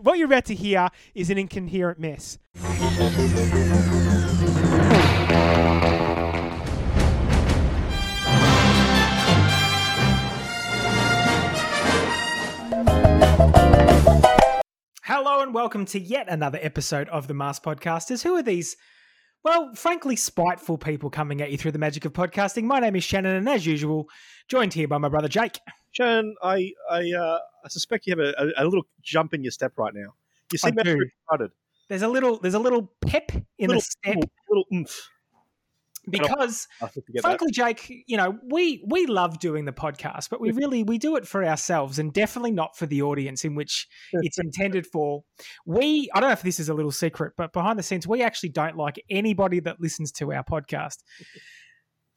what 0.00 0.18
you're 0.18 0.26
about 0.26 0.46
to 0.46 0.54
hear 0.54 0.88
is 1.14 1.30
an 1.30 1.38
incoherent 1.38 1.98
mess. 1.98 2.38
Hello 15.04 15.42
and 15.42 15.52
welcome 15.52 15.84
to 15.86 16.00
yet 16.00 16.26
another 16.28 16.58
episode 16.62 17.08
of 17.10 17.28
the 17.28 17.34
Mars 17.34 17.60
Podcasters. 17.60 18.22
Who 18.22 18.34
are 18.36 18.42
these, 18.42 18.76
well, 19.44 19.74
frankly, 19.74 20.16
spiteful 20.16 20.78
people 20.78 21.10
coming 21.10 21.42
at 21.42 21.50
you 21.50 21.58
through 21.58 21.72
the 21.72 21.78
magic 21.78 22.06
of 22.06 22.14
podcasting? 22.14 22.64
My 22.64 22.80
name 22.80 22.96
is 22.96 23.04
Shannon, 23.04 23.36
and 23.36 23.48
as 23.48 23.66
usual, 23.66 24.08
joined 24.48 24.72
here 24.72 24.88
by 24.88 24.96
my 24.98 25.10
brother 25.10 25.28
Jake. 25.28 25.58
Shannon, 25.92 26.34
I 26.42 26.72
I, 26.90 27.12
uh, 27.12 27.38
I 27.64 27.68
suspect 27.68 28.06
you 28.06 28.16
have 28.16 28.18
a, 28.18 28.34
a, 28.38 28.64
a 28.64 28.64
little 28.64 28.86
jump 29.02 29.34
in 29.34 29.44
your 29.44 29.52
step 29.52 29.72
right 29.76 29.94
now. 29.94 30.14
You 30.50 30.58
seem 30.58 30.74
very 30.74 31.12
excited. 31.30 31.50
There's 31.88 32.02
a 32.02 32.08
little, 32.08 32.38
there's 32.38 32.54
a 32.54 32.58
little 32.58 32.92
pep 33.06 33.32
in 33.58 33.68
little, 33.68 33.74
the 33.74 33.80
step. 33.80 34.14
little, 34.16 34.30
little 34.48 34.64
oomph. 34.72 35.08
because 36.08 36.66
I 36.80 36.86
think 36.86 37.06
to 37.06 37.12
get 37.12 37.22
frankly 37.22 37.52
jake 37.52 38.04
you 38.08 38.16
know 38.16 38.36
we 38.50 38.82
we 38.88 39.06
love 39.06 39.38
doing 39.38 39.66
the 39.66 39.72
podcast 39.72 40.30
but 40.30 40.40
we 40.40 40.50
really 40.50 40.82
we 40.82 40.98
do 40.98 41.14
it 41.14 41.28
for 41.28 41.44
ourselves 41.44 42.00
and 42.00 42.12
definitely 42.12 42.50
not 42.50 42.76
for 42.76 42.86
the 42.86 43.02
audience 43.02 43.44
in 43.44 43.54
which 43.54 43.86
it's 44.14 44.38
intended 44.38 44.86
for. 44.86 45.22
We 45.64 46.10
i 46.14 46.20
don't 46.20 46.30
know 46.30 46.32
if 46.32 46.42
this 46.42 46.58
is 46.58 46.68
a 46.68 46.74
little 46.74 46.90
secret 46.90 47.34
but 47.36 47.52
behind 47.52 47.78
the 47.78 47.84
scenes 47.84 48.06
we 48.06 48.22
actually 48.22 48.48
don't 48.48 48.76
like 48.76 49.00
anybody 49.10 49.60
that 49.60 49.80
listens 49.80 50.10
to 50.12 50.32
our 50.32 50.44
podcast. 50.44 50.98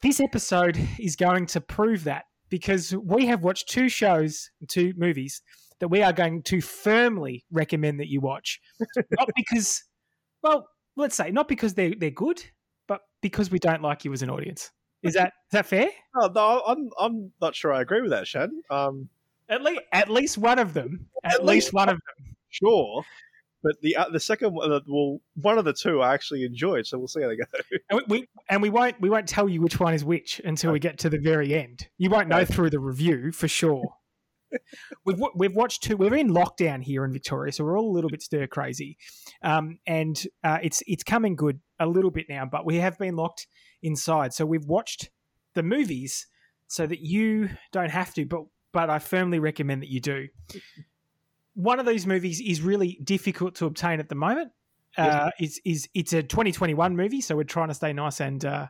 This 0.02 0.20
episode 0.20 0.78
is 1.00 1.16
going 1.16 1.46
to 1.46 1.60
prove 1.60 2.04
that 2.04 2.26
because 2.48 2.94
we 2.96 3.26
have 3.26 3.42
watched 3.42 3.68
two 3.68 3.88
shows 3.88 4.50
two 4.68 4.92
movies 4.96 5.42
that 5.80 5.88
we 5.88 6.02
are 6.02 6.12
going 6.12 6.42
to 6.42 6.60
firmly 6.60 7.44
recommend 7.50 8.00
that 8.00 8.08
you 8.08 8.20
watch 8.20 8.60
not 9.18 9.28
because 9.36 9.84
well 10.42 10.68
let's 10.96 11.14
say 11.16 11.30
not 11.30 11.48
because 11.48 11.74
they're 11.74 11.94
they're 11.98 12.10
good 12.10 12.42
but 12.86 13.02
because 13.20 13.50
we 13.50 13.58
don't 13.58 13.82
like 13.82 14.04
you 14.04 14.12
as 14.12 14.22
an 14.22 14.30
audience. 14.30 14.70
Is 15.02 15.14
that 15.14 15.26
is 15.28 15.52
that 15.52 15.66
fair? 15.66 15.88
Oh, 16.16 16.30
no, 16.34 16.62
I'm 16.66 16.90
I'm 16.98 17.32
not 17.40 17.54
sure 17.54 17.72
I 17.72 17.80
agree 17.80 18.00
with 18.00 18.10
that, 18.10 18.26
Shannon. 18.26 18.62
Um, 18.70 19.08
At 19.48 19.62
least 19.62 19.80
at 19.92 20.10
least 20.10 20.38
one 20.38 20.58
of 20.58 20.74
them. 20.74 21.06
At, 21.24 21.34
At 21.34 21.44
least 21.44 21.66
least 21.66 21.72
one 21.74 21.88
of 21.88 21.96
them. 21.96 22.34
sure, 22.50 23.02
but 23.66 23.80
the 23.82 23.96
uh, 23.96 24.08
the 24.10 24.20
second 24.20 24.54
one, 24.54 24.70
uh, 24.70 24.78
well, 24.86 25.18
one 25.34 25.58
of 25.58 25.64
the 25.64 25.72
two 25.72 26.00
I 26.00 26.14
actually 26.14 26.44
enjoyed, 26.44 26.86
so 26.86 26.98
we'll 26.98 27.08
see 27.08 27.20
how 27.20 27.28
they 27.28 27.36
go. 27.36 27.44
And 27.90 28.00
we, 28.08 28.20
we 28.20 28.28
and 28.48 28.62
we 28.62 28.70
won't 28.70 29.00
we 29.00 29.10
won't 29.10 29.26
tell 29.26 29.48
you 29.48 29.60
which 29.60 29.80
one 29.80 29.92
is 29.92 30.04
which 30.04 30.40
until 30.44 30.70
we 30.70 30.78
get 30.78 30.98
to 30.98 31.10
the 31.10 31.18
very 31.18 31.52
end. 31.52 31.88
You 31.98 32.10
won't 32.10 32.28
know 32.28 32.44
through 32.44 32.70
the 32.70 32.78
review 32.78 33.32
for 33.32 33.48
sure. 33.48 33.96
we've 35.04 35.20
we've 35.34 35.56
watched 35.56 35.82
two. 35.82 35.96
We're 35.96 36.14
in 36.14 36.30
lockdown 36.30 36.80
here 36.84 37.04
in 37.04 37.12
Victoria, 37.12 37.52
so 37.52 37.64
we're 37.64 37.76
all 37.76 37.90
a 37.90 37.94
little 37.94 38.08
bit 38.08 38.22
stir 38.22 38.46
crazy, 38.46 38.98
um, 39.42 39.80
and 39.84 40.22
uh, 40.44 40.58
it's 40.62 40.80
it's 40.86 41.02
coming 41.02 41.34
good 41.34 41.58
a 41.80 41.86
little 41.88 42.12
bit 42.12 42.26
now. 42.28 42.46
But 42.46 42.64
we 42.64 42.76
have 42.76 42.96
been 42.98 43.16
locked 43.16 43.48
inside, 43.82 44.32
so 44.32 44.46
we've 44.46 44.66
watched 44.66 45.10
the 45.54 45.64
movies 45.64 46.28
so 46.68 46.86
that 46.86 47.00
you 47.00 47.50
don't 47.72 47.90
have 47.90 48.14
to. 48.14 48.26
But 48.26 48.42
but 48.72 48.90
I 48.90 49.00
firmly 49.00 49.40
recommend 49.40 49.82
that 49.82 49.90
you 49.90 50.00
do. 50.00 50.28
One 51.56 51.80
of 51.80 51.86
these 51.86 52.06
movies 52.06 52.40
is 52.40 52.60
really 52.60 52.98
difficult 53.02 53.54
to 53.56 53.66
obtain 53.66 53.98
at 53.98 54.08
the 54.08 54.14
moment. 54.14 54.52
Uh, 54.96 55.30
is 55.40 55.60
is 55.64 55.88
it's 55.94 56.12
a 56.12 56.22
2021 56.22 56.96
movie, 56.96 57.20
so 57.20 57.34
we're 57.36 57.44
trying 57.44 57.68
to 57.68 57.74
stay 57.74 57.92
nice 57.92 58.20
and 58.20 58.44
uh, 58.44 58.66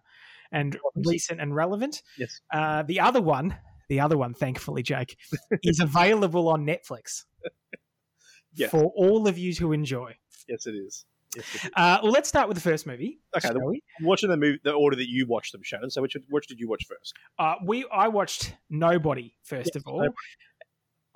and 0.50 0.76
recent 1.04 1.40
and 1.40 1.54
relevant. 1.54 2.02
Yes. 2.18 2.40
Uh, 2.52 2.82
the 2.82 2.98
other 3.00 3.20
one, 3.20 3.56
the 3.88 4.00
other 4.00 4.16
one, 4.16 4.34
thankfully, 4.34 4.82
Jake, 4.82 5.16
is 5.62 5.78
available 5.80 6.48
on 6.48 6.64
Netflix 6.66 7.24
Yes. 8.54 8.70
for 8.70 8.84
all 8.96 9.28
of 9.28 9.36
you 9.36 9.52
to 9.54 9.72
enjoy. 9.72 10.16
Yes, 10.48 10.66
it 10.66 10.72
is. 10.74 11.04
Yes, 11.36 11.54
it 11.54 11.64
is. 11.66 11.70
Uh, 11.76 11.98
well, 12.02 12.12
let's 12.12 12.28
start 12.28 12.48
with 12.48 12.56
the 12.56 12.60
first 12.62 12.86
movie. 12.86 13.20
Okay, 13.36 13.48
the- 13.52 13.80
watching 14.02 14.30
the 14.30 14.36
movie, 14.36 14.58
the 14.64 14.72
order 14.72 14.96
that 14.96 15.08
you 15.08 15.26
watched 15.26 15.52
them, 15.52 15.62
Shannon. 15.62 15.90
So 15.90 16.02
which 16.02 16.16
which 16.28 16.46
did 16.48 16.58
you 16.58 16.68
watch 16.68 16.86
first? 16.88 17.14
Uh, 17.38 17.54
we 17.64 17.84
I 17.92 18.08
watched 18.08 18.54
Nobody 18.70 19.34
first 19.44 19.76
of 19.76 19.84
all. 19.86 19.98
Nobody. 19.98 20.14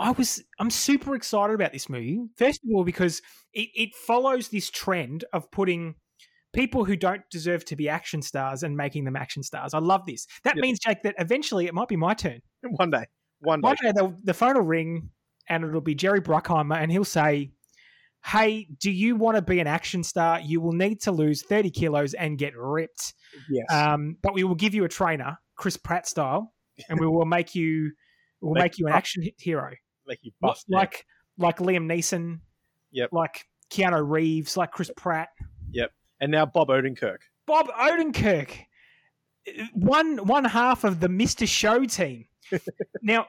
I 0.00 0.10
was 0.12 0.42
I'm 0.58 0.70
super 0.70 1.14
excited 1.14 1.54
about 1.54 1.72
this 1.72 1.88
movie. 1.88 2.20
First 2.36 2.60
of 2.64 2.70
all, 2.74 2.84
because 2.84 3.20
it, 3.52 3.68
it 3.74 3.94
follows 3.94 4.48
this 4.48 4.70
trend 4.70 5.24
of 5.32 5.50
putting 5.50 5.94
people 6.52 6.84
who 6.84 6.96
don't 6.96 7.22
deserve 7.30 7.64
to 7.66 7.76
be 7.76 7.88
action 7.88 8.22
stars 8.22 8.62
and 8.62 8.76
making 8.76 9.04
them 9.04 9.14
action 9.14 9.42
stars. 9.42 9.74
I 9.74 9.78
love 9.78 10.06
this. 10.06 10.26
That 10.44 10.56
Yep. 10.56 10.62
means, 10.62 10.78
Jake, 10.80 11.02
that 11.04 11.14
eventually 11.18 11.66
it 11.66 11.74
might 11.74 11.88
be 11.88 11.96
my 11.96 12.14
turn. 12.14 12.40
One 12.62 12.90
day, 12.90 13.04
one 13.40 13.60
day. 13.60 13.66
One 13.66 13.76
day 13.82 13.92
the, 13.92 14.16
the 14.24 14.34
phone 14.34 14.54
will 14.54 14.62
ring 14.62 15.10
and 15.48 15.64
it'll 15.64 15.80
be 15.80 15.94
Jerry 15.94 16.20
Bruckheimer 16.20 16.76
and 16.76 16.90
he'll 16.90 17.04
say, 17.04 17.52
Hey, 18.24 18.68
do 18.80 18.90
you 18.90 19.16
want 19.16 19.36
to 19.36 19.42
be 19.42 19.60
an 19.60 19.66
action 19.66 20.02
star? 20.02 20.40
You 20.40 20.60
will 20.60 20.72
need 20.72 21.00
to 21.02 21.12
lose 21.12 21.42
30 21.42 21.70
kilos 21.70 22.12
and 22.14 22.36
get 22.36 22.54
ripped. 22.56 23.14
Yes. 23.50 23.66
Um, 23.72 24.16
but 24.22 24.34
we 24.34 24.44
will 24.44 24.54
give 24.56 24.74
you 24.74 24.84
a 24.84 24.88
trainer, 24.88 25.38
Chris 25.56 25.76
Pratt 25.78 26.06
style, 26.06 26.52
and 26.88 27.00
we 27.00 27.06
will 27.06 27.24
make 27.24 27.54
you 27.54 27.92
we'll 28.42 28.54
Make 28.54 28.62
make 28.62 28.78
you 28.78 28.86
an 28.88 28.92
action 28.92 29.24
hero. 29.38 29.70
You 30.22 30.32
Like 30.40 30.50
buff. 30.52 30.64
now. 30.68 30.78
like, 30.78 31.06
like 31.38 31.58
Liam 31.58 31.86
Neeson. 31.86 32.40
Yep. 32.92 33.10
Like 33.12 33.46
Keanu 33.70 34.08
Reeves, 34.08 34.56
like 34.56 34.72
Chris 34.72 34.90
Pratt. 34.96 35.28
Yep. 35.72 35.92
And 36.20 36.32
now 36.32 36.44
Bob 36.46 36.68
Odenkirk. 36.68 37.18
Bob 37.46 37.68
Odenkirk, 37.68 38.50
one 39.72 40.18
one 40.18 40.44
half 40.44 40.84
of 40.84 41.00
the 41.00 41.08
Mr. 41.08 41.48
Show 41.48 41.84
team. 41.84 42.26
now, 43.02 43.26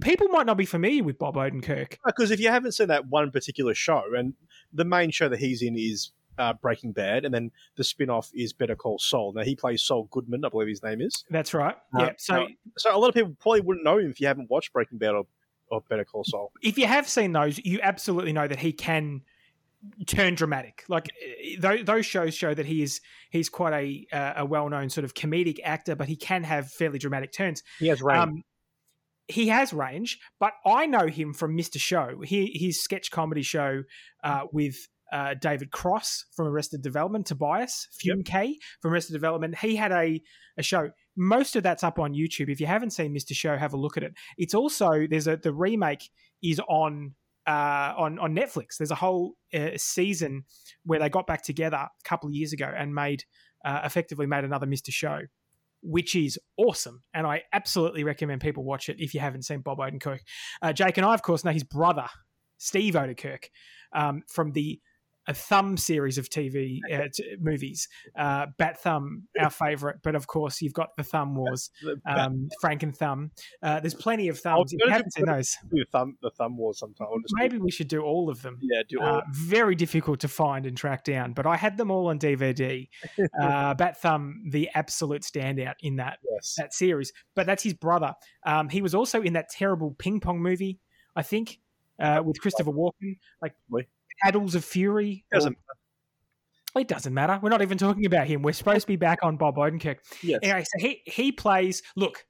people 0.00 0.28
might 0.28 0.46
not 0.46 0.56
be 0.56 0.64
familiar 0.66 1.02
with 1.02 1.18
Bob 1.18 1.36
Odenkirk. 1.36 1.96
Because 2.04 2.30
if 2.30 2.40
you 2.40 2.48
haven't 2.48 2.72
seen 2.72 2.88
that 2.88 3.06
one 3.06 3.30
particular 3.30 3.74
show, 3.74 4.02
and 4.16 4.34
the 4.72 4.84
main 4.84 5.10
show 5.10 5.28
that 5.28 5.38
he's 5.38 5.62
in 5.62 5.76
is 5.76 6.10
uh, 6.38 6.52
Breaking 6.54 6.92
Bad, 6.92 7.24
and 7.24 7.32
then 7.34 7.50
the 7.76 7.84
spin 7.84 8.10
off 8.10 8.30
is 8.34 8.52
Better 8.52 8.76
Call 8.76 8.98
Saul. 8.98 9.32
Now, 9.32 9.42
he 9.42 9.56
plays 9.56 9.82
Saul 9.82 10.08
Goodman, 10.10 10.44
I 10.44 10.48
believe 10.48 10.68
his 10.68 10.82
name 10.82 11.00
is. 11.00 11.24
That's 11.30 11.54
right. 11.54 11.76
Uh, 11.96 12.02
yeah. 12.04 12.10
So 12.18 12.42
uh, 12.42 12.46
So, 12.76 12.96
a 12.96 12.98
lot 12.98 13.08
of 13.08 13.14
people 13.14 13.36
probably 13.40 13.60
wouldn't 13.60 13.84
know 13.84 13.98
him 13.98 14.10
if 14.10 14.20
you 14.20 14.26
haven't 14.26 14.50
watched 14.50 14.72
Breaking 14.72 14.98
Bad 14.98 15.14
or, 15.14 15.26
or 15.70 15.82
Better 15.88 16.04
Call 16.04 16.24
Saul. 16.24 16.52
if 16.62 16.78
you 16.78 16.86
have 16.86 17.08
seen 17.08 17.32
those, 17.32 17.58
you 17.64 17.80
absolutely 17.82 18.32
know 18.32 18.46
that 18.46 18.58
he 18.58 18.72
can 18.72 19.22
turn 20.06 20.34
dramatic. 20.34 20.84
Like 20.88 21.10
eh, 21.22 21.56
those, 21.58 21.84
those 21.84 22.06
shows 22.06 22.34
show 22.34 22.54
that 22.54 22.66
he 22.66 22.82
is 22.82 23.00
he's 23.30 23.48
quite 23.48 23.72
a 23.72 24.16
uh, 24.16 24.32
a 24.38 24.46
well 24.46 24.68
known 24.68 24.90
sort 24.90 25.04
of 25.04 25.14
comedic 25.14 25.58
actor, 25.64 25.94
but 25.94 26.08
he 26.08 26.16
can 26.16 26.44
have 26.44 26.70
fairly 26.70 26.98
dramatic 26.98 27.32
turns. 27.32 27.62
He 27.78 27.88
has 27.88 28.02
range. 28.02 28.18
Um, 28.18 28.42
he 29.26 29.48
has 29.48 29.72
range, 29.72 30.18
but 30.38 30.52
I 30.66 30.86
know 30.86 31.06
him 31.06 31.32
from 31.32 31.56
Mr. 31.56 31.78
Show. 31.78 32.20
He, 32.22 32.58
his 32.60 32.82
sketch 32.82 33.10
comedy 33.10 33.40
show 33.42 33.84
uh, 34.22 34.42
with 34.52 34.76
uh, 35.12 35.34
David 35.40 35.70
Cross 35.70 36.26
from 36.36 36.46
Arrested 36.48 36.82
Development, 36.82 37.24
Tobias 37.24 37.88
Fünke 38.04 38.56
from 38.82 38.92
Arrested 38.92 39.14
Development. 39.14 39.56
He 39.58 39.76
had 39.76 39.92
a, 39.92 40.20
a 40.58 40.62
show. 40.62 40.90
Most 41.16 41.56
of 41.56 41.62
that's 41.62 41.84
up 41.84 41.98
on 41.98 42.12
YouTube. 42.12 42.48
If 42.48 42.60
you 42.60 42.66
haven't 42.66 42.90
seen 42.90 43.14
Mr. 43.14 43.34
Show, 43.34 43.56
have 43.56 43.72
a 43.72 43.76
look 43.76 43.96
at 43.96 44.02
it. 44.02 44.14
It's 44.36 44.54
also 44.54 45.06
there's 45.08 45.28
a 45.28 45.36
the 45.36 45.52
remake 45.52 46.10
is 46.42 46.60
on 46.68 47.14
uh, 47.46 47.94
on 47.96 48.18
on 48.18 48.34
Netflix. 48.34 48.76
There's 48.78 48.90
a 48.90 48.96
whole 48.96 49.34
uh, 49.52 49.70
season 49.76 50.44
where 50.84 50.98
they 50.98 51.08
got 51.08 51.26
back 51.26 51.42
together 51.42 51.76
a 51.76 51.90
couple 52.04 52.28
of 52.28 52.34
years 52.34 52.52
ago 52.52 52.72
and 52.76 52.94
made 52.94 53.24
uh, 53.64 53.80
effectively 53.84 54.26
made 54.26 54.44
another 54.44 54.66
Mr. 54.66 54.90
Show 54.90 55.20
which 55.84 56.16
is 56.16 56.38
awesome. 56.56 57.02
And 57.12 57.26
I 57.26 57.42
absolutely 57.52 58.04
recommend 58.04 58.40
people 58.40 58.64
watch 58.64 58.88
it 58.88 58.96
if 58.98 59.12
you 59.12 59.20
haven't 59.20 59.42
seen 59.42 59.60
Bob 59.60 59.78
Odenkirk. 59.78 60.20
Uh, 60.62 60.72
Jake 60.72 60.96
and 60.96 61.06
I, 61.06 61.12
of 61.12 61.22
course, 61.22 61.44
know 61.44 61.50
his 61.50 61.62
brother, 61.62 62.06
Steve 62.56 62.94
Odenkirk, 62.94 63.44
um, 63.92 64.22
from 64.26 64.52
the 64.52 64.80
a 65.26 65.34
Thumb 65.34 65.76
series 65.76 66.18
of 66.18 66.28
TV 66.28 66.80
uh, 66.92 67.08
t- 67.12 67.36
movies. 67.40 67.88
Uh, 68.16 68.46
Bat 68.58 68.80
Thumb, 68.80 69.24
our 69.40 69.50
favorite, 69.50 69.98
but 70.02 70.14
of 70.14 70.26
course, 70.26 70.60
you've 70.60 70.72
got 70.72 70.96
the 70.96 71.02
Thumb 71.02 71.34
Wars, 71.34 71.70
um, 72.06 72.48
Frank 72.60 72.82
and 72.82 72.94
Thumb. 72.96 73.30
Uh, 73.62 73.80
there's 73.80 73.94
plenty 73.94 74.28
of 74.28 74.38
thumbs. 74.38 74.72
If 74.72 74.80
you 74.84 74.90
haven't 74.90 75.12
seen 75.12 75.26
those, 75.26 75.56
the 75.70 75.84
thumb, 75.90 76.16
the 76.22 76.30
thumb 76.30 76.56
wars 76.56 76.78
sometime. 76.78 77.08
Maybe 77.32 77.58
we 77.58 77.70
should 77.70 77.88
do 77.88 78.02
all 78.02 78.28
of 78.28 78.42
them. 78.42 78.58
yeah, 78.60 78.82
do 78.88 79.00
all. 79.00 79.18
Uh, 79.18 79.22
very 79.32 79.74
difficult 79.74 80.20
to 80.20 80.28
find 80.28 80.66
and 80.66 80.76
track 80.76 81.04
down, 81.04 81.32
but 81.32 81.46
I 81.46 81.56
had 81.56 81.76
them 81.76 81.90
all 81.90 82.08
on 82.08 82.18
DVD. 82.18 82.88
Uh, 83.40 83.74
Bat 83.74 84.00
Thumb, 84.00 84.44
the 84.50 84.68
absolute 84.74 85.22
standout 85.22 85.74
in 85.80 85.96
that 85.96 86.18
yes. 86.30 86.54
that 86.56 86.72
series. 86.74 87.12
But 87.34 87.46
that's 87.46 87.62
his 87.62 87.74
brother. 87.74 88.14
Um, 88.44 88.68
he 88.68 88.82
was 88.82 88.94
also 88.94 89.22
in 89.22 89.32
that 89.34 89.50
terrible 89.50 89.94
ping 89.98 90.20
pong 90.20 90.40
movie, 90.40 90.78
I 91.16 91.22
think, 91.22 91.58
uh, 91.98 92.22
with 92.24 92.40
Christopher 92.40 92.70
Walken, 92.70 93.18
like? 93.42 93.54
Paddles 94.22 94.54
of 94.54 94.64
Fury. 94.64 95.24
Doesn't 95.32 95.56
it 96.76 96.88
doesn't 96.88 97.14
matter. 97.14 97.38
We're 97.40 97.50
not 97.50 97.62
even 97.62 97.78
talking 97.78 98.04
about 98.04 98.26
him. 98.26 98.42
We're 98.42 98.52
supposed 98.52 98.82
to 98.82 98.86
be 98.86 98.96
back 98.96 99.20
on 99.22 99.36
Bob 99.36 99.56
Odenkirk. 99.56 99.98
yes. 100.22 100.40
Anyway, 100.42 100.64
so 100.64 100.86
he 100.86 101.02
he 101.06 101.32
plays. 101.32 101.82
Look, 101.96 102.24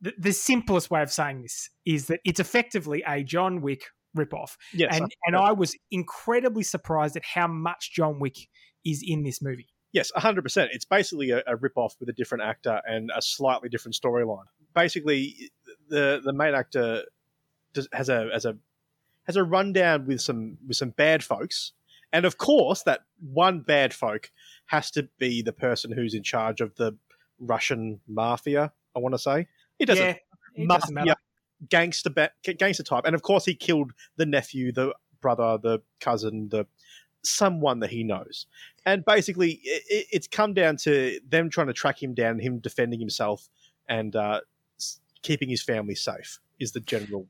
the, 0.00 0.12
the 0.18 0.32
simplest 0.32 0.90
way 0.90 1.02
of 1.02 1.12
saying 1.12 1.42
this 1.42 1.70
is 1.86 2.06
that 2.06 2.20
it's 2.24 2.40
effectively 2.40 3.02
a 3.06 3.22
John 3.22 3.60
Wick 3.60 3.84
ripoff, 4.16 4.56
yes. 4.72 4.98
and 4.98 5.10
and 5.26 5.36
I 5.36 5.52
was 5.52 5.76
incredibly 5.90 6.62
surprised 6.62 7.16
at 7.16 7.24
how 7.24 7.46
much 7.46 7.92
John 7.92 8.18
Wick 8.18 8.36
is 8.84 9.04
in 9.06 9.22
this 9.22 9.40
movie. 9.40 9.68
Yes, 9.92 10.10
hundred 10.14 10.42
percent. 10.42 10.70
It's 10.72 10.84
basically 10.84 11.30
a, 11.30 11.42
a 11.46 11.56
rip-off 11.56 11.96
with 12.00 12.08
a 12.08 12.12
different 12.12 12.44
actor 12.44 12.80
and 12.86 13.10
a 13.14 13.22
slightly 13.22 13.68
different 13.68 13.96
storyline. 14.00 14.44
Basically, 14.74 15.50
the 15.88 16.20
the 16.24 16.32
main 16.32 16.54
actor 16.54 17.04
does, 17.72 17.88
has 17.92 18.08
a 18.08 18.28
has 18.32 18.44
a 18.44 18.56
has 19.30 19.36
a 19.36 19.44
rundown 19.44 20.06
with 20.06 20.20
some 20.20 20.58
with 20.66 20.76
some 20.76 20.90
bad 20.90 21.22
folks, 21.22 21.72
and 22.12 22.24
of 22.24 22.36
course 22.36 22.82
that 22.82 23.02
one 23.32 23.60
bad 23.60 23.94
folk 23.94 24.30
has 24.66 24.90
to 24.90 25.08
be 25.18 25.40
the 25.40 25.52
person 25.52 25.92
who's 25.92 26.14
in 26.14 26.22
charge 26.24 26.60
of 26.60 26.74
the 26.74 26.96
Russian 27.38 28.00
mafia. 28.08 28.72
I 28.96 28.98
want 28.98 29.14
to 29.14 29.18
say 29.20 29.46
it 29.78 29.86
doesn't 29.86 30.04
yeah, 30.04 30.16
it 30.56 30.68
doesn't 30.68 30.94
mafia 30.94 31.04
matter. 31.06 31.20
gangster 31.68 32.10
ba- 32.10 32.32
gangster 32.42 32.82
type, 32.82 33.04
and 33.06 33.14
of 33.14 33.22
course 33.22 33.44
he 33.44 33.54
killed 33.54 33.92
the 34.16 34.26
nephew, 34.26 34.72
the 34.72 34.94
brother, 35.20 35.58
the 35.62 35.78
cousin, 36.00 36.48
the 36.48 36.66
someone 37.22 37.78
that 37.80 37.90
he 37.90 38.02
knows, 38.02 38.46
and 38.84 39.04
basically 39.04 39.60
it- 39.62 40.06
it's 40.10 40.26
come 40.26 40.54
down 40.54 40.76
to 40.76 41.20
them 41.28 41.50
trying 41.50 41.68
to 41.68 41.72
track 41.72 42.02
him 42.02 42.14
down, 42.14 42.40
him 42.40 42.58
defending 42.58 42.98
himself, 42.98 43.48
and 43.88 44.16
uh, 44.16 44.40
keeping 45.22 45.48
his 45.48 45.62
family 45.62 45.94
safe 45.94 46.40
is 46.58 46.72
the 46.72 46.80
general 46.80 47.28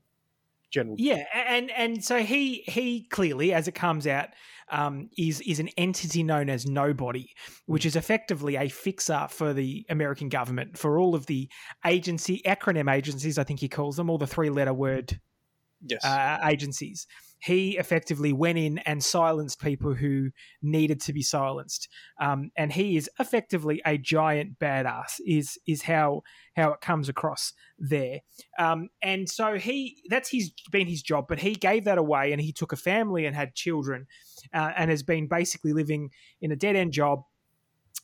general. 0.71 0.95
Yeah, 0.97 1.23
and 1.33 1.69
and 1.71 2.03
so 2.03 2.19
he 2.19 2.63
he 2.65 3.03
clearly, 3.09 3.53
as 3.53 3.67
it 3.67 3.75
comes 3.75 4.07
out, 4.07 4.29
um, 4.71 5.09
is 5.17 5.41
is 5.41 5.59
an 5.59 5.69
entity 5.77 6.23
known 6.23 6.49
as 6.49 6.65
Nobody, 6.65 7.29
which 7.65 7.85
is 7.85 7.95
effectively 7.95 8.55
a 8.55 8.69
fixer 8.69 9.27
for 9.29 9.53
the 9.53 9.85
American 9.89 10.29
government 10.29 10.77
for 10.77 10.97
all 10.97 11.13
of 11.13 11.25
the 11.27 11.49
agency 11.85 12.41
acronym 12.45 12.91
agencies. 12.91 13.37
I 13.37 13.43
think 13.43 13.59
he 13.59 13.69
calls 13.69 13.97
them 13.97 14.09
all 14.09 14.17
the 14.17 14.27
three 14.27 14.49
letter 14.49 14.73
word 14.73 15.19
Yes, 15.85 16.03
uh, 16.05 16.39
agencies. 16.43 17.07
He 17.41 17.77
effectively 17.77 18.33
went 18.33 18.57
in 18.57 18.77
and 18.79 19.03
silenced 19.03 19.61
people 19.61 19.93
who 19.93 20.31
needed 20.61 21.01
to 21.01 21.13
be 21.13 21.21
silenced, 21.21 21.87
um, 22.19 22.51
and 22.55 22.71
he 22.71 22.97
is 22.97 23.09
effectively 23.19 23.81
a 23.85 23.97
giant 23.97 24.59
badass. 24.59 25.19
Is 25.25 25.57
is 25.67 25.83
how 25.83 26.21
how 26.55 26.71
it 26.71 26.81
comes 26.81 27.09
across 27.09 27.53
there. 27.79 28.19
Um, 28.59 28.89
and 29.01 29.29
so 29.29 29.57
he 29.57 30.03
that's 30.09 30.29
his 30.29 30.51
been 30.71 30.87
his 30.87 31.01
job, 31.01 31.25
but 31.27 31.39
he 31.39 31.55
gave 31.55 31.85
that 31.85 31.97
away, 31.97 32.31
and 32.31 32.41
he 32.41 32.51
took 32.51 32.73
a 32.73 32.77
family 32.77 33.25
and 33.25 33.35
had 33.35 33.55
children, 33.55 34.07
uh, 34.53 34.71
and 34.75 34.89
has 34.89 35.03
been 35.03 35.27
basically 35.27 35.73
living 35.73 36.11
in 36.41 36.51
a 36.51 36.55
dead 36.55 36.75
end 36.75 36.93
job, 36.93 37.23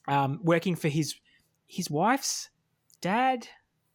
um, 0.08 0.40
working 0.44 0.76
for 0.76 0.88
his 0.88 1.16
his 1.68 1.90
wife's 1.90 2.50
dad 3.02 3.48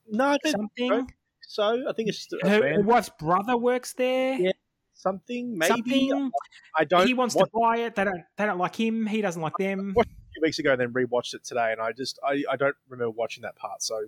no, 0.09 0.37
something. 0.45 1.11
so. 1.41 1.85
I 1.89 1.93
think 1.93 2.09
it's 2.09 2.27
just 2.27 2.35
Her, 2.43 2.75
her 2.77 2.83
wife's 2.83 3.11
brother 3.19 3.57
works 3.57 3.93
there. 3.95 4.35
Yeah, 4.35 4.53
something 4.95 5.57
maybe. 5.59 5.71
something. 5.73 6.31
I 6.77 6.85
don't. 6.85 7.07
he 7.07 7.15
wants 7.15 7.35
what, 7.35 7.47
to 7.47 7.51
buy 7.59 7.79
it. 7.79 7.95
They 7.95 8.05
don't. 8.05 8.23
They 8.37 8.47
don't 8.47 8.59
like 8.59 8.77
him. 8.77 9.07
He 9.07 9.21
doesn't 9.21 9.43
like 9.43 9.57
them. 9.59 9.95
A 9.99 10.05
few 10.05 10.43
weeks 10.43 10.59
ago, 10.59 10.73
and 10.73 10.81
then 10.81 10.93
rewatched 10.93 11.35
it 11.35 11.45
today, 11.45 11.73
and 11.73 11.81
I 11.81 11.93
just 11.93 12.19
I, 12.27 12.43
I 12.51 12.57
don't 12.57 12.77
remember 12.89 13.11
watching 13.11 13.43
that 13.43 13.57
part. 13.57 13.83
So 13.83 14.01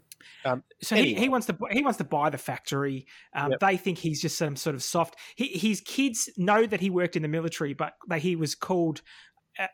So 0.80 0.96
he, 0.96 1.00
Anyway. 1.02 1.20
he 1.20 1.28
wants 1.28 1.46
to. 1.48 1.56
He 1.70 1.82
wants 1.82 1.98
to 1.98 2.04
buy 2.04 2.30
the 2.30 2.38
factory. 2.38 3.06
Um, 3.34 3.50
Yep. 3.52 3.60
They 3.60 3.76
think 3.76 3.98
he's 3.98 4.20
just 4.22 4.38
some 4.38 4.56
sort 4.56 4.74
of 4.74 4.82
soft. 4.82 5.16
He, 5.36 5.48
his 5.48 5.80
kids 5.80 6.30
know 6.36 6.66
that 6.66 6.80
he 6.80 6.90
worked 6.90 7.16
in 7.16 7.22
the 7.22 7.28
military, 7.28 7.74
but 7.74 7.94
they, 8.08 8.20
he 8.20 8.36
was 8.36 8.54
called 8.54 9.02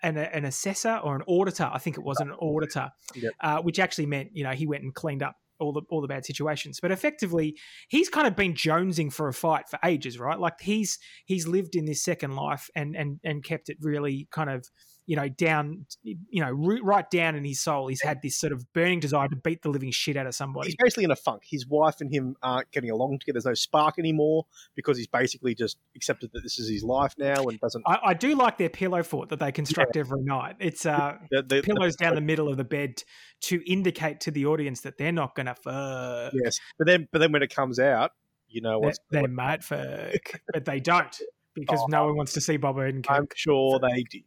an, 0.03 0.19
an 0.19 0.45
assessor 0.45 1.01
or 1.03 1.17
an 1.17 1.23
auditor. 1.27 1.71
I 1.73 1.79
think 1.79 1.97
it 1.97 2.05
was 2.05 2.19
an 2.21 2.33
auditor, 2.33 2.91
Yep. 3.15 3.33
uh, 3.41 3.63
which 3.63 3.79
actually 3.79 4.07
meant 4.07 4.31
you 4.35 4.45
know 4.45 4.51
he 4.51 4.67
went 4.67 4.83
and 4.83 4.95
cleaned 4.95 5.23
up 5.23 5.37
all 5.61 5.73
the 5.73 5.83
all 5.91 6.01
the 6.01 6.09
bad 6.09 6.25
situations. 6.25 6.81
But 6.81 6.91
effectively, 6.91 7.57
he's 7.89 8.09
kind 8.09 8.27
of 8.27 8.37
been 8.37 8.55
jonesing 8.55 9.13
for 9.13 9.29
a 9.29 9.33
fight 9.33 9.69
for 9.69 9.79
ages, 9.85 10.19
right? 10.19 10.39
Like 10.39 10.61
he's 10.61 10.99
he's 11.25 11.47
lived 11.47 11.77
in 11.77 11.85
this 11.85 12.03
second 12.03 12.35
life 12.37 12.69
and 12.75 12.97
and 12.97 13.21
and 13.25 13.45
kept 13.45 13.69
it 13.69 13.77
really 13.81 14.29
kind 14.31 14.51
of 14.51 14.67
you 15.11 15.17
know 15.17 15.29
down 15.29 15.85
you 16.05 16.41
know 16.41 16.53
ri- 16.53 16.81
right 16.83 17.11
down 17.11 17.35
in 17.35 17.45
his 17.45 17.61
soul. 17.61 17.89
He's 17.89 18.01
had 18.01 18.23
this 18.23 18.37
sort 18.37 18.53
of 18.53 18.73
burning 18.73 19.01
desire 19.01 19.27
to 19.27 19.35
beat 19.35 19.61
the 19.63 19.69
living 19.69 19.91
shit 19.91 20.17
out 20.17 20.29
of 20.29 20.37
somebody. 20.37 20.69
he's 20.69 20.77
basically 20.79 21.03
in 21.03 21.11
a 21.11 21.17
funk. 21.17 21.43
His 21.45 21.67
wife 21.67 22.01
and 22.01 22.15
him 22.15 22.37
aren't 22.45 22.71
getting 22.71 22.91
along 22.91 23.19
together. 23.19 23.35
There's 23.35 23.45
no 23.45 23.55
spark 23.55 23.99
anymore 23.99 24.47
because 24.77 24.97
he's 24.97 25.09
basically 25.09 25.57
just 25.57 25.79
accepted 25.97 26.31
that 26.33 26.45
this 26.45 26.61
is 26.61 26.71
his 26.71 26.85
life 26.85 27.15
now 27.19 27.43
and 27.43 27.59
doesn't. 27.59 27.83
I, 27.89 27.99
I 28.05 28.15
do 28.15 28.37
like 28.37 28.57
their 28.57 28.69
pillow 28.69 29.03
fort 29.03 29.31
that 29.31 29.41
they 29.41 29.51
construct 29.51 29.97
every 29.97 30.23
night. 30.23 30.55
It's 30.61 30.87
uh, 30.87 31.17
The, 31.33 31.43
the, 31.43 31.63
pillows 31.63 31.97
down 31.97 32.15
the 32.15 32.21
middle 32.21 32.49
of 32.49 32.57
the 32.57 32.63
bed 32.63 33.03
to 33.43 33.61
indicate 33.69 34.21
to 34.21 34.31
the 34.31 34.47
audience 34.47 34.83
that 34.83 34.97
they're 34.97 35.11
not 35.11 35.35
going 35.35 35.47
to 35.47 35.57
fuck. 35.57 36.33
yes, 36.35 36.61
but 36.79 36.87
then 36.87 37.09
but 37.11 37.19
then 37.19 37.33
when 37.33 37.43
it 37.43 37.53
comes 37.53 37.81
out, 37.81 38.13
you 38.47 38.61
know 38.61 38.81
They, 39.11 39.23
they 39.23 39.27
might 39.27 39.65
fuck, 39.65 40.41
but 40.53 40.65
they 40.65 40.79
don't 40.79 41.21
because 41.55 41.81
Oh. 41.83 41.87
no 41.89 42.07
one 42.07 42.17
wants 42.17 42.33
to 42.35 42.41
see 42.41 42.57
Bob 42.57 42.77
Odenkirk. 42.77 43.11
I'm 43.11 43.27
sure 43.35 43.79
they 43.79 44.03
did. 44.11 44.23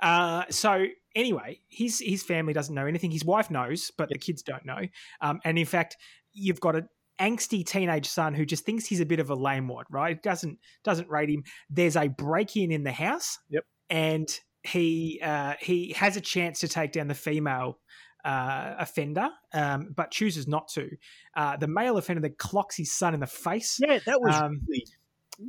Uh, 0.00 0.44
so 0.50 0.86
anyway, 1.14 1.60
his 1.68 2.00
his 2.00 2.22
family 2.22 2.52
doesn't 2.52 2.74
know 2.74 2.86
anything. 2.86 3.10
His 3.10 3.24
wife 3.24 3.50
knows, 3.50 3.90
but 3.96 4.08
the 4.08 4.18
kids 4.18 4.42
don't 4.42 4.64
know. 4.64 4.80
Um, 5.20 5.40
and 5.44 5.58
in 5.58 5.66
fact, 5.66 5.96
you've 6.32 6.60
got 6.60 6.76
a 6.76 6.86
angsty 7.18 7.64
teenage 7.64 8.06
son 8.06 8.34
who 8.34 8.44
just 8.44 8.64
thinks 8.66 8.84
he's 8.86 9.00
a 9.00 9.06
bit 9.06 9.20
of 9.20 9.30
a 9.30 9.34
lame 9.34 9.68
wad, 9.68 9.86
right? 9.90 10.22
Doesn't 10.22 10.58
doesn't 10.84 11.08
rate 11.08 11.30
him. 11.30 11.44
There's 11.70 11.96
a 11.96 12.08
break 12.08 12.56
in 12.56 12.70
in 12.70 12.82
the 12.84 12.92
house. 12.92 13.38
Yep. 13.48 13.64
And 13.88 14.40
he 14.62 15.20
uh, 15.22 15.54
he 15.60 15.92
has 15.96 16.16
a 16.16 16.20
chance 16.20 16.60
to 16.60 16.68
take 16.68 16.92
down 16.92 17.08
the 17.08 17.14
female. 17.14 17.78
Uh, 18.24 18.74
offender, 18.80 19.28
um, 19.54 19.92
but 19.94 20.10
chooses 20.10 20.48
not 20.48 20.66
to. 20.66 20.88
Uh, 21.36 21.56
the 21.56 21.68
male 21.68 21.96
offender 21.96 22.20
then 22.20 22.34
clocks 22.38 22.76
his 22.76 22.92
son 22.92 23.14
in 23.14 23.20
the 23.20 23.26
face 23.28 23.78
Yeah, 23.80 24.00
that 24.04 24.20
was 24.20 24.34
Um, 24.34 24.62
really. 24.66 24.84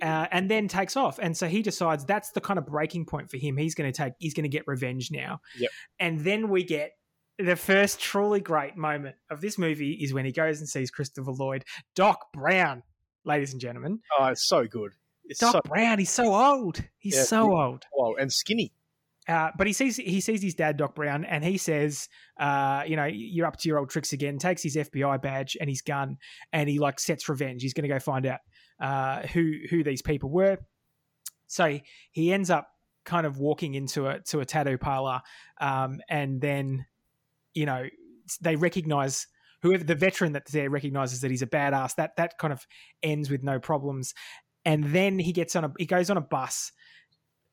Uh, 0.02 0.28
and 0.32 0.50
then 0.50 0.68
takes 0.68 0.98
off. 0.98 1.20
And 1.20 1.36
so 1.36 1.48
he 1.48 1.62
decides 1.62 2.06
that's 2.06 2.32
the 2.32 2.42
kind 2.42 2.58
of 2.60 2.66
breaking 2.66 3.06
point 3.06 3.30
for 3.30 3.38
him. 3.38 3.58
He's 3.58 3.76
going 3.76 3.92
to 3.92 3.96
take, 3.96 4.14
he's 4.20 4.34
going 4.34 4.44
to 4.44 4.50
get 4.50 4.64
revenge 4.68 5.10
now. 5.12 5.42
Yep. 5.58 5.72
And 6.00 6.20
then 6.22 6.50
we 6.50 6.64
get 6.64 6.92
the 7.40 7.56
first 7.56 8.00
truly 8.00 8.40
great 8.40 8.76
moment 8.76 9.16
of 9.30 9.42
this 9.42 9.58
movie 9.58 9.92
is 9.94 10.14
when 10.14 10.26
he 10.26 10.32
goes 10.32 10.60
and 10.60 10.68
sees 10.68 10.90
Christopher 10.92 11.32
Lloyd, 11.32 11.64
Doc 11.96 12.32
Brown, 12.34 12.84
ladies 13.26 13.52
and 13.52 13.62
gentlemen. 13.62 14.00
Oh, 14.20 14.26
it's 14.26 14.48
so 14.48 14.66
good. 14.66 14.94
It's 15.26 15.40
Doc 15.40 15.52
so 15.54 15.62
Brown, 15.66 16.00
he's 16.00 16.10
so 16.10 16.34
old. 16.34 16.82
He's 16.98 17.16
Yeah, 17.16 17.24
so 17.24 17.56
old. 17.56 17.86
well 17.96 18.16
and 18.20 18.32
skinny. 18.32 18.74
Uh, 19.28 19.50
but 19.58 19.68
he 19.68 19.74
sees 19.74 19.98
he 19.98 20.22
sees 20.22 20.42
his 20.42 20.56
dad, 20.56 20.78
Doc 20.78 20.96
Brown, 20.96 21.26
and 21.26 21.44
he 21.44 21.58
says, 21.58 22.08
uh, 22.40 22.84
"You 22.88 22.96
know, 22.96 23.04
you're 23.12 23.46
up 23.46 23.58
to 23.58 23.68
your 23.68 23.78
old 23.78 23.90
tricks 23.90 24.14
again." 24.14 24.38
Takes 24.38 24.64
his 24.64 24.78
FBI 24.78 25.22
badge 25.22 25.58
and 25.60 25.70
his 25.70 25.82
gun, 25.82 26.18
and 26.54 26.70
he 26.70 26.80
like 26.80 26.98
sets 26.98 27.28
revenge. 27.28 27.62
He's 27.62 27.74
going 27.74 27.84
to 27.84 27.94
go 27.94 28.00
find 28.00 28.26
out 28.26 28.40
uh, 28.80 29.22
who 29.28 29.54
who 29.70 29.84
these 29.84 30.02
people 30.02 30.30
were. 30.30 30.58
So 31.48 31.80
he 32.12 32.34
ends 32.34 32.50
up 32.50 32.68
kind 33.06 33.26
of 33.26 33.40
walking 33.40 33.74
into 33.74 34.08
a 34.08 34.20
to 34.22 34.40
a 34.40 34.46
tattoo 34.46 34.78
parlor, 34.78 35.22
um, 35.62 36.00
and 36.10 36.42
then 36.42 36.86
you 37.54 37.66
know 37.66 37.86
they 38.42 38.56
recognize 38.56 39.28
whoever 39.62 39.84
the 39.84 39.96
veteran 39.96 40.34
that's 40.34 40.52
there 40.52 40.70
recognizes 40.70 41.22
that 41.22 41.32
he's 41.32 41.42
a 41.42 41.48
badass. 41.48 41.96
That 41.96 42.16
that 42.18 42.38
kind 42.38 42.54
of 42.54 42.66
ends 43.02 43.30
with 43.30 43.44
no 43.44 43.60
problems, 43.60 44.14
and 44.66 44.84
then 44.86 45.20
he 45.20 45.32
gets 45.32 45.56
on 45.56 45.64
a 45.66 45.72
he 45.80 45.86
goes 45.86 46.10
on 46.10 46.18
a 46.18 46.22
bus. 46.22 46.72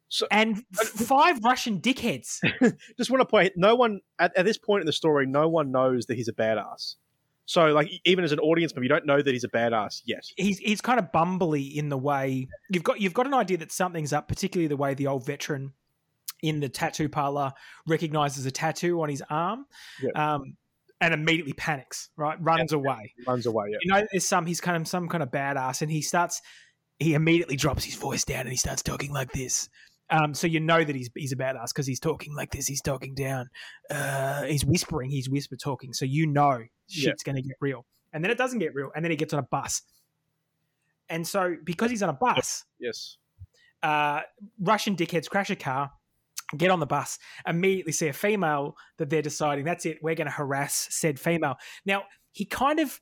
So- 0.08 0.28
and 0.30 0.62
f- 0.78 0.86
five 0.88 1.42
Russian 1.42 1.80
dickheads. 1.80 2.38
Just 2.98 3.10
want 3.10 3.20
to 3.22 3.26
point. 3.26 3.52
No 3.56 3.74
one 3.74 4.00
at, 4.18 4.36
at 4.36 4.44
this 4.44 4.58
point 4.58 4.82
in 4.82 4.86
the 4.86 4.92
story, 4.92 5.26
no 5.26 5.48
one 5.48 5.72
knows 5.72 6.06
that 6.06 6.16
he's 6.16 6.28
a 6.28 6.32
badass. 6.32 6.96
So, 7.46 7.66
like, 7.66 7.90
even 8.04 8.24
as 8.24 8.32
an 8.32 8.38
audience 8.38 8.74
member, 8.74 8.84
you 8.84 8.88
don't 8.88 9.04
know 9.06 9.20
that 9.20 9.30
he's 9.30 9.44
a 9.44 9.48
badass 9.48 10.00
yet. 10.06 10.24
He's 10.36 10.58
he's 10.58 10.80
kind 10.80 10.98
of 10.98 11.12
bumbly 11.12 11.74
in 11.74 11.88
the 11.90 11.98
way 11.98 12.48
you've 12.70 12.82
got 12.84 13.00
you've 13.00 13.14
got 13.14 13.26
an 13.26 13.34
idea 13.34 13.58
that 13.58 13.70
something's 13.70 14.12
up, 14.12 14.28
particularly 14.28 14.66
the 14.68 14.76
way 14.76 14.94
the 14.94 15.06
old 15.06 15.26
veteran 15.26 15.72
in 16.42 16.60
the 16.60 16.68
tattoo 16.68 17.08
parlor 17.08 17.52
recognizes 17.86 18.46
a 18.46 18.50
tattoo 18.50 19.00
on 19.02 19.08
his 19.08 19.22
arm, 19.30 19.66
Yep. 20.02 20.16
um, 20.16 20.56
and 21.00 21.12
immediately 21.14 21.52
panics. 21.52 22.08
Right, 22.16 22.36
runs 22.40 22.72
away. 22.72 23.12
Runs 23.26 23.46
away. 23.46 23.66
Yeah. 23.70 23.78
You 23.82 23.92
know, 23.92 24.06
there's 24.10 24.26
some 24.26 24.46
he's 24.46 24.60
kind 24.60 24.76
of 24.76 24.88
some 24.88 25.08
kind 25.08 25.22
of 25.22 25.30
badass, 25.30 25.82
and 25.82 25.90
he 25.90 26.00
starts 26.00 26.40
he 26.98 27.14
immediately 27.14 27.56
drops 27.56 27.84
his 27.84 27.96
voice 27.96 28.24
down 28.24 28.42
and 28.42 28.50
he 28.50 28.56
starts 28.56 28.82
talking 28.82 29.12
like 29.12 29.32
this. 29.32 29.68
Um, 30.10 30.34
so 30.34 30.46
you 30.46 30.60
know 30.60 30.84
that 30.84 30.94
he's 30.94 31.10
he's 31.16 31.32
a 31.32 31.36
badass 31.36 31.68
because 31.68 31.86
he's 31.86 32.00
talking 32.00 32.34
like 32.36 32.50
this. 32.52 32.66
He's 32.66 32.82
talking 32.82 33.14
down. 33.14 33.48
Uh, 33.90 34.42
he's 34.44 34.64
whispering. 34.64 35.10
He's 35.10 35.28
whisper 35.30 35.56
talking. 35.56 35.92
So 35.94 36.04
you 36.04 36.26
know 36.26 36.58
Yeah. 36.88 37.10
shit's 37.10 37.22
going 37.22 37.36
to 37.36 37.42
get 37.42 37.56
real. 37.60 37.86
And 38.12 38.22
then 38.22 38.30
it 38.30 38.38
doesn't 38.38 38.58
get 38.58 38.74
real. 38.74 38.90
And 38.94 39.04
then 39.04 39.10
he 39.10 39.16
gets 39.16 39.32
on 39.32 39.40
a 39.40 39.42
bus. 39.50 39.82
And 41.08 41.26
so 41.26 41.56
because 41.64 41.90
he's 41.90 42.02
on 42.02 42.08
a 42.10 42.14
bus, 42.14 42.64
Yes. 42.78 43.16
uh, 43.82 44.20
Russian 44.60 44.96
dickheads 44.96 45.28
crash 45.28 45.50
a 45.50 45.56
car, 45.56 45.90
get 46.56 46.70
on 46.70 46.80
the 46.80 46.86
bus, 46.86 47.18
immediately 47.46 47.92
see 47.92 48.08
a 48.08 48.12
female 48.12 48.76
that 48.98 49.10
they're 49.10 49.22
deciding 49.22 49.64
that's 49.64 49.86
it. 49.86 49.98
We're 50.02 50.14
going 50.14 50.26
to 50.26 50.32
harass 50.32 50.86
said 50.90 51.18
female. 51.18 51.56
Now 51.84 52.04
he 52.32 52.44
kind 52.44 52.78
of 52.80 53.00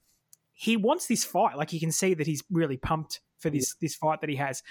he 0.53 0.77
wants 0.77 1.07
this 1.07 1.25
fight. 1.25 1.57
Like 1.57 1.73
you 1.73 1.81
can 1.81 1.93
see 1.93 2.15
that 2.15 2.27
he's 2.27 2.43
really 2.51 2.77
pumped 2.77 3.21
for 3.39 3.51
this 3.51 3.75
this 3.81 3.95
fight 3.97 4.21
that 4.21 4.31
he 4.31 4.37
has, 4.37 4.63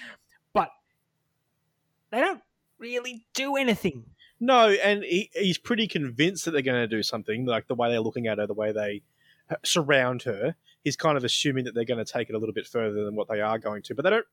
they 2.12 2.20
don't 2.20 2.42
really 2.80 3.26
do 3.34 3.56
anything. 3.56 4.06
No, 4.40 4.70
and 4.70 5.04
he, 5.04 5.30
he's 5.34 5.58
pretty 5.58 5.88
convinced 5.88 6.46
that 6.46 6.52
they're 6.52 6.62
going 6.62 6.82
to 6.82 6.88
do 6.88 7.04
something, 7.04 7.46
like 7.46 7.68
the 7.68 7.76
way 7.76 7.90
they're 7.90 8.02
looking 8.02 8.28
at 8.28 8.40
her, 8.40 8.48
the 8.48 8.54
way 8.54 8.72
they 8.72 9.04
uh, 9.50 9.56
surround 9.64 10.24
her. 10.24 10.56
He's 10.84 10.96
kind 10.96 11.16
of 11.16 11.24
assuming 11.24 11.66
that 11.66 11.76
they're 11.76 11.86
going 11.86 12.04
to 12.04 12.12
take 12.12 12.30
it 12.30 12.36
a 12.36 12.40
little 12.40 12.54
bit 12.54 12.66
further 12.66 13.06
than 13.06 13.16
what 13.16 13.28
they 13.28 13.40
are 13.40 13.60
going 13.60 13.84
to, 13.84 13.96
but 13.96 14.04
they 14.04 14.10
don't 14.10 14.26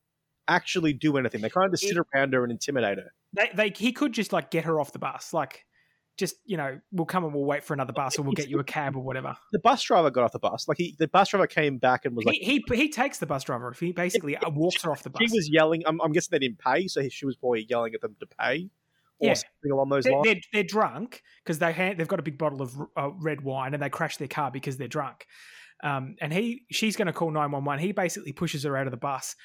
actually 0.48 0.94
do 0.94 1.18
anything. 1.18 1.42
They 1.42 1.50
kind 1.50 1.66
of 1.66 1.72
just 1.72 1.86
sit 1.86 1.98
around 1.98 2.32
her 2.32 2.42
and 2.42 2.50
intimidate 2.50 2.96
her. 2.96 3.12
They, 3.34 3.50
they 3.54 3.72
he 3.76 3.92
could 3.92 4.12
just 4.12 4.32
like 4.32 4.50
get 4.50 4.64
her 4.64 4.80
off 4.80 4.92
the 4.92 4.98
bus, 4.98 5.34
like 5.34 5.66
just 6.18 6.36
you 6.44 6.56
know, 6.56 6.78
we'll 6.92 7.06
come 7.06 7.24
and 7.24 7.32
we'll 7.32 7.44
wait 7.44 7.64
for 7.64 7.72
another 7.74 7.92
bus, 7.92 8.18
or 8.18 8.22
we'll 8.22 8.32
get 8.32 8.48
you 8.48 8.58
a 8.58 8.64
cab 8.64 8.96
or 8.96 9.00
whatever. 9.02 9.36
The 9.52 9.58
bus 9.60 9.82
driver 9.82 10.10
got 10.10 10.24
off 10.24 10.32
the 10.32 10.38
bus. 10.38 10.66
Like 10.68 10.76
he, 10.78 10.96
the 10.98 11.08
bus 11.08 11.30
driver 11.30 11.46
came 11.46 11.78
back 11.78 12.04
and 12.04 12.14
was 12.16 12.24
like, 12.26 12.36
he, 12.36 12.62
he 12.68 12.76
he 12.76 12.88
takes 12.90 13.18
the 13.18 13.26
bus 13.26 13.44
driver. 13.44 13.68
Off. 13.68 13.78
He 13.80 13.92
basically 13.92 14.36
uh, 14.36 14.50
walks 14.50 14.82
her 14.82 14.90
off 14.90 15.02
the 15.02 15.10
bus. 15.10 15.20
He 15.30 15.36
was 15.36 15.48
yelling. 15.50 15.82
I'm, 15.86 16.00
I'm 16.00 16.12
guessing 16.12 16.28
they 16.32 16.38
didn't 16.40 16.58
pay, 16.58 16.88
so 16.88 17.00
he, 17.00 17.08
she 17.08 17.24
was 17.24 17.36
probably 17.36 17.66
yelling 17.68 17.94
at 17.94 18.00
them 18.00 18.16
to 18.20 18.26
pay, 18.26 18.68
or 19.20 19.28
Yeah. 19.28 19.34
something 19.34 19.70
along 19.72 19.88
those 19.90 20.04
They're, 20.04 20.12
lines. 20.14 20.24
they're, 20.26 20.40
they're 20.52 20.64
drunk 20.64 21.22
because 21.44 21.58
they 21.60 21.72
ha- 21.72 21.94
they've 21.96 22.08
got 22.08 22.18
a 22.18 22.22
big 22.24 22.36
bottle 22.38 22.60
of 22.62 22.74
uh, 22.96 23.10
red 23.20 23.40
wine 23.42 23.72
and 23.74 23.82
they 23.82 23.88
crash 23.88 24.16
their 24.16 24.28
car 24.28 24.50
because 24.50 24.76
they're 24.76 24.88
drunk. 24.88 25.24
Um, 25.84 26.16
and 26.20 26.32
he 26.32 26.64
she's 26.72 26.96
going 26.96 27.06
to 27.06 27.12
call 27.12 27.30
nine 27.30 27.52
one 27.52 27.64
one. 27.64 27.78
He 27.78 27.92
basically 27.92 28.32
pushes 28.32 28.64
her 28.64 28.76
out 28.76 28.86
of 28.86 28.90
the 28.90 28.96
bus 28.96 29.36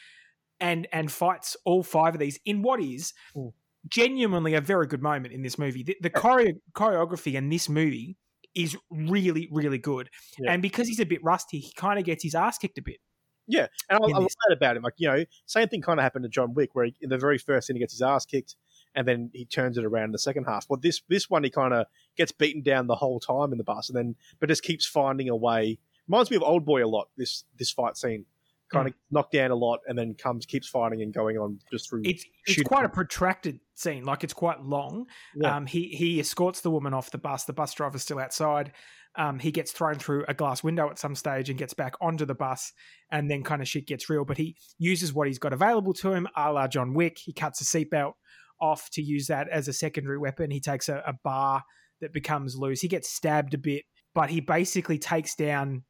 and 0.60 0.88
and 0.92 1.12
fights 1.12 1.56
all 1.66 1.84
five 1.84 2.16
of 2.16 2.20
these 2.20 2.40
in 2.46 2.62
what 2.64 2.82
is 2.82 3.14
Mm. 3.36 3.54
Genuinely 3.88 4.54
a 4.54 4.62
very 4.62 4.88
good 4.88 5.02
moment 5.02 5.34
in 5.34 5.42
this 5.42 5.58
movie. 5.58 5.84
The, 5.84 5.98
the 6.02 6.10
choreo- 6.10 6.60
choreography 6.74 7.34
in 7.34 7.50
this 7.50 7.70
movie 7.70 8.18
is 8.56 8.78
really 8.90 9.50
really 9.52 9.80
good. 9.80 10.10
Yeah. 10.40 10.52
And 10.52 10.62
because 10.62 10.88
he's 10.88 11.00
a 11.00 11.06
bit 11.06 11.24
rusty, 11.24 11.60
he 11.60 11.72
kind 11.76 12.00
of 12.00 12.06
gets 12.06 12.24
his 12.24 12.36
ass 12.36 12.58
kicked 12.58 12.78
a 12.78 12.82
bit. 12.82 12.98
Yeah, 13.46 13.68
and 13.90 14.00
I, 14.02 14.08
I 14.08 14.20
love 14.20 14.32
that 14.48 14.56
about 14.56 14.78
him. 14.78 14.84
Like 14.84 14.94
you 14.98 15.08
know, 15.10 15.26
same 15.46 15.68
thing 15.68 15.82
kind 15.82 16.00
of 16.00 16.04
happened 16.04 16.24
to 16.24 16.30
John 16.30 16.54
Wick, 16.54 16.70
where 16.74 16.86
he, 16.86 16.96
in 17.02 17.10
the 17.10 17.18
very 17.18 17.38
first 17.38 17.68
scene 17.68 17.76
he 17.76 17.80
gets 17.80 17.94
his 17.94 18.02
ass 18.02 18.26
kicked, 18.26 18.56
and 18.96 19.06
then 19.06 19.32
he 19.34 19.46
turns 19.46 19.78
it 19.78 19.84
around 19.84 20.06
in 20.06 20.12
the 20.12 20.20
second 20.20 20.46
half. 20.46 20.66
Well, 20.70 20.80
this 20.82 21.02
this 21.10 21.30
one 21.30 21.44
he 21.44 21.50
kind 21.50 21.74
of 21.74 21.88
gets 22.16 22.32
beaten 22.32 22.62
down 22.62 22.88
the 22.88 22.96
whole 22.96 23.20
time 23.20 23.52
in 23.52 23.58
the 23.58 23.64
bus, 23.66 23.90
and 23.90 23.98
then 23.98 24.16
but 24.40 24.48
just 24.48 24.64
keeps 24.64 24.86
finding 24.86 25.28
a 25.28 25.36
way. 25.36 25.78
Reminds 26.08 26.32
me 26.32 26.38
of 26.38 26.44
Old 26.44 26.66
Boy 26.66 26.86
a 26.86 26.88
lot. 26.88 27.10
This 27.18 27.44
this 27.58 27.72
fight 27.72 27.98
scene 27.98 28.26
kind 28.74 28.88
of 28.88 28.94
knocked 29.12 29.34
down 29.34 29.52
a 29.52 29.56
lot, 29.56 29.80
and 29.88 29.98
then 29.98 30.16
comes 30.16 30.46
keeps 30.46 30.68
fighting 30.68 31.02
and 31.02 31.14
going 31.14 31.38
on 31.38 31.60
just 31.72 31.90
through. 31.90 32.02
It's 32.04 32.26
it's 32.46 32.56
Shooting. 32.56 32.68
quite 32.68 32.86
a 32.86 32.90
protracted 32.90 33.60
scene, 33.76 34.04
like 34.04 34.24
it's 34.24 34.34
quite 34.34 34.62
long. 34.62 35.06
Yeah. 35.36 35.56
Um, 35.56 35.66
he 35.66 35.90
he 35.90 36.20
escorts 36.20 36.62
the 36.62 36.72
woman 36.72 36.94
off 36.94 37.12
the 37.12 37.18
bus. 37.18 37.46
The 37.46 37.54
bus 37.54 37.74
driver's 37.74 38.02
still 38.02 38.20
outside. 38.20 38.74
Um, 39.16 39.38
he 39.38 39.52
gets 39.52 39.72
thrown 39.72 39.96
through 39.96 40.26
a 40.28 40.34
glass 40.34 40.64
window 40.64 40.90
at 40.90 40.98
some 40.98 41.14
stage 41.14 41.50
and 41.50 41.60
gets 41.60 41.76
back 41.76 41.94
onto 42.02 42.26
the 42.26 42.36
bus, 42.36 42.74
and 43.12 43.30
then 43.30 43.44
kind 43.44 43.62
of 43.62 43.68
shit 43.68 43.88
gets 43.88 44.10
real. 44.10 44.26
But 44.26 44.38
he 44.38 44.58
uses 44.80 45.14
what 45.14 45.28
he's 45.28 45.40
got 45.40 45.54
available 45.54 45.94
to 45.96 46.12
him, 46.14 46.28
a 46.36 46.52
la 46.52 46.68
John 46.68 46.94
Wick. 46.94 47.20
He 47.24 47.32
cuts 47.34 47.62
a 47.62 47.64
seatbelt 47.64 48.14
off 48.60 48.90
to 48.94 49.02
use 49.02 49.28
that 49.28 49.48
as 49.50 49.68
a 49.68 49.74
secondary 49.74 50.18
weapon. 50.18 50.50
He 50.50 50.60
takes 50.60 50.90
a, 50.90 51.04
a 51.06 51.14
bar 51.24 51.64
that 52.02 52.14
becomes 52.14 52.56
loose. 52.56 52.82
He 52.82 52.88
gets 52.88 53.12
stabbed 53.12 53.54
a 53.54 53.58
bit, 53.58 53.84
but 54.16 54.30
he 54.30 54.40
basically 54.42 54.98
takes 54.98 55.36
down 55.36 55.84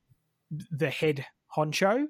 the 0.72 0.90
head 0.90 1.26
honcho, 1.56 2.06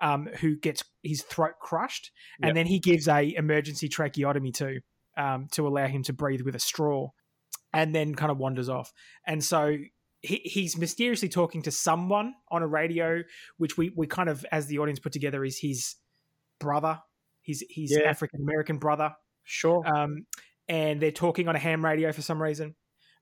um, 0.00 0.26
who 0.40 0.56
gets 0.56 0.84
his 1.02 1.22
throat 1.22 1.54
crushed, 1.60 2.10
and 2.40 2.48
Yep. 2.48 2.54
then 2.54 2.66
he 2.66 2.78
gives 2.78 3.08
a 3.08 3.34
emergency 3.34 3.88
tracheotomy 3.88 4.52
to 4.52 4.80
um, 5.16 5.46
to 5.52 5.66
allow 5.68 5.86
him 5.86 6.02
to 6.04 6.12
breathe 6.12 6.40
with 6.42 6.54
a 6.54 6.58
straw, 6.60 7.08
and 7.72 7.94
then 7.94 8.14
kind 8.14 8.32
of 8.32 8.38
wanders 8.38 8.68
off. 8.68 8.92
And 9.26 9.42
so 9.44 9.76
he, 10.22 10.36
he's 10.44 10.76
mysteriously 10.78 11.28
talking 11.28 11.62
to 11.62 11.70
someone 11.70 12.34
on 12.50 12.62
a 12.62 12.66
radio, 12.66 13.22
which 13.58 13.76
we 13.76 13.90
we 13.96 14.06
kind 14.06 14.28
of 14.28 14.44
as 14.50 14.66
the 14.66 14.78
audience 14.78 14.98
put 15.00 15.12
together 15.12 15.44
is 15.44 15.58
his 15.58 15.96
brother, 16.58 17.00
his 17.42 17.64
his 17.68 17.92
Yeah. 17.92 18.08
African 18.08 18.40
American 18.42 18.78
brother, 18.78 19.14
sure, 19.44 19.86
um, 19.86 20.26
and 20.68 21.00
they're 21.00 21.10
talking 21.12 21.46
on 21.48 21.56
a 21.56 21.58
ham 21.58 21.84
radio 21.84 22.10
for 22.12 22.22
some 22.22 22.42
reason. 22.42 22.74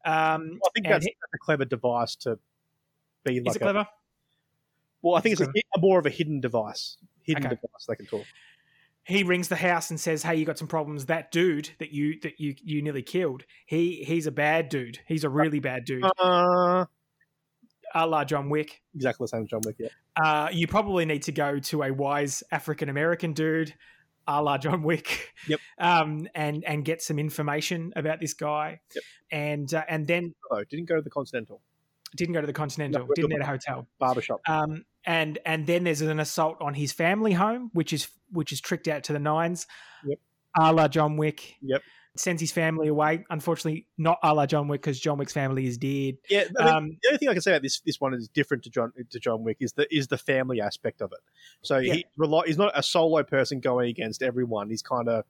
Um, 0.05 0.59
I 0.65 0.71
think 0.75 0.87
that's, 0.89 1.05
he- 1.05 1.15
that's 1.21 1.35
a 1.35 1.39
clever 1.45 1.65
device 1.65 2.17
to 2.17 2.39
be 3.25 3.37
is 3.39 3.45
like. 3.47 3.57
it 3.57 3.63
A, 3.63 3.65
clever? 3.65 3.87
Well, 5.03 5.17
I 5.17 5.21
think 5.21 5.35
Is 5.35 5.41
it's 5.41 5.63
a, 5.77 5.81
more 5.81 5.99
of 5.99 6.07
a 6.07 6.11
hidden 6.11 6.41
device. 6.41 6.97
Hidden 7.25 7.45
Okay. 7.47 7.57
device 7.57 7.87
they 7.89 7.95
can 7.97 8.07
talk. 8.07 8.25
he 9.05 9.23
rings 9.25 9.49
the 9.49 9.57
house 9.57 9.91
and 9.91 9.99
says, 10.01 10.23
"Hey, 10.23 10.37
you 10.37 10.45
got 10.45 10.59
some 10.59 10.69
problems. 10.69 11.07
That 11.07 11.31
dude 11.33 11.71
that 11.79 11.93
you 11.93 12.19
that 12.21 12.39
you 12.41 12.55
you 12.63 12.83
nearly 12.83 13.03
killed. 13.03 13.45
He 13.67 14.05
he's 14.05 14.27
a 14.27 14.33
bad 14.33 14.69
dude. 14.69 14.99
He's 15.07 15.25
a 15.25 15.29
really 15.31 15.61
bad 15.61 15.85
dude. 15.85 16.05
Uh, 16.19 16.87
a 17.95 18.07
la 18.07 18.25
John 18.25 18.49
Wick. 18.49 18.81
exactly 18.95 19.25
the 19.25 19.29
same 19.29 19.43
as 19.43 19.49
John 19.49 19.61
Wick. 19.65 19.77
Yeah. 19.79 19.89
Uh, 20.23 20.49
you 20.53 20.67
probably 20.67 21.05
need 21.05 21.23
to 21.25 21.33
go 21.33 21.59
to 21.59 21.83
a 21.83 21.93
wise 21.93 22.43
African 22.51 22.89
American 22.89 23.33
dude, 23.35 23.75
a 24.27 24.43
la 24.43 24.57
John 24.59 24.83
Wick. 24.83 25.33
Yep. 25.49 25.61
Um, 25.79 26.29
and 26.35 26.65
and 26.65 26.85
get 26.85 27.03
some 27.03 27.19
information 27.19 27.93
about 27.97 28.21
this 28.21 28.35
guy. 28.35 28.81
Yep. 28.95 29.05
And 29.33 29.75
uh, 29.75 29.85
and 29.89 30.07
then 30.07 30.35
Oh, 30.51 30.63
didn't 30.65 30.87
go 30.87 30.95
to 30.97 31.03
the 31.03 31.11
Continental 31.11 31.61
didn't 32.15 32.35
go 32.35 32.41
to 32.43 32.47
the 32.47 32.53
Continental. 32.53 33.07
No, 33.07 33.13
didn't 33.15 33.31
get 33.31 33.41
a 33.41 33.47
hotel. 33.47 33.87
barbershop. 33.99 34.41
Um, 34.47 34.85
and 35.05 35.39
and 35.45 35.67
then 35.67 35.85
there's 35.85 36.01
an 36.01 36.21
assault 36.21 36.59
on 36.61 36.75
his 36.75 36.93
family 36.93 37.33
home, 37.33 37.71
which 37.73 37.93
is 37.93 38.09
which 38.31 38.53
is 38.53 38.61
tricked 38.61 38.89
out 38.89 39.05
to 39.05 39.13
the 39.13 39.19
nines. 39.19 39.67
Yep. 40.07 40.19
A 40.59 40.73
la 40.73 40.89
John 40.89 41.17
Wick. 41.17 41.57
Yep. 41.63 41.83
Sends 42.15 42.43
his 42.43 42.53
family 42.53 42.89
away. 42.89 43.25
Unfortunately, 43.31 43.87
not 43.97 44.19
a 44.23 44.35
la 44.35 44.45
John 44.45 44.69
Wick 44.69 44.83
because 44.83 45.01
John 45.01 45.17
Wick's 45.17 45.33
family 45.33 45.67
is 45.67 45.79
dead. 45.79 46.19
Yeah, 46.29 46.41
I 46.41 46.45
think 46.45 46.61
Um, 46.61 46.99
the 47.03 47.09
only 47.09 47.19
thing 47.19 47.29
I 47.31 47.33
can 47.33 47.41
say 47.41 47.53
about 47.53 47.63
this 47.63 47.81
this 47.81 48.01
one 48.01 48.13
is 48.13 48.29
different 48.29 48.65
to 48.65 48.71
John 48.71 48.93
to 49.11 49.19
John 49.19 49.45
Wick 49.45 49.57
is 49.61 49.73
the 49.73 49.93
is 49.95 50.09
the 50.09 50.19
family 50.19 50.61
aspect 50.61 51.01
of 51.01 51.13
it. 51.13 51.21
So 51.63 51.79
Yeah. 51.79 51.95
he 51.95 52.07
he's 52.47 52.59
not 52.59 52.73
a 52.79 52.83
solo 52.83 53.23
person 53.23 53.61
going 53.61 53.89
against 53.89 54.23
everyone. 54.23 54.69
He's 54.69 54.83
kind 54.83 55.09
of 55.09 55.25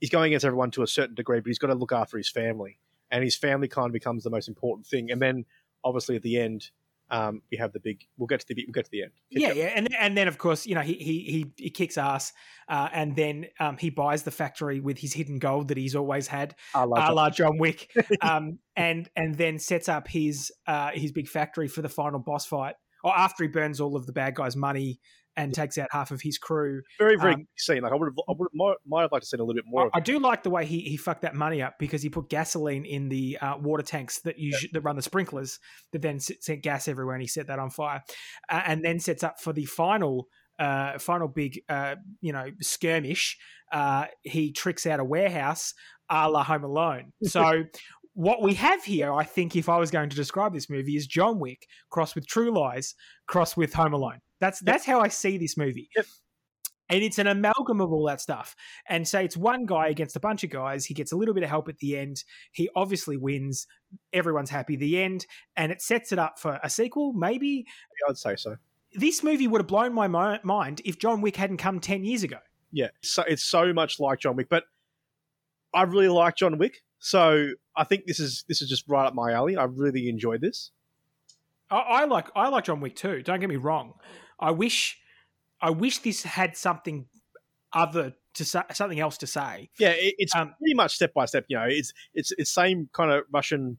he's 0.00 0.10
going 0.10 0.32
against 0.32 0.44
everyone 0.44 0.72
to 0.72 0.82
a 0.82 0.86
certain 0.88 1.14
degree, 1.14 1.38
but 1.40 1.46
he's 1.46 1.58
got 1.58 1.68
to 1.68 1.74
look 1.74 1.92
after 1.92 2.16
his 2.16 2.28
family, 2.28 2.78
and 3.10 3.22
his 3.22 3.36
family 3.36 3.68
kind 3.68 3.86
of 3.86 3.92
becomes 3.92 4.24
the 4.24 4.30
most 4.30 4.48
important 4.48 4.86
thing. 4.86 5.12
And 5.12 5.22
then 5.22 5.44
obviously 5.84 6.16
at 6.16 6.22
the 6.22 6.38
end, 6.38 6.70
um, 7.10 7.42
we 7.50 7.58
have 7.58 7.72
the 7.72 7.80
big. 7.80 8.04
We'll 8.16 8.26
get 8.26 8.40
to 8.40 8.54
the 8.54 8.64
we'll 8.66 8.72
get 8.72 8.84
to 8.84 8.90
the 8.90 9.02
end. 9.02 9.12
Keep 9.32 9.40
yeah, 9.40 9.48
going. 9.48 9.58
yeah, 9.58 9.72
and 9.74 9.88
and 9.98 10.16
then 10.16 10.28
of 10.28 10.38
course 10.38 10.66
you 10.66 10.74
know 10.74 10.80
he 10.80 10.94
he 10.94 11.18
he, 11.56 11.64
he 11.64 11.70
kicks 11.70 11.98
ass, 11.98 12.32
uh, 12.68 12.88
and 12.92 13.16
then 13.16 13.46
um, 13.58 13.76
he 13.76 13.90
buys 13.90 14.22
the 14.22 14.30
factory 14.30 14.80
with 14.80 14.98
his 14.98 15.12
hidden 15.12 15.38
gold 15.38 15.68
that 15.68 15.76
he's 15.76 15.96
always 15.96 16.26
had, 16.28 16.54
a 16.74 16.86
John- 16.86 17.14
la 17.14 17.30
John 17.30 17.58
Wick, 17.58 17.90
um, 18.22 18.58
and 18.76 19.08
and 19.16 19.34
then 19.36 19.58
sets 19.58 19.88
up 19.88 20.08
his 20.08 20.52
uh, 20.66 20.90
his 20.94 21.12
big 21.12 21.28
factory 21.28 21.68
for 21.68 21.82
the 21.82 21.88
final 21.88 22.20
boss 22.20 22.46
fight, 22.46 22.74
or 23.02 23.16
after 23.16 23.44
he 23.44 23.48
burns 23.48 23.80
all 23.80 23.96
of 23.96 24.06
the 24.06 24.12
bad 24.12 24.34
guys' 24.34 24.56
money 24.56 25.00
and 25.40 25.54
takes 25.54 25.78
out 25.78 25.88
half 25.90 26.10
of 26.10 26.20
his 26.20 26.38
crew. 26.38 26.82
very 26.98 27.16
very 27.16 27.34
um, 27.34 27.46
scene. 27.56 27.82
Like 27.82 27.92
I 27.92 27.94
would 27.94 28.06
have 28.06 28.14
I 28.28 28.32
would 28.36 28.46
have, 28.46 28.54
might, 28.54 28.74
might 28.86 29.02
have 29.02 29.12
liked 29.12 29.24
to 29.24 29.28
see 29.28 29.36
a 29.36 29.40
little 29.40 29.54
bit 29.54 29.64
more. 29.66 29.86
I, 29.94 29.98
I 29.98 30.00
do 30.00 30.18
like 30.18 30.42
the 30.42 30.50
way 30.50 30.66
he, 30.66 30.80
he 30.80 30.96
fucked 30.96 31.22
that 31.22 31.34
money 31.34 31.62
up 31.62 31.74
because 31.78 32.02
he 32.02 32.08
put 32.08 32.28
gasoline 32.28 32.84
in 32.84 33.08
the 33.08 33.38
uh, 33.40 33.56
water 33.58 33.82
tanks 33.82 34.20
that 34.20 34.38
you 34.38 34.56
that 34.72 34.82
run 34.82 34.96
the 34.96 35.02
sprinklers 35.02 35.58
that 35.92 36.02
then 36.02 36.20
sent 36.20 36.62
gas 36.62 36.88
everywhere, 36.88 37.14
and 37.14 37.22
he 37.22 37.28
set 37.28 37.46
that 37.46 37.58
on 37.58 37.70
fire, 37.70 38.02
uh, 38.48 38.62
and 38.66 38.84
then 38.84 39.00
sets 39.00 39.22
up 39.22 39.40
for 39.40 39.52
the 39.52 39.64
final 39.64 40.28
uh, 40.58 40.98
final 40.98 41.28
big 41.28 41.60
uh, 41.68 41.96
you 42.20 42.32
know 42.32 42.46
skirmish. 42.60 43.38
Uh, 43.72 44.06
he 44.22 44.52
tricks 44.52 44.86
out 44.86 45.00
a 45.00 45.04
warehouse, 45.04 45.74
a 46.10 46.28
la 46.30 46.44
Home 46.44 46.64
Alone. 46.64 47.12
So. 47.24 47.64
What 48.14 48.42
we 48.42 48.54
have 48.54 48.82
here, 48.82 49.12
I 49.12 49.22
think, 49.22 49.54
if 49.54 49.68
I 49.68 49.78
was 49.78 49.92
going 49.92 50.10
to 50.10 50.16
describe 50.16 50.52
this 50.52 50.68
movie, 50.68 50.96
is 50.96 51.06
John 51.06 51.38
Wick 51.38 51.68
crossed 51.90 52.16
with 52.16 52.26
True 52.26 52.50
Lies, 52.52 52.96
crossed 53.28 53.56
with 53.56 53.72
Home 53.74 53.94
Alone. 53.94 54.18
That's 54.40 54.60
that's 54.60 54.84
how 54.84 55.00
I 55.00 55.08
see 55.08 55.38
this 55.38 55.56
movie. 55.56 55.90
Yep. 55.96 56.06
And 56.88 57.04
it's 57.04 57.18
an 57.18 57.28
amalgam 57.28 57.80
of 57.80 57.92
all 57.92 58.06
that 58.06 58.20
stuff 58.20 58.56
and 58.88 59.06
say 59.06 59.24
it's 59.24 59.36
one 59.36 59.64
guy 59.64 59.86
against 59.88 60.16
a 60.16 60.20
bunch 60.20 60.42
of 60.42 60.50
guys. 60.50 60.86
He 60.86 60.94
gets 60.94 61.12
a 61.12 61.16
little 61.16 61.34
bit 61.34 61.44
of 61.44 61.48
help 61.48 61.68
at 61.68 61.78
the 61.78 61.96
end. 61.96 62.24
He 62.50 62.68
obviously 62.74 63.16
wins. 63.16 63.68
Everyone's 64.12 64.50
happy. 64.50 64.74
The 64.74 65.00
end, 65.00 65.24
and 65.56 65.70
it 65.70 65.80
sets 65.82 66.10
it 66.10 66.18
up 66.18 66.40
for 66.40 66.58
a 66.64 66.68
sequel. 66.68 67.12
Maybe 67.12 67.64
I'd 68.08 68.18
say 68.18 68.34
so. 68.34 68.56
this 68.94 69.22
movie 69.22 69.46
would 69.46 69.60
have 69.60 69.68
blown 69.68 69.92
my 69.94 70.08
mind 70.08 70.80
if 70.84 70.98
John 70.98 71.20
Wick 71.20 71.36
hadn't 71.36 71.58
come 71.58 71.80
ten 71.80 72.04
years 72.04 72.22
ago. 72.22 72.38
Yeah, 72.72 72.88
so 73.02 73.22
it's 73.26 73.42
so 73.42 73.72
much 73.72 74.00
like 74.00 74.20
John 74.20 74.36
Wick, 74.36 74.48
but 74.48 74.64
I 75.74 75.82
really 75.82 76.08
like 76.08 76.36
John 76.36 76.58
Wick, 76.58 76.82
so 76.98 77.50
I 77.76 77.84
think 77.84 78.06
this 78.06 78.20
is 78.20 78.44
this 78.48 78.62
is 78.62 78.68
just 78.68 78.84
right 78.88 79.06
up 79.06 79.14
my 79.14 79.32
alley. 79.32 79.56
I 79.56 79.64
really 79.64 80.08
enjoyed 80.08 80.40
this. 80.40 80.70
I, 81.70 81.78
I 81.78 82.04
like 82.06 82.28
I 82.34 82.48
like 82.48 82.64
John 82.64 82.80
Wick 82.80 82.96
too. 82.96 83.22
Don't 83.22 83.40
get 83.40 83.48
me 83.48 83.56
wrong. 83.56 83.94
I 84.40 84.50
wish 84.50 84.98
I 85.60 85.70
wish 85.70 85.98
this 85.98 86.22
had 86.22 86.56
something 86.56 87.06
other 87.72 88.14
to 88.34 88.44
say, 88.44 88.62
something 88.72 89.00
else 89.00 89.18
to 89.18 89.26
say. 89.26 89.70
Yeah, 89.78 89.90
it, 89.90 90.14
it's 90.18 90.34
Um, 90.34 90.54
pretty 90.58 90.74
much 90.74 90.94
step 90.94 91.14
by 91.14 91.26
step. 91.26 91.44
You 91.48 91.58
know, 91.58 91.66
it's 91.68 91.92
it's 92.14 92.32
it's 92.38 92.50
same 92.50 92.88
kind 92.92 93.10
of 93.10 93.24
Russian, 93.32 93.78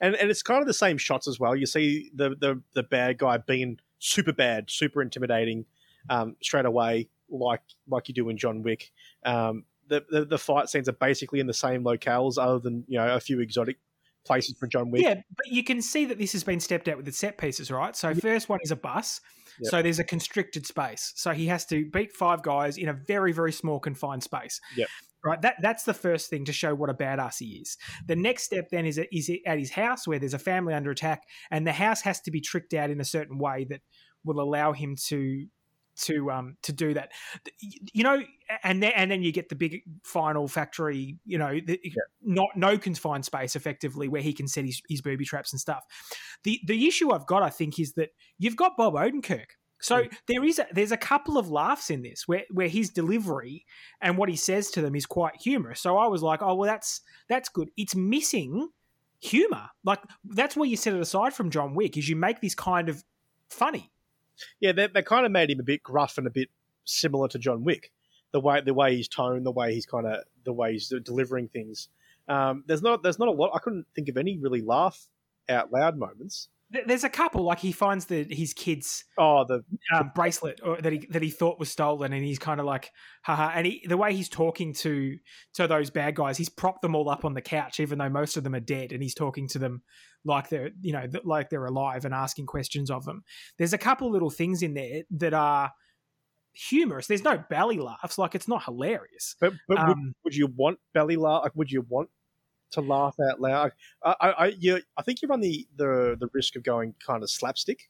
and 0.00 0.14
and 0.14 0.30
it's 0.30 0.42
kind 0.42 0.60
of 0.60 0.66
the 0.66 0.74
same 0.74 0.98
shots 0.98 1.28
as 1.28 1.38
well. 1.38 1.54
You 1.54 1.66
see 1.66 2.10
the 2.14 2.30
the 2.30 2.62
the 2.74 2.82
bad 2.82 3.18
guy 3.18 3.38
being 3.38 3.78
super 3.98 4.32
bad, 4.32 4.70
super 4.70 5.02
intimidating, 5.02 5.66
um, 6.08 6.36
straight 6.42 6.64
away, 6.64 7.08
like 7.28 7.62
like 7.88 8.08
you 8.08 8.14
do 8.14 8.28
in 8.28 8.38
John 8.38 8.62
Wick. 8.62 8.92
Um, 9.24 9.64
the, 9.88 10.04
the 10.08 10.24
the 10.24 10.38
fight 10.38 10.68
scenes 10.68 10.88
are 10.88 10.92
basically 10.92 11.40
in 11.40 11.46
the 11.46 11.54
same 11.54 11.84
locales, 11.84 12.38
other 12.38 12.58
than 12.58 12.84
you 12.88 12.98
know 12.98 13.14
a 13.14 13.20
few 13.20 13.40
exotic 13.40 13.78
places 14.24 14.56
for 14.58 14.66
John 14.66 14.90
Wick. 14.90 15.02
Yeah, 15.02 15.14
but 15.36 15.48
you 15.48 15.64
can 15.64 15.82
see 15.82 16.04
that 16.06 16.18
this 16.18 16.32
has 16.32 16.44
been 16.44 16.60
stepped 16.60 16.88
out 16.88 16.96
with 16.96 17.06
the 17.06 17.12
set 17.12 17.38
pieces, 17.38 17.70
right? 17.70 17.96
So 17.96 18.14
first 18.14 18.48
one 18.48 18.60
is 18.62 18.70
a 18.70 18.76
bus. 18.76 19.20
Yep. 19.62 19.70
So 19.70 19.82
there's 19.82 19.98
a 19.98 20.04
constricted 20.04 20.66
space. 20.66 21.12
So 21.16 21.32
he 21.32 21.46
has 21.46 21.64
to 21.66 21.88
beat 21.90 22.12
five 22.12 22.42
guys 22.42 22.76
in 22.76 22.88
a 22.88 22.92
very, 22.92 23.32
very 23.32 23.52
small 23.52 23.80
confined 23.80 24.22
space. 24.22 24.60
Yep. 24.76 24.88
Right. 25.22 25.42
That 25.42 25.56
that's 25.60 25.84
the 25.84 25.92
first 25.92 26.30
thing 26.30 26.46
to 26.46 26.52
show 26.52 26.74
what 26.74 26.88
a 26.88 26.94
badass 26.94 27.40
he 27.40 27.58
is. 27.58 27.76
The 28.06 28.16
next 28.16 28.44
step 28.44 28.70
then 28.70 28.86
is 28.86 28.98
is 29.12 29.30
at 29.44 29.58
his 29.58 29.70
house 29.70 30.06
where 30.06 30.18
there's 30.18 30.32
a 30.32 30.38
family 30.38 30.72
under 30.72 30.90
attack, 30.90 31.24
and 31.50 31.66
the 31.66 31.72
house 31.72 32.00
has 32.02 32.22
to 32.22 32.30
be 32.30 32.40
tricked 32.40 32.72
out 32.72 32.88
in 32.88 33.00
a 33.00 33.04
certain 33.04 33.36
way 33.38 33.66
that 33.68 33.82
will 34.24 34.40
allow 34.40 34.72
him 34.72 34.96
to 35.08 35.46
to 36.02 36.30
um 36.30 36.56
to 36.62 36.72
do 36.72 36.94
that. 36.94 37.10
You 37.92 38.04
know, 38.04 38.22
and 38.62 38.82
then 38.82 38.92
and 38.94 39.10
then 39.10 39.22
you 39.22 39.32
get 39.32 39.48
the 39.48 39.54
big 39.54 39.82
final 40.02 40.48
factory. 40.48 41.18
You 41.24 41.38
know, 41.38 41.60
the, 41.64 41.80
yeah. 41.82 41.92
not 42.22 42.48
no 42.56 42.78
confined 42.78 43.24
space 43.24 43.56
effectively 43.56 44.08
where 44.08 44.22
he 44.22 44.32
can 44.32 44.48
set 44.48 44.64
his, 44.64 44.82
his 44.88 45.00
booby 45.00 45.24
traps 45.24 45.52
and 45.52 45.60
stuff. 45.60 45.84
The 46.44 46.60
the 46.66 46.86
issue 46.86 47.12
I've 47.12 47.26
got, 47.26 47.42
I 47.42 47.50
think, 47.50 47.78
is 47.78 47.92
that 47.94 48.10
you've 48.38 48.56
got 48.56 48.76
Bob 48.76 48.94
Odenkirk. 48.94 49.46
So 49.82 50.04
there 50.26 50.44
is 50.44 50.58
a, 50.58 50.66
there's 50.72 50.92
a 50.92 50.96
couple 50.96 51.38
of 51.38 51.50
laughs 51.50 51.90
in 51.90 52.02
this 52.02 52.28
where 52.28 52.44
where 52.50 52.68
his 52.68 52.90
delivery 52.90 53.64
and 54.00 54.18
what 54.18 54.28
he 54.28 54.36
says 54.36 54.70
to 54.72 54.82
them 54.82 54.94
is 54.94 55.06
quite 55.06 55.36
humorous. 55.40 55.80
So 55.80 55.96
I 55.96 56.06
was 56.06 56.22
like, 56.22 56.42
oh 56.42 56.54
well, 56.54 56.70
that's 56.70 57.00
that's 57.28 57.48
good. 57.48 57.70
It's 57.76 57.94
missing 57.94 58.68
humor. 59.20 59.68
Like 59.84 60.00
that's 60.24 60.56
where 60.56 60.68
you 60.68 60.76
set 60.76 60.94
it 60.94 61.00
aside 61.00 61.32
from 61.32 61.50
John 61.50 61.74
Wick 61.74 61.96
is 61.96 62.08
you 62.08 62.16
make 62.16 62.40
this 62.40 62.54
kind 62.54 62.88
of 62.88 63.02
funny. 63.48 63.90
Yeah, 64.60 64.72
they, 64.72 64.86
they 64.88 65.02
kind 65.02 65.26
of 65.26 65.32
made 65.32 65.50
him 65.50 65.60
a 65.60 65.64
bit 65.64 65.82
gruff 65.82 66.18
and 66.18 66.26
a 66.26 66.30
bit 66.30 66.48
similar 66.84 67.28
to 67.28 67.38
John 67.38 67.64
Wick. 67.64 67.92
The 68.32 68.40
way 68.40 68.60
the 68.60 68.74
way 68.74 68.94
he's 68.94 69.08
toned, 69.08 69.44
the 69.44 69.50
way 69.50 69.74
he's 69.74 69.86
kind 69.86 70.06
of 70.06 70.22
the 70.44 70.52
way 70.52 70.72
he's 70.72 70.92
delivering 71.04 71.48
things. 71.48 71.88
Um, 72.28 72.62
there's 72.66 72.82
not 72.82 73.02
there's 73.02 73.18
not 73.18 73.28
a 73.28 73.32
lot. 73.32 73.50
I 73.54 73.58
couldn't 73.58 73.86
think 73.94 74.08
of 74.08 74.16
any 74.16 74.38
really 74.38 74.62
laugh 74.62 75.08
out 75.48 75.72
loud 75.72 75.98
moments. 75.98 76.48
There's 76.86 77.04
a 77.04 77.08
couple 77.08 77.44
like 77.44 77.58
he 77.58 77.72
finds 77.72 78.06
the 78.06 78.24
his 78.30 78.54
kid's 78.54 79.04
oh 79.18 79.44
the 79.44 79.64
um, 79.94 80.12
bracelet 80.14 80.60
or, 80.62 80.80
that 80.80 80.92
he 80.92 81.06
that 81.10 81.22
he 81.22 81.30
thought 81.30 81.58
was 81.58 81.68
stolen, 81.68 82.12
and 82.12 82.24
he's 82.24 82.38
kind 82.38 82.60
of 82.60 82.66
like 82.66 82.92
haha. 83.22 83.50
And 83.54 83.66
he, 83.66 83.84
the 83.86 83.96
way 83.96 84.14
he's 84.14 84.28
talking 84.28 84.72
to 84.74 85.18
to 85.54 85.66
those 85.66 85.90
bad 85.90 86.14
guys, 86.14 86.38
he's 86.38 86.48
propped 86.48 86.82
them 86.82 86.94
all 86.94 87.08
up 87.08 87.24
on 87.24 87.34
the 87.34 87.42
couch, 87.42 87.80
even 87.80 87.98
though 87.98 88.08
most 88.08 88.36
of 88.36 88.44
them 88.44 88.54
are 88.54 88.60
dead, 88.60 88.92
and 88.92 89.02
he's 89.02 89.14
talking 89.14 89.48
to 89.48 89.58
them 89.58 89.82
like 90.24 90.48
they're 90.48 90.70
you 90.80 90.92
know 90.92 91.06
like 91.24 91.50
they're 91.50 91.64
alive 91.64 92.04
and 92.04 92.14
asking 92.14 92.46
questions 92.46 92.90
of 92.90 93.04
them. 93.04 93.24
There's 93.58 93.72
a 93.72 93.78
couple 93.78 94.10
little 94.10 94.30
things 94.30 94.62
in 94.62 94.74
there 94.74 95.02
that 95.10 95.34
are 95.34 95.72
humorous. 96.52 97.06
There's 97.06 97.24
no 97.24 97.42
belly 97.50 97.78
laughs, 97.78 98.18
like 98.18 98.34
it's 98.34 98.48
not 98.48 98.64
hilarious. 98.64 99.36
But, 99.40 99.54
but 99.68 99.78
um, 99.78 99.88
would, 99.88 100.14
would, 100.24 100.36
you 100.36 100.48
want 100.54 100.78
belly 100.94 101.16
laugh? 101.16 101.42
Like, 101.44 101.56
would 101.56 101.70
you 101.70 101.84
want 101.88 102.10
to 102.72 102.80
laugh 102.80 103.16
out 103.30 103.40
loud. 103.40 103.72
I, 104.04 104.14
I, 104.20 104.46
you, 104.58 104.80
I 104.96 105.02
think 105.02 105.22
you 105.22 105.28
run 105.28 105.40
the, 105.40 105.66
the 105.76 106.16
the 106.18 106.28
risk 106.32 106.56
of 106.56 106.62
going 106.62 106.94
kind 107.04 107.22
of 107.22 107.30
slapstick 107.30 107.88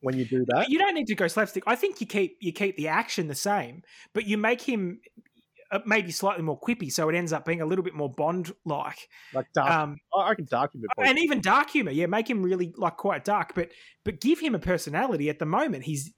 when 0.00 0.18
you 0.18 0.24
do 0.24 0.44
that. 0.48 0.70
You 0.70 0.78
don't 0.78 0.94
need 0.94 1.06
to 1.08 1.14
go 1.14 1.28
slapstick. 1.28 1.64
I 1.66 1.76
think 1.76 2.00
you 2.00 2.06
keep 2.06 2.36
you 2.40 2.52
keep 2.52 2.76
the 2.76 2.88
action 2.88 3.28
the 3.28 3.34
same, 3.34 3.82
but 4.12 4.26
you 4.26 4.38
make 4.38 4.62
him 4.62 5.00
uh, 5.70 5.80
maybe 5.86 6.10
slightly 6.10 6.42
more 6.42 6.58
quippy, 6.58 6.92
so 6.92 7.08
it 7.08 7.14
ends 7.14 7.32
up 7.32 7.44
being 7.44 7.60
a 7.60 7.66
little 7.66 7.84
bit 7.84 7.94
more 7.94 8.10
Bond 8.10 8.52
like. 8.64 9.08
Like 9.32 9.46
dark. 9.54 9.70
Um, 9.70 9.96
I 10.16 10.34
can 10.34 10.46
dark 10.50 10.72
humor, 10.72 10.86
and 10.98 11.18
even 11.18 11.40
dark 11.40 11.70
humor. 11.70 11.92
Yeah, 11.92 12.06
make 12.06 12.28
him 12.28 12.42
really 12.42 12.72
like 12.76 12.96
quite 12.96 13.24
dark, 13.24 13.54
but 13.54 13.70
but 14.04 14.20
give 14.20 14.40
him 14.40 14.54
a 14.54 14.58
personality. 14.58 15.28
At 15.28 15.38
the 15.38 15.46
moment, 15.46 15.84
he's 15.84 16.12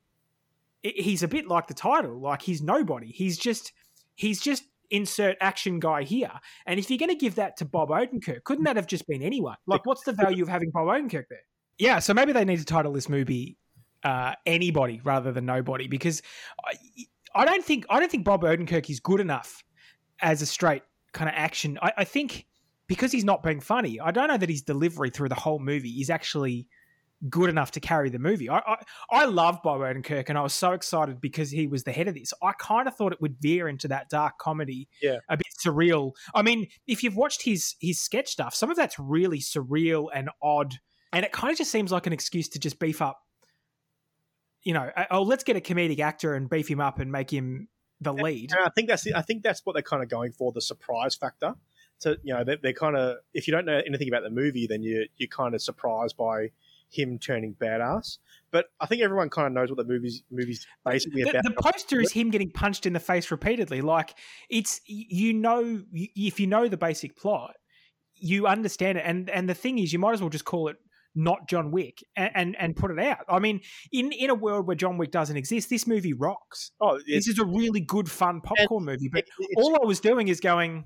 he's 0.82 1.22
a 1.22 1.28
bit 1.28 1.46
like 1.46 1.66
the 1.66 1.74
title. 1.74 2.20
Like 2.20 2.42
he's 2.42 2.62
nobody. 2.62 3.08
He's 3.08 3.36
just 3.36 3.72
he's 4.14 4.40
just 4.40 4.64
insert 4.92 5.36
action 5.40 5.80
guy 5.80 6.04
here. 6.04 6.30
And 6.66 6.78
if 6.78 6.88
you're 6.90 6.98
going 6.98 7.08
to 7.08 7.16
give 7.16 7.34
that 7.36 7.56
to 7.56 7.64
Bob 7.64 7.88
Odenkirk, 7.88 8.44
couldn't 8.44 8.64
that 8.64 8.76
have 8.76 8.86
just 8.86 9.08
been 9.08 9.22
anyone? 9.22 9.56
Like, 9.66 9.84
what's 9.84 10.04
the 10.04 10.12
value 10.12 10.42
of 10.42 10.48
having 10.48 10.70
Bob 10.70 10.86
Odenkirk 10.86 11.24
there? 11.28 11.40
Yeah, 11.78 11.98
so 11.98 12.14
maybe 12.14 12.32
they 12.32 12.44
need 12.44 12.58
to 12.58 12.64
title 12.64 12.92
this 12.92 13.08
movie 13.08 13.56
uh, 14.04 14.34
"Anybody" 14.46 15.00
rather 15.02 15.32
than 15.32 15.46
"Nobody" 15.46 15.88
because 15.88 16.22
I, 16.64 16.74
I, 17.34 17.44
don't 17.44 17.64
think 17.64 17.86
I 17.90 17.98
don't 17.98 18.10
think 18.10 18.24
Bob 18.24 18.42
Odenkirk 18.42 18.88
is 18.90 19.00
good 19.00 19.20
enough 19.20 19.64
as 20.20 20.42
a 20.42 20.46
straight 20.46 20.82
kind 21.12 21.28
of 21.28 21.34
action. 21.36 21.78
I, 21.82 21.92
I 21.98 22.04
think 22.04 22.46
because 22.86 23.10
he's 23.10 23.24
not 23.24 23.42
being 23.42 23.60
funny, 23.60 23.98
I 23.98 24.10
don't 24.10 24.28
know 24.28 24.36
that 24.36 24.48
his 24.48 24.62
delivery 24.62 25.10
through 25.10 25.30
the 25.30 25.34
whole 25.34 25.58
movie 25.58 26.00
is 26.00 26.10
actually 26.10 26.66
good 27.28 27.48
enough 27.48 27.70
to 27.72 27.80
carry 27.80 28.10
the 28.10 28.18
movie. 28.18 28.48
I, 28.48 28.58
I, 28.58 28.76
I 29.10 29.24
love 29.26 29.60
Bob 29.62 29.80
Odenkirk, 29.80 30.28
and 30.28 30.36
I 30.36 30.42
was 30.42 30.52
so 30.52 30.72
excited 30.72 31.20
because 31.20 31.50
he 31.50 31.66
was 31.66 31.84
the 31.84 31.92
head 31.92 32.08
of 32.08 32.14
this. 32.14 32.32
I 32.42 32.52
kind 32.52 32.88
of 32.88 32.96
thought 32.96 33.12
it 33.12 33.20
would 33.20 33.36
veer 33.40 33.68
into 33.68 33.88
that 33.88 34.08
dark 34.08 34.38
comedy, 34.38 34.88
yeah, 35.00 35.18
a 35.28 35.36
bit 35.36 35.46
surreal. 35.64 36.12
I 36.34 36.42
mean, 36.42 36.68
if 36.86 37.02
you've 37.02 37.16
watched 37.16 37.42
his 37.42 37.76
his 37.80 38.00
sketch 38.00 38.28
stuff, 38.28 38.54
some 38.54 38.70
of 38.70 38.76
that's 38.76 38.98
really 38.98 39.38
surreal 39.38 40.08
and 40.14 40.30
odd, 40.42 40.78
and 41.12 41.24
it 41.24 41.32
kind 41.32 41.52
of 41.52 41.58
just 41.58 41.70
seems 41.70 41.92
like 41.92 42.06
an 42.06 42.12
excuse 42.12 42.48
to 42.50 42.58
just 42.58 42.78
beef 42.78 43.00
up. 43.00 43.20
You 44.64 44.74
know, 44.74 44.90
oh, 45.10 45.22
let's 45.22 45.44
get 45.44 45.56
a 45.56 45.60
comedic 45.60 45.98
actor 45.98 46.34
and 46.34 46.48
beef 46.48 46.70
him 46.70 46.80
up 46.80 47.00
and 47.00 47.10
make 47.10 47.32
him 47.32 47.68
the 48.00 48.12
lead. 48.12 48.52
And 48.52 48.60
I 48.64 48.68
think 48.70 48.88
that's 48.88 49.06
I 49.12 49.22
think 49.22 49.42
that's 49.42 49.64
what 49.64 49.74
they're 49.74 49.82
kind 49.82 50.02
of 50.02 50.08
going 50.08 50.32
for 50.32 50.52
the 50.52 50.60
surprise 50.60 51.14
factor. 51.14 51.54
To 52.00 52.18
you 52.22 52.34
know, 52.34 52.44
they're, 52.44 52.58
they're 52.60 52.72
kind 52.72 52.96
of 52.96 53.18
if 53.32 53.46
you 53.46 53.52
don't 53.52 53.64
know 53.64 53.80
anything 53.86 54.08
about 54.08 54.22
the 54.22 54.30
movie, 54.30 54.66
then 54.66 54.82
you 54.82 55.06
you're 55.16 55.28
kind 55.28 55.54
of 55.54 55.62
surprised 55.62 56.16
by 56.16 56.50
him 56.92 57.18
turning 57.18 57.54
badass. 57.54 58.18
But 58.50 58.66
I 58.80 58.86
think 58.86 59.02
everyone 59.02 59.30
kind 59.30 59.46
of 59.46 59.52
knows 59.52 59.70
what 59.70 59.78
the 59.78 59.84
movie's 59.84 60.22
movie's 60.30 60.66
basically 60.84 61.24
the, 61.24 61.30
about. 61.30 61.44
The 61.44 61.62
poster 61.62 62.00
is 62.00 62.12
him 62.12 62.30
getting 62.30 62.50
punched 62.50 62.86
in 62.86 62.92
the 62.92 63.00
face 63.00 63.30
repeatedly. 63.30 63.80
Like 63.80 64.14
it's 64.50 64.80
you 64.86 65.32
know 65.32 65.82
if 65.92 66.38
you 66.38 66.46
know 66.46 66.68
the 66.68 66.76
basic 66.76 67.16
plot, 67.16 67.54
you 68.14 68.46
understand 68.46 68.98
it. 68.98 69.04
And 69.06 69.30
and 69.30 69.48
the 69.48 69.54
thing 69.54 69.78
is, 69.78 69.92
you 69.92 69.98
might 69.98 70.12
as 70.12 70.20
well 70.20 70.30
just 70.30 70.44
call 70.44 70.68
it 70.68 70.76
not 71.14 71.48
John 71.48 71.70
Wick 71.70 72.02
and, 72.16 72.30
and, 72.34 72.56
and 72.58 72.76
put 72.76 72.90
it 72.90 72.98
out. 72.98 73.24
I 73.28 73.38
mean, 73.38 73.60
in 73.90 74.12
in 74.12 74.30
a 74.30 74.34
world 74.34 74.66
where 74.66 74.76
John 74.76 74.98
Wick 74.98 75.10
doesn't 75.10 75.36
exist, 75.36 75.70
this 75.70 75.86
movie 75.86 76.12
rocks. 76.12 76.72
Oh, 76.80 77.00
this 77.06 77.28
is 77.28 77.38
a 77.38 77.44
really 77.44 77.80
good, 77.80 78.10
fun 78.10 78.40
popcorn 78.40 78.84
movie. 78.84 79.08
But 79.10 79.24
all 79.56 79.74
I 79.82 79.86
was 79.86 80.00
doing 80.00 80.28
is 80.28 80.40
going. 80.40 80.84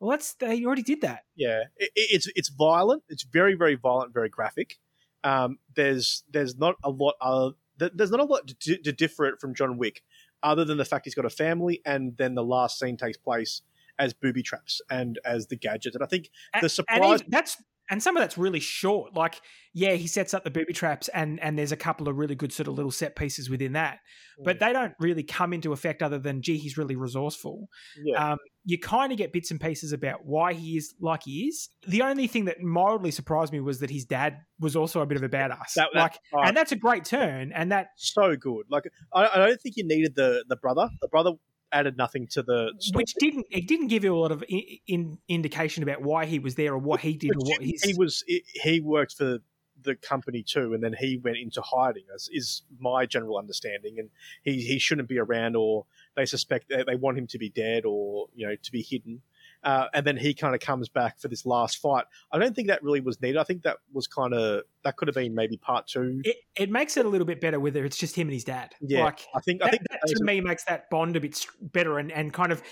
Well, 0.00 0.10
that's 0.10 0.34
they 0.34 0.64
already 0.64 0.82
did 0.82 1.00
that. 1.00 1.24
Yeah, 1.34 1.64
it, 1.76 1.90
it's 1.96 2.28
it's 2.36 2.50
violent. 2.50 3.02
It's 3.08 3.24
very 3.24 3.54
very 3.54 3.74
violent, 3.74 4.12
very 4.14 4.28
graphic 4.28 4.76
um, 5.24 5.58
there's 5.74 6.24
there's 6.30 6.56
not 6.56 6.76
a 6.84 6.90
lot 6.90 7.14
of 7.20 7.54
there's 7.76 8.10
not 8.10 8.20
a 8.20 8.24
lot 8.24 8.48
to, 8.48 8.76
to, 8.76 8.92
differ 8.92 9.26
it 9.26 9.40
from 9.40 9.54
John 9.54 9.78
Wick, 9.78 10.02
other 10.42 10.64
than 10.64 10.78
the 10.78 10.84
fact 10.84 11.04
he's 11.04 11.14
got 11.14 11.24
a 11.24 11.30
family, 11.30 11.80
and 11.84 12.16
then 12.16 12.34
the 12.34 12.42
last 12.42 12.78
scene 12.78 12.96
takes 12.96 13.16
place 13.16 13.62
as 13.98 14.12
booby 14.12 14.42
traps 14.42 14.80
and 14.90 15.18
as 15.24 15.46
the 15.46 15.56
gadgets. 15.56 15.94
And 15.94 16.02
I 16.02 16.06
think 16.06 16.30
the 16.60 16.68
surprise 16.68 17.22
that's 17.28 17.56
and 17.90 18.02
some 18.02 18.16
of 18.16 18.22
that's 18.22 18.38
really 18.38 18.60
short. 18.60 19.14
Like, 19.14 19.40
yeah, 19.72 19.92
he 19.92 20.06
sets 20.06 20.34
up 20.34 20.44
the 20.44 20.50
booby 20.50 20.72
traps, 20.72 21.08
and 21.08 21.40
and 21.40 21.58
there's 21.58 21.72
a 21.72 21.76
couple 21.76 22.08
of 22.08 22.16
really 22.16 22.34
good 22.34 22.52
sort 22.52 22.68
of 22.68 22.74
little 22.74 22.90
set 22.90 23.16
pieces 23.16 23.48
within 23.48 23.72
that, 23.72 23.98
but 24.44 24.56
mm. 24.56 24.60
they 24.60 24.72
don't 24.72 24.94
really 24.98 25.22
come 25.22 25.52
into 25.52 25.72
effect 25.72 26.02
other 26.02 26.18
than 26.18 26.42
gee, 26.42 26.58
he's 26.58 26.76
really 26.76 26.96
resourceful. 26.96 27.68
Yeah. 28.02 28.32
Um, 28.32 28.38
you 28.64 28.78
kind 28.78 29.12
of 29.12 29.18
get 29.18 29.32
bits 29.32 29.50
and 29.50 29.58
pieces 29.58 29.92
about 29.92 30.26
why 30.26 30.52
he 30.52 30.76
is 30.76 30.94
like 31.00 31.22
he 31.24 31.46
is. 31.46 31.70
The 31.86 32.02
only 32.02 32.26
thing 32.26 32.44
that 32.46 32.60
mildly 32.60 33.10
surprised 33.10 33.52
me 33.52 33.60
was 33.60 33.80
that 33.80 33.88
his 33.88 34.04
dad 34.04 34.38
was 34.60 34.76
also 34.76 35.00
a 35.00 35.06
bit 35.06 35.16
of 35.16 35.22
a 35.22 35.28
badass. 35.28 35.74
That, 35.76 35.88
that, 35.94 35.98
like, 35.98 36.18
uh, 36.34 36.40
and 36.40 36.56
that's 36.56 36.72
a 36.72 36.76
great 36.76 37.04
turn, 37.04 37.52
and 37.52 37.72
that 37.72 37.88
so 37.96 38.36
good. 38.36 38.66
Like, 38.70 38.84
I, 39.14 39.26
I 39.26 39.46
don't 39.46 39.60
think 39.60 39.76
you 39.76 39.86
needed 39.86 40.14
the 40.14 40.44
the 40.48 40.56
brother. 40.56 40.90
The 41.00 41.08
brother 41.08 41.32
added 41.72 41.96
nothing 41.96 42.26
to 42.26 42.42
the 42.42 42.72
story. 42.78 43.02
which 43.02 43.14
didn't 43.18 43.46
it 43.50 43.66
didn't 43.66 43.88
give 43.88 44.04
you 44.04 44.14
a 44.14 44.18
lot 44.18 44.32
of 44.32 44.42
in, 44.48 44.62
in 44.86 45.18
indication 45.28 45.82
about 45.82 46.02
why 46.02 46.26
he 46.26 46.38
was 46.38 46.54
there 46.54 46.74
or 46.74 46.78
what 46.78 47.00
he 47.00 47.14
did 47.14 47.30
or 47.30 47.40
what 47.40 47.62
he 47.62 47.94
was 47.96 48.24
he 48.26 48.80
worked 48.80 49.14
for 49.14 49.38
the 49.82 49.94
company 49.96 50.42
too 50.42 50.74
and 50.74 50.82
then 50.82 50.94
he 50.98 51.18
went 51.22 51.36
into 51.36 51.60
hiding 51.62 52.02
is, 52.14 52.28
is 52.32 52.62
my 52.78 53.06
general 53.06 53.38
understanding 53.38 53.96
and 53.98 54.10
he 54.42 54.60
he 54.60 54.78
shouldn't 54.78 55.08
be 55.08 55.18
around 55.18 55.56
or 55.56 55.86
they 56.16 56.26
suspect 56.26 56.68
they 56.68 56.96
want 56.96 57.16
him 57.16 57.26
to 57.26 57.38
be 57.38 57.48
dead 57.48 57.84
or 57.84 58.28
you 58.34 58.46
know 58.46 58.56
to 58.62 58.72
be 58.72 58.82
hidden 58.82 59.22
uh, 59.64 59.86
and 59.92 60.06
then 60.06 60.16
he 60.16 60.34
kind 60.34 60.54
of 60.54 60.60
comes 60.60 60.88
back 60.88 61.18
for 61.18 61.28
this 61.28 61.44
last 61.44 61.78
fight. 61.78 62.04
I 62.32 62.38
don't 62.38 62.54
think 62.54 62.68
that 62.68 62.82
really 62.82 63.00
was 63.00 63.20
needed. 63.20 63.38
I 63.38 63.44
think 63.44 63.62
that 63.62 63.78
was 63.92 64.06
kind 64.06 64.34
of 64.34 64.62
that 64.84 64.96
could 64.96 65.08
have 65.08 65.14
been 65.14 65.34
maybe 65.34 65.56
part 65.56 65.86
two. 65.86 66.20
It, 66.24 66.36
it 66.56 66.70
makes 66.70 66.96
it 66.96 67.04
a 67.04 67.08
little 67.08 67.26
bit 67.26 67.40
better 67.40 67.58
whether 67.58 67.84
it's 67.84 67.96
just 67.96 68.16
him 68.16 68.28
and 68.28 68.34
his 68.34 68.44
dad. 68.44 68.74
Yeah, 68.80 69.04
like, 69.04 69.26
I 69.34 69.40
think 69.40 69.60
that, 69.60 69.68
I 69.68 69.70
think 69.70 69.82
that, 69.90 70.00
that 70.04 70.14
to 70.16 70.24
me 70.24 70.40
makes 70.40 70.64
that 70.64 70.90
bond 70.90 71.16
a 71.16 71.20
bit 71.20 71.44
better 71.60 71.98
and 71.98 72.12
and 72.12 72.32
kind 72.32 72.52
of 72.52 72.62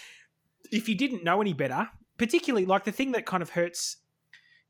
if 0.71 0.89
you 0.89 0.95
didn't 0.95 1.25
know 1.25 1.41
any 1.41 1.53
better, 1.53 1.89
particularly 2.19 2.67
like 2.67 2.85
the 2.85 2.93
thing 2.93 3.13
that 3.13 3.27
kind 3.27 3.43
of 3.43 3.51
hurts 3.51 3.99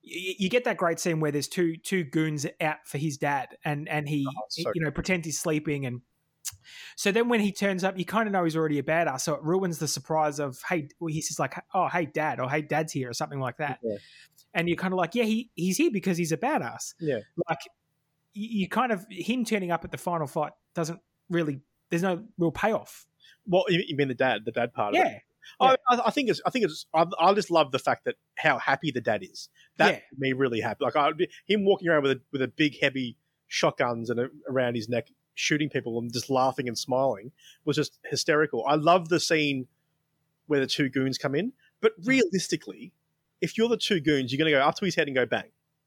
you 0.08 0.48
get 0.48 0.62
that 0.64 0.76
great 0.76 1.00
scene 1.00 1.18
where 1.18 1.32
there's 1.32 1.48
two 1.48 1.76
two 1.76 2.04
goons 2.04 2.46
out 2.60 2.76
for 2.84 2.96
his 2.96 3.16
dad 3.16 3.56
and 3.64 3.88
and 3.88 4.08
he, 4.08 4.24
oh, 4.28 4.42
so 4.48 4.70
you 4.74 4.84
know 4.84 4.90
pretends 4.90 5.26
he's 5.26 5.38
sleeping 5.38 5.84
and 5.84 6.00
so 6.96 7.12
then 7.12 7.28
when 7.28 7.40
he 7.40 7.52
turns 7.52 7.84
up, 7.84 7.98
you 7.98 8.04
kind 8.04 8.26
of 8.26 8.32
know 8.32 8.44
he's 8.44 8.56
already 8.56 8.78
a 8.78 8.82
badass. 8.82 9.22
So 9.22 9.34
it 9.34 9.42
ruins 9.42 9.78
the 9.78 9.88
surprise 9.88 10.38
of, 10.38 10.60
hey, 10.68 10.88
well, 11.00 11.12
he's 11.12 11.28
just 11.28 11.38
like, 11.38 11.54
oh, 11.74 11.88
hey, 11.88 12.06
dad, 12.06 12.40
or 12.40 12.48
hey, 12.48 12.62
dad's 12.62 12.92
here, 12.92 13.10
or 13.10 13.12
something 13.12 13.40
like 13.40 13.58
that. 13.58 13.78
Yeah. 13.82 13.96
And 14.54 14.68
you're 14.68 14.76
kind 14.76 14.92
of 14.92 14.98
like, 14.98 15.14
yeah, 15.14 15.24
he, 15.24 15.50
he's 15.54 15.76
here 15.76 15.90
because 15.90 16.16
he's 16.16 16.32
a 16.32 16.36
badass. 16.36 16.94
Yeah. 17.00 17.20
Like, 17.48 17.58
you 18.32 18.68
kind 18.68 18.92
of, 18.92 19.06
him 19.10 19.44
turning 19.44 19.70
up 19.70 19.84
at 19.84 19.90
the 19.90 19.98
final 19.98 20.26
fight 20.26 20.52
doesn't 20.74 21.00
really, 21.30 21.60
there's 21.90 22.02
no 22.02 22.24
real 22.38 22.52
payoff. 22.52 23.06
Well, 23.46 23.64
you 23.68 23.96
mean 23.96 24.08
the 24.08 24.14
dad, 24.14 24.44
the 24.44 24.52
dad 24.52 24.72
part 24.72 24.94
yeah. 24.94 25.00
of 25.00 25.06
it? 25.06 25.12
Yeah. 25.12 25.18
I, 25.60 25.76
I, 26.06 26.10
think 26.10 26.28
it's. 26.28 26.40
I 26.44 26.50
think 26.50 26.64
it's. 26.64 26.86
I, 26.92 27.06
I, 27.20 27.32
just 27.34 27.50
love 27.50 27.70
the 27.70 27.78
fact 27.78 28.04
that 28.04 28.16
how 28.36 28.58
happy 28.58 28.90
the 28.90 29.00
dad 29.00 29.22
is. 29.22 29.48
That 29.78 29.94
yeah. 29.94 30.00
made 30.18 30.30
me 30.30 30.32
really 30.32 30.60
happy. 30.60 30.84
Like 30.84 30.96
I, 30.96 31.10
him 31.46 31.64
walking 31.64 31.88
around 31.88 32.02
with 32.02 32.12
a 32.12 32.20
with 32.32 32.42
a 32.42 32.48
big 32.48 32.80
heavy 32.80 33.16
shotguns 33.46 34.10
and 34.10 34.20
a, 34.20 34.28
around 34.48 34.74
his 34.74 34.88
neck, 34.88 35.08
shooting 35.36 35.68
people 35.68 35.98
and 36.00 36.12
just 36.12 36.28
laughing 36.28 36.66
and 36.66 36.76
smiling 36.76 37.30
was 37.64 37.76
just 37.76 37.98
hysterical. 38.04 38.64
I 38.66 38.74
love 38.74 39.08
the 39.08 39.20
scene 39.20 39.68
where 40.46 40.58
the 40.58 40.66
two 40.66 40.88
goons 40.88 41.18
come 41.18 41.34
in, 41.34 41.52
but 41.80 41.92
mm. 42.00 42.08
realistically, 42.08 42.92
if 43.40 43.56
you're 43.56 43.68
the 43.68 43.76
two 43.76 44.00
goons, 44.00 44.32
you're 44.32 44.38
going 44.38 44.50
to 44.50 44.58
go 44.58 44.64
up 44.64 44.74
to 44.76 44.84
his 44.84 44.96
head 44.96 45.06
and 45.06 45.14
go 45.14 45.26
bang 45.26 45.44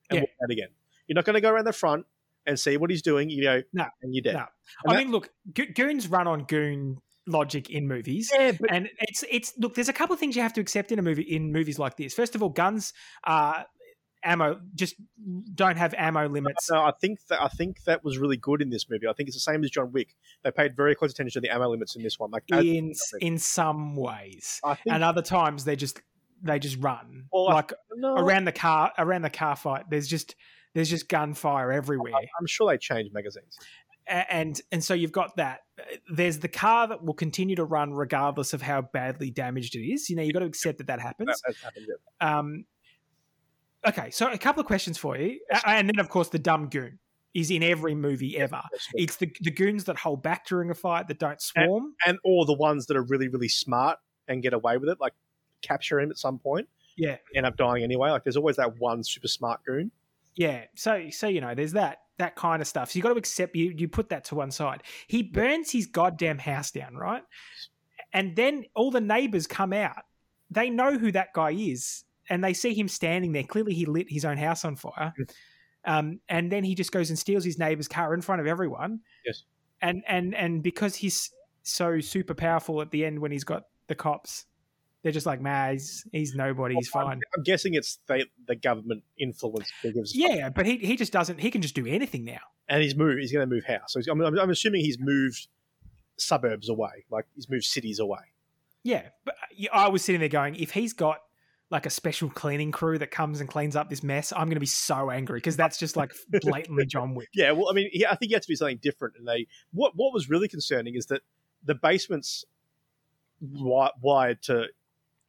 and 0.09 0.17
yeah. 0.17 0.21
walk 0.21 0.29
out 0.43 0.51
again. 0.51 0.69
You're 1.07 1.15
not 1.15 1.25
going 1.25 1.33
to 1.33 1.41
go 1.41 1.49
around 1.49 1.65
the 1.65 1.73
front 1.73 2.05
and 2.45 2.59
see 2.59 2.77
what 2.77 2.89
he's 2.89 3.01
doing, 3.01 3.29
you 3.29 3.43
know, 3.43 3.61
No, 3.73 3.85
and 4.01 4.13
you're 4.13 4.21
dead. 4.21 4.35
no. 4.35 4.39
And 4.39 4.47
I 4.87 4.93
that- 4.93 4.99
mean, 5.03 5.11
look, 5.11 5.29
go- 5.53 5.65
goons 5.73 6.07
run 6.07 6.27
on 6.27 6.43
goon 6.43 7.01
logic 7.27 7.69
in 7.69 7.87
movies. 7.87 8.31
Yeah, 8.33 8.53
but 8.59 8.71
and 8.71 8.89
it's 8.99 9.23
it's 9.29 9.53
look. 9.57 9.75
There's 9.75 9.89
a 9.89 9.93
couple 9.93 10.13
of 10.13 10.19
things 10.19 10.35
you 10.35 10.41
have 10.41 10.53
to 10.53 10.61
accept 10.61 10.91
in 10.91 10.99
a 10.99 11.01
movie 11.01 11.23
in 11.23 11.51
movies 11.51 11.79
like 11.79 11.97
this. 11.97 12.13
First 12.13 12.35
of 12.35 12.43
all, 12.43 12.49
guns, 12.49 12.93
uh, 13.25 13.63
ammo 14.23 14.59
just 14.75 14.95
don't 15.55 15.77
have 15.77 15.93
ammo 15.97 16.27
limits. 16.27 16.69
no, 16.69 16.81
I 16.81 16.91
think 16.99 17.19
that 17.27 17.41
I 17.41 17.47
think 17.47 17.83
that 17.83 18.03
was 18.03 18.17
really 18.17 18.37
good 18.37 18.61
in 18.61 18.69
this 18.69 18.89
movie. 18.89 19.07
I 19.07 19.13
think 19.13 19.29
it's 19.29 19.35
the 19.35 19.41
same 19.41 19.63
as 19.63 19.69
John 19.69 19.91
Wick. 19.91 20.15
They 20.43 20.51
paid 20.51 20.75
very 20.75 20.95
close 20.95 21.11
attention 21.11 21.41
to 21.41 21.47
the 21.47 21.53
ammo 21.53 21.69
limits 21.69 21.95
in 21.95 22.03
this 22.03 22.19
one. 22.19 22.31
Like, 22.31 22.43
in 22.51 22.93
in 23.21 23.37
some 23.37 23.95
ways, 23.95 24.59
think 24.63 24.79
and 24.87 25.03
other 25.03 25.21
times 25.21 25.65
they 25.65 25.75
just 25.75 26.01
they 26.41 26.59
just 26.59 26.77
run 26.79 27.25
Well, 27.33 27.49
I- 27.49 27.53
like 27.53 27.73
no, 27.95 28.15
around 28.15 28.45
the 28.45 28.51
car 28.51 28.91
around 28.97 29.21
the 29.23 29.29
car 29.29 29.55
fight. 29.55 29.85
There's 29.89 30.07
just 30.07 30.35
there's 30.73 30.89
just 30.89 31.07
gunfire 31.09 31.71
everywhere. 31.71 32.13
I'm 32.15 32.45
sure 32.47 32.69
they 32.71 32.77
change 32.77 33.11
magazines. 33.11 33.57
And 34.07 34.59
and 34.71 34.83
so 34.83 34.95
you've 34.95 35.11
got 35.11 35.35
that. 35.37 35.59
There's 36.11 36.39
the 36.39 36.47
car 36.47 36.87
that 36.87 37.03
will 37.03 37.13
continue 37.13 37.55
to 37.57 37.63
run 37.63 37.93
regardless 37.93 38.53
of 38.53 38.61
how 38.61 38.81
badly 38.81 39.29
damaged 39.29 39.75
it 39.75 39.81
is. 39.81 40.09
You 40.09 40.15
know, 40.15 40.23
you've 40.23 40.33
got 40.33 40.39
to 40.39 40.45
accept 40.47 40.79
that 40.79 40.87
that 40.87 40.99
happens. 40.99 41.39
That, 41.45 41.55
happened. 41.63 41.85
yeah. 41.87 42.39
Um, 42.39 42.65
okay, 43.89 44.09
so 44.11 44.31
a 44.31 44.37
couple 44.37 44.61
of 44.61 44.67
questions 44.67 44.97
for 44.97 45.17
you, 45.17 45.39
and 45.65 45.87
then 45.89 45.99
of 45.99 46.09
course 46.09 46.29
the 46.29 46.39
dumb 46.39 46.69
goon 46.69 46.99
is 47.33 47.51
in 47.51 47.61
every 47.63 47.93
movie 47.95 48.37
ever. 48.37 48.61
It's 48.95 49.17
the 49.17 49.31
the 49.41 49.51
goons 49.51 49.83
that 49.85 49.97
hold 49.97 50.23
back 50.23 50.45
during 50.47 50.69
a 50.71 50.75
fight 50.75 51.07
that 51.09 51.19
don't 51.19 51.41
swarm. 51.41 51.93
and 52.05 52.17
or 52.23 52.45
the 52.45 52.53
ones 52.53 52.85
that 52.87 52.97
are 52.97 53.03
really 53.03 53.27
really 53.27 53.49
smart 53.49 53.99
and 54.27 54.41
get 54.41 54.53
away 54.53 54.77
with 54.77 54.89
it, 54.89 54.97
like 54.99 55.13
capture 55.61 55.99
him 55.99 56.09
at 56.11 56.17
some 56.17 56.39
point, 56.39 56.67
Yeah, 56.97 57.17
end 57.35 57.45
up 57.45 57.57
dying 57.57 57.83
anyway. 57.83 58.09
Like 58.11 58.23
there's 58.23 58.37
always 58.37 58.55
that 58.55 58.77
one 58.79 59.03
super 59.03 59.27
smart 59.27 59.61
goon. 59.65 59.91
yeah. 60.35 60.65
So 60.75 61.09
so 61.11 61.27
you 61.27 61.41
know, 61.41 61.53
there's 61.55 61.73
that 61.73 61.99
that 62.17 62.35
kind 62.35 62.61
of 62.61 62.67
stuff. 62.67 62.91
So 62.91 62.97
you 62.97 63.03
got 63.03 63.09
to 63.13 63.15
accept 63.19 63.55
you 63.55 63.73
you 63.77 63.87
put 63.87 64.09
that 64.09 64.23
to 64.25 64.35
one 64.35 64.51
side. 64.51 64.83
He 65.07 65.23
burns 65.23 65.71
his 65.71 65.85
goddamn 65.87 66.37
house 66.39 66.71
down, 66.71 66.95
right? 66.95 67.23
And 68.11 68.35
then 68.35 68.65
all 68.75 68.89
the 68.91 69.01
neighbors 69.01 69.45
come 69.47 69.71
out. 69.73 70.03
They 70.49 70.69
know 70.71 70.97
who 70.97 71.11
that 71.11 71.31
guy 71.33 71.51
is, 71.51 72.03
and 72.29 72.43
they 72.43 72.53
see 72.53 72.73
him 72.73 72.87
standing 72.87 73.31
there. 73.31 73.43
Clearly, 73.43 73.73
he 73.73 73.85
lit 73.85 74.07
his 74.09 74.25
own 74.25 74.37
house 74.37 74.63
on 74.65 74.75
fire. 74.75 75.13
Um, 75.85 76.19
and 76.27 76.51
then 76.51 76.63
he 76.63 76.75
just 76.75 76.91
goes 76.91 77.09
and 77.09 77.17
steals 77.17 77.43
his 77.43 77.57
neighbor's 77.57 77.87
car 77.87 78.13
in 78.13 78.21
front 78.21 78.41
of 78.41 78.47
everyone. 78.47 78.99
Yes. 79.25 79.43
And 79.81 80.03
and 80.07 80.35
and 80.35 80.61
because 80.61 80.95
he's 80.95 81.31
so 81.63 81.99
super 81.99 82.33
powerful 82.33 82.81
at 82.81 82.91
the 82.91 83.05
end 83.05 83.19
when 83.19 83.31
he's 83.31 83.43
got 83.45 83.63
the 83.87 83.95
cops, 83.95 84.45
they're 85.01 85.13
just 85.13 85.25
like, 85.25 85.39
man, 85.39 85.73
he's, 85.73 86.05
he's 86.11 86.35
nobody. 86.35 86.75
He's 86.75 86.89
I'm- 86.93 87.05
fine. 87.05 87.21
I'm, 87.35 87.43
guessing 87.43 87.75
it's 87.75 87.99
the 88.07 88.25
the 88.47 88.55
government 88.55 89.03
influence 89.17 89.71
that 89.83 89.93
gives. 89.93 90.15
Yeah, 90.15 90.49
but 90.49 90.65
he 90.65 90.77
he 90.77 90.97
just 90.97 91.13
doesn't. 91.13 91.39
He 91.39 91.49
can 91.49 91.61
just 91.61 91.75
do 91.75 91.85
anything 91.87 92.25
now. 92.25 92.41
and 92.67 92.83
he's 92.83 92.95
moved. 92.95 93.19
He's 93.21 93.31
going 93.31 93.47
to 93.47 93.55
move 93.55 93.63
house. 93.65 93.93
So 93.93 93.99
he's, 93.99 94.07
I'm, 94.07 94.19
I'm 94.21 94.37
I'm 94.37 94.49
assuming 94.49 94.81
he's 94.81 94.99
moved 94.99 95.47
suburbs 96.17 96.67
away, 96.67 97.05
like 97.09 97.25
he's 97.35 97.49
moved 97.49 97.63
cities 97.63 97.99
away. 97.99 98.19
Yeah, 98.83 99.07
but 99.23 99.35
uh, 99.35 99.47
yeah, 99.55 99.69
I 99.73 99.87
was 99.87 100.03
sitting 100.03 100.19
there 100.19 100.29
going, 100.29 100.55
if 100.55 100.71
he's 100.71 100.91
got 100.91 101.19
like 101.71 101.85
a 101.85 101.89
special 101.89 102.29
cleaning 102.29 102.71
crew 102.71 102.97
that 102.97 103.11
comes 103.11 103.39
and 103.39 103.49
cleans 103.49 103.75
up 103.75 103.89
this 103.89 104.01
mess, 104.01 104.31
I'm 104.31 104.45
going 104.45 104.55
to 104.55 104.59
be 104.59 104.65
so 104.65 105.11
angry 105.11 105.37
because 105.37 105.55
that's 105.55 105.77
just 105.77 105.95
like 105.95 106.13
blatantly 106.41 106.85
John 106.85 107.13
Wick. 107.13 107.29
Yeah, 107.33 107.51
well, 107.51 107.69
I 107.69 107.73
mean, 107.73 107.89
he, 107.91 108.05
I 108.05 108.15
think 108.15 108.29
he 108.29 108.33
had 108.33 108.41
to 108.41 108.47
be 108.47 108.55
something 108.55 108.79
different. 108.81 109.15
And 109.17 109.27
they, 109.27 109.47
what 109.71 109.93
what 109.95 110.13
was 110.13 110.29
really 110.29 110.47
concerning 110.47 110.95
is 110.95 111.07
that 111.07 111.21
the 111.63 111.75
basement's 111.75 112.45
wi- 113.41 113.91
wired 114.01 114.41
to 114.43 114.65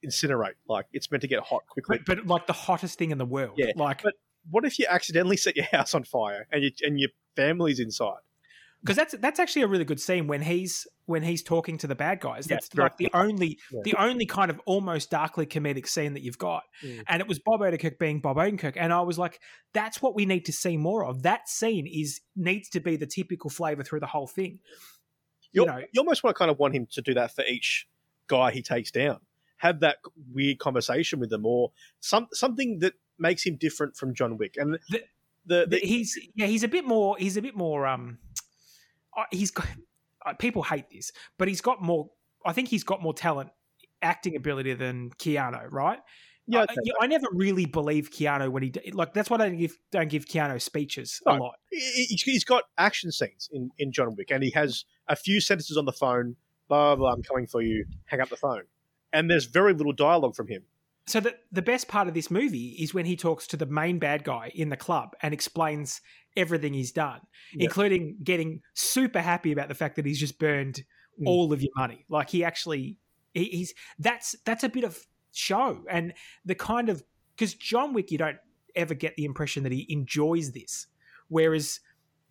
incinerate. 0.05 0.55
Like 0.67 0.87
it's 0.93 1.11
meant 1.11 1.23
to 1.23 1.29
get 1.29 1.41
hot 1.41 1.67
quickly. 1.69 1.99
But, 2.07 2.19
but 2.19 2.27
like 2.27 2.47
the 2.47 2.53
hottest 2.53 2.99
thing 2.99 3.11
in 3.11 3.19
the 3.19 3.27
world. 3.27 3.55
Yeah, 3.57 3.73
like 3.77 4.03
but- 4.03 4.15
what 4.51 4.65
if 4.65 4.79
you 4.79 4.87
accidentally 4.89 5.37
set 5.37 5.57
your 5.57 5.67
house 5.73 5.95
on 5.95 6.05
fire 6.05 6.47
and 6.51 6.65
you, 6.65 6.71
and 6.83 6.99
your 6.99 7.11
family's 7.37 7.79
inside? 7.81 8.21
Because 8.83 8.97
that's 8.97 9.15
that's 9.19 9.39
actually 9.39 9.63
a 9.63 9.67
really 9.69 9.85
good 9.85 10.01
scene 10.01 10.27
when 10.27 10.43
he's 10.43 10.87
when 11.07 11.23
he's 11.23 11.43
talking 11.43 11.77
to 11.79 11.87
the 11.87 11.95
bad 11.95 12.21
guys. 12.21 12.47
That's 12.47 12.69
very 12.69 12.87
like 12.87 12.97
the 12.97 13.11
only 13.13 13.59
Yeah. 13.71 13.81
the 13.85 13.95
only 13.97 14.27
kind 14.27 14.51
of 14.51 14.61
almost 14.65 15.11
darkly 15.11 15.45
comedic 15.47 15.87
scene 15.87 16.15
that 16.15 16.23
you've 16.23 16.39
got. 16.39 16.63
Mm. 16.83 17.03
And 17.09 17.21
it 17.21 17.29
was 17.29 17.39
Bob 17.39 17.61
Odenkirk 17.61 17.99
being 17.99 18.21
Bob 18.21 18.37
Odenkirk, 18.37 18.75
and 18.77 18.93
I 18.93 19.01
was 19.03 19.19
like, 19.19 19.41
that's 19.73 20.01
what 20.01 20.15
we 20.15 20.25
need 20.25 20.47
to 20.47 20.53
see 20.53 20.77
more 20.77 21.05
of. 21.05 21.23
That 21.23 21.49
scene 21.49 21.87
is 21.87 22.21
needs 22.37 22.69
to 22.71 22.81
be 22.81 22.97
the 22.97 23.07
typical 23.07 23.51
flavor 23.51 23.83
through 23.83 24.01
the 24.01 24.07
whole 24.07 24.27
thing. 24.27 24.61
You 25.53 25.65
You're, 25.65 25.67
know, 25.67 25.79
you 25.93 26.01
almost 26.01 26.23
want 26.23 26.37
to 26.37 26.39
kind 26.39 26.51
of 26.51 26.59
want 26.59 26.75
him 26.75 26.87
to 26.93 27.03
do 27.03 27.13
that 27.15 27.35
for 27.35 27.45
each 27.45 27.89
guy 28.29 28.53
he 28.53 28.63
takes 28.63 28.91
down. 28.91 29.19
Have 29.57 29.81
that 29.81 29.97
weird 30.33 30.59
conversation 30.59 31.19
with 31.21 31.29
them, 31.29 31.45
or 31.45 31.73
some 31.99 32.29
something 32.33 32.79
that 32.79 32.95
makes 33.19 33.45
him 33.45 33.57
different 33.57 33.97
from 33.97 34.15
John 34.15 34.39
Wick. 34.39 34.55
And 34.57 34.75
the, 34.75 34.79
The- 34.91 35.05
the, 35.47 35.67
the, 35.69 35.79
he's 35.79 36.19
yeah 36.35 36.47
he's 36.47 36.63
a 36.63 36.69
bit 36.69 36.85
more 36.85 37.17
he's 37.19 37.39
a 37.39 37.43
bit 37.43 37.57
more 37.57 37.87
um 37.87 38.19
he's 39.31 39.51
got 39.51 39.67
uh, 40.27 40.35
people 40.35 40.63
hate 40.63 40.89
this 40.91 41.13
but 41.39 41.49
he's 41.49 41.61
got 41.61 41.83
more 41.83 42.11
i 42.45 42.53
think 42.53 42.69
he's 42.69 42.85
got 42.85 43.03
more 43.03 43.15
talent 43.15 43.51
acting 44.03 44.37
ability 44.37 44.75
than 44.75 45.11
keanu 45.19 45.67
right 45.71 45.99
yeah, 46.47 46.61
I, 46.71 46.75
I 47.03 47.07
never 47.07 47.27
really 47.33 47.67
believe 47.67 48.11
keanu 48.11 48.51
when 48.51 48.63
he 48.63 48.73
like 48.93 49.13
that's 49.15 49.31
why 49.31 49.37
i 49.37 49.39
don't 49.49 49.57
give 49.59 49.77
don't 49.93 50.09
give 50.09 50.27
keanu 50.27 50.61
speeches 50.61 51.21
a 51.27 51.31
lot 51.41 51.55
He- 51.71 52.07
he's, 52.07 52.23
he's 52.23 52.45
got 52.45 52.65
action 52.79 53.13
scenes 53.13 53.49
in, 53.53 53.71
in 53.79 53.93
John 53.93 54.17
Wick, 54.17 54.31
and 54.31 54.43
he 54.43 54.51
has 54.51 54.85
a 55.09 55.15
few 55.17 55.41
sentences 55.41 55.77
on 55.77 55.85
the 55.85 55.93
phone. 55.93 56.37
Blah 56.69 56.97
blah. 56.97 56.97
blah 56.97 57.13
I'm 57.13 57.23
coming 57.23 57.47
for 57.47 57.63
you. 57.63 57.85
Hang 58.07 58.21
up 58.21 58.29
the 58.31 58.37
phone. 58.37 58.63
And 59.13 59.31
there's 59.31 59.45
very 59.47 59.73
little 59.75 59.93
dialogue 59.93 60.35
from 60.35 60.49
him. 60.49 60.63
So 61.11 61.21
the, 61.21 61.35
the 61.53 61.63
best 61.63 61.89
part 61.89 62.09
of 62.09 62.15
this 62.15 62.31
movie 62.31 62.77
is 62.79 62.95
when 62.95 63.05
he 63.07 63.17
talks 63.17 63.47
to 63.49 63.57
the 63.57 63.67
main 63.67 63.99
bad 63.99 64.25
guy 64.25 64.51
in 64.55 64.69
the 64.69 64.77
club 64.77 65.15
and 65.23 65.35
explains 65.35 66.01
everything 66.37 66.73
he's 66.75 66.93
done 66.93 67.21
Yeah. 67.55 67.65
including 67.65 68.17
getting 68.23 68.61
super 68.75 69.21
happy 69.21 69.53
about 69.53 69.69
the 69.69 69.75
fact 69.75 69.97
that 69.97 70.07
he's 70.07 70.21
just 70.21 70.39
burned 70.39 70.85
Mm. 71.21 71.27
all 71.27 71.53
of 71.53 71.61
your 71.61 71.73
money 71.77 72.07
like 72.09 72.31
he 72.31 72.45
actually 72.45 72.97
he, 73.35 73.45
he's 73.45 73.75
that's 73.99 74.37
that's 74.47 74.65
a 74.65 74.69
bit 74.71 74.85
of 74.85 74.97
show 75.33 75.83
and 75.91 76.15
the 76.47 76.55
kind 76.55 76.89
of 76.89 77.03
because 77.37 77.53
john 77.55 77.93
wick 77.93 78.11
you 78.11 78.17
don't 78.17 78.39
ever 78.77 78.95
get 78.95 79.17
the 79.17 79.25
impression 79.27 79.65
that 79.65 79.73
he 79.73 79.85
enjoys 79.91 80.53
this 80.53 80.87
whereas 81.29 81.81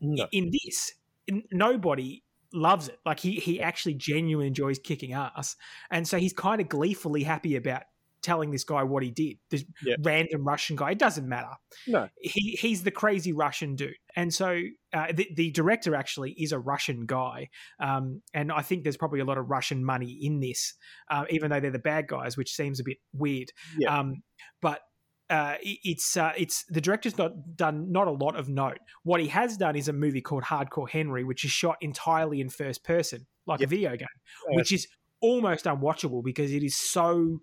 No. 0.02 0.28
in 0.32 0.50
this 0.52 0.94
n- 1.30 1.44
nobody 1.52 2.24
loves 2.54 2.88
it 2.88 3.00
like 3.06 3.20
he 3.20 3.34
he 3.36 3.62
actually 3.62 3.94
genuinely 3.96 4.48
enjoys 4.48 4.80
kicking 4.80 5.14
ass 5.14 5.56
and 5.92 6.08
so 6.08 6.18
he's 6.18 6.34
kind 6.34 6.60
of 6.62 6.68
gleefully 6.70 7.22
happy 7.24 7.58
about 7.58 7.84
telling 8.22 8.52
this 8.52 8.64
guy 8.64 8.84
what 8.84 9.04
he 9.04 9.12
did 9.12 9.38
this 9.50 9.64
Yeah. 9.84 9.96
random 10.02 10.48
russian 10.48 10.76
guy 10.76 10.92
it 10.92 11.00
doesn't 11.00 11.28
matter 11.28 11.52
No. 11.88 12.10
he 12.20 12.58
he's 12.60 12.84
the 12.84 12.92
crazy 12.92 13.34
russian 13.34 13.76
dude 13.76 13.96
and 14.16 14.34
so 14.34 14.60
uh, 14.94 15.12
the, 15.14 15.28
the 15.36 15.52
director 15.52 15.96
actually 15.96 16.32
is 16.34 16.52
a 16.52 16.60
russian 16.60 17.06
guy 17.06 17.50
um, 17.80 18.22
and 18.34 18.52
i 18.52 18.62
think 18.62 18.84
there's 18.84 18.98
probably 18.98 19.20
a 19.20 19.26
lot 19.26 19.38
of 19.38 19.50
russian 19.50 19.84
money 19.84 20.18
in 20.22 20.40
this 20.40 20.74
uh, 21.10 21.26
even 21.30 21.50
though 21.52 21.60
they're 21.60 21.72
the 21.72 21.80
bad 21.80 22.08
guys 22.08 22.38
which 22.38 22.54
seems 22.54 22.80
a 22.80 22.84
bit 22.84 22.98
weird 23.14 23.52
Yeah. 23.78 24.00
um, 24.00 24.24
but 24.62 24.82
uh, 25.30 25.58
it's 25.62 26.18
uh, 26.18 26.34
it's 26.36 26.64
the 26.70 26.82
director's 26.82 27.16
not 27.20 27.32
done 27.56 27.92
not 27.92 28.08
a 28.08 28.12
lot 28.12 28.36
of 28.36 28.50
note. 28.50 28.80
What 29.04 29.22
he 29.22 29.28
has 29.28 29.58
done 29.58 29.76
is 29.76 29.88
a 29.88 29.94
movie 29.94 30.22
called 30.22 30.42
Hardcore 30.42 30.90
Henry, 30.90 31.24
which 31.24 31.46
is 31.46 31.52
shot 31.52 31.78
entirely 31.82 32.42
in 32.42 32.50
first 32.50 32.84
person, 32.84 33.28
like 33.46 33.60
Yeah. 33.60 33.66
a 33.66 33.68
video 33.68 33.90
game, 33.96 34.08
Uh, 34.50 34.56
which 34.56 34.72
is 34.72 34.88
almost 35.22 35.66
unwatchable 35.66 36.24
because 36.24 36.52
it 36.52 36.64
is 36.64 36.76
so 36.76 37.42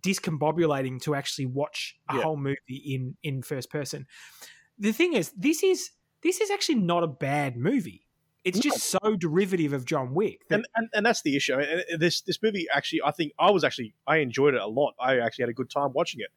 discombobulating 0.00 1.00
to 1.02 1.14
actually 1.14 1.46
watch 1.46 1.96
a 2.08 2.16
Yeah. 2.16 2.22
whole 2.22 2.36
movie 2.36 2.58
in 2.68 3.16
in 3.22 3.42
first 3.42 3.70
person. 3.70 4.06
The 4.78 4.92
thing 4.92 5.12
is, 5.14 5.32
this 5.36 5.62
is 5.62 5.90
this 6.22 6.40
is 6.40 6.50
actually 6.50 6.76
not 6.76 7.02
a 7.02 7.08
bad 7.08 7.56
movie. 7.56 8.06
It's 8.44 8.56
No. 8.58 8.62
just 8.62 8.84
so 8.84 9.16
derivative 9.16 9.72
of 9.72 9.84
John 9.84 10.14
Wick. 10.14 10.40
That, 10.48 10.56
and, 10.56 10.66
and 10.74 10.88
and 10.94 11.06
that's 11.06 11.22
the 11.22 11.36
issue. 11.36 11.54
And 11.54 12.00
this 12.00 12.22
this 12.22 12.42
movie 12.42 12.66
actually, 12.74 13.02
I 13.04 13.10
think 13.12 13.32
I 13.38 13.50
was 13.50 13.64
actually 13.64 13.94
I 14.06 14.16
enjoyed 14.18 14.54
it 14.54 14.60
a 14.60 14.66
lot. 14.66 14.94
I 14.98 15.18
actually 15.18 15.44
had 15.44 15.50
a 15.50 15.54
good 15.54 15.70
time 15.70 15.92
watching 15.92 16.20
it. 16.20 16.30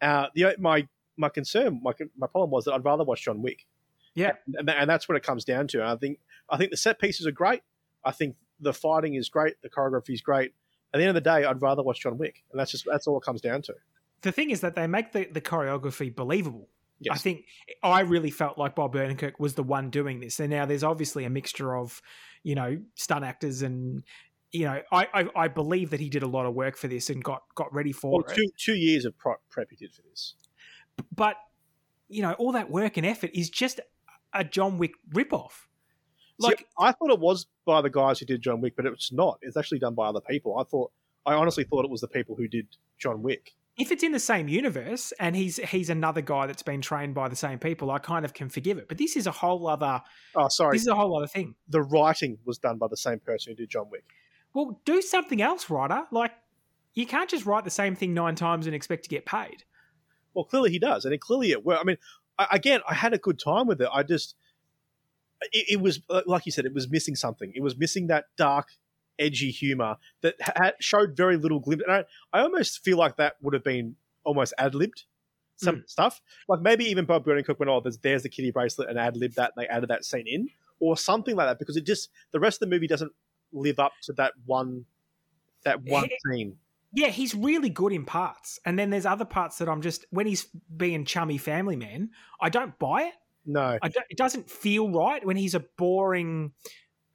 Uh, 0.00 0.26
the 0.34 0.56
my 0.58 0.86
my 1.16 1.28
concern, 1.28 1.80
my 1.82 1.92
my 2.16 2.26
problem 2.26 2.50
was 2.50 2.64
that 2.64 2.74
I'd 2.74 2.84
rather 2.84 3.04
watch 3.04 3.22
John 3.24 3.40
Wick. 3.42 3.66
Yeah. 4.14 4.32
and, 4.54 4.68
and 4.70 4.88
that's 4.88 5.08
what 5.10 5.16
it 5.16 5.22
comes 5.22 5.44
down 5.44 5.68
to. 5.68 5.80
And 5.80 5.88
I 5.90 5.96
think 5.96 6.18
I 6.50 6.56
think 6.56 6.70
the 6.70 6.76
set 6.76 6.98
pieces 6.98 7.26
are 7.26 7.32
great. 7.32 7.62
I 8.04 8.12
think 8.12 8.36
the 8.60 8.72
fighting 8.72 9.14
is 9.14 9.28
great. 9.28 9.54
The 9.62 9.68
choreography 9.70 10.14
is 10.14 10.22
great. 10.22 10.52
At 10.94 10.98
the 10.98 11.04
end 11.04 11.10
of 11.10 11.14
the 11.14 11.20
day, 11.20 11.44
I'd 11.44 11.60
rather 11.62 11.82
watch 11.82 12.00
John 12.00 12.16
Wick, 12.18 12.44
and 12.50 12.58
that's 12.60 12.70
just 12.70 12.84
that's 12.90 13.06
all 13.06 13.18
it 13.18 13.24
comes 13.24 13.40
down 13.40 13.62
to. 13.62 13.74
the 14.22 14.32
thing 14.32 14.50
is 14.50 14.60
that 14.62 14.74
they 14.74 14.86
make 14.86 15.12
the, 15.12 15.26
the 15.26 15.40
choreography 15.40 16.14
believable. 16.14 16.68
I 17.10 17.18
think 17.18 17.44
I 17.82 18.00
really 18.00 18.30
felt 18.30 18.56
like 18.56 18.74
Bob 18.74 18.94
Odenkirk 18.94 19.34
was 19.38 19.54
the 19.54 19.62
one 19.62 19.90
doing 19.90 20.20
this, 20.20 20.40
and 20.40 20.48
now 20.48 20.64
there's 20.64 20.82
obviously 20.84 21.24
a 21.24 21.30
mixture 21.30 21.76
of, 21.76 22.00
you 22.42 22.54
know, 22.54 22.78
stunt 22.94 23.22
actors 23.22 23.60
and, 23.60 24.02
you 24.50 24.64
know, 24.64 24.80
I 24.90 25.06
I, 25.12 25.28
I 25.44 25.48
believe 25.48 25.90
that 25.90 26.00
he 26.00 26.08
did 26.08 26.22
a 26.22 26.26
lot 26.26 26.46
of 26.46 26.54
work 26.54 26.78
for 26.78 26.88
this 26.88 27.10
and 27.10 27.22
got 27.22 27.42
got 27.54 27.70
ready 27.74 27.92
for 27.92 28.12
Well, 28.12 28.24
it. 28.26 28.34
two 28.34 28.48
two 28.56 28.74
years 28.76 29.04
of 29.04 29.14
prep 29.18 29.40
he 29.68 29.76
did 29.76 29.92
for 29.92 30.00
this. 30.08 30.34
But 31.14 31.36
you 32.08 32.22
know, 32.22 32.32
all 32.34 32.52
that 32.52 32.70
work 32.70 32.96
and 32.96 33.04
effort 33.04 33.30
is 33.34 33.50
just 33.50 33.78
a 34.32 34.42
John 34.44 34.78
Wick 34.78 34.92
ripoff. 35.12 35.66
See, 36.40 36.48
Like, 36.48 36.66
I 36.78 36.92
thought 36.92 37.10
it 37.10 37.18
was 37.20 37.46
by 37.64 37.80
the 37.82 37.90
guys 37.90 38.18
who 38.18 38.26
did 38.26 38.42
John 38.42 38.60
Wick, 38.60 38.74
but 38.76 38.86
it's 38.86 39.12
not. 39.12 39.38
It's 39.42 39.56
actually 39.56 39.78
done 39.78 39.94
by 39.94 40.06
other 40.08 40.20
people. 40.20 40.58
I 40.58 40.64
thought 40.64 40.92
I 41.24 41.34
honestly 41.34 41.64
thought 41.64 41.84
it 41.84 41.90
was 41.90 42.00
the 42.00 42.08
people 42.08 42.36
who 42.36 42.46
did 42.48 42.66
John 42.98 43.22
Wick. 43.22 43.54
if 43.78 43.90
it's 43.92 44.02
in 44.02 44.12
the 44.12 44.18
same 44.20 44.48
universe 44.48 45.12
and 45.20 45.34
he's 45.36 45.56
he's 45.56 45.90
another 45.90 46.20
guy 46.22 46.46
that's 46.46 46.62
been 46.62 46.80
trained 46.80 47.14
by 47.14 47.28
the 47.28 47.36
same 47.36 47.58
people, 47.58 47.90
I 47.90 47.98
kind 47.98 48.24
of 48.24 48.32
can 48.34 48.48
forgive 48.48 48.78
it. 48.78 48.88
But 48.88 48.98
this 48.98 49.16
is 49.16 49.26
a 49.26 49.30
whole 49.32 49.66
other. 49.66 50.02
Oh, 50.34 50.48
sorry. 50.48 50.76
This 50.76 50.82
is 50.82 50.88
a 50.88 50.94
whole 50.94 51.16
other 51.16 51.26
thing. 51.26 51.54
The 51.68 51.82
writing 51.82 52.38
was 52.44 52.58
done 52.58 52.78
by 52.78 52.86
the 52.88 52.96
same 52.96 53.18
person 53.20 53.52
who 53.52 53.56
did 53.56 53.68
John 53.70 53.88
Wick. 53.90 54.04
Well, 54.54 54.80
do 54.84 55.02
something 55.02 55.42
else, 55.42 55.68
writer. 55.68 56.04
Like 56.10 56.32
you 56.94 57.06
can't 57.06 57.28
just 57.28 57.44
write 57.44 57.64
the 57.64 57.70
same 57.70 57.94
thing 57.94 58.14
nine 58.14 58.34
times 58.36 58.66
and 58.66 58.74
expect 58.74 59.02
to 59.04 59.08
get 59.10 59.26
paid. 59.26 59.64
Well, 60.32 60.44
clearly 60.44 60.70
he 60.70 60.78
does, 60.78 61.04
and 61.04 61.12
it 61.12 61.20
clearly 61.20 61.50
it. 61.50 61.64
Well, 61.64 61.78
I 61.80 61.84
mean, 61.84 61.96
I, 62.38 62.46
again, 62.52 62.80
I 62.88 62.94
had 62.94 63.12
a 63.14 63.18
good 63.18 63.38
time 63.38 63.66
with 63.66 63.80
it. 63.82 63.88
I 63.92 64.02
just, 64.02 64.34
it, 65.52 65.66
it, 65.72 65.80
was 65.80 66.00
like 66.26 66.46
you 66.46 66.52
said, 66.52 66.64
it 66.64 66.74
was 66.74 66.90
missing 66.90 67.14
something. 67.14 67.52
It 67.54 67.62
was 67.62 67.76
missing 67.76 68.06
that 68.08 68.26
dark, 68.36 68.68
edgy 69.18 69.50
humor 69.50 69.96
that 70.22 70.34
had, 70.40 70.74
showed 70.80 71.16
very 71.16 71.36
little 71.36 71.60
glimpse. 71.60 71.84
And 71.86 71.92
I, 71.96 72.04
I 72.32 72.42
almost 72.42 72.84
feel 72.84 72.98
like 72.98 73.16
that 73.16 73.34
would 73.42 73.54
have 73.54 73.64
been 73.64 73.96
almost 74.24 74.54
ad 74.58 74.74
libbed 74.74 75.04
some 75.56 75.76
mm. 75.76 75.88
stuff. 75.88 76.20
Like 76.48 76.60
maybe 76.60 76.84
even 76.86 77.04
Bob 77.04 77.24
Odenkirk 77.24 77.58
went, 77.58 77.70
"Oh, 77.70 77.80
there's, 77.80 77.98
there's 77.98 78.22
the 78.22 78.28
kitty 78.28 78.50
bracelet," 78.50 78.88
and 78.88 78.98
ad 78.98 79.16
libbed 79.16 79.36
that, 79.36 79.52
and 79.56 79.64
they 79.64 79.68
added 79.68 79.88
that 79.90 80.04
scene 80.04 80.26
in, 80.26 80.48
or 80.80 80.96
something 80.96 81.36
like 81.36 81.48
that, 81.48 81.58
because 81.58 81.76
it 81.76 81.86
just 81.86 82.10
the 82.32 82.40
rest 82.40 82.62
of 82.62 82.68
the 82.68 82.74
movie 82.74 82.86
doesn't 82.86 83.12
live 83.52 83.78
up 83.78 83.92
to 84.02 84.12
that 84.14 84.32
one 84.44 84.84
that 85.64 85.82
one 85.82 86.08
scene 86.26 86.56
yeah, 86.96 87.08
he's 87.08 87.34
really 87.34 87.68
good 87.68 87.92
in 87.92 88.06
parts. 88.06 88.58
And 88.64 88.78
then 88.78 88.88
there's 88.88 89.04
other 89.04 89.26
parts 89.26 89.58
that 89.58 89.68
I'm 89.68 89.82
just 89.82 90.06
when 90.10 90.26
he's 90.26 90.46
being 90.74 91.04
chummy 91.04 91.36
family 91.36 91.76
man, 91.76 92.10
I 92.40 92.48
don't 92.48 92.78
buy 92.78 93.02
it. 93.02 93.14
No, 93.46 93.78
it 93.82 94.16
doesn't 94.16 94.50
feel 94.50 94.90
right 94.90 95.24
when 95.24 95.36
he's 95.36 95.54
a 95.54 95.64
boring 95.78 96.52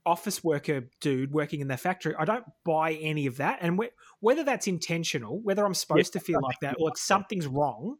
office 0.05 0.43
worker 0.43 0.89
dude 0.99 1.31
working 1.31 1.59
in 1.59 1.67
the 1.67 1.77
factory. 1.77 2.15
I 2.17 2.25
don't 2.25 2.45
buy 2.65 2.93
any 2.93 3.27
of 3.27 3.37
that. 3.37 3.59
And 3.61 3.77
wh- 3.77 3.93
whether 4.19 4.43
that's 4.43 4.65
intentional, 4.65 5.39
whether 5.43 5.63
I'm 5.65 5.75
supposed 5.75 6.15
yeah, 6.15 6.19
to 6.19 6.25
feel 6.25 6.39
like 6.41 6.59
that, 6.61 6.77
or 6.79 6.91
something's 6.95 7.45
wrong, 7.45 7.97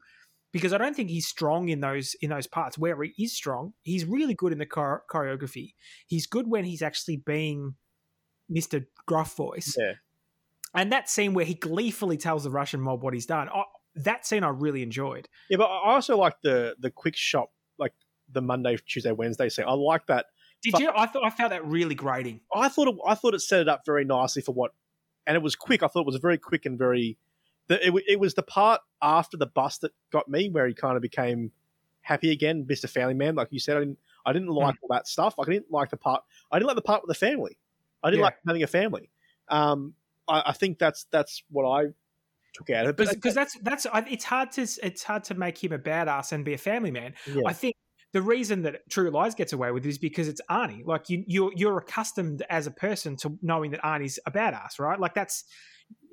because 0.51 0.73
I 0.73 0.77
don't 0.77 0.95
think 0.95 1.09
he's 1.09 1.27
strong 1.27 1.69
in 1.69 1.79
those 1.79 2.15
in 2.21 2.29
those 2.29 2.47
parts. 2.47 2.77
Where 2.77 3.01
he 3.03 3.23
is 3.23 3.35
strong, 3.35 3.73
he's 3.83 4.05
really 4.05 4.33
good 4.33 4.51
in 4.51 4.57
the 4.57 4.65
chore- 4.65 5.03
choreography. 5.11 5.73
He's 6.07 6.25
good 6.25 6.47
when 6.47 6.65
he's 6.65 6.81
actually 6.81 7.17
being 7.17 7.75
Mister 8.49 8.87
Gruff 9.05 9.35
voice. 9.35 9.75
Yeah. 9.77 9.93
And 10.73 10.91
that 10.91 11.09
scene 11.09 11.33
where 11.33 11.45
he 11.45 11.53
gleefully 11.53 12.17
tells 12.17 12.45
the 12.45 12.51
Russian 12.51 12.81
mob 12.81 13.03
what 13.03 13.13
he's 13.13 13.25
done, 13.25 13.49
oh, 13.53 13.65
that 13.93 14.25
scene 14.25 14.43
I 14.43 14.49
really 14.49 14.83
enjoyed. 14.83 15.27
Yeah, 15.49 15.57
but 15.57 15.65
I 15.65 15.93
also 15.93 16.17
like 16.17 16.35
the 16.41 16.75
the 16.79 16.89
quick 16.89 17.15
shot, 17.15 17.49
the 18.33 18.41
Monday, 18.41 18.77
Tuesday, 18.85 19.11
Wednesday 19.11 19.49
scene. 19.49 19.65
I 19.67 19.73
like 19.73 20.07
that. 20.07 20.27
Did 20.61 20.73
but 20.73 20.81
you? 20.81 20.91
I 20.95 21.07
thought 21.07 21.23
I 21.25 21.29
found 21.29 21.51
that 21.51 21.65
really 21.65 21.95
grating. 21.95 22.41
I 22.53 22.69
thought 22.69 22.87
it, 22.87 22.95
I 23.05 23.15
thought 23.15 23.33
it 23.33 23.41
set 23.41 23.61
it 23.61 23.67
up 23.67 23.81
very 23.85 24.05
nicely 24.05 24.41
for 24.41 24.53
what, 24.53 24.73
and 25.25 25.35
it 25.35 25.41
was 25.41 25.55
quick. 25.55 25.81
I 25.83 25.87
thought 25.87 26.01
it 26.01 26.05
was 26.05 26.17
very 26.17 26.37
quick 26.37 26.65
and 26.65 26.77
very. 26.77 27.17
The, 27.67 27.87
it, 27.87 28.03
it 28.07 28.19
was 28.19 28.33
the 28.33 28.43
part 28.43 28.81
after 29.01 29.37
the 29.37 29.47
bus 29.47 29.77
that 29.79 29.91
got 30.11 30.27
me, 30.27 30.49
where 30.49 30.67
he 30.67 30.73
kind 30.73 30.95
of 30.95 31.01
became 31.01 31.51
happy 32.01 32.31
again, 32.31 32.65
Mister 32.67 32.87
Family 32.87 33.13
Man. 33.13 33.35
Like 33.35 33.47
you 33.51 33.59
said, 33.59 33.77
I 33.77 33.79
didn't 33.79 33.97
I 34.25 34.33
didn't 34.33 34.49
like 34.49 34.75
mm. 34.75 34.79
all 34.83 34.89
that 34.91 35.07
stuff. 35.07 35.35
Like 35.37 35.47
I 35.47 35.51
didn't 35.51 35.71
like 35.71 35.89
the 35.89 35.97
part. 35.97 36.23
I 36.51 36.59
didn't 36.59 36.67
like 36.67 36.75
the 36.75 36.81
part 36.81 37.01
with 37.01 37.09
the 37.09 37.25
family. 37.25 37.57
I 38.03 38.09
didn't 38.09 38.19
yeah. 38.19 38.25
like 38.25 38.35
having 38.45 38.63
a 38.63 38.67
family. 38.67 39.09
Um, 39.49 39.93
I, 40.27 40.43
I 40.47 40.51
think 40.53 40.79
that's 40.79 41.05
that's 41.11 41.43
what 41.49 41.67
I 41.67 41.87
took 42.53 42.69
out 42.69 42.85
of 42.85 42.99
it. 42.99 43.09
Because 43.09 43.33
that's 43.33 43.57
that's 43.61 43.87
it's 43.93 44.25
hard 44.25 44.51
to 44.53 44.67
it's 44.83 45.03
hard 45.03 45.23
to 45.25 45.35
make 45.35 45.63
him 45.63 45.71
a 45.71 45.79
badass 45.79 46.31
and 46.31 46.43
be 46.43 46.53
a 46.53 46.57
family 46.57 46.91
man. 46.91 47.13
Yeah. 47.25 47.43
I 47.47 47.53
think 47.53 47.75
the 48.13 48.21
reason 48.21 48.63
that 48.63 48.89
True 48.89 49.09
Lies 49.09 49.35
gets 49.35 49.53
away 49.53 49.71
with 49.71 49.85
is 49.85 49.97
because 49.97 50.27
it's 50.27 50.41
Arnie. 50.49 50.85
Like 50.85 51.09
you 51.09 51.23
you're 51.27 51.51
you're 51.55 51.77
accustomed 51.77 52.43
as 52.49 52.67
a 52.67 52.71
person 52.71 53.15
to 53.17 53.37
knowing 53.41 53.71
that 53.71 53.81
Arnie's 53.81 54.19
a 54.25 54.31
badass, 54.31 54.79
right? 54.79 54.99
Like 54.99 55.13
that's 55.13 55.45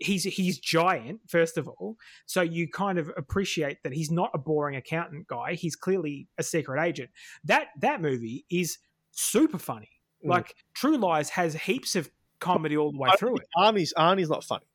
he's 0.01 0.25
he's 0.25 0.59
giant 0.59 1.21
first 1.29 1.57
of 1.57 1.69
all 1.69 1.97
so 2.27 2.41
you 2.43 2.69
kind 2.69 2.99
of 2.99 3.13
appreciate 3.17 3.81
that 3.85 3.93
he's 3.93 4.11
not 4.11 4.29
a 4.35 4.39
boring 4.39 4.75
accountant 4.75 5.25
guy 5.29 5.55
he's 5.55 5.77
clearly 5.77 6.27
a 6.37 6.43
secret 6.43 6.83
agent 6.83 7.09
that 7.45 7.69
that 7.79 8.03
movie 8.03 8.45
is 8.51 8.79
super 9.13 9.57
funny 9.57 9.91
mm. 10.25 10.31
like 10.31 10.57
true 10.75 10.97
lies 10.97 11.31
has 11.31 11.55
heaps 11.55 11.95
of 11.95 12.11
comedy 12.39 12.77
all 12.77 12.93
the 12.93 12.99
way 12.99 13.11
through 13.19 13.37
it. 13.37 13.47
Arnie's 13.57 13.93
Arnie's 13.97 14.31
not 14.31 14.45
funny. 14.45 14.67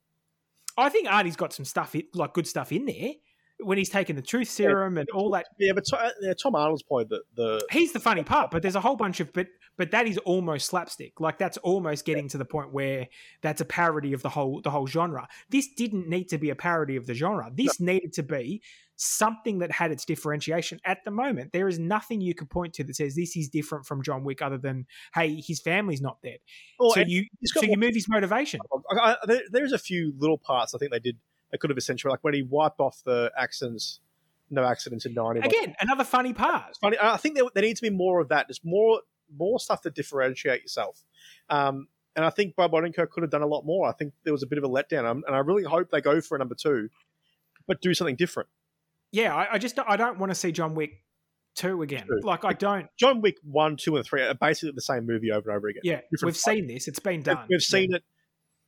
I 0.78 0.90
think 0.90 1.08
Arnie's 1.08 1.36
got 1.36 1.54
some 1.54 1.66
stuff, 1.66 1.96
like 2.14 2.34
good 2.34 2.48
stuff 2.48 2.72
in 2.72 2.86
there 2.86 3.12
when 3.60 3.78
he's 3.78 3.90
taking 3.90 4.16
the 4.16 4.22
truth 4.22 4.50
serum 4.50 4.96
yeah, 4.96 5.02
and 5.02 5.10
all 5.10 5.32
that. 5.32 5.46
Yeah, 5.60 5.74
but 5.74 5.86
uh, 5.94 6.10
yeah, 6.22 6.34
Tom 6.42 6.56
Arnold's 6.56 6.84
point 6.84 7.10
that 7.10 7.22
the 7.36 7.66
he's 7.72 7.94
the 7.94 8.00
funny 8.00 8.24
part, 8.24 8.52
but 8.52 8.62
there's 8.62 8.76
a 8.76 8.82
whole 8.82 8.96
bunch 8.96 9.20
of 9.20 9.32
but 9.34 9.48
but 9.78 9.92
that 9.92 10.08
is 10.08 10.18
almost 10.20 10.68
slapstick. 10.68 11.20
Like 11.20 11.38
that's 11.38 11.58
almost 11.58 12.06
getting 12.06 12.28
to 12.30 12.38
the 12.38 12.46
point 12.46 12.74
where 12.74 13.08
that's 13.42 13.62
a 13.62 13.66
parody 13.66 14.14
of 14.14 14.22
the 14.22 14.30
whole 14.30 14.62
the 14.62 14.72
whole 14.72 14.88
genre. 14.88 15.28
This 15.50 15.68
didn't 15.74 16.08
need 16.08 16.30
to 16.30 16.38
be 16.38 16.50
a 16.50 16.56
parody 16.56 16.96
of 16.96 17.06
the 17.06 17.14
genre. 17.14 17.52
This 17.54 17.80
no. 17.80 17.94
needed 17.94 18.14
to 18.14 18.24
be 18.24 18.62
something 18.96 19.60
that 19.60 19.72
had 19.72 19.92
its 19.92 20.06
differentiation. 20.06 20.80
At 20.86 21.00
the 21.04 21.12
moment, 21.12 21.52
there 21.52 21.68
is 21.68 21.80
nothing 21.80 22.22
you 22.22 22.36
could 22.36 22.50
point 22.50 22.74
to 22.76 22.84
that 22.84 22.96
says 22.96 23.16
this 23.16 23.36
is 23.36 23.50
different 23.50 23.86
from 23.86 24.04
John 24.04 24.24
Wick, 24.24 24.42
other 24.42 24.58
than 24.58 24.86
hey, 25.14 25.42
his 25.46 25.60
family's 25.60 26.02
not 26.02 26.22
dead. 26.22 26.38
Well, 26.80 26.92
so 26.92 27.02
you 27.02 27.26
so 27.46 27.64
you 27.64 27.78
move 27.78 27.96
his 27.96 28.08
motivation. 28.08 28.60
I, 28.92 29.16
I, 29.28 29.40
there's 29.52 29.74
a 29.74 29.80
few 29.80 30.14
little 30.18 30.38
parts 30.38 30.74
I 30.74 30.78
think 30.78 30.92
they 30.92 31.00
did 31.00 31.18
they 31.54 31.58
could 31.58 31.70
have 31.70 31.78
essentially 31.78 32.12
like 32.12 32.22
when 32.24 32.34
he 32.34 32.42
wiped 32.42 32.82
off 32.82 33.02
the 33.06 33.32
accidents, 33.38 34.02
no 34.50 34.66
accidents 34.66 35.06
in 35.06 35.14
ninety. 35.14 35.40
Again, 35.40 35.74
another 35.80 36.04
funny 36.04 36.34
part. 36.34 36.76
Funny. 36.82 36.98
I 37.02 37.16
think 37.16 37.36
there, 37.36 37.46
there 37.54 37.64
needs 37.64 37.80
to 37.80 37.90
be 37.90 37.96
more 37.96 38.20
of 38.20 38.28
that. 38.28 38.48
There's 38.50 38.62
more 38.66 39.00
more 39.34 39.60
stuff 39.60 39.82
to 39.84 39.90
differentiate 39.90 40.64
yourself. 40.64 41.02
Um, 41.50 41.88
and 42.16 42.26
I 42.26 42.30
think 42.30 42.56
Bob 42.56 42.74
Odenkirk 42.74 43.10
could 43.12 43.24
have 43.24 43.32
done 43.32 43.42
a 43.42 43.48
lot 43.48 43.66
more. 43.66 43.88
I 43.88 43.94
think 43.94 44.14
there 44.26 44.34
was 44.34 44.44
a 44.44 44.48
bit 44.48 44.58
of 44.58 44.66
a 44.66 44.68
letdown, 44.68 45.06
um, 45.06 45.24
and 45.26 45.36
I 45.36 45.40
really 45.40 45.64
hope 45.64 45.90
they 45.92 46.02
go 46.02 46.20
for 46.20 46.36
a 46.36 46.40
number 46.40 46.56
two, 46.56 46.90
but 47.66 47.82
do 47.82 47.94
something 47.94 48.18
different 48.18 48.50
yeah, 49.14 49.34
I, 49.34 49.54
I 49.54 49.58
just 49.60 49.80
I 49.88 49.96
don't 49.96 50.20
want 50.20 50.32
to 50.32 50.36
see 50.36 50.52
John 50.52 50.74
Wick 50.74 51.04
two 51.56 51.84
again. 51.84 52.06
True. 52.08 52.22
Like 52.24 52.44
I 52.44 52.54
don't. 52.54 52.88
John 53.00 53.22
Wick 53.22 53.38
one, 53.44 53.78
two, 53.78 53.96
and 53.96 54.04
three 54.04 54.24
are 54.24 54.34
basically 54.34 54.72
the 54.76 54.82
same 54.82 55.06
movie 55.06 55.32
over 55.32 55.52
and 55.52 55.58
over 55.58 55.68
again. 55.68 55.82
Yeah, 55.86 56.02
Different 56.12 56.34
we've 56.34 56.38
seen 56.38 56.68
this. 56.68 56.88
It's 56.88 57.00
been 57.00 57.22
done. 57.22 57.46
We've 57.48 57.62
seen 57.62 57.92
yeah. 57.92 57.98
it, 57.98 58.04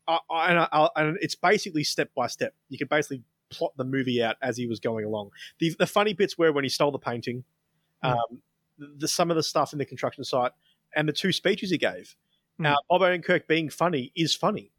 uh, 0.07 0.17
and, 0.29 0.67
uh, 0.71 0.89
and 0.95 1.17
it's 1.21 1.35
basically 1.35 1.83
step 1.83 2.09
by 2.15 2.27
step. 2.27 2.53
You 2.69 2.77
can 2.77 2.87
basically 2.87 3.23
plot 3.49 3.73
the 3.77 3.83
movie 3.83 4.23
out 4.23 4.35
as 4.41 4.57
he 4.57 4.67
was 4.67 4.79
going 4.79 5.05
along. 5.05 5.31
The 5.59 5.75
the 5.77 5.87
funny 5.87 6.13
bits 6.13 6.37
were 6.37 6.51
when 6.51 6.63
he 6.63 6.69
stole 6.69 6.91
the 6.91 6.99
painting, 6.99 7.43
mm. 8.03 8.11
um, 8.11 8.41
the, 8.77 8.87
the, 8.99 9.07
some 9.07 9.29
of 9.29 9.37
the 9.37 9.43
stuff 9.43 9.73
in 9.73 9.79
the 9.79 9.85
construction 9.85 10.23
site, 10.23 10.51
and 10.95 11.07
the 11.07 11.13
two 11.13 11.31
speeches 11.31 11.69
he 11.69 11.77
gave. 11.77 12.15
Mm. 12.59 12.63
Now, 12.63 12.75
Bob 12.89 13.01
Odenkirk 13.01 13.47
being 13.47 13.69
funny 13.69 14.11
is 14.15 14.35
funny. 14.35 14.71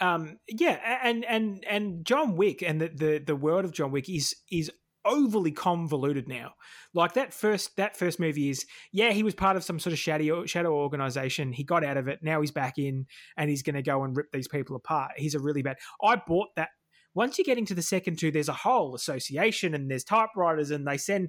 Um, 0.00 0.38
yeah, 0.48 0.98
and 1.02 1.24
and 1.24 1.64
and 1.64 2.04
John 2.04 2.36
Wick 2.36 2.62
and 2.62 2.80
the, 2.80 2.88
the 2.88 3.18
the 3.18 3.36
world 3.36 3.64
of 3.64 3.72
John 3.72 3.92
Wick 3.92 4.08
is 4.08 4.34
is 4.50 4.70
overly 5.04 5.52
convoluted 5.52 6.28
now. 6.28 6.54
Like 6.94 7.14
that 7.14 7.32
first 7.32 7.76
that 7.76 7.96
first 7.96 8.20
movie 8.20 8.50
is 8.50 8.66
yeah 8.92 9.12
he 9.12 9.22
was 9.22 9.34
part 9.34 9.56
of 9.56 9.64
some 9.64 9.78
sort 9.78 9.92
of 9.92 9.98
shadow 9.98 10.46
shadow 10.46 10.74
organization. 10.74 11.52
He 11.52 11.64
got 11.64 11.84
out 11.84 11.96
of 11.96 12.08
it. 12.08 12.20
Now 12.22 12.40
he's 12.40 12.50
back 12.50 12.78
in 12.78 13.06
and 13.36 13.50
he's 13.50 13.62
going 13.62 13.76
to 13.76 13.82
go 13.82 14.04
and 14.04 14.16
rip 14.16 14.30
these 14.32 14.48
people 14.48 14.76
apart. 14.76 15.12
He's 15.16 15.34
a 15.34 15.40
really 15.40 15.62
bad. 15.62 15.76
I 16.02 16.16
bought 16.16 16.48
that. 16.56 16.70
Once 17.14 17.38
you 17.38 17.44
get 17.44 17.58
into 17.58 17.74
the 17.74 17.82
second 17.82 18.18
two, 18.18 18.30
there's 18.30 18.48
a 18.48 18.54
whole 18.54 18.94
association 18.94 19.74
and 19.74 19.90
there's 19.90 20.04
typewriters 20.04 20.70
and 20.70 20.86
they 20.86 20.96
send. 20.96 21.28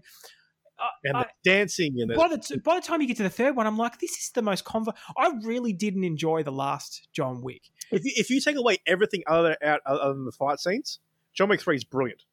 Uh, 0.79 0.87
and 1.03 1.15
the 1.15 1.27
dancing 1.43 1.93
and 1.99 2.15
by 2.15 2.27
the, 2.27 2.61
by 2.63 2.75
the 2.75 2.81
time 2.81 2.99
you 2.99 3.07
get 3.07 3.17
to 3.17 3.23
the 3.23 3.29
third 3.29 3.55
one, 3.55 3.67
I'm 3.67 3.77
like, 3.77 3.99
this 3.99 4.11
is 4.11 4.31
the 4.33 4.41
most 4.41 4.65
convo. 4.65 4.93
I 5.17 5.31
really 5.43 5.71
didn't 5.71 6.03
enjoy 6.03 6.41
the 6.41 6.51
last 6.51 7.09
John 7.13 7.41
Wick. 7.41 7.61
If 7.91 8.03
you, 8.03 8.11
if 8.15 8.29
you 8.29 8.41
take 8.41 8.55
away 8.55 8.77
everything 8.87 9.23
other 9.27 9.55
out 9.63 9.81
other 9.85 10.13
than 10.13 10.25
the 10.25 10.31
fight 10.31 10.59
scenes, 10.59 10.99
John 11.35 11.49
Wick 11.49 11.61
Three 11.61 11.75
is 11.75 11.83
brilliant 11.83 12.23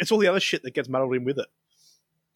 it's 0.00 0.12
all 0.12 0.18
the 0.18 0.28
other 0.28 0.40
shit 0.40 0.62
that 0.62 0.74
gets 0.74 0.88
muddled 0.88 1.14
in 1.14 1.24
with 1.24 1.38
it. 1.38 1.46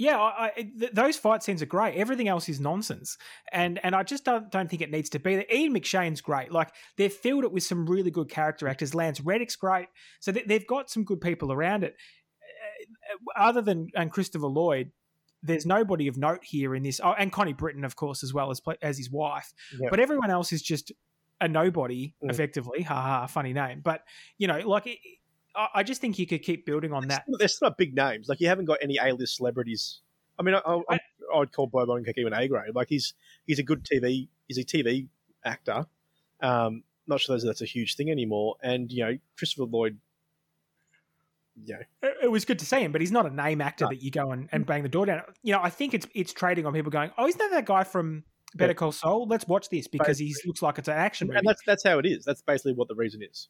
Yeah, 0.00 0.18
I, 0.18 0.52
I, 0.56 0.62
th- 0.62 0.92
those 0.92 1.18
fight 1.18 1.42
scenes 1.42 1.60
are 1.60 1.66
great. 1.66 1.94
Everything 1.94 2.26
else 2.26 2.48
is 2.48 2.58
nonsense, 2.58 3.18
and 3.52 3.78
and 3.82 3.94
I 3.94 4.02
just 4.02 4.24
don't 4.24 4.50
don't 4.50 4.66
think 4.70 4.80
it 4.80 4.90
needs 4.90 5.10
to 5.10 5.18
be 5.18 5.36
there. 5.36 5.44
Ian 5.52 5.74
McShane's 5.74 6.22
great. 6.22 6.50
Like 6.50 6.72
they've 6.96 7.12
filled 7.12 7.44
it 7.44 7.52
with 7.52 7.64
some 7.64 7.84
really 7.84 8.10
good 8.10 8.30
character 8.30 8.66
actors. 8.66 8.94
Lance 8.94 9.20
Reddick's 9.20 9.56
great, 9.56 9.88
so 10.18 10.32
they, 10.32 10.54
have 10.54 10.66
got 10.66 10.88
some 10.88 11.04
good 11.04 11.20
people 11.20 11.52
around 11.52 11.84
it. 11.84 11.96
Uh, 13.36 13.38
other 13.38 13.60
than 13.60 13.88
and 13.94 14.10
Christopher 14.10 14.46
Lloyd, 14.46 14.90
there's 15.42 15.66
nobody 15.66 16.08
of 16.08 16.16
note 16.16 16.44
here 16.44 16.74
in 16.74 16.82
this. 16.82 16.98
Oh, 17.04 17.12
and 17.12 17.30
Connie 17.30 17.52
Britton, 17.52 17.84
of 17.84 17.94
course, 17.94 18.22
as 18.22 18.32
well 18.32 18.50
as 18.50 18.62
as 18.80 18.96
his 18.96 19.10
wife. 19.10 19.52
But 19.90 20.00
everyone 20.00 20.30
else 20.30 20.50
is 20.50 20.62
just 20.62 20.92
a 21.42 21.48
nobody, 21.48 22.14
mm. 22.24 22.30
effectively. 22.30 22.84
Ha 22.84 22.94
ha, 22.94 23.26
funny 23.26 23.52
name. 23.52 23.82
But 23.84 24.04
you 24.38 24.46
know, 24.46 24.60
like. 24.60 24.86
It, 24.86 24.98
I 25.54 25.82
just 25.82 26.00
think 26.00 26.18
you 26.18 26.26
could 26.26 26.42
keep 26.42 26.64
building 26.64 26.92
on 26.92 27.08
that. 27.08 27.24
They're 27.38 27.48
still 27.48 27.68
not 27.68 27.78
big 27.78 27.94
names. 27.94 28.28
Like 28.28 28.40
you 28.40 28.48
haven't 28.48 28.66
got 28.66 28.78
any 28.82 28.98
A-list 29.02 29.36
celebrities. 29.36 30.00
I 30.38 30.42
mean, 30.42 30.54
I, 30.54 30.80
I, 30.88 30.98
I 31.34 31.38
would 31.38 31.52
call 31.52 31.66
Bob 31.66 31.88
Odenkirk 31.88 32.14
even 32.16 32.32
A 32.32 32.48
grade. 32.48 32.74
Like 32.74 32.88
he's 32.88 33.14
he's 33.46 33.58
a 33.58 33.62
good 33.62 33.84
TV. 33.84 34.28
He's 34.46 34.58
a 34.58 34.64
TV 34.64 35.08
actor. 35.44 35.86
Um, 36.40 36.84
not 37.06 37.20
sure 37.20 37.38
that's 37.38 37.60
a 37.60 37.66
huge 37.66 37.96
thing 37.96 38.10
anymore. 38.10 38.56
And 38.62 38.90
you 38.90 39.04
know, 39.04 39.18
Christopher 39.36 39.64
Lloyd. 39.64 39.98
Yeah, 41.62 41.82
it, 42.02 42.14
it 42.22 42.28
was 42.28 42.44
good 42.44 42.58
to 42.60 42.64
see 42.64 42.80
him, 42.80 42.92
but 42.92 43.02
he's 43.02 43.12
not 43.12 43.26
a 43.26 43.34
name 43.34 43.60
actor 43.60 43.84
no. 43.84 43.90
that 43.90 44.02
you 44.02 44.10
go 44.10 44.30
and, 44.30 44.48
and 44.52 44.64
bang 44.64 44.82
the 44.82 44.88
door 44.88 45.04
down. 45.04 45.22
You 45.42 45.52
know, 45.52 45.60
I 45.62 45.68
think 45.68 45.92
it's 45.92 46.06
it's 46.14 46.32
trading 46.32 46.64
on 46.64 46.72
people 46.72 46.90
going, 46.90 47.10
"Oh, 47.18 47.26
isn't 47.26 47.38
that 47.38 47.50
that 47.50 47.66
guy 47.66 47.84
from 47.84 48.24
Better. 48.54 48.74
Call 48.74 48.92
Saul? 48.92 49.26
Let's 49.26 49.46
watch 49.46 49.68
this 49.68 49.86
because 49.86 50.18
he 50.18 50.34
looks 50.46 50.62
like 50.62 50.78
it's 50.78 50.88
an 50.88 50.96
action 50.96 51.28
movie." 51.28 51.38
And 51.38 51.46
that's 51.46 51.60
that's 51.66 51.84
how 51.84 51.98
it 51.98 52.06
is. 52.06 52.24
That's 52.24 52.40
basically 52.40 52.72
what 52.72 52.88
the 52.88 52.94
reason 52.94 53.20
is. 53.22 53.48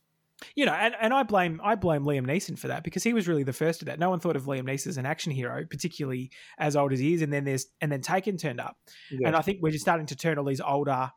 You 0.56 0.64
know, 0.66 0.72
and, 0.72 0.94
and 1.00 1.12
I 1.12 1.22
blame 1.22 1.60
I 1.62 1.74
blame 1.74 2.02
Liam 2.04 2.26
Neeson 2.26 2.58
for 2.58 2.68
that 2.68 2.82
because 2.82 3.02
he 3.04 3.12
was 3.12 3.28
really 3.28 3.42
the 3.42 3.52
first 3.52 3.82
of 3.82 3.86
that. 3.86 3.98
No 3.98 4.08
one 4.10 4.20
thought 4.20 4.36
of 4.36 4.44
Liam 4.44 4.62
Neeson 4.62 4.86
as 4.88 4.96
an 4.96 5.06
action 5.06 5.32
hero, 5.32 5.64
particularly 5.68 6.30
as 6.58 6.76
old 6.76 6.92
as 6.92 6.98
he 6.98 7.12
is. 7.14 7.22
And 7.22 7.32
then 7.32 7.44
there's 7.44 7.66
and 7.80 7.92
then 7.92 8.00
Taken 8.00 8.36
turned 8.36 8.60
up, 8.60 8.76
Yeah. 9.10 9.28
and 9.28 9.36
I 9.36 9.42
think 9.42 9.58
we're 9.60 9.72
just 9.72 9.82
starting 9.82 10.06
to 10.06 10.16
turn 10.16 10.38
all 10.38 10.44
these 10.44 10.60
older 10.60 11.10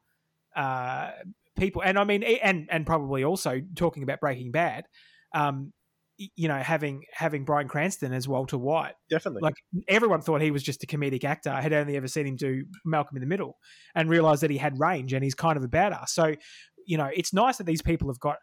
uh, 0.56 1.12
people. 1.58 1.82
And 1.84 1.98
I 1.98 2.04
mean, 2.04 2.24
and 2.24 2.68
and 2.70 2.86
probably 2.86 3.24
also 3.24 3.62
talking 3.76 4.04
about 4.04 4.20
Breaking 4.20 4.52
Bad. 4.52 4.86
Um, 5.34 5.74
you 6.18 6.48
know, 6.48 6.58
having 6.60 7.04
having 7.12 7.44
Bryan 7.44 7.68
Cranston 7.68 8.14
as 8.14 8.28
Walter 8.28 8.58
White, 8.58 8.94
Definitely. 9.10 9.42
like 9.42 9.56
everyone 9.88 10.22
thought 10.22 10.42
he 10.42 10.52
was 10.52 10.62
just 10.62 10.84
a 10.84 10.88
comedic 10.88 11.24
actor. 11.24 11.50
I 11.50 11.62
had 11.62 11.74
only 11.74 11.98
ever 11.98 12.08
seen 12.08 12.28
him 12.28 12.36
do 12.36 12.66
Malcolm 12.86 13.18
in 13.18 13.22
the 13.22 13.28
Middle, 13.28 13.58
and 13.96 14.10
realized 14.10 14.44
that 14.44 14.52
he 14.52 14.58
had 14.58 14.80
range, 14.80 15.12
and 15.14 15.24
he's 15.24 15.34
kind 15.34 15.58
of 15.58 15.64
a 15.64 15.68
badass. 15.68 16.10
So, 16.10 16.36
you 16.86 16.98
know, 16.98 17.10
it's 17.14 17.34
nice 17.34 17.58
that 17.58 17.66
these 17.66 17.82
people 17.82 18.10
have 18.10 18.20
got 18.20 18.38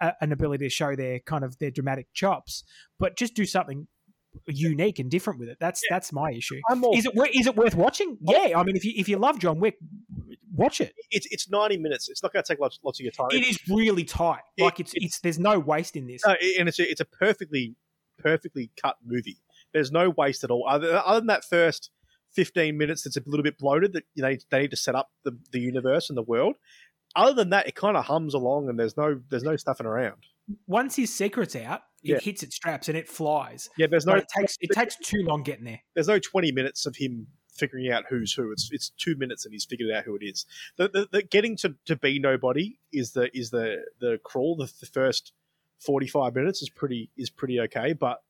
a, 0.00 0.12
an 0.20 0.32
ability 0.32 0.64
to 0.66 0.70
show 0.70 0.94
their 0.96 1.20
kind 1.20 1.44
of 1.44 1.58
their 1.58 1.70
dramatic 1.70 2.08
chops, 2.14 2.64
but 2.98 3.16
just 3.16 3.34
do 3.34 3.44
something 3.44 3.86
unique 4.46 4.98
and 4.98 5.10
different 5.10 5.40
with 5.40 5.48
it. 5.48 5.56
That's 5.60 5.82
that's 5.90 6.12
my 6.12 6.30
issue. 6.32 6.60
All, 6.70 6.96
Is 6.96 7.06
it 7.06 7.12
is 7.34 7.46
it 7.46 7.56
worth 7.56 7.74
watching? 7.74 8.18
Yeah, 8.20 8.52
I 8.58 8.62
mean, 8.62 8.76
if 8.76 8.84
you 8.84 8.92
if 8.96 9.08
you 9.08 9.16
love 9.18 9.38
John 9.38 9.58
Wick, 9.60 9.76
watch 10.54 10.80
it. 10.80 10.92
it's 11.10 11.26
it's 11.30 11.48
90 11.50 11.78
minutes. 11.78 12.08
It's 12.08 12.22
not 12.22 12.32
going 12.32 12.42
to 12.42 12.52
take 12.52 12.60
lots, 12.60 12.78
lots 12.84 13.00
of 13.00 13.04
your 13.04 13.12
time. 13.12 13.28
It 13.30 13.46
is 13.46 13.58
really 13.68 14.04
tight. 14.04 14.40
It- 14.56 14.64
Like 14.64 14.80
it's 14.80 14.92
it's 14.94 15.20
there's 15.20 15.38
no 15.38 15.58
waste 15.58 15.96
in 15.96 16.06
this. 16.06 16.22
No, 16.26 16.34
and 16.58 16.68
it's 16.68 16.78
a, 16.78 16.88
it's 16.90 17.00
a 17.00 17.04
perfectly 17.06 17.74
perfectly 18.18 18.70
cut 18.80 18.96
movie. 19.04 19.38
There's 19.72 19.92
no 19.92 20.10
waste 20.10 20.44
at 20.44 20.50
all. 20.50 20.66
Other, 20.68 21.00
other 21.04 21.20
than 21.20 21.26
that 21.28 21.44
first 21.44 21.90
15 22.34 22.76
minutes, 22.76 23.02
that's 23.04 23.16
a 23.16 23.22
little 23.26 23.44
bit 23.44 23.58
bloated. 23.58 23.92
That 23.92 24.04
you 24.14 24.22
know 24.22 24.34
they 24.50 24.60
need 24.60 24.70
to 24.70 24.76
set 24.76 24.94
up 24.94 25.08
the, 25.24 25.38
the 25.52 25.60
universe 25.60 26.08
and 26.10 26.16
the 26.16 26.22
world. 26.22 26.56
Other 27.16 27.32
than 27.34 27.50
that, 27.50 27.66
it 27.66 27.74
kind 27.74 27.96
of 27.96 28.04
hums 28.04 28.34
along, 28.34 28.68
and 28.68 28.78
there's 28.78 28.96
no 28.96 29.20
there's 29.30 29.42
no 29.42 29.56
stuffing 29.56 29.86
around. 29.86 30.24
Once 30.66 30.96
his 30.96 31.12
secret's 31.12 31.56
out, 31.56 31.82
it 32.02 32.10
Yeah. 32.10 32.18
hits 32.20 32.42
its 32.42 32.56
straps 32.56 32.88
and 32.88 32.96
it 32.96 33.08
flies. 33.08 33.68
Yeah, 33.76 33.86
there's 33.90 34.06
No, 34.06 34.12
no 34.12 34.18
it 34.18 34.26
takes 34.34 34.56
it 34.60 34.70
takes 34.72 34.96
too 34.96 35.22
long 35.22 35.42
getting 35.42 35.64
there. 35.64 35.80
there's 35.94 36.08
no 36.08 36.18
20 36.18 36.52
minutes 36.52 36.86
of 36.86 36.96
him 36.96 37.26
figuring 37.52 37.90
out 37.90 38.04
who's 38.08 38.32
who. 38.32 38.52
It's 38.52 38.70
it's 38.72 38.90
two 38.90 39.16
minutes 39.16 39.44
and 39.44 39.52
he's 39.52 39.64
figured 39.64 39.90
out 39.90 40.04
who 40.04 40.14
it 40.16 40.22
is. 40.22 40.46
The, 40.76 40.88
the, 40.88 41.08
the 41.10 41.22
getting 41.22 41.56
to, 41.58 41.74
to 41.86 41.96
be 41.96 42.18
nobody 42.18 42.78
is 42.92 43.12
the 43.12 43.36
is 43.36 43.50
the 43.50 43.84
the 44.00 44.18
crawl. 44.22 44.56
The, 44.56 44.72
the 44.80 44.86
first 44.86 45.32
45 45.80 46.34
minutes 46.34 46.62
is 46.62 46.70
pretty 46.70 47.10
is 47.16 47.30
pretty 47.30 47.60
okay, 47.60 47.92
but 47.92 48.22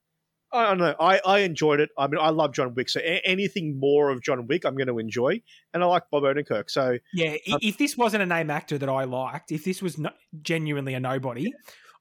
I 0.52 0.64
don't 0.64 0.78
know. 0.78 0.94
I, 0.98 1.20
I 1.26 1.38
enjoyed 1.40 1.80
it. 1.80 1.90
I 1.98 2.06
mean, 2.06 2.18
I 2.20 2.30
love 2.30 2.54
John 2.54 2.74
Wick, 2.74 2.88
so 2.88 3.00
a- 3.00 3.20
anything 3.24 3.78
more 3.78 4.10
of 4.10 4.22
John 4.22 4.46
Wick, 4.46 4.64
I'm 4.64 4.76
going 4.76 4.86
to 4.88 4.98
enjoy, 4.98 5.42
and 5.74 5.82
I 5.82 5.86
like 5.86 6.04
Bob 6.10 6.22
Odenkirk. 6.22 6.70
So 6.70 6.98
Yeah, 7.12 7.36
Um, 7.52 7.58
if 7.60 7.76
this 7.76 7.96
wasn't 7.96 8.22
a 8.22 8.26
name 8.26 8.50
actor 8.50 8.78
that 8.78 8.88
I 8.88 9.04
liked, 9.04 9.52
if 9.52 9.64
this 9.64 9.82
was 9.82 9.98
no, 9.98 10.10
genuinely 10.40 10.94
a 10.94 11.00
nobody, 11.00 11.52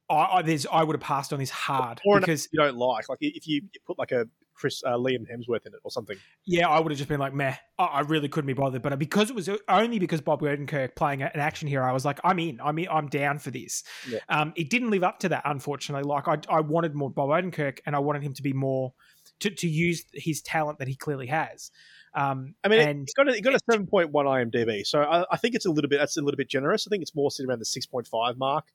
I, 0.09 0.15
I 0.15 0.41
there's 0.41 0.65
I 0.65 0.83
would 0.83 0.95
have 0.95 1.01
passed 1.01 1.33
on 1.33 1.39
this 1.39 1.49
hard 1.49 1.99
Or 2.05 2.19
because 2.19 2.47
you 2.51 2.59
don't 2.59 2.77
like 2.77 3.09
like 3.09 3.19
if 3.21 3.47
you 3.47 3.63
put 3.85 3.99
like 3.99 4.11
a 4.11 4.27
Chris 4.57 4.81
uh, 4.85 4.91
Liam 4.97 5.25
Hemsworth 5.31 5.65
in 5.65 5.73
it 5.73 5.79
or 5.83 5.91
something. 5.91 6.17
yeah, 6.45 6.67
I 6.67 6.79
would 6.79 6.91
have 6.91 6.97
just 6.97 7.07
been 7.07 7.19
like, 7.19 7.33
meh, 7.33 7.55
I, 7.77 7.83
I 7.85 7.99
really 8.01 8.27
couldn't 8.27 8.47
be 8.47 8.53
bothered. 8.53 8.81
But 8.81 8.97
because 8.99 9.29
it 9.29 9.35
was 9.35 9.49
only 9.69 9.99
because 9.99 10.19
Bob 10.21 10.41
Odenkirk 10.41 10.95
playing 10.95 11.21
an 11.21 11.31
action 11.35 11.67
hero, 11.67 11.85
I 11.87 11.91
was 11.91 12.03
like, 12.05 12.19
I'm 12.23 12.39
in, 12.39 12.59
I'm 12.61 12.77
in, 12.79 12.87
I'm 12.89 13.07
down 13.07 13.39
for 13.39 13.51
this. 13.51 13.83
Yeah. 14.09 14.19
Um, 14.29 14.53
it 14.55 14.69
didn't 14.69 14.89
live 14.89 15.03
up 15.03 15.19
to 15.19 15.29
that, 15.29 15.43
unfortunately. 15.45 16.03
Like 16.09 16.27
I, 16.27 16.37
I 16.49 16.61
wanted 16.61 16.95
more 16.95 17.09
Bob 17.09 17.29
Odenkirk, 17.29 17.79
and 17.85 17.95
I 17.95 17.99
wanted 17.99 18.23
him 18.23 18.33
to 18.33 18.41
be 18.41 18.53
more 18.53 18.93
to 19.41 19.51
to 19.51 19.67
use 19.67 20.03
his 20.13 20.41
talent 20.41 20.79
that 20.79 20.87
he 20.87 20.95
clearly 20.95 21.27
has. 21.27 21.69
Um, 22.15 22.55
I 22.63 22.69
mean, 22.69 22.79
and 22.79 23.01
it's 23.03 23.13
got 23.13 23.27
a, 23.29 23.35
it 23.37 23.41
got 23.43 23.53
a 23.53 23.59
seven 23.69 23.85
point 23.85 24.11
one 24.11 24.25
IMDb, 24.25 24.83
so 24.87 25.01
I, 25.01 25.25
I 25.31 25.37
think 25.37 25.53
it's 25.53 25.67
a 25.67 25.69
little 25.69 25.89
bit 25.89 25.99
that's 25.99 26.17
a 26.17 26.21
little 26.21 26.37
bit 26.37 26.49
generous. 26.49 26.87
I 26.87 26.89
think 26.89 27.03
it's 27.03 27.13
more 27.13 27.29
sitting 27.29 27.47
around 27.49 27.59
the 27.59 27.65
six 27.65 27.85
point 27.85 28.07
five 28.07 28.37
mark. 28.37 28.65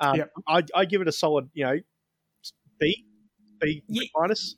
Um, 0.00 0.16
Yep. 0.16 0.30
I 0.48 0.62
I 0.74 0.84
give 0.84 1.00
it 1.00 1.06
a 1.08 1.12
solid, 1.12 1.48
you 1.54 1.64
know, 1.64 1.76
B, 2.80 3.04
B 3.60 3.82
Yeah. 3.88 4.02
minus. 4.16 4.56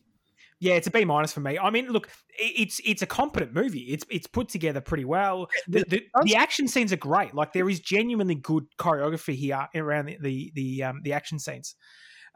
Yeah, 0.61 0.75
it's 0.75 0.87
a 0.87 0.91
B 0.91 1.05
minus 1.07 1.33
for 1.33 1.41
me. 1.41 1.59
I 1.59 1.71
mean, 1.71 1.89
look, 1.89 2.11
it's 2.39 2.81
it's 2.85 3.01
a 3.01 3.07
competent 3.07 3.55
movie. 3.55 3.87
It's 3.91 4.05
it's 4.11 4.27
put 4.27 4.51
together 4.51 4.81
pretty 4.83 5.07
well. 5.07 5.49
The, 5.67 5.85
the, 5.89 6.03
the 6.25 6.37
action 6.37 6.69
scenes 6.69 6.93
are 6.93 6.97
great. 6.99 7.35
Like 7.35 7.55
there 7.55 7.69
is 7.69 7.81
genuinely 7.81 8.35
good 8.35 8.65
choreography 8.79 9.35
here 9.35 9.67
around 9.75 10.07
the 10.07 10.19
the 10.21 10.53
the, 10.55 10.83
um, 10.85 11.01
the 11.03 11.15
action 11.15 11.39
scenes. 11.39 11.75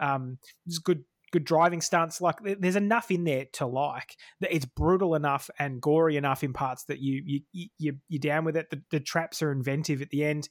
Um, 0.00 0.38
there's 0.64 0.78
good 0.78 1.04
good 1.32 1.44
driving 1.44 1.82
stunts. 1.82 2.20
Like 2.22 2.36
there's 2.42 2.76
enough 2.76 3.10
in 3.10 3.24
there 3.24 3.44
to 3.54 3.66
like. 3.66 4.16
That 4.40 4.54
It's 4.54 4.64
brutal 4.64 5.14
enough 5.14 5.50
and 5.58 5.82
gory 5.82 6.16
enough 6.16 6.42
in 6.42 6.54
parts 6.54 6.84
that 6.84 7.00
you 7.00 7.22
you 7.26 7.40
you 7.52 7.68
you- 7.78 7.98
you're 8.08 8.20
down 8.20 8.44
with 8.46 8.56
it. 8.56 8.70
The, 8.70 8.82
the 8.90 9.00
traps 9.00 9.42
are 9.42 9.52
inventive 9.52 10.00
at 10.00 10.08
the 10.10 10.24
end. 10.24 10.48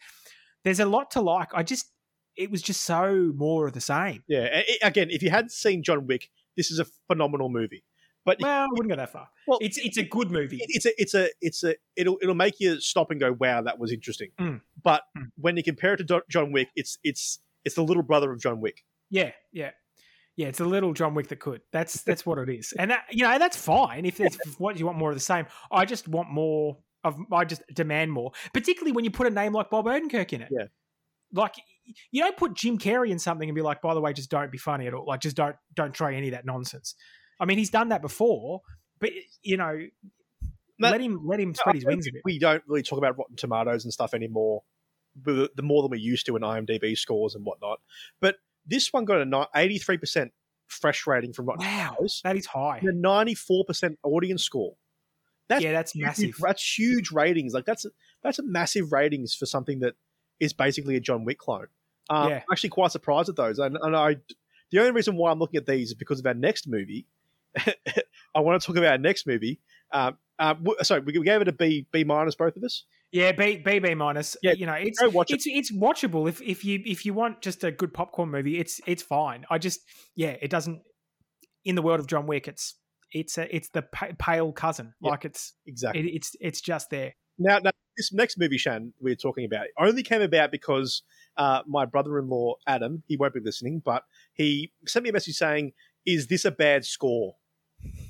There's 0.63 0.79
a 0.79 0.85
lot 0.85 1.09
to 1.11 1.21
like. 1.21 1.49
I 1.55 1.63
just 1.63 1.91
it 2.35 2.51
was 2.51 2.61
just 2.61 2.81
so 2.81 3.31
more 3.35 3.65
of 3.67 3.73
the 3.73 3.81
same. 3.81 4.23
Yeah, 4.27 4.61
again, 4.83 5.07
if 5.09 5.23
you 5.23 5.29
hadn't 5.29 5.51
seen 5.51 5.83
John 5.83 6.05
Wick, 6.07 6.29
this 6.57 6.71
is 6.71 6.79
a 6.79 6.85
phenomenal 7.07 7.49
movie. 7.49 7.83
But 8.25 8.37
Well, 8.39 8.63
I 8.63 8.67
wouldn't 8.71 8.89
go 8.89 8.95
that 8.95 9.11
far. 9.11 9.27
Well, 9.47 9.59
it's 9.61 9.77
it's 9.77 9.97
a 9.97 10.03
good 10.03 10.31
movie. 10.31 10.57
it- 10.57 10.69
it's 10.69 10.85
a 10.85 10.91
it's 11.01 11.13
a 11.13 11.29
it's 11.41 11.63
a 11.63 11.75
it'll 11.97 12.17
it'll 12.21 12.35
make 12.35 12.59
you 12.59 12.79
stop 12.79 13.11
and 13.11 13.19
go, 13.19 13.33
wow, 13.33 13.61
that 13.61 13.79
was 13.79 13.91
interesting. 13.91 14.29
Mm. 14.39 14.61
But 14.81 15.03
Mm. 15.17 15.31
when 15.35 15.57
you 15.57 15.63
compare 15.63 15.93
it 15.95 16.05
to 16.07 16.23
John 16.29 16.51
Wick, 16.53 16.69
it's 16.75 16.97
it's 17.03 17.39
it's 17.65 17.75
the 17.75 17.83
little 17.83 18.03
brother 18.03 18.31
of 18.31 18.39
John 18.41 18.61
Wick. 18.61 18.83
Yeah, 19.09 19.31
yeah, 19.51 19.71
yeah. 20.37 20.47
It's 20.47 20.61
a 20.61 20.65
little 20.65 20.93
John 20.93 21.13
Wick 21.15 21.27
that 21.27 21.39
could. 21.41 21.61
That's 21.73 22.01
that's 22.07 22.25
what 22.25 22.37
it 22.37 22.49
is, 22.49 22.73
and 22.79 22.91
that, 22.91 23.03
you 23.11 23.23
know 23.23 23.37
that's 23.37 23.57
fine 23.57 24.05
if 24.05 24.21
what 24.57 24.79
you 24.79 24.85
want 24.85 24.97
more 24.97 25.09
of 25.09 25.15
the 25.17 25.19
same. 25.21 25.45
I 25.69 25.83
just 25.83 26.07
want 26.07 26.29
more 26.29 26.77
of. 27.03 27.17
I 27.29 27.43
just 27.43 27.61
demand 27.73 28.13
more, 28.13 28.31
particularly 28.53 28.93
when 28.93 29.03
you 29.03 29.11
put 29.11 29.27
a 29.27 29.31
name 29.31 29.51
like 29.51 29.69
Bob 29.69 29.85
Odenkirk 29.85 30.31
in 30.31 30.43
it. 30.43 30.47
Yeah. 30.49 30.67
Like 31.33 31.55
you 32.11 32.21
don't 32.23 32.37
put 32.37 32.53
Jim 32.53 32.77
Carrey 32.77 33.09
in 33.09 33.19
something 33.19 33.49
and 33.49 33.55
be 33.55 33.61
like, 33.61 33.81
by 33.81 33.93
the 33.93 33.99
way, 34.01 34.13
just 34.13 34.29
don't 34.29 34.51
be 34.51 34.57
funny 34.57 34.87
at 34.87 34.93
all. 34.93 35.05
Like, 35.05 35.19
just 35.19 35.35
don't 35.35 35.55
don't 35.73 35.93
try 35.93 36.13
any 36.13 36.27
of 36.29 36.33
that 36.33 36.45
nonsense. 36.45 36.95
I 37.39 37.45
mean, 37.45 37.57
he's 37.57 37.69
done 37.69 37.89
that 37.89 38.01
before, 38.01 38.61
but 38.99 39.09
you 39.41 39.57
know, 39.57 39.77
That- 40.79 40.91
let 40.91 41.01
him 41.01 41.25
let 41.25 41.39
him 41.39 41.53
spread 41.55 41.75
his 41.75 41.85
wings 41.85 42.07
a 42.07 42.11
bit. 42.13 42.21
We 42.23 42.39
don't 42.39 42.63
really 42.67 42.83
talk 42.83 42.97
about 42.97 43.17
Rotten 43.17 43.35
Tomatoes 43.35 43.83
and 43.83 43.91
stuff 43.93 44.13
anymore, 44.13 44.63
the 45.15 45.49
more 45.61 45.81
than 45.81 45.91
we 45.91 45.99
used 45.99 46.25
to 46.27 46.35
in 46.35 46.41
IMDb 46.41 46.97
scores 46.97 47.35
and 47.35 47.45
whatnot. 47.45 47.79
But 48.21 48.37
this 48.65 48.93
one 48.93 49.05
got 49.05 49.21
a 49.21 49.47
eighty 49.55 49.77
three 49.77 49.97
percent 49.97 50.31
fresh 50.67 51.05
rating 51.05 51.33
from 51.33 51.45
Rotten 51.47 51.65
Wow, 51.65 51.89
Tomatoes, 51.97 52.21
that 52.23 52.35
is 52.37 52.45
high. 52.45 52.79
a 52.81 52.91
ninety 52.91 53.35
four 53.35 53.65
percent 53.65 53.99
audience 54.03 54.43
score. 54.43 54.75
That's 55.49 55.63
yeah, 55.63 55.73
that's 55.73 55.91
huge- 55.91 56.05
massive. 56.05 56.35
That's 56.39 56.77
huge 56.79 57.11
ratings. 57.11 57.53
Like 57.53 57.65
that's 57.65 57.85
that's 58.23 58.39
a 58.39 58.43
massive 58.43 58.91
ratings 58.93 59.35
for 59.35 59.45
something 59.45 59.79
that 59.81 59.95
is 60.39 60.53
basically 60.53 60.95
a 60.95 60.99
John 60.99 61.25
Wick 61.25 61.37
clone. 61.37 61.67
Um, 62.09 62.29
Yeah. 62.29 62.35
I'm 62.37 62.43
actually 62.51 62.69
quite 62.69 62.91
surprised 62.91 63.29
at 63.29 63.35
those, 63.35 63.59
and, 63.59 63.77
and 63.81 63.95
I. 63.95 64.17
The 64.71 64.79
only 64.79 64.91
reason 64.91 65.15
why 65.15 65.29
I'm 65.31 65.37
looking 65.37 65.57
at 65.59 65.67
these 65.67 65.89
is 65.89 65.93
because 65.93 66.19
of 66.19 66.25
our 66.25 66.33
next 66.33 66.67
movie. 66.67 67.05
I 68.35 68.39
want 68.39 68.59
to 68.59 68.65
talk 68.65 68.75
about 68.75 68.91
our 68.93 68.97
next 68.97 69.27
movie. 69.27 69.59
Um, 69.91 70.17
uh, 70.39 70.55
w- 70.55 70.75
sorry, 70.81 71.01
we 71.01 71.13
gave 71.13 71.41
it 71.41 71.47
a 71.47 71.51
B 71.51 71.85
B 71.91 72.03
minus, 72.03 72.33
both 72.33 72.57
of 72.57 72.63
us. 72.63 72.83
Yeah, 73.11 73.31
B 73.33 73.57
B 73.57 73.77
B 73.77 73.93
minus. 73.93 74.35
Yeah, 74.41 74.53
you 74.53 74.65
know, 74.65 74.73
it's 74.73 74.99
watch 75.13 75.29
it. 75.29 75.35
it's 75.35 75.45
it's 75.45 75.71
watchable 75.71 76.27
if 76.27 76.41
if 76.41 76.65
you 76.65 76.81
if 76.85 77.05
you 77.05 77.13
want 77.13 77.41
just 77.41 77.63
a 77.63 77.71
good 77.71 77.93
popcorn 77.93 78.31
movie. 78.31 78.57
It's 78.59 78.81
it's 78.87 79.03
fine. 79.03 79.45
I 79.51 79.59
just 79.59 79.81
yeah, 80.15 80.35
it 80.41 80.49
doesn't. 80.49 80.81
In 81.63 81.75
the 81.75 81.83
world 81.83 81.99
of 81.99 82.07
John 82.07 82.25
Wick, 82.25 82.47
it's 82.47 82.73
it's 83.11 83.37
a, 83.37 83.55
it's 83.55 83.69
the 83.69 83.83
pale 84.17 84.51
cousin. 84.51 84.95
Like 84.99 85.23
it's 85.23 85.53
Exactly. 85.67 86.01
it, 86.01 86.15
it's 86.15 86.35
it's 86.41 86.61
just 86.61 86.89
there. 86.89 87.13
Now, 87.37 87.59
now, 87.59 87.71
this 87.97 88.13
next 88.13 88.37
movie, 88.37 88.57
Shan, 88.57 88.93
we're 88.99 89.15
talking 89.15 89.45
about, 89.45 89.65
only 89.79 90.03
came 90.03 90.21
about 90.21 90.51
because 90.51 91.03
uh, 91.37 91.61
my 91.67 91.85
brother-in-law 91.85 92.55
Adam, 92.67 93.03
he 93.07 93.17
won't 93.17 93.33
be 93.33 93.39
listening, 93.39 93.81
but 93.83 94.03
he 94.33 94.71
sent 94.87 95.03
me 95.03 95.09
a 95.09 95.13
message 95.13 95.35
saying, 95.35 95.73
"Is 96.05 96.27
this 96.27 96.45
a 96.45 96.51
bad 96.51 96.85
score 96.85 97.35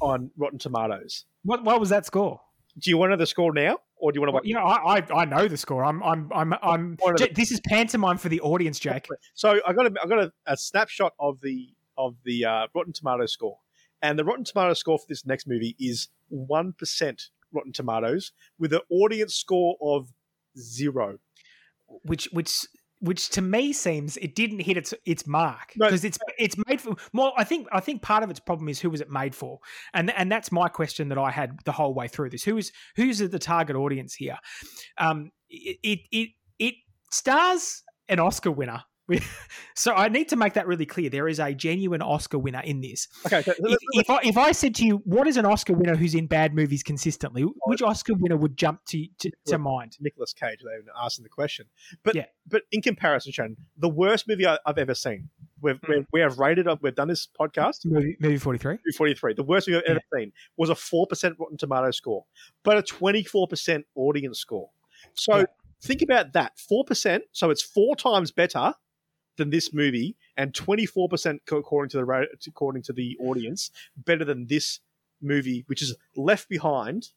on 0.01 0.31
Rotten 0.37 0.59
Tomatoes?" 0.59 1.25
What 1.43 1.63
what 1.63 1.79
was 1.79 1.89
that 1.89 2.05
score? 2.05 2.41
Do 2.79 2.89
you 2.89 2.97
want 2.97 3.11
to 3.11 3.15
know 3.15 3.19
the 3.19 3.27
score 3.27 3.53
now, 3.53 3.77
or 3.97 4.11
do 4.11 4.17
you 4.17 4.21
want 4.21 4.29
to 4.29 4.33
Well, 4.33 4.45
you 4.45 4.55
know, 4.55 4.61
I, 4.63 4.97
I 4.97 5.21
I 5.21 5.25
know 5.25 5.47
the 5.47 5.57
score. 5.57 5.83
I'm 5.85 6.01
I'm 6.03 6.31
I'm 6.33 6.53
I'm. 6.61 6.97
Of 7.05 7.17
the- 7.17 7.31
this 7.33 7.51
is 7.51 7.59
pantomime 7.67 8.17
for 8.17 8.29
the 8.29 8.41
audience, 8.41 8.79
Jake. 8.79 9.07
So 9.35 9.59
I 9.67 9.73
got 9.73 9.85
a, 9.87 9.93
I 10.03 10.07
got 10.07 10.19
a, 10.19 10.31
a 10.47 10.57
snapshot 10.57 11.13
of 11.19 11.39
the 11.41 11.69
of 11.97 12.15
the 12.25 12.45
uh, 12.45 12.67
Rotten 12.73 12.93
Tomatoes 12.93 13.31
score, 13.31 13.59
and 14.01 14.17
the 14.17 14.25
Rotten 14.25 14.43
Tomatoes 14.43 14.79
score 14.79 14.97
for 14.97 15.05
this 15.07 15.25
next 15.25 15.47
movie 15.47 15.75
is 15.79 16.09
one 16.29 16.73
percent 16.73 17.29
Rotten 17.53 17.71
Tomatoes 17.73 18.31
with 18.59 18.73
an 18.73 18.81
audience 18.89 19.35
score 19.35 19.77
of 19.81 20.09
zero. 20.57 21.17
which 22.05 22.25
which 22.31 22.65
which 22.99 23.29
to 23.29 23.41
me 23.41 23.73
seems 23.73 24.15
it 24.17 24.33
didn't 24.33 24.59
hit 24.61 24.77
its 24.77 24.93
its 25.05 25.27
mark 25.27 25.73
No. 25.75 25.87
because 25.87 26.05
it's 26.05 26.17
it's 26.37 26.55
made 26.67 26.79
for 26.79 26.95
more. 27.11 27.33
I 27.37 27.43
think 27.43 27.67
I 27.71 27.79
think 27.81 28.01
part 28.01 28.23
of 28.23 28.29
its 28.29 28.39
problem 28.39 28.69
is 28.69 28.79
who 28.79 28.89
was 28.89 29.01
it 29.01 29.09
made 29.09 29.35
for, 29.35 29.59
and 29.93 30.09
and 30.11 30.31
that's 30.31 30.51
my 30.51 30.69
question 30.69 31.09
that 31.09 31.17
I 31.17 31.29
had 31.29 31.59
the 31.65 31.73
whole 31.73 31.93
way 31.93 32.07
through 32.07 32.29
this. 32.29 32.43
Who 32.43 32.57
is 32.57 32.71
who's 32.95 33.19
the 33.19 33.39
target 33.39 33.75
audience 33.75 34.13
here? 34.15 34.37
Um, 34.97 35.31
it 35.49 35.77
it 35.83 35.99
it, 36.11 36.29
it 36.59 36.75
stars 37.11 37.83
an 38.07 38.19
Oscar 38.19 38.51
winner 38.51 38.83
so 39.75 39.93
I 39.93 40.07
need 40.09 40.29
to 40.29 40.35
make 40.35 40.53
that 40.53 40.67
really 40.67 40.85
clear. 40.85 41.09
There 41.09 41.27
is 41.27 41.39
a 41.39 41.53
genuine 41.53 42.01
Oscar 42.01 42.37
winner 42.37 42.61
in 42.61 42.81
this. 42.81 43.07
Okay, 43.25 43.41
so 43.41 43.53
If, 43.57 43.77
if 43.93 44.09
I 44.09 44.19
if 44.23 44.37
I 44.37 44.51
said 44.51 44.75
to 44.75 44.85
you, 44.85 45.01
what 45.05 45.27
is 45.27 45.37
an 45.37 45.45
Oscar 45.45 45.73
winner 45.73 45.95
who's 45.95 46.15
in 46.15 46.27
bad 46.27 46.53
movies 46.55 46.83
consistently? 46.83 47.43
Which 47.65 47.81
Oscar 47.81 48.13
winner 48.15 48.37
would 48.37 48.55
jump 48.57 48.85
to 48.89 49.05
to, 49.19 49.31
to 49.47 49.57
mind? 49.57 49.97
Nicolas 49.99 50.33
Cage. 50.33 50.59
They 50.63 50.71
asking 51.01 51.23
the 51.23 51.29
question, 51.29 51.65
but 52.03 52.15
Yeah. 52.15 52.25
but 52.47 52.63
in 52.71 52.81
comparison, 52.81 53.31
Shannon, 53.31 53.57
the 53.77 53.89
worst 53.89 54.27
movie 54.27 54.47
I, 54.47 54.57
I've 54.65 54.77
ever 54.77 54.95
seen. 54.95 55.29
We've, 55.61 55.75
Mm. 55.81 55.89
we've 55.89 56.05
we 56.13 56.19
have 56.21 56.39
rated. 56.39 56.67
We've 56.81 56.95
done 56.95 57.07
this 57.07 57.27
podcast. 57.39 57.85
Movie, 57.85 58.15
movie 58.19 58.37
forty 58.37 58.59
three. 58.59 58.75
243. 58.77 59.33
The 59.33 59.43
worst 59.43 59.67
movie 59.67 59.77
I've 59.85 59.91
ever 59.91 60.01
seen 60.17 60.31
was 60.57 60.69
a 60.69 60.73
4% 60.75 61.35
Rotten 61.39 61.57
Tomato 61.57 61.91
score, 61.91 62.25
but 62.63 62.77
a 62.77 62.81
24% 62.81 63.83
audience 63.95 64.39
score. 64.39 64.69
So 65.13 65.37
Yeah. 65.37 65.45
think 65.81 66.01
about 66.01 66.33
that 66.33 66.53
4%. 66.57 67.21
So 67.31 67.49
it's 67.49 67.61
four 67.61 67.95
times 67.95 68.31
better 68.31 68.73
than 69.37 69.49
this 69.49 69.73
movie, 69.73 70.15
and 70.37 70.53
24% 70.53 71.39
according 71.51 71.89
to 71.89 71.97
the 71.97 72.27
according 72.47 72.83
to 72.83 72.93
the 72.93 73.17
audience, 73.19 73.71
better 73.97 74.25
than 74.25 74.47
this 74.47 74.79
movie, 75.21 75.63
which 75.67 75.81
is 75.81 75.95
Left 76.15 76.49
Behind, 76.49 77.09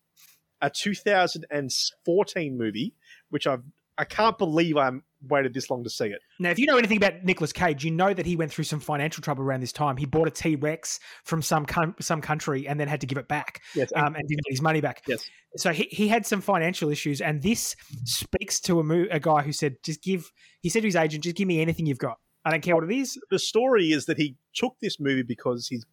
a 0.60 0.70
2014 0.70 2.58
movie, 2.58 2.94
which 3.30 3.46
I've 3.46 3.64
I 3.99 4.05
can't 4.05 4.36
believe 4.36 4.76
I 4.76 4.90
waited 5.28 5.55
this 5.55 5.70
long 5.70 5.82
to 5.84 5.90
see 5.90 6.07
it. 6.07 6.20
Now, 6.38 6.51
if 6.51 6.59
you 6.59 6.66
know 6.66 6.76
anything 6.76 6.99
about 6.99 7.24
Nicolas 7.24 7.53
Cage, 7.53 7.84
you 7.84 7.90
know 7.90 8.12
that 8.12 8.26
he 8.26 8.36
went 8.36 8.53
through 8.53 8.64
some 8.64 8.78
financial 8.80 9.22
trouble 9.22 9.42
around 9.42 9.61
this 9.61 9.72
time. 9.72 9.97
He 9.97 10.05
bought 10.07 10.28
a 10.28 10.30
T 10.30 10.55
Rex 10.57 11.01
from 11.24 11.40
some 11.42 11.64
com- 11.66 11.94
some 12.01 12.20
country 12.20 12.68
and 12.68 12.78
then 12.78 12.88
had 12.88 13.01
to 13.01 13.07
give 13.07 13.18
it 13.18 13.26
back 13.28 13.62
Yes, 13.74 13.90
um, 13.97 14.14
and 14.14 14.28
didn't 14.28 14.44
get 14.44 14.51
his 14.53 14.62
money 14.62 14.80
back. 14.80 15.03
yes. 15.07 15.28
So 15.57 15.72
he, 15.72 15.84
he 15.84 16.07
had 16.09 16.26
some 16.26 16.42
financial 16.42 16.90
issues, 16.90 17.22
and 17.22 17.40
this 17.42 17.74
speaks 18.05 18.61
to 18.61 18.78
a, 18.80 18.84
mo- 18.84 19.07
a 19.11 19.18
guy 19.18 19.40
who 19.42 19.53
said, 19.53 19.76
"Just 19.82 20.03
give." 20.03 20.30
He 20.61 20.68
said 20.68 20.80
to 20.82 20.88
his 20.88 20.97
agent, 20.97 21.24
"Just 21.24 21.36
give 21.36 21.49
me 21.49 21.62
anything 21.62 21.86
you've 21.86 21.99
got. 21.99 22.18
I 22.44 22.51
don't 22.51 22.61
care 22.62 22.74
what 22.74 22.84
it 22.84 22.94
is." 22.94 23.18
the 23.30 23.38
story 23.38 23.92
is 23.92 24.05
that 24.07 24.18
he 24.18 24.36
took 24.55 24.76
this 24.80 25.01
movie 25.01 25.22
because 25.22 25.68
his 25.68 25.86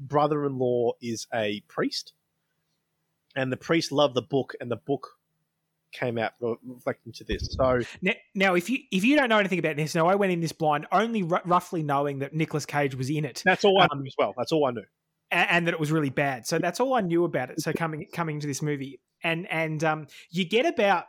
brother-in-law 0.00 0.92
is 1.00 1.26
a 1.32 1.60
priest, 1.68 2.12
and 3.36 3.52
the 3.52 3.56
priest 3.56 3.92
loved 3.92 4.14
the 4.14 4.22
book, 4.22 4.54
and 4.60 4.68
the 4.70 4.76
book 4.76 5.08
came 5.92 6.18
out 6.18 6.32
reflecting 6.40 7.12
to 7.14 7.24
this. 7.24 7.56
So 7.56 7.80
Now, 8.02 8.12
now, 8.34 8.54
if 8.54 8.68
you 8.70 8.78
if 8.92 9.04
you 9.04 9.16
don't 9.16 9.28
know 9.28 9.38
anything 9.38 9.58
about 9.58 9.76
this, 9.76 9.94
now 9.94 10.06
I 10.06 10.14
went 10.14 10.32
in 10.32 10.40
this 10.40 10.52
blind, 10.52 10.86
only 10.92 11.22
r- 11.22 11.42
roughly 11.44 11.82
knowing 11.82 12.18
that 12.20 12.34
Nicolas 12.34 12.66
Cage 12.66 12.94
was 12.94 13.10
in 13.10 13.24
it, 13.24 13.42
that's 13.44 13.64
all 13.64 13.80
I 13.80 13.88
Um, 13.90 14.00
knew 14.00 14.06
as 14.06 14.14
well. 14.18 14.34
That's 14.36 14.52
all 14.52 14.66
I 14.66 14.70
knew. 14.72 14.84
and, 15.30 15.50
and 15.50 15.66
that 15.66 15.74
it 15.74 15.80
was 15.80 15.90
really 15.92 16.10
bad. 16.10 16.46
So 16.46 16.58
that's 16.58 16.80
all 16.80 16.94
I 16.94 17.00
knew 17.00 17.24
about 17.24 17.50
it. 17.50 17.60
So 17.60 17.72
coming 17.72 18.06
coming 18.12 18.40
to 18.40 18.46
this 18.46 18.62
movie, 18.62 19.00
and 19.22 19.46
and 19.50 19.82
um, 19.84 20.06
you 20.30 20.44
get 20.44 20.66
about. 20.66 21.04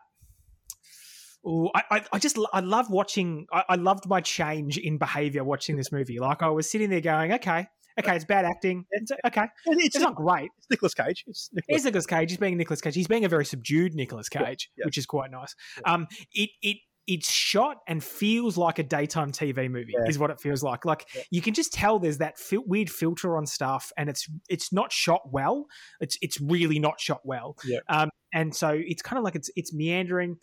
Oh, 1.45 1.71
I, 1.73 1.83
I, 1.89 2.03
I 2.13 2.19
just 2.19 2.37
I 2.51 2.59
love 2.59 2.89
watching. 2.89 3.47
I, 3.51 3.63
I 3.69 3.75
loved 3.75 4.07
my 4.07 4.19
change 4.19 4.77
in 4.77 4.97
behavior 4.97 5.43
watching 5.43 5.77
this 5.77 5.89
movie. 5.91 6.19
Like 6.19 6.41
I 6.43 6.49
was 6.49 6.69
sitting 6.69 6.89
there 6.89 6.99
going, 6.99 7.31
okay, 7.33 7.67
okay, 7.99 8.15
it's 8.15 8.25
bad 8.25 8.45
acting. 8.45 8.85
It's, 8.91 9.11
okay, 9.25 9.45
It's, 9.65 9.95
it's 9.95 10.03
not 10.03 10.15
great. 10.15 10.49
it's 10.57 10.67
Nicolas 10.69 10.93
Cage. 10.93 11.23
It's 11.27 11.49
Nicolas. 11.53 11.65
Here's 11.69 11.85
Nicolas 11.85 12.05
Cage. 12.05 12.31
He's 12.31 12.37
being 12.37 12.57
Nicolas 12.57 12.81
Cage. 12.81 12.95
He's 12.95 13.07
being 13.07 13.25
a 13.25 13.29
very 13.29 13.45
subdued 13.45 13.95
Nicolas 13.95 14.29
Cage, 14.29 14.69
yeah. 14.77 14.85
which 14.85 14.97
is 14.97 15.05
quite 15.05 15.31
nice. 15.31 15.55
Yeah. 15.85 15.93
Um, 15.93 16.07
it 16.33 16.49
it 16.61 16.77
it's 17.07 17.31
shot 17.31 17.77
and 17.87 18.03
feels 18.03 18.55
like 18.55 18.77
a 18.77 18.83
daytime 18.83 19.31
TV 19.31 19.69
movie. 19.69 19.93
Yeah. 19.97 20.07
Is 20.09 20.19
what 20.19 20.29
it 20.29 20.39
feels 20.39 20.61
like. 20.61 20.85
Like 20.85 21.07
Yeah. 21.15 21.23
you 21.31 21.41
can 21.41 21.55
just 21.55 21.73
tell 21.73 21.97
there's 21.97 22.19
that 22.19 22.37
fil- 22.37 22.63
weird 22.67 22.89
filter 22.89 23.35
on 23.35 23.45
stuff, 23.47 23.91
and 23.97 24.09
it's 24.09 24.27
it's 24.47 24.71
not 24.71 24.91
shot 24.91 25.21
well. 25.31 25.65
It's 25.99 26.17
it's 26.21 26.39
really 26.39 26.77
not 26.77 26.99
shot 26.99 27.21
well. 27.23 27.55
Yeah. 27.65 27.79
Um, 27.89 28.09
and 28.33 28.55
so 28.55 28.69
it's 28.79 29.01
kind 29.01 29.17
of 29.17 29.23
like 29.23 29.35
it's 29.35 29.49
it's 29.55 29.73
meandering, 29.73 30.37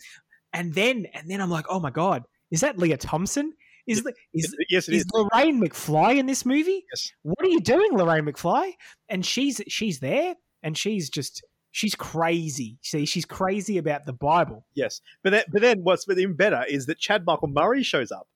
and 0.51 0.73
then 0.73 1.05
and 1.13 1.29
then 1.29 1.39
I'm 1.39 1.49
like, 1.49 1.65
oh 1.69 1.79
my 1.79 1.89
god, 1.91 2.23
is 2.51 2.59
that 2.61 2.77
Lea 2.77 2.97
Thompson? 2.97 3.53
Is 3.87 4.03
the, 4.03 4.13
is 4.33 4.55
yes, 4.69 4.87
it 4.89 4.95
is. 4.95 5.01
is 5.01 5.07
Lorraine 5.13 5.61
McFly 5.61 6.17
in 6.17 6.25
this 6.25 6.45
movie? 6.45 6.85
Yes. 6.91 7.11
What 7.23 7.45
are 7.45 7.49
you 7.49 7.61
doing, 7.61 7.93
Lorraine 7.93 8.25
McFly? 8.25 8.73
And 9.07 9.25
she's 9.25 9.61
she's 9.67 9.99
there, 9.99 10.35
and 10.61 10.77
she's 10.77 11.09
just 11.09 11.41
she's 11.71 11.95
crazy. 11.95 12.77
See, 12.81 13.05
she's 13.05 13.25
crazy 13.25 13.77
about 13.77 14.05
the 14.05 14.13
Bible. 14.13 14.65
Yes, 14.75 15.01
but 15.23 15.29
then, 15.29 15.43
but 15.51 15.61
then 15.61 15.83
what's 15.83 16.05
even 16.09 16.35
better 16.35 16.65
is 16.67 16.85
that 16.87 16.99
Chad 16.99 17.25
Michael 17.25 17.47
Murray 17.47 17.83
shows 17.83 18.11
up, 18.11 18.27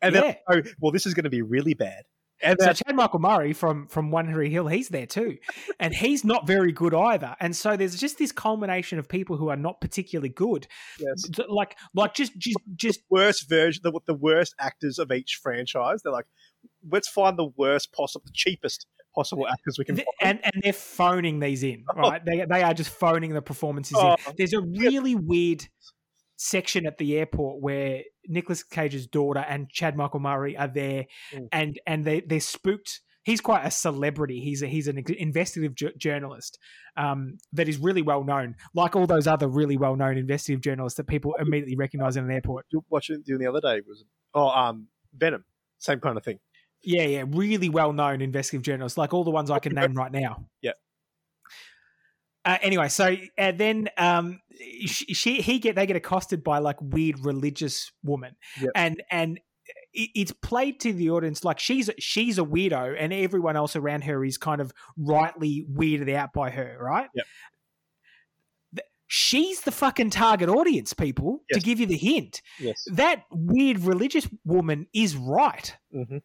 and 0.00 0.14
then 0.14 0.36
oh, 0.50 0.62
well, 0.80 0.92
this 0.92 1.04
is 1.04 1.12
going 1.12 1.24
to 1.24 1.30
be 1.30 1.42
really 1.42 1.74
bad. 1.74 2.04
And 2.44 2.58
So 2.60 2.72
Chad 2.72 2.94
Michael 2.94 3.20
Murray 3.20 3.52
from 3.52 3.86
from 3.88 4.10
One 4.10 4.32
Tree 4.32 4.50
Hill, 4.50 4.68
he's 4.68 4.88
there 4.88 5.06
too, 5.06 5.38
and 5.80 5.94
he's 5.94 6.24
not 6.24 6.46
very 6.46 6.72
good 6.72 6.94
either. 6.94 7.34
And 7.40 7.56
so 7.56 7.76
there's 7.76 7.98
just 7.98 8.18
this 8.18 8.32
culmination 8.32 8.98
of 8.98 9.08
people 9.08 9.36
who 9.36 9.48
are 9.48 9.56
not 9.56 9.80
particularly 9.80 10.28
good, 10.28 10.66
yes, 10.98 11.24
like 11.48 11.76
like 11.94 12.14
just 12.14 12.36
just 12.38 12.58
just 12.76 13.00
worst 13.10 13.48
version, 13.48 13.80
the, 13.82 13.98
the 14.06 14.14
worst 14.14 14.54
actors 14.60 14.98
of 14.98 15.10
each 15.10 15.40
franchise. 15.42 16.02
They're 16.02 16.12
like, 16.12 16.26
let's 16.90 17.08
find 17.08 17.38
the 17.38 17.48
worst 17.56 17.92
possible, 17.92 18.24
the 18.26 18.32
cheapest 18.34 18.86
possible 19.14 19.46
actors 19.46 19.76
we 19.78 19.84
can 19.84 19.96
find. 19.96 20.06
and 20.20 20.40
and 20.44 20.62
they're 20.62 20.72
phoning 20.72 21.40
these 21.40 21.62
in, 21.62 21.84
oh. 21.96 22.00
right? 22.00 22.24
They 22.24 22.44
they 22.48 22.62
are 22.62 22.74
just 22.74 22.90
phoning 22.90 23.32
the 23.32 23.42
performances 23.42 23.96
Oh. 23.98 24.16
in. 24.28 24.34
There's 24.36 24.52
a 24.52 24.60
really 24.60 25.14
weird 25.14 25.66
section 26.36 26.84
at 26.86 26.98
the 26.98 27.16
airport 27.16 27.62
where 27.62 28.02
Nicolas 28.28 28.62
Cage's 28.62 29.06
daughter 29.06 29.44
and 29.48 29.68
Chad 29.70 29.96
Michael 29.96 30.20
Murray 30.20 30.56
are 30.56 30.68
there, 30.68 31.06
Mm. 31.32 31.48
and 31.52 31.80
and 31.86 32.04
they 32.04 32.20
they're 32.20 32.40
spooked. 32.40 33.00
He's 33.24 33.40
quite 33.40 33.64
a 33.64 33.70
celebrity. 33.70 34.40
He's 34.40 34.62
a, 34.62 34.66
he's 34.66 34.86
an 34.86 35.02
investigative 35.16 35.74
ju- 35.74 35.92
journalist 35.96 36.58
um, 36.98 37.38
that 37.54 37.70
is 37.70 37.78
really 37.78 38.02
well 38.02 38.22
known, 38.22 38.54
like 38.74 38.94
all 38.96 39.06
those 39.06 39.26
other 39.26 39.48
really 39.48 39.78
well 39.78 39.96
known 39.96 40.18
investigative 40.18 40.60
journalists 40.62 40.98
that 40.98 41.06
people 41.06 41.34
immediately 41.40 41.74
recognize 41.74 42.18
in 42.18 42.24
an 42.24 42.30
airport. 42.30 42.66
Watching 42.90 43.22
it 43.26 43.38
the 43.38 43.46
other 43.46 43.62
day 43.62 43.80
was 43.86 44.04
oh 44.34 44.48
um 44.48 44.88
Venom, 45.16 45.44
same 45.78 46.00
kind 46.00 46.18
of 46.18 46.24
thing. 46.24 46.38
Yeah, 46.82 47.04
yeah, 47.04 47.24
really 47.26 47.70
well 47.70 47.94
known 47.94 48.20
investigative 48.20 48.62
journalists, 48.62 48.98
like 48.98 49.14
all 49.14 49.24
the 49.24 49.30
ones 49.30 49.50
I 49.50 49.58
can 49.58 49.74
name 49.74 49.94
right 49.94 50.12
now. 50.12 50.44
Yeah. 50.60 50.72
Uh, 52.44 52.58
anyway, 52.62 52.88
so 52.88 53.16
uh, 53.38 53.52
then 53.52 53.88
um, 53.96 54.40
she, 54.86 55.14
she 55.14 55.40
he 55.40 55.58
get 55.58 55.76
they 55.76 55.86
get 55.86 55.96
accosted 55.96 56.44
by 56.44 56.58
like 56.58 56.76
weird 56.80 57.24
religious 57.24 57.90
woman, 58.02 58.36
Yep. 58.60 58.70
and 58.74 59.02
and 59.10 59.40
it's 59.96 60.32
played 60.32 60.80
to 60.80 60.92
the 60.92 61.08
audience 61.10 61.44
like 61.44 61.58
she's 61.58 61.88
she's 61.98 62.38
a 62.38 62.42
weirdo, 62.42 62.96
and 62.98 63.12
everyone 63.12 63.56
else 63.56 63.76
around 63.76 64.04
her 64.04 64.24
is 64.24 64.36
kind 64.36 64.60
of 64.60 64.72
rightly 64.96 65.66
weirded 65.72 66.12
out 66.14 66.32
by 66.32 66.50
her, 66.50 66.76
right? 66.80 67.08
Yep. 67.14 67.24
She's 69.06 69.60
the 69.60 69.70
fucking 69.70 70.10
target 70.10 70.48
audience, 70.48 70.92
people. 70.92 71.42
Yes. 71.50 71.60
To 71.60 71.64
give 71.64 71.78
you 71.78 71.86
the 71.86 71.96
hint, 71.96 72.42
Yes. 72.58 72.84
that 72.92 73.24
weird 73.30 73.80
religious 73.80 74.26
woman 74.44 74.86
is 74.92 75.16
right 75.16 75.76
hmm 75.92 76.18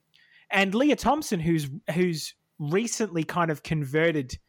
and 0.52 0.74
Lea 0.74 0.96
Thompson, 0.96 1.40
who's 1.40 1.70
who's 1.94 2.34
recently 2.58 3.24
kind 3.24 3.52
of 3.52 3.62
converted 3.62 4.40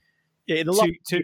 Yeah. 0.47 0.63
To, 0.63 0.95
to 1.09 1.23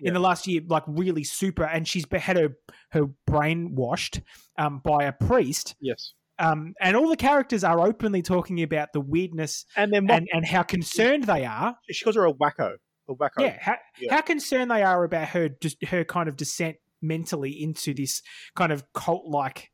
Yeah. 0.00 0.08
in 0.08 0.14
the 0.14 0.20
last 0.20 0.46
year, 0.46 0.60
like 0.66 0.82
really 0.86 1.24
super, 1.24 1.64
and 1.64 1.86
she's 1.86 2.04
had 2.12 2.36
her 2.36 2.56
her 2.90 3.06
brain 3.26 3.74
washed 3.74 4.20
um, 4.58 4.80
by 4.84 5.04
a 5.04 5.12
priest, 5.12 5.74
yes, 5.80 6.14
um, 6.38 6.74
and 6.80 6.96
all 6.96 7.08
the 7.08 7.16
characters 7.16 7.62
are 7.64 7.80
openly 7.80 8.22
talking 8.22 8.62
about 8.62 8.92
the 8.92 9.00
weirdness 9.00 9.66
and 9.76 9.92
then 9.92 10.10
and, 10.10 10.28
and 10.32 10.46
how 10.46 10.62
concerned 10.62 11.24
they 11.24 11.44
are. 11.44 11.76
she 11.90 12.04
calls 12.04 12.16
her 12.16 12.26
a 12.26 12.32
wacko, 12.32 12.76
a 13.08 13.14
wacko. 13.14 13.40
Yeah, 13.40 13.56
how, 13.60 13.76
Yeah. 14.00 14.14
how 14.14 14.20
concerned 14.22 14.70
they 14.70 14.82
are 14.82 15.04
about 15.04 15.28
her 15.28 15.48
just 15.48 15.84
her 15.84 16.04
kind 16.04 16.28
of 16.28 16.36
descent 16.36 16.76
mentally 17.00 17.50
into 17.62 17.94
this 17.94 18.20
kind 18.56 18.72
of 18.72 18.90
cult 18.94 19.26
like 19.26 19.70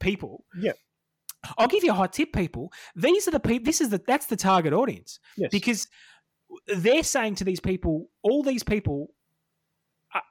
people. 0.00 0.44
Yeah. 0.58 0.72
I'll 1.56 1.68
give 1.68 1.84
you 1.84 1.92
a 1.92 1.94
hot 1.94 2.12
tip, 2.12 2.32
people. 2.32 2.72
These 2.96 3.26
are 3.28 3.30
the 3.30 3.40
people. 3.40 3.64
This 3.64 3.80
is 3.80 3.88
the 3.90 4.00
that's 4.06 4.26
the 4.26 4.36
target 4.36 4.72
audience 4.72 5.18
Yes. 5.36 5.50
because 5.50 5.86
they're 6.66 7.02
saying 7.04 7.36
to 7.36 7.44
these 7.44 7.60
people, 7.60 8.10
all 8.22 8.42
these 8.42 8.62
people 8.64 9.14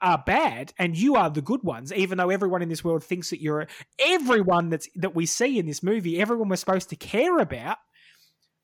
are, 0.02 0.24
bad, 0.26 0.74
and 0.78 0.98
you 0.98 1.16
are 1.16 1.30
the 1.30 1.42
good 1.42 1.64
ones. 1.64 1.94
Even 1.94 2.18
though 2.18 2.30
everyone 2.30 2.62
in 2.62 2.70
this 2.70 2.84
world 2.84 3.04
thinks 3.04 3.30
that 3.30 3.42
you're 3.42 3.68
everyone 4.00 4.70
that's 4.70 4.90
that 4.96 5.16
we 5.16 5.26
see 5.26 5.58
in 5.60 5.66
this 5.66 5.82
movie, 5.84 6.20
everyone 6.20 6.50
we're 6.50 6.56
supposed 6.58 6.90
to 6.90 6.96
care 6.96 7.38
about 7.40 7.78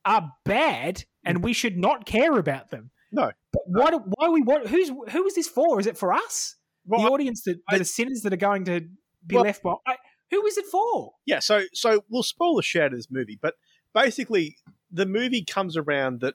are 0.05 0.31
bad, 0.43 1.03
and 1.23 1.43
we 1.43 1.53
should 1.53 1.77
not 1.77 2.05
care 2.05 2.37
about 2.37 2.69
them. 2.69 2.91
No. 3.11 3.31
But 3.53 3.61
why? 3.65 3.91
do- 3.91 4.03
Why 4.17 4.29
we? 4.29 4.41
What? 4.41 4.67
Who's? 4.67 4.89
Who 4.89 5.25
is 5.25 5.35
this 5.35 5.47
for? 5.47 5.79
Is 5.79 5.87
it 5.87 5.97
for 5.97 6.11
us? 6.13 6.55
Well, 6.85 7.01
the 7.01 7.09
audience 7.09 7.43
that, 7.43 7.57
I- 7.69 7.75
that 7.75 7.81
are 7.81 7.85
sinners 7.85 8.21
that 8.21 8.33
are 8.33 8.37
going 8.37 8.65
to 8.65 8.81
be 9.25 9.35
Well- 9.35 9.43
left 9.45 9.63
behind. 9.63 9.99
Who 10.31 10.45
is 10.47 10.57
it 10.57 10.65
for? 10.65 11.13
yeah 11.25 11.39
so 11.39 11.63
so 11.73 12.03
we'll 12.09 12.23
spoil 12.23 12.55
the 12.55 12.63
shit 12.63 12.81
out 12.81 12.91
of 12.91 12.97
this 12.97 13.09
movie 13.11 13.37
but 13.41 13.53
basically 13.93 14.57
the 14.91 15.05
movie 15.05 15.43
comes 15.45 15.77
around 15.77 16.19
that 16.21 16.33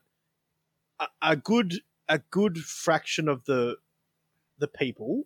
a, 1.01 1.07
a 1.21 1.37
good 1.37 1.81
a 2.09 2.19
good 2.31 2.59
fraction 2.59 3.29
of 3.29 3.45
the 3.45 3.77
the 4.61 4.69
people 4.69 5.25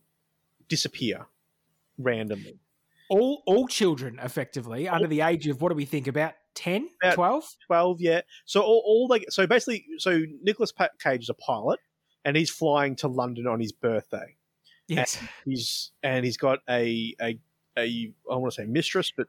disappear 0.68 1.26
randomly 1.98 2.58
All 3.10 3.42
all 3.46 3.68
children, 3.68 4.18
effectively, 4.22 4.88
under 4.88 5.06
the 5.06 5.20
age 5.20 5.46
of 5.46 5.60
what 5.60 5.68
do 5.68 5.74
we 5.74 5.84
think 5.84 6.06
about 6.06 6.32
10, 6.54 6.88
About- 7.02 7.14
12? 7.14 7.44
12 7.66 8.00
yeah 8.00 8.20
so 8.44 8.60
all, 8.62 8.82
all 8.86 9.08
they 9.08 9.24
so 9.28 9.46
basically 9.46 9.84
so 9.98 10.22
nicholas 10.42 10.72
cage 11.00 11.22
is 11.24 11.28
a 11.28 11.34
pilot 11.34 11.80
and 12.24 12.36
he's 12.36 12.50
flying 12.50 12.94
to 12.96 13.08
london 13.08 13.46
on 13.46 13.60
his 13.60 13.72
birthday 13.72 14.36
Yes. 14.86 15.18
he's 15.44 15.90
and 16.02 16.24
he's 16.24 16.36
got 16.36 16.60
a 16.70 17.14
a, 17.20 17.38
a 17.76 18.12
i 18.30 18.36
want 18.36 18.52
to 18.54 18.62
say 18.62 18.66
mistress 18.66 19.12
but 19.16 19.26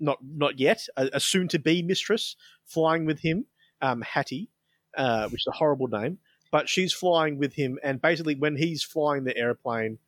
not 0.00 0.18
not 0.22 0.58
yet, 0.58 0.86
a, 0.96 1.08
a 1.14 1.20
soon 1.20 1.48
to 1.48 1.58
be 1.58 1.82
mistress 1.82 2.36
flying 2.64 3.06
with 3.06 3.20
him, 3.20 3.46
um, 3.80 4.02
Hattie, 4.02 4.50
uh, 4.96 5.28
which 5.28 5.42
is 5.42 5.46
a 5.46 5.52
horrible 5.56 5.88
name, 5.88 6.18
but 6.56 6.70
she's 6.70 6.94
flying 6.94 7.36
with 7.36 7.52
him, 7.52 7.78
and 7.82 8.00
basically 8.00 8.34
when 8.34 8.56
he's 8.56 8.82
flying 8.82 9.24
the 9.24 9.36
airplane, 9.36 9.98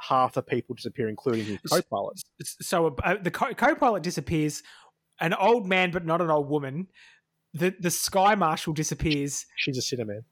half 0.00 0.32
the 0.32 0.42
people 0.42 0.74
disappear, 0.74 1.06
including 1.06 1.44
his 1.44 1.70
co-pilot. 1.70 2.18
So 2.62 2.96
uh, 3.04 3.16
the 3.22 3.30
co- 3.30 3.52
co-pilot 3.52 4.02
disappears. 4.02 4.62
An 5.20 5.34
old 5.34 5.66
man, 5.66 5.90
but 5.90 6.06
not 6.06 6.22
an 6.22 6.30
old 6.30 6.48
woman. 6.48 6.86
The 7.52 7.74
the 7.78 7.90
sky 7.90 8.36
marshal 8.36 8.72
disappears. 8.72 9.44
She's 9.56 9.76
a 9.76 9.82
cinnamon. 9.82 10.24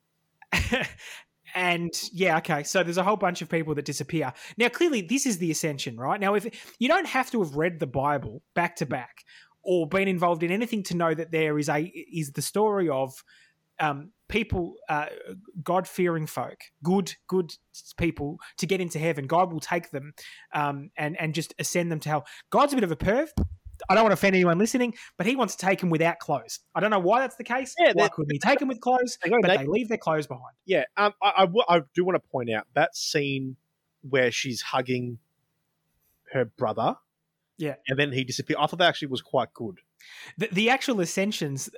and 1.55 1.93
yeah, 2.11 2.39
okay. 2.39 2.62
So 2.62 2.83
there's 2.83 2.97
a 2.97 3.05
whole 3.05 3.18
bunch 3.18 3.43
of 3.43 3.51
people 3.51 3.74
that 3.74 3.85
disappear. 3.85 4.33
Now, 4.57 4.70
clearly, 4.70 5.03
this 5.03 5.27
is 5.27 5.37
the 5.37 5.51
ascension, 5.51 5.99
right? 5.99 6.18
Now, 6.18 6.37
if 6.37 6.74
you 6.79 6.89
don't 6.89 7.07
have 7.07 7.31
to 7.33 7.43
have 7.43 7.55
read 7.55 7.81
the 7.81 7.87
Bible 7.87 8.41
back 8.55 8.77
to 8.77 8.87
back 8.87 9.24
or 9.62 9.87
been 9.87 10.09
involved 10.09 10.43
in 10.43 10.51
anything 10.51 10.85
to 10.85 10.97
know 10.97 11.12
that 11.12 11.33
there 11.33 11.59
is 11.59 11.68
a 11.68 11.83
is 11.83 12.33
the 12.33 12.41
story 12.41 12.89
of 12.89 13.22
um, 13.79 14.12
people, 14.29 14.74
uh, 14.89 15.07
God 15.62 15.87
fearing 15.87 16.27
folk, 16.27 16.59
good 16.83 17.14
good 17.27 17.53
people 17.97 18.39
to 18.59 18.66
get 18.66 18.81
into 18.81 18.99
heaven. 18.99 19.27
God 19.27 19.53
will 19.53 19.61
take 19.61 19.91
them 19.91 20.12
um, 20.53 20.91
and 20.97 21.18
and 21.20 21.35
just 21.35 21.55
ascend 21.59 21.91
them 21.93 22.01
to 22.01 22.09
hell. 22.09 22.27
God's 22.51 22.72
a 22.72 22.77
bit 22.77 22.85
of 22.85 22.93
a 22.93 22.97
perv. 22.97 23.29
I 23.91 23.95
don't 23.95 24.05
want 24.05 24.12
to 24.12 24.14
offend 24.14 24.35
anyone 24.35 24.59
listening, 24.59 24.95
but 25.18 25.27
he 25.27 25.37
wants 25.37 25.55
to 25.57 25.66
take 25.66 25.81
them 25.81 25.91
without 25.91 26.18
clothes. 26.18 26.61
I 26.74 26.81
don't 26.81 26.91
know 26.91 26.99
why 26.99 27.20
that's 27.20 27.37
the 27.37 27.45
case. 27.45 27.74
Yeah, 27.79 27.93
why 27.95 28.09
couldn't 28.09 28.33
he 28.33 28.39
take 28.39 28.59
them 28.59 28.68
with 28.68 28.81
clothes? 28.81 29.18
They 29.22 29.29
but 29.29 29.43
naked. 29.43 29.66
they 29.66 29.70
leave 29.70 29.89
their 29.89 29.99
clothes 29.99 30.27
behind. 30.27 30.55
Yeah, 30.64 30.85
um, 30.97 31.12
I, 31.22 31.33
I, 31.37 31.41
w- 31.43 31.64
I 31.68 31.83
do 31.95 32.05
want 32.05 32.16
to 32.16 32.29
point 32.31 32.51
out 32.51 32.66
that 32.74 32.97
scene 32.97 33.57
where 34.09 34.31
she's 34.31 34.62
hugging 34.62 35.18
her 36.33 36.47
brother. 36.47 36.97
Yeah. 37.59 37.77
and 37.89 37.99
then 37.99 38.12
he 38.12 38.24
disappeared. 38.24 38.59
I 38.61 38.66
thought 38.66 38.79
that 38.81 38.89
actually 38.89 39.09
was 39.09 39.22
quite 39.22 39.53
good. 39.55 39.79
The, 40.37 40.49
the 40.53 40.70
actual 40.70 41.01
ascensions, 41.01 41.70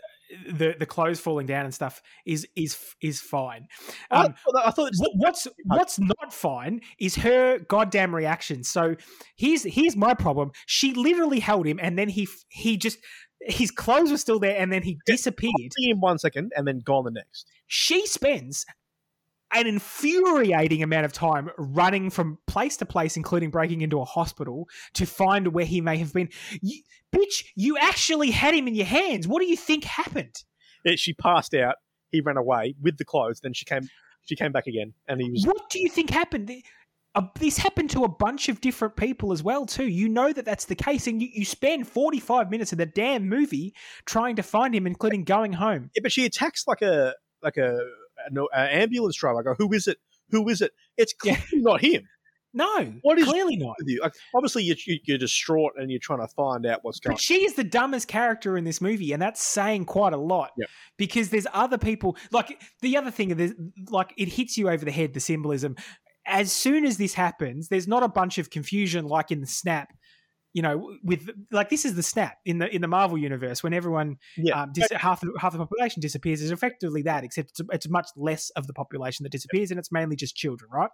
the 0.51 0.75
the 0.79 0.87
clothes 0.87 1.21
falling 1.21 1.47
down 1.47 1.65
and 1.65 1.75
stuff 1.75 2.03
is 2.27 2.47
is 2.57 2.77
is 3.01 3.21
fine. 3.21 3.67
I 4.11 4.25
Um, 4.27 4.35
thought- 4.35 4.67
I 4.67 4.71
thought 4.71 4.93
What- 4.99 5.13
what's 5.17 5.49
what's 5.65 5.99
not 5.99 6.33
fine 6.33 6.81
is 6.99 7.17
her 7.17 7.59
goddamn 7.61 8.15
reaction. 8.15 8.65
So 8.65 8.97
here's 9.37 9.63
here's 9.65 9.97
my 9.97 10.15
problem. 10.15 10.53
She 10.67 10.93
literally 10.95 11.41
held 11.41 11.67
him, 11.67 11.79
and 11.83 11.99
then 11.99 12.09
he 12.09 12.29
he 12.49 12.77
just 12.77 12.99
his 13.43 13.71
clothes 13.71 14.11
were 14.11 14.17
still 14.19 14.39
there, 14.41 14.59
and 14.61 14.73
then 14.73 14.83
he 14.83 14.99
disappeared. 15.07 15.53
him 15.79 16.01
one 16.01 16.19
second 16.19 16.53
and 16.57 16.67
then 16.67 16.81
gone 16.81 17.05
the 17.05 17.11
next. 17.11 17.47
She 17.67 18.07
spends 18.07 18.67
an 19.53 19.67
infuriating 19.67 20.83
amount 20.83 21.05
of 21.05 21.13
time 21.13 21.51
running 21.57 22.11
from 22.11 22.39
place 22.47 22.77
to 22.79 22.87
place, 22.87 23.17
including 23.17 23.51
breaking 23.51 23.81
into 23.81 24.01
a 24.01 24.05
hospital 24.05 24.69
to 24.95 25.07
find 25.07 25.49
where 25.49 25.65
he 25.65 25.81
may 25.81 25.97
have 25.97 26.13
been. 26.13 26.29
You, 26.61 26.83
bitch, 27.15 27.45
you 27.57 27.77
actually 27.79 28.31
had 28.31 28.55
him 28.55 28.69
in 28.69 28.75
your 28.75 28.87
hands. 28.87 29.27
What 29.27 29.41
do 29.41 29.47
you 29.47 29.57
think 29.57 29.85
happened? 29.85 30.45
Yeah, 30.85 30.95
she 30.97 31.15
passed 31.15 31.55
out. 31.55 31.77
He 32.11 32.21
ran 32.21 32.37
away 32.37 32.75
with 32.81 32.99
the 32.99 33.05
clothes. 33.05 33.41
Then 33.41 33.53
she 33.53 33.65
came. 33.65 33.89
She 34.25 34.37
came 34.37 34.53
back 34.53 34.67
again, 34.67 34.93
and 35.07 35.21
he 35.21 35.31
was. 35.31 35.45
What 35.47 35.71
do 35.71 35.81
you 35.81 35.89
think 35.89 36.11
happened? 36.11 36.53
Uh, 37.15 37.23
this 37.41 37.57
happened 37.57 37.91
to 37.91 38.05
a 38.05 38.09
bunch 38.09 38.49
of 38.49 38.61
different 38.61 38.95
people 38.97 39.33
as 39.33 39.43
well 39.43 39.65
too. 39.65 39.87
You 39.89 40.09
know 40.09 40.33
that 40.33 40.45
that's 40.45 40.67
the 40.67 40.75
case, 40.75 41.07
and 41.07 41.23
you, 41.23 41.29
you 41.33 41.45
spend 41.45 41.89
forty 41.89 42.21
five 42.21 42.51
minutes 42.51 42.73
of 42.73 42.79
the 42.79 42.87
damn 42.87 43.29
movie 43.29 43.75
trying 44.05 44.37
to 44.37 44.43
find 44.43 44.75
him, 44.75 44.87
including 44.87 45.25
going 45.25 45.55
home. 45.55 45.91
Yeah, 45.95 46.01
but 46.03 46.13
she 46.13 46.27
attacks 46.27 46.65
like 46.67 46.83
a 46.83 47.15
like 47.43 47.57
a 47.57 47.79
an 48.27 48.39
ambulance 48.53 49.17
driver. 49.17 49.41
I 49.41 49.43
go, 49.43 49.55
who 49.59 49.73
is 49.73 49.87
it? 49.87 49.99
Who 50.31 50.49
is 50.49 50.61
it? 50.61 50.73
It's 50.97 51.15
Yeah. 51.25 51.37
clearly 51.37 51.63
not 51.65 51.81
him. 51.81 52.03
No, 52.55 52.95
What 53.03 53.19
is 53.19 53.27
clearly 53.29 53.57
not. 53.57 53.77
with 53.79 53.89
you? 53.89 54.01
Like, 54.03 54.15
obviously, 54.35 54.65
you're, 54.65 54.77
you're 55.05 55.19
distraught 55.19 55.73
and 55.77 55.91
you're 55.91 56.01
trying 56.01 56.21
to 56.21 56.29
find 56.29 56.65
out 56.65 56.81
what's 56.83 56.99
going. 56.99 57.15
But 57.15 57.21
she 57.21 57.45
is 57.45 57.55
the 57.55 57.63
dumbest 57.63 58.09
character 58.09 58.57
in 58.57 58.65
this 58.65 58.81
movie, 58.81 59.13
and 59.13 59.21
that's 59.21 59.43
saying 59.43 59.85
quite 59.85 60.15
a 60.15 60.17
lot. 60.17 60.53
Yep. 60.57 60.69
Because 60.97 61.29
there's 61.29 61.47
other 61.53 61.77
people 61.77 62.17
like 62.33 62.61
the 62.81 62.97
other 62.97 63.11
thing 63.11 63.39
is 63.39 63.55
like 63.91 64.15
it 64.17 64.29
hits 64.29 64.57
you 64.57 64.71
over 64.71 64.83
the 64.85 64.91
head 64.91 65.13
the 65.13 65.21
symbolism. 65.21 65.77
As 66.27 66.51
soon 66.51 66.87
as 66.87 66.97
this 66.97 67.13
happens, 67.15 67.69
there's 67.69 67.87
not 67.87 68.03
a 68.03 68.09
bunch 68.09 68.39
of 68.39 68.49
confusion 68.51 69.05
like 69.07 69.31
in 69.31 69.41
the 69.41 69.47
snap. 69.47 69.93
You 70.55 70.63
know, 70.63 70.97
with 71.05 71.29
like 71.53 71.69
this 71.69 71.85
is 71.85 71.95
the 71.95 72.03
snap 72.03 72.39
in 72.47 72.59
the 72.59 72.75
in 72.75 72.81
the 72.81 72.89
Marvel 72.89 73.19
universe 73.19 73.63
when 73.63 73.75
everyone 73.75 74.17
Yeah, 74.37 74.63
um, 74.63 74.71
dis- 74.73 74.89
half 74.93 75.21
the, 75.21 75.31
half 75.39 75.53
the 75.53 75.59
population 75.59 76.01
disappears 76.01 76.41
is 76.41 76.51
effectively 76.51 77.03
that, 77.03 77.23
except 77.23 77.51
it's, 77.51 77.61
it's 77.71 77.89
much 77.89 78.09
less 78.17 78.49
of 78.57 78.67
the 78.67 78.73
population 78.73 79.25
that 79.25 79.31
disappears, 79.33 79.71
and 79.71 79.79
it's 79.79 79.93
mainly 79.93 80.17
just 80.17 80.35
children, 80.37 80.71
right? 80.73 80.89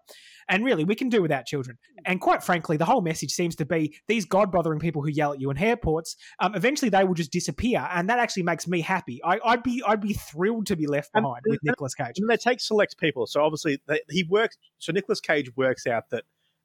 And 0.48 0.64
really, 0.64 0.84
we 0.84 0.96
can 0.96 1.08
do 1.08 1.22
without 1.22 1.46
children. 1.46 1.78
And 2.04 2.20
quite 2.20 2.42
frankly, 2.42 2.76
the 2.76 2.84
whole 2.84 3.00
message 3.00 3.30
seems 3.30 3.54
to 3.56 3.64
be 3.64 3.96
these 4.08 4.24
god 4.24 4.50
bothering 4.50 4.80
people 4.80 5.02
who 5.02 5.08
yell 5.10 5.32
at 5.32 5.40
you 5.40 5.50
in 5.50 5.56
airports. 5.56 6.16
Um, 6.40 6.54
eventually, 6.56 6.88
they 6.90 7.04
will 7.04 7.14
just 7.14 7.30
disappear, 7.32 7.88
and 7.92 8.10
that 8.10 8.18
actually 8.18 8.42
makes 8.42 8.66
me 8.66 8.80
happy. 8.80 9.20
I, 9.24 9.38
I'd 9.44 9.62
be 9.62 9.82
I'd 9.86 10.00
be 10.00 10.14
thrilled 10.14 10.66
to 10.66 10.76
be 10.76 10.86
left 10.88 11.10
And- 11.14 11.22
behind 11.22 11.42
with 11.46 11.60
Nicolas 11.62 11.94
Cage. 11.94 12.14
and 12.18 12.28
they 12.28 12.36
take 12.36 12.60
select 12.60 12.98
people. 12.98 13.26
So 13.26 13.42
obviously, 13.42 13.80
they, 13.86 14.00
he 14.10 14.24
works. 14.28 14.56
So 14.78 14.92
Nicolas 14.92 15.20
Cage 15.20 15.50
works 15.56 15.86
out 15.86 16.10
that 16.10 16.24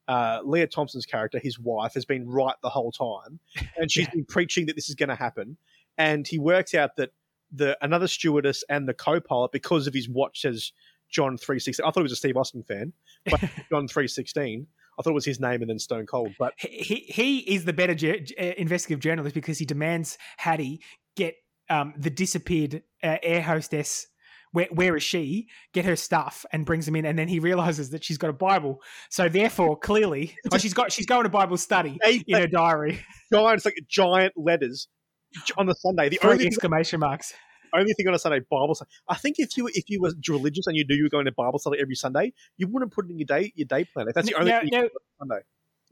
uh, 0.09 0.39
Lea 0.43 0.67
Thompson's 0.67 1.05
character, 1.05 1.39
his 1.39 1.57
wife, 1.57 1.93
has 1.93 2.03
been 2.03 2.27
right 2.27 2.55
the 2.63 2.69
whole 2.69 2.91
time, 2.91 3.39
and 3.77 3.89
she's 3.91 4.07
Yeah. 4.07 4.15
been 4.15 4.25
preaching 4.25 4.65
that 4.65 4.75
this 4.75 4.89
is 4.89 4.95
going 4.95 5.09
to 5.09 5.15
happen. 5.15 5.55
And 5.97 6.27
he 6.27 6.37
works 6.39 6.73
out 6.73 6.95
that 6.97 7.11
the 7.51 7.77
another 7.81 8.07
stewardess 8.07 8.63
and 8.69 8.87
the 8.89 8.93
co-pilot, 8.93 9.51
because 9.51 9.87
of 9.87 9.93
his 9.93 10.09
watch 10.09 10.41
says 10.41 10.71
John 11.09 11.37
three 11.37 11.59
sixteen. 11.59 11.85
I 11.85 11.91
thought 11.91 12.01
he 12.01 12.03
was 12.03 12.11
a 12.11 12.15
Steve 12.17 12.37
Austin 12.37 12.63
fan, 12.63 12.91
but 13.29 13.39
John 13.71 13.87
three 13.87 14.07
sixteen. 14.07 14.67
I 14.97 15.01
thought 15.01 15.11
it 15.11 15.13
was 15.13 15.25
his 15.25 15.39
name 15.39 15.61
and 15.61 15.69
then 15.69 15.79
Stone 15.79 16.07
Cold. 16.07 16.33
But 16.37 16.53
he, 16.57 17.05
he 17.07 17.39
is 17.39 17.63
the 17.63 17.71
better 17.71 17.95
ge- 17.95 18.33
uh, 18.37 18.43
investigative 18.57 18.99
journalist 18.99 19.33
because 19.33 19.57
he 19.57 19.63
demands 19.65 20.17
Hattie 20.35 20.81
get 21.15 21.35
um, 21.69 21.93
the 21.97 22.09
disappeared 22.09 22.83
uh, 23.01 23.15
air 23.23 23.41
hostess. 23.41 24.07
Where, 24.51 24.67
where 24.71 24.95
is 24.95 25.03
she? 25.03 25.47
Get 25.73 25.85
her 25.85 25.95
stuff 25.95 26.45
and 26.51 26.65
brings 26.65 26.85
them 26.85 26.95
in, 26.95 27.05
and 27.05 27.17
then 27.17 27.27
he 27.27 27.39
realizes 27.39 27.91
that 27.91 28.03
she's 28.03 28.17
got 28.17 28.29
a 28.29 28.33
Bible. 28.33 28.81
So 29.09 29.29
therefore, 29.29 29.77
clearly, 29.77 30.27
so 30.27 30.33
oh, 30.53 30.57
she's 30.57 30.73
got 30.73 30.91
she's 30.91 31.05
going 31.05 31.23
to 31.23 31.29
Bible 31.29 31.57
study 31.57 31.97
Hey, 32.03 32.23
in 32.27 32.39
her 32.39 32.47
diary. 32.47 33.03
giant, 33.31 33.57
it's 33.57 33.65
like 33.65 33.75
giant 33.87 34.33
letters 34.35 34.87
on 35.57 35.65
the 35.67 35.75
Sunday. 35.75 36.09
The 36.09 36.17
Three 36.21 36.31
only 36.31 36.47
exclamation 36.47 36.99
marks. 36.99 37.33
only 37.73 37.93
thing 37.93 38.07
on 38.07 38.15
a 38.15 38.19
Sunday 38.19 38.39
Bible 38.49 38.73
study. 38.75 38.89
I 39.07 39.15
think 39.15 39.35
if 39.37 39.55
you 39.55 39.67
if 39.73 39.89
you 39.89 40.01
were 40.01 40.11
religious 40.29 40.65
and 40.67 40.75
you 40.75 40.85
knew 40.87 40.95
you 40.95 41.03
were 41.03 41.09
going 41.09 41.25
to 41.25 41.31
Bible 41.31 41.59
study 41.59 41.77
every 41.79 41.95
Sunday, 41.95 42.33
you 42.57 42.67
wouldn't 42.67 42.91
put 42.91 43.05
it 43.05 43.11
in 43.11 43.19
your 43.19 43.27
day 43.27 43.51
your 43.55 43.67
day 43.67 43.85
plan. 43.85 44.07
If 44.07 44.15
that's 44.15 44.27
the 44.27 44.35
only 44.35 44.51
Now, 44.51 44.61
thing 44.61 44.69
now, 44.71 44.83
Sunday. 45.19 45.41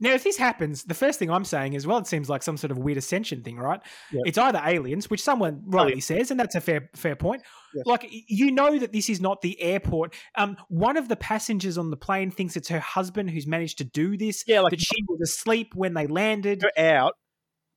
Now, 0.00 0.12
if 0.12 0.22
this 0.22 0.36
happens, 0.36 0.84
the 0.84 0.94
first 0.94 1.18
thing 1.18 1.28
I'm 1.30 1.44
saying 1.44 1.72
is, 1.72 1.86
well, 1.86 1.98
it 1.98 2.06
seems 2.06 2.28
like 2.28 2.42
some 2.42 2.56
sort 2.56 2.70
of 2.70 2.78
weird 2.78 2.98
ascension 2.98 3.42
thing, 3.42 3.56
right? 3.56 3.80
It's 4.12 4.38
either 4.38 4.60
aliens, 4.64 5.10
which 5.10 5.22
someone 5.22 5.62
rightly 5.66 5.92
Aliens. 5.92 6.04
says, 6.04 6.30
and 6.30 6.38
that's 6.38 6.54
a 6.54 6.60
fair 6.60 6.88
fair 6.94 7.16
point. 7.16 7.42
Yes. 7.74 7.84
Like 7.86 8.06
you 8.10 8.52
know 8.52 8.78
that 8.78 8.92
this 8.92 9.08
is 9.10 9.20
not 9.20 9.42
the 9.42 9.60
airport. 9.60 10.14
Um, 10.36 10.56
one 10.68 10.96
of 10.96 11.08
the 11.08 11.16
passengers 11.16 11.76
on 11.76 11.90
the 11.90 11.96
plane 11.96 12.30
thinks 12.30 12.56
it's 12.56 12.68
her 12.68 12.80
husband 12.80 13.30
who's 13.30 13.46
managed 13.46 13.78
to 13.78 13.84
do 13.84 14.16
this. 14.16 14.44
Yeah, 14.46 14.60
like 14.60 14.70
that 14.70 14.80
she 14.80 15.02
was 15.08 15.20
asleep 15.20 15.72
when 15.74 15.94
they 15.94 16.06
landed. 16.06 16.64
out, 16.76 17.14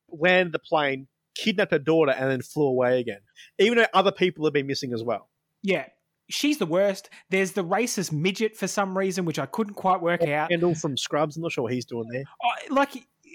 land 0.09 0.51
the 0.51 0.59
plane, 0.59 1.07
kidnapped 1.35 1.71
her 1.71 1.79
daughter, 1.79 2.11
and 2.11 2.29
then 2.29 2.41
flew 2.41 2.67
away 2.67 2.99
again. 2.99 3.19
Even 3.57 3.77
though 3.79 3.87
other 3.93 4.11
people 4.11 4.45
have 4.45 4.53
been 4.53 4.67
missing 4.67 4.93
as 4.93 5.03
well. 5.03 5.29
Yeah, 5.63 5.85
she's 6.31 6.57
the 6.57 6.65
worst. 6.65 7.09
There's 7.29 7.51
the 7.53 7.63
racist 7.63 8.11
midget 8.11 8.55
for 8.57 8.67
some 8.67 8.97
reason, 8.97 9.25
which 9.25 9.39
I 9.39 9.45
couldn't 9.45 9.73
quite 9.75 10.01
work 10.01 10.23
out. 10.23 10.49
Kendall 10.49 10.75
from 10.75 10.97
Scrubs, 10.97 11.35
I'm 11.35 11.43
not 11.43 11.51
sure 11.51 11.63
what 11.63 11.73
he's 11.73 11.85
doing 11.85 12.07
there. 12.11 12.23
I- 12.41 12.73
like 12.73 12.91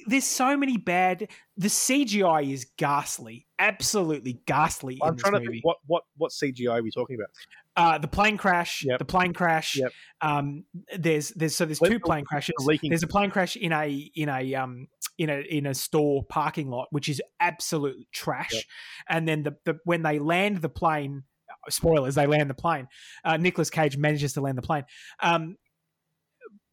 there's 0.08 0.24
so 0.24 0.56
many 0.56 0.76
bad 0.76 1.26
the 1.56 1.66
cgi 1.66 2.52
is 2.52 2.66
ghastly 2.76 3.44
absolutely 3.58 4.34
ghastly 4.46 4.94
in 4.94 5.08
I'm 5.08 5.16
trying 5.16 5.32
to 5.32 5.40
think 5.40 5.64
what 5.64 5.78
what 5.86 6.04
what 6.16 6.30
CGI 6.30 6.78
are 6.78 6.82
we 6.82 6.92
talking 6.92 7.16
about? 7.16 7.30
uh 7.76 7.98
the 7.98 8.06
plane 8.06 8.36
crash 8.36 8.84
Yep. 8.84 8.98
the 9.00 9.04
plane 9.04 9.32
crash 9.32 9.76
Yep. 9.76 9.92
um 10.20 10.64
there's 10.96 11.30
there's 11.30 11.56
so 11.56 11.64
there's 11.64 11.80
two 11.80 11.98
plane 11.98 12.24
crashes 12.24 12.54
there's 12.82 13.02
a 13.02 13.06
plane 13.08 13.30
crash 13.30 13.56
in 13.56 13.72
a 13.72 13.88
in 14.14 14.28
a 14.28 14.54
um 14.54 14.86
in 15.18 15.28
a 15.30 15.40
in 15.40 15.66
a 15.66 15.74
store 15.74 16.22
parking 16.24 16.68
lot 16.68 16.86
which 16.90 17.08
is 17.08 17.20
absolute 17.40 18.06
trash 18.12 18.52
Yep. 18.54 18.64
and 19.08 19.26
then 19.28 19.42
the, 19.42 19.56
the 19.64 19.78
when 19.84 20.02
they 20.02 20.18
land 20.20 20.58
the 20.58 20.68
plane 20.68 21.24
spoilers 21.70 22.14
they 22.14 22.26
land 22.26 22.50
the 22.50 22.54
plane. 22.54 22.88
Uh 23.24 23.36
Nicolas 23.36 23.70
Cage 23.70 23.96
manages 23.96 24.34
to 24.34 24.40
land 24.40 24.58
the 24.58 24.62
plane. 24.62 24.84
Um 25.20 25.56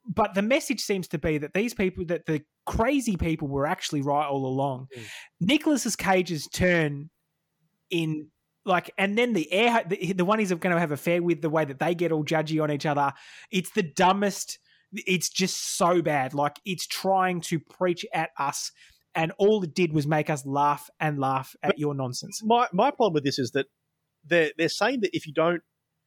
but 0.05 0.33
the 0.33 0.41
message 0.41 0.81
seems 0.81 1.07
to 1.09 1.17
be 1.17 1.37
that 1.37 1.53
these 1.53 1.73
people 1.73 2.05
that 2.07 2.25
the 2.25 2.41
crazy 2.65 3.15
people 3.17 3.47
were 3.47 3.65
actually 3.65 4.01
right 4.01 4.25
all 4.25 4.45
along. 4.45 4.87
Mm. 4.95 5.03
Nicolas 5.41 5.95
Cage's 5.95 6.47
turn 6.47 7.09
in 7.89 8.29
like 8.65 8.91
and 8.97 9.17
then 9.17 9.33
the 9.33 9.51
air 9.51 9.83
the, 9.87 10.13
the 10.13 10.25
one 10.25 10.39
he's 10.39 10.53
going 10.53 10.73
to 10.73 10.79
have 10.79 10.91
affair 10.91 11.21
with 11.21 11.41
the 11.41 11.49
way 11.49 11.65
that 11.65 11.79
they 11.79 11.93
get 11.93 12.11
all 12.11 12.23
judgy 12.23 12.63
on 12.63 12.71
each 12.71 12.85
other 12.85 13.11
it's 13.51 13.69
the 13.71 13.83
dumbest 13.83 14.57
it's 14.93 15.29
just 15.29 15.77
so 15.77 16.01
bad. 16.01 16.33
Like 16.33 16.59
it's 16.65 16.87
trying 16.87 17.41
to 17.41 17.59
preach 17.59 18.05
at 18.13 18.29
us 18.37 18.71
and 19.15 19.31
all 19.37 19.63
it 19.63 19.75
did 19.75 19.93
was 19.93 20.07
make 20.07 20.29
us 20.29 20.45
laugh 20.45 20.89
and 20.99 21.19
laugh 21.19 21.55
at 21.61 21.77
your 21.77 21.93
nonsense. 21.93 22.41
My 22.43 22.67
my 22.73 22.91
problem 22.91 23.13
with 23.13 23.23
this 23.23 23.39
is 23.39 23.51
that 23.51 23.67
they're 24.25 24.51
they're 24.57 24.69
saying 24.69 25.01
that 25.01 25.15
if 25.15 25.27
you 25.27 25.33
don't, 25.33 25.61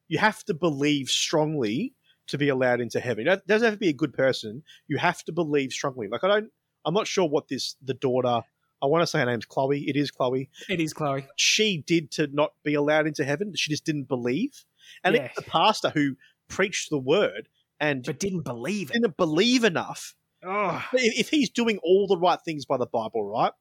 you 0.09 0.19
have 0.19 0.45
to 0.45 0.55
believe 0.55 1.09
strongly 1.09 1.95
to 2.29 2.39
be 2.39 2.49
allowed 2.49 2.81
into 2.81 2.99
heaven. 3.01 3.27
It 3.29 3.47
doesn't 3.47 3.65
have 3.65 3.75
to 3.75 3.79
be 3.81 3.89
a 3.89 3.93
good 3.93 4.13
person. 4.13 4.63
You 4.89 4.99
have 4.99 5.23
to 5.25 5.33
believe 5.33 5.73
strongly. 5.73 6.09
Like 6.09 6.25
I 6.25 6.29
don't, 6.29 6.51
I'm 6.85 6.95
not 6.95 7.07
sure 7.07 7.29
what 7.29 7.49
this 7.49 7.77
the 7.85 7.95
daughter 7.95 8.41
I 8.83 8.87
want 8.87 9.03
to 9.03 9.07
say 9.07 9.21
her 9.21 9.27
name's 9.27 9.47
Chloe. 9.47 9.89
It 9.89 9.97
is 9.97 10.11
Chloe. 10.11 10.51
It 10.69 10.81
is 10.81 10.93
Chloe. 10.93 11.27
She 11.37 11.83
did 11.87 12.11
to 12.13 12.27
not 12.33 12.53
be 12.63 12.75
allowed 12.75 13.07
into 13.07 13.25
heaven. 13.25 13.55
She 13.55 13.71
just 13.71 13.87
didn't 13.87 14.05
believe. 14.09 14.65
And 15.03 15.15
Yeah. 15.15 15.23
it's 15.25 15.37
the 15.37 15.43
pastor 15.43 15.91
who 15.91 16.17
preached 16.49 16.91
the 16.91 16.99
word 16.99 17.49
and 17.81 18.05
But 18.05 18.19
didn't 18.21 18.43
believe 18.43 18.91
it. 18.91 18.95
didn't 18.95 19.17
believe 19.17 19.65
enough. 19.65 20.15
Oh, 20.45 20.85
If 20.93 21.31
he's 21.31 21.49
doing 21.51 21.79
all 21.83 22.07
the 22.07 22.19
right 22.19 22.39
things 22.45 22.67
by 22.67 22.77
the 22.77 22.87
Bible, 22.87 23.25
right? 23.25 23.53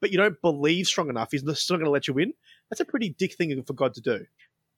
But 0.00 0.12
you 0.12 0.18
don't 0.18 0.40
believe 0.42 0.86
strong 0.86 1.08
enough, 1.08 1.30
he's 1.32 1.40
still 1.40 1.76
not 1.76 1.78
going 1.78 1.86
to 1.86 1.90
let 1.90 2.06
you 2.06 2.18
in. 2.18 2.34
That's 2.70 2.80
a 2.80 2.84
pretty 2.84 3.10
dick 3.10 3.34
thing 3.34 3.62
for 3.64 3.72
God 3.72 3.94
to 3.94 4.00
do. 4.00 4.26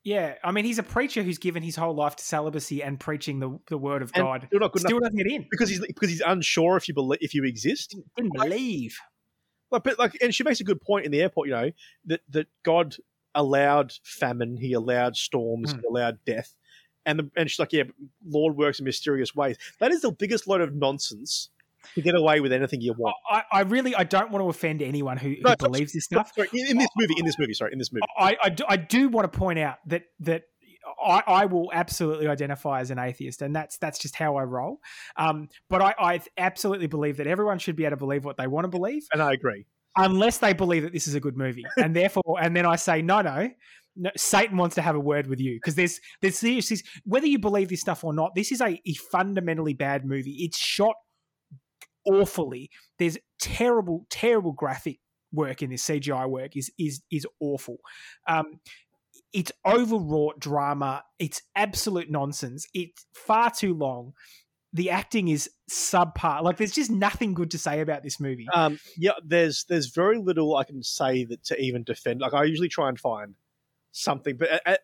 yeah. 0.05 0.35
I 0.45 0.53
mean, 0.53 0.65
he's 0.65 0.79
a 0.79 0.83
preacher 0.83 1.23
who's 1.23 1.39
given 1.39 1.63
his 1.63 1.77
whole 1.77 1.95
life 1.95 2.17
to 2.17 2.25
celibacy 2.25 2.83
and 2.83 2.99
preaching 3.01 3.41
the, 3.41 3.59
the 3.69 3.79
word 3.79 4.03
of 4.03 4.11
And 4.15 4.25
God. 4.25 4.45
still 4.49 4.61
not 4.61 4.73
good 4.73 4.83
Still 4.83 4.99
enough 4.99 5.11
doesn't 5.13 5.17
get 5.19 5.27
in. 5.33 5.47
because 5.51 5.69
he's 5.69 5.81
because 5.81 6.09
he's 6.09 6.23
unsure 6.25 6.77
if 6.77 6.89
you 6.89 6.95
believe 6.95 7.19
if 7.21 7.35
you 7.35 7.45
exist. 7.45 7.97
Didn't 8.17 8.33
believe. 8.35 8.97
Like, 9.71 9.83
but 9.85 9.99
like, 9.99 10.17
and 10.23 10.35
she 10.35 10.43
makes 10.43 10.61
a 10.61 10.65
good 10.65 10.81
point 10.81 11.05
in 11.07 11.13
the 11.13 11.21
airport. 11.23 11.49
You 11.49 11.55
know 11.55 11.71
that 12.07 12.21
that 12.31 12.47
God 12.65 12.97
allowed 13.35 13.93
famine, 14.03 14.57
He 14.57 14.73
allowed 14.73 15.17
storms, 15.17 15.73
Hmm. 15.73 15.79
He 15.81 15.87
allowed 15.87 16.19
death, 16.25 16.57
and 17.07 17.19
the, 17.21 17.31
and 17.37 17.49
she's 17.51 17.59
like, 17.61 17.73
yeah, 17.73 17.85
Lord 18.27 18.57
works 18.57 18.79
in 18.81 18.85
mysterious 18.85 19.35
ways. 19.35 19.57
That 19.79 19.93
is 19.93 20.01
the 20.03 20.11
biggest 20.13 20.49
load 20.49 20.61
of 20.61 20.75
nonsense 20.75 21.51
to 21.95 22.03
get 22.03 22.15
away 22.15 22.41
with 22.41 22.53
anything 22.53 22.81
you 22.81 22.95
want. 22.97 23.17
I, 23.29 23.43
I 23.53 23.61
really, 23.63 23.95
I 23.95 24.05
don't 24.05 24.31
want 24.31 24.45
to 24.45 24.49
offend 24.49 24.83
anyone 24.83 25.17
who, 25.17 25.31
who 25.31 25.37
No, 25.43 25.57
believes 25.57 25.93
this 25.93 26.05
stuff. 26.05 26.33
Sorry, 26.35 26.49
in, 26.53 26.67
in 26.69 26.79
this 26.79 26.89
movie, 26.97 27.15
in 27.19 27.25
this 27.27 27.39
movie, 27.39 27.55
sorry, 27.55 27.73
in 27.73 27.79
this 27.79 27.93
movie, 27.93 28.03
I, 28.19 28.37
I, 28.43 28.49
do, 28.51 28.65
I 28.69 28.77
do 28.77 29.09
want 29.09 29.31
to 29.31 29.39
point 29.39 29.59
out 29.59 29.79
that 29.87 30.03
that 30.21 30.43
I, 31.05 31.23
I 31.27 31.45
will 31.47 31.71
absolutely 31.73 32.27
identify 32.27 32.81
as 32.81 32.91
an 32.91 32.99
atheist, 32.99 33.43
and 33.43 33.55
that's 33.55 33.79
that's 33.79 33.99
just 33.99 34.15
how 34.17 34.37
I 34.37 34.43
roll. 34.45 34.81
Um, 35.17 35.49
but 35.69 35.83
I, 35.83 35.95
I 35.99 36.21
absolutely 36.39 36.87
believe 36.87 37.17
that 37.19 37.27
everyone 37.27 37.59
should 37.59 37.77
be 37.77 37.85
able 37.85 37.93
to 37.93 37.97
believe 37.99 38.25
what 38.25 38.37
they 38.37 38.47
want 38.47 38.65
to 38.65 38.69
believe, 38.69 39.03
and 39.13 39.23
I 39.23 39.33
agree. 39.33 39.67
unless 39.97 40.39
they 40.39 40.53
believe 40.53 40.83
that 40.83 40.93
this 40.93 41.07
is 41.07 41.15
a 41.15 41.21
good 41.21 41.37
movie, 41.37 41.65
and 41.77 41.95
therefore, 41.95 42.37
and 42.41 42.57
then 42.57 42.67
I 42.67 42.77
say 42.77 43.03
no, 43.03 43.21
no. 43.23 43.51
No, 43.97 44.09
Satan 44.17 44.57
wants 44.57 44.77
to 44.77 44.83
have 44.83 44.95
a 44.95 45.01
word 45.01 45.27
with 45.27 45.41
you 45.41 45.57
because 45.57 45.75
there's 45.75 46.01
there's 46.23 46.39
seriously 46.39 46.79
whether 47.05 47.27
you 47.27 47.41
believe 47.41 47.69
this 47.69 47.81
stuff 47.81 48.05
or 48.05 48.15
not. 48.15 48.37
This 48.37 48.53
is 48.53 48.61
a, 48.61 48.81
a 48.87 48.95
fundamentally 49.11 49.75
bad 49.75 50.05
movie. 50.07 50.37
It's 50.39 50.57
shot 50.57 50.95
awfully. 52.07 52.71
There's 52.99 53.19
terrible, 53.39 54.07
terrible 54.11 54.53
graphic 54.53 55.01
work 55.33 55.63
in 55.63 55.71
this 55.71 55.85
CGI 55.85 56.29
work 56.29 56.57
is 56.57 56.71
is 56.79 57.03
is 57.11 57.27
awful. 57.41 57.79
Um, 58.27 58.61
it's 59.33 59.53
overwrought 59.65 60.41
drama. 60.41 61.05
It's 61.19 61.43
absolute 61.55 62.11
nonsense. 62.11 62.67
It's 62.75 63.07
far 63.13 63.51
too 63.51 63.75
long. 63.75 64.15
The 64.73 64.91
acting 64.91 65.29
is 65.29 65.51
subpar. 65.71 66.43
Like 66.43 66.57
there's 66.57 66.73
just 66.73 66.91
nothing 66.91 67.35
good 67.35 67.51
to 67.53 67.59
say 67.59 67.81
about 67.81 68.03
this 68.03 68.21
movie. 68.21 68.47
Um, 68.53 68.79
yeah, 68.97 69.13
there's 69.25 69.65
there's 69.65 69.87
very 69.89 70.19
little 70.19 70.57
I 70.57 70.65
can 70.65 70.83
say 70.83 71.25
that 71.25 71.45
to 71.45 71.61
even 71.61 71.83
defend. 71.85 72.21
Like 72.21 72.35
I 72.35 72.45
usually 72.45 72.69
try 72.69 72.89
and 72.89 72.99
find 72.99 73.35
something, 73.93 74.37
but 74.37 74.53
I, 74.53 74.61
I- 74.73 74.79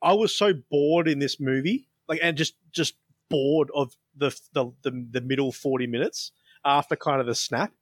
I 0.00 0.12
was 0.12 0.32
so 0.32 0.52
bored 0.70 1.08
in 1.08 1.18
this 1.18 1.40
movie, 1.40 1.88
like 2.06 2.20
and 2.22 2.36
just 2.36 2.54
just 2.70 2.94
bored 3.28 3.68
of 3.74 3.96
the 4.16 4.30
the 4.52 4.66
the, 4.82 5.06
the 5.10 5.20
middle 5.20 5.50
forty 5.50 5.88
minutes 5.88 6.30
after 6.68 6.96
kind 6.96 7.20
of 7.20 7.26
the 7.26 7.34
snap 7.34 7.72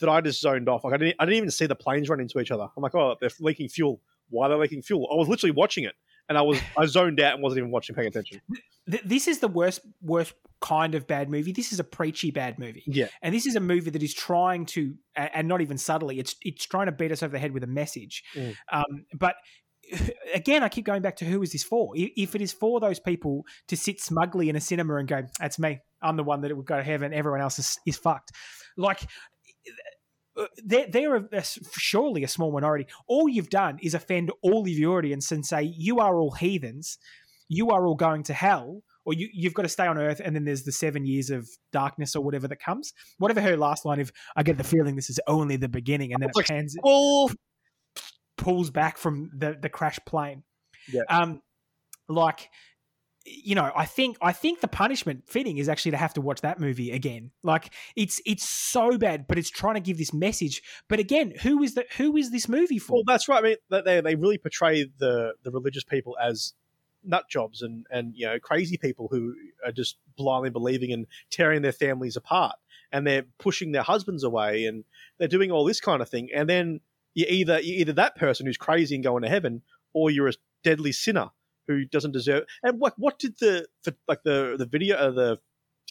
that 0.00 0.08
I 0.08 0.20
just 0.20 0.40
zoned 0.40 0.68
off. 0.68 0.84
Like 0.84 0.94
I 0.94 0.96
didn't 0.98 1.16
I 1.18 1.24
didn't 1.24 1.38
even 1.38 1.50
see 1.50 1.66
the 1.66 1.74
planes 1.74 2.08
run 2.08 2.20
into 2.20 2.38
each 2.38 2.50
other. 2.50 2.68
I'm 2.76 2.82
like, 2.82 2.94
oh, 2.94 3.16
they're 3.20 3.30
leaking 3.40 3.68
fuel. 3.68 4.00
Why 4.28 4.46
are 4.46 4.50
they 4.50 4.56
leaking 4.56 4.82
fuel? 4.82 5.08
I 5.10 5.16
was 5.16 5.28
literally 5.28 5.52
watching 5.52 5.84
it, 5.84 5.94
and 6.28 6.36
I 6.36 6.42
was 6.42 6.60
I 6.76 6.86
zoned 6.86 7.20
out 7.20 7.34
and 7.34 7.42
wasn't 7.42 7.58
even 7.58 7.70
watching, 7.70 7.94
paying 7.96 8.08
attention. 8.08 8.40
This 8.86 9.26
is 9.26 9.38
the 9.38 9.48
worst 9.48 9.80
worst 10.02 10.34
kind 10.60 10.94
of 10.94 11.06
bad 11.06 11.28
movie. 11.30 11.52
This 11.52 11.72
is 11.72 11.80
a 11.80 11.84
preachy 11.84 12.30
bad 12.30 12.58
movie. 12.58 12.84
Yeah, 12.86 13.08
And 13.22 13.34
this 13.34 13.46
is 13.46 13.56
a 13.56 13.60
movie 13.60 13.90
that 13.90 14.02
is 14.02 14.14
trying 14.14 14.66
to, 14.66 14.94
and 15.16 15.48
not 15.48 15.60
even 15.60 15.78
subtly, 15.78 16.18
it's 16.18 16.36
it's 16.42 16.66
trying 16.66 16.86
to 16.86 16.92
beat 16.92 17.12
us 17.12 17.22
over 17.22 17.32
the 17.32 17.38
head 17.38 17.52
with 17.52 17.64
a 17.64 17.68
message. 17.68 18.22
Mm. 18.34 18.54
Um, 18.72 19.06
but 19.14 19.36
again, 20.34 20.62
I 20.62 20.68
keep 20.68 20.84
going 20.84 21.02
back 21.02 21.16
to 21.16 21.24
who 21.24 21.42
is 21.42 21.52
this 21.52 21.64
for? 21.64 21.92
If 21.94 22.34
it 22.34 22.42
is 22.42 22.52
for 22.52 22.80
those 22.80 23.00
people 23.00 23.44
to 23.68 23.76
sit 23.76 24.00
smugly 24.00 24.48
in 24.48 24.56
a 24.56 24.60
cinema 24.60 24.96
and 24.96 25.08
go, 25.08 25.22
"That's 25.38 25.58
me. 25.58 25.80
I'm 26.02 26.16
the 26.16 26.24
one 26.24 26.40
that 26.42 26.56
would 26.56 26.66
go 26.66 26.76
to 26.76 26.82
heaven. 26.82 27.12
Everyone 27.12 27.40
else 27.40 27.58
is, 27.58 27.78
is 27.86 27.96
fucked." 27.96 28.32
Like. 28.76 29.02
uh, 30.38 30.46
They're, 30.64 30.86
they're 30.86 31.16
a, 31.16 31.24
a- 31.32 31.42
surely 31.78 32.22
a 32.22 32.28
small 32.28 32.52
minority. 32.52 32.86
All 33.08 33.28
you've 33.28 33.48
done 33.50 33.78
is 33.82 33.94
offend 33.94 34.30
all 34.42 34.60
of 34.62 34.68
your 34.68 34.98
audience 34.98 35.32
and 35.32 35.46
say, 35.46 35.62
You 35.62 35.98
are 36.00 36.18
all 36.18 36.32
heathens. 36.32 36.98
You 37.48 37.70
are 37.70 37.86
all 37.86 37.94
going 37.94 38.22
to 38.24 38.34
hell 38.34 38.82
or 39.06 39.14
you, 39.14 39.28
you've 39.32 39.54
got 39.54 39.62
to 39.62 39.68
stay 39.68 39.86
on 39.86 39.96
Earth, 39.96 40.20
and 40.22 40.34
then 40.34 40.44
there's 40.44 40.64
the 40.64 40.72
seven 40.72 41.06
years 41.06 41.30
of 41.30 41.48
darkness 41.72 42.16
or 42.16 42.22
whatever 42.24 42.48
that 42.48 42.58
comes. 42.60 42.92
Whatever 43.18 43.40
her 43.40 43.56
last 43.56 43.84
line 43.86 44.00
of, 44.00 44.10
I 44.34 44.42
get 44.42 44.58
the 44.58 44.64
feeling 44.64 44.96
this 44.96 45.08
is 45.08 45.20
only 45.28 45.56
the 45.56 45.68
beginning, 45.68 46.12
and 46.12 46.20
then 46.20 46.28
it 46.28 46.34
pans, 46.48 46.76
pulls 48.36 48.70
back 48.70 48.98
from 48.98 49.30
the 49.36 49.56
the 49.60 49.68
crash 49.68 49.98
plane. 50.06 50.42
Yeah. 50.92 51.02
Um, 51.08 51.40
like, 52.08 52.50
you 53.26 53.54
know, 53.54 53.72
I 53.74 53.84
think 53.86 54.16
I 54.20 54.32
think 54.32 54.60
the 54.60 54.68
punishment 54.68 55.24
fitting 55.26 55.58
is 55.58 55.68
actually 55.68 55.90
to 55.92 55.96
have 55.96 56.14
to 56.14 56.20
watch 56.20 56.42
that 56.42 56.60
movie 56.60 56.92
again. 56.92 57.32
Like, 57.42 57.72
it's 57.96 58.20
it's 58.24 58.48
so 58.48 58.96
bad, 58.96 59.26
but 59.26 59.38
it's 59.38 59.50
trying 59.50 59.74
to 59.74 59.80
give 59.80 59.98
this 59.98 60.12
message. 60.12 60.62
But 60.88 61.00
again, 61.00 61.32
who 61.42 61.62
is 61.62 61.74
that? 61.74 61.92
Who 61.94 62.16
is 62.16 62.30
this 62.30 62.48
movie 62.48 62.78
for? 62.78 62.94
Well, 62.94 63.04
that's 63.06 63.28
right. 63.28 63.38
I 63.38 63.42
mean, 63.42 63.84
they 63.84 64.00
they 64.00 64.14
really 64.14 64.38
portray 64.38 64.90
the 64.98 65.32
the 65.42 65.50
religious 65.50 65.84
people 65.84 66.16
as 66.22 66.54
nut 67.04 67.24
jobs 67.28 67.62
and 67.62 67.86
and 67.90 68.12
you 68.14 68.26
know 68.26 68.38
crazy 68.38 68.76
people 68.76 69.08
who 69.10 69.34
are 69.64 69.72
just 69.72 69.96
blindly 70.16 70.50
believing 70.50 70.92
and 70.92 71.06
tearing 71.30 71.62
their 71.62 71.72
families 71.72 72.16
apart, 72.16 72.56
and 72.92 73.06
they're 73.06 73.24
pushing 73.38 73.72
their 73.72 73.82
husbands 73.82 74.22
away, 74.22 74.66
and 74.66 74.84
they're 75.18 75.28
doing 75.28 75.50
all 75.50 75.64
this 75.64 75.80
kind 75.80 76.00
of 76.00 76.08
thing. 76.08 76.28
And 76.34 76.48
then 76.48 76.80
you're 77.14 77.28
either 77.28 77.60
you're 77.60 77.80
either 77.80 77.92
that 77.94 78.16
person 78.16 78.46
who's 78.46 78.56
crazy 78.56 78.94
and 78.94 79.02
going 79.02 79.22
to 79.22 79.28
heaven, 79.28 79.62
or 79.92 80.10
you're 80.10 80.28
a 80.28 80.34
deadly 80.62 80.92
sinner 80.92 81.30
who 81.68 81.84
doesn't 81.84 82.12
deserve. 82.12 82.44
And 82.62 82.78
what 82.80 82.94
what 82.96 83.18
did 83.18 83.36
the 83.38 83.66
for, 83.82 83.92
like 84.08 84.22
the 84.24 84.56
the 84.58 84.66
video 84.66 84.96
uh, 84.96 85.10
the 85.10 85.38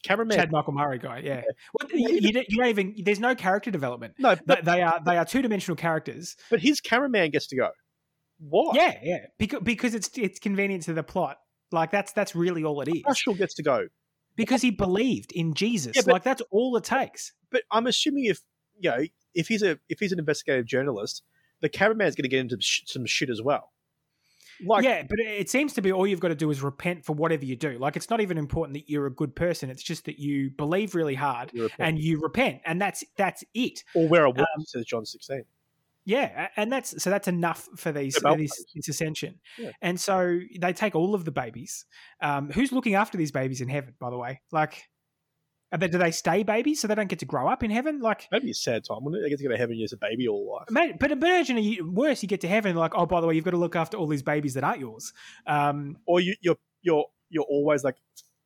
cameraman? 0.03 0.37
Chad 0.37 0.51
Michael 0.51 0.73
Murray 0.73 0.99
guy, 0.99 1.19
yeah. 1.23 1.41
Well, 1.79 1.89
you, 1.91 2.19
you, 2.19 2.31
don't, 2.33 2.45
you 2.49 2.57
don't 2.57 2.67
even. 2.67 2.95
There's 3.03 3.19
no 3.19 3.35
character 3.35 3.71
development. 3.71 4.15
no, 4.19 4.35
They, 4.35 4.41
but, 4.45 4.65
they 4.65 4.81
are 4.81 4.99
they 5.05 5.17
are 5.17 5.25
two 5.25 5.41
dimensional 5.41 5.75
characters. 5.75 6.35
but 6.49 6.59
his 6.59 6.81
cameraman 6.81 7.31
gets 7.31 7.47
to 7.47 7.55
go. 7.55 7.69
Why? 8.39 8.71
Yeah, 8.75 8.99
yeah. 9.01 9.17
Because 9.39 9.61
because 9.63 9.95
it's 9.95 10.09
it's 10.17 10.39
convenient 10.39 10.83
to 10.83 10.93
the 10.93 11.03
plot. 11.03 11.37
Like 11.71 11.91
that's 11.91 12.11
that's 12.11 12.35
really 12.35 12.63
all 12.63 12.81
it 12.81 12.89
is. 12.89 13.03
Marshall 13.05 13.33
gets 13.35 13.53
to 13.55 13.63
go. 13.63 13.87
Because 14.35 14.61
he 14.61 14.69
believed 14.69 15.31
in 15.31 15.53
Jesus. 15.53 15.95
Yeah, 15.95 16.01
but- 16.05 16.13
like 16.13 16.23
that's 16.23 16.41
all 16.51 16.75
it 16.75 16.83
takes. 16.83 17.31
but 17.51 17.63
I'm 17.71 17.87
assuming 17.87 18.25
if 18.25 18.41
you 18.77 18.89
know 18.89 19.03
if 19.33 19.47
he's 19.47 19.63
a 19.63 19.79
if 19.89 19.99
he's 19.99 20.11
an 20.11 20.19
investigative 20.19 20.65
journalist, 20.65 21.23
the 21.61 21.69
cameraman's 21.69 22.15
going 22.15 22.23
to 22.23 22.29
get 22.29 22.39
into 22.41 22.57
sh- 22.59 22.81
some 22.85 23.05
shit 23.05 23.29
as 23.29 23.41
well. 23.41 23.71
Like, 24.63 24.83
yeah, 24.83 25.03
but 25.07 25.19
it 25.19 25.49
seems 25.49 25.73
to 25.73 25.81
be 25.81 25.91
all 25.91 26.07
you've 26.07 26.19
got 26.19 26.29
to 26.29 26.35
do 26.35 26.49
is 26.49 26.61
repent 26.61 27.05
for 27.05 27.13
whatever 27.13 27.45
you 27.45 27.55
do. 27.55 27.77
Like 27.77 27.95
it's 27.95 28.09
not 28.09 28.21
even 28.21 28.37
important 28.37 28.75
that 28.75 28.89
you're 28.89 29.05
a 29.05 29.11
good 29.11 29.35
person. 29.35 29.69
It's 29.69 29.83
just 29.83 30.05
that 30.05 30.19
you 30.19 30.51
believe 30.51 30.95
really 30.95 31.15
hard 31.15 31.51
and 31.79 31.99
you 31.99 32.19
repent, 32.19 32.61
and 32.65 32.81
that's 32.81 33.03
that's 33.17 33.43
it. 33.53 33.83
or 33.93 34.07
wear 34.07 34.25
a 34.25 34.29
watch, 34.29 34.39
um, 34.39 34.65
says 34.65 34.85
John 34.85 35.05
16. 35.05 35.43
Yeah, 36.07 36.49
and 36.55 36.71
that's 36.71 37.01
so 37.01 37.09
that's 37.09 37.27
enough 37.27 37.67
for 37.75 37.91
these 37.91 38.19
but- 38.19 38.37
this, 38.37 38.63
this 38.75 38.87
ascension. 38.87 39.39
Yeah. 39.57 39.71
And 39.81 39.99
so 39.99 40.39
they 40.59 40.71
take 40.71 40.95
all 40.95 41.15
of 41.15 41.25
the 41.25 41.31
babies. 41.31 41.85
Um, 42.21 42.51
who's 42.51 42.71
looking 42.71 42.93
after 42.93 43.17
these 43.17 43.31
babies 43.31 43.59
in 43.59 43.69
heaven? 43.69 43.95
By 43.99 44.11
the 44.11 44.17
way, 44.17 44.41
like, 44.51 44.83
they, 45.77 45.87
do 45.87 45.97
they 45.97 46.11
stay 46.11 46.43
babies 46.43 46.79
so 46.79 46.87
they 46.87 46.95
don't 46.95 47.09
get 47.09 47.19
to 47.19 47.25
grow 47.25 47.47
up 47.47 47.63
in 47.63 47.71
heaven? 47.71 47.99
Like, 47.99 48.27
That'd 48.29 48.45
be 48.45 48.51
a 48.51 48.53
sad 48.53 48.85
time, 48.85 49.03
wouldn't 49.03 49.21
it? 49.21 49.23
They 49.23 49.29
get 49.29 49.37
to 49.39 49.43
go 49.43 49.49
to 49.49 49.57
heaven 49.57 49.79
as 49.81 49.93
a 49.93 49.97
baby 49.97 50.27
all 50.27 50.57
life. 50.59 50.69
mate, 50.69 50.99
but 50.99 51.11
imagine 51.11 51.57
you, 51.57 51.89
worse. 51.91 52.21
You 52.21 52.29
get 52.29 52.41
to 52.41 52.47
heaven, 52.47 52.75
like, 52.75 52.93
oh, 52.95 53.05
by 53.05 53.19
the 53.21 53.27
way, 53.27 53.35
you've 53.35 53.43
got 53.45 53.51
to 53.51 53.57
look 53.57 53.75
after 53.75 53.97
all 53.97 54.07
these 54.07 54.23
babies 54.23 54.53
that 54.53 54.63
aren't 54.63 54.79
yours. 54.79 55.11
Um, 55.47 55.97
Or 56.05 56.19
you, 56.19 56.35
you're 56.41 56.57
you're 56.81 57.05
you're 57.29 57.43
always 57.43 57.83
like 57.83 57.95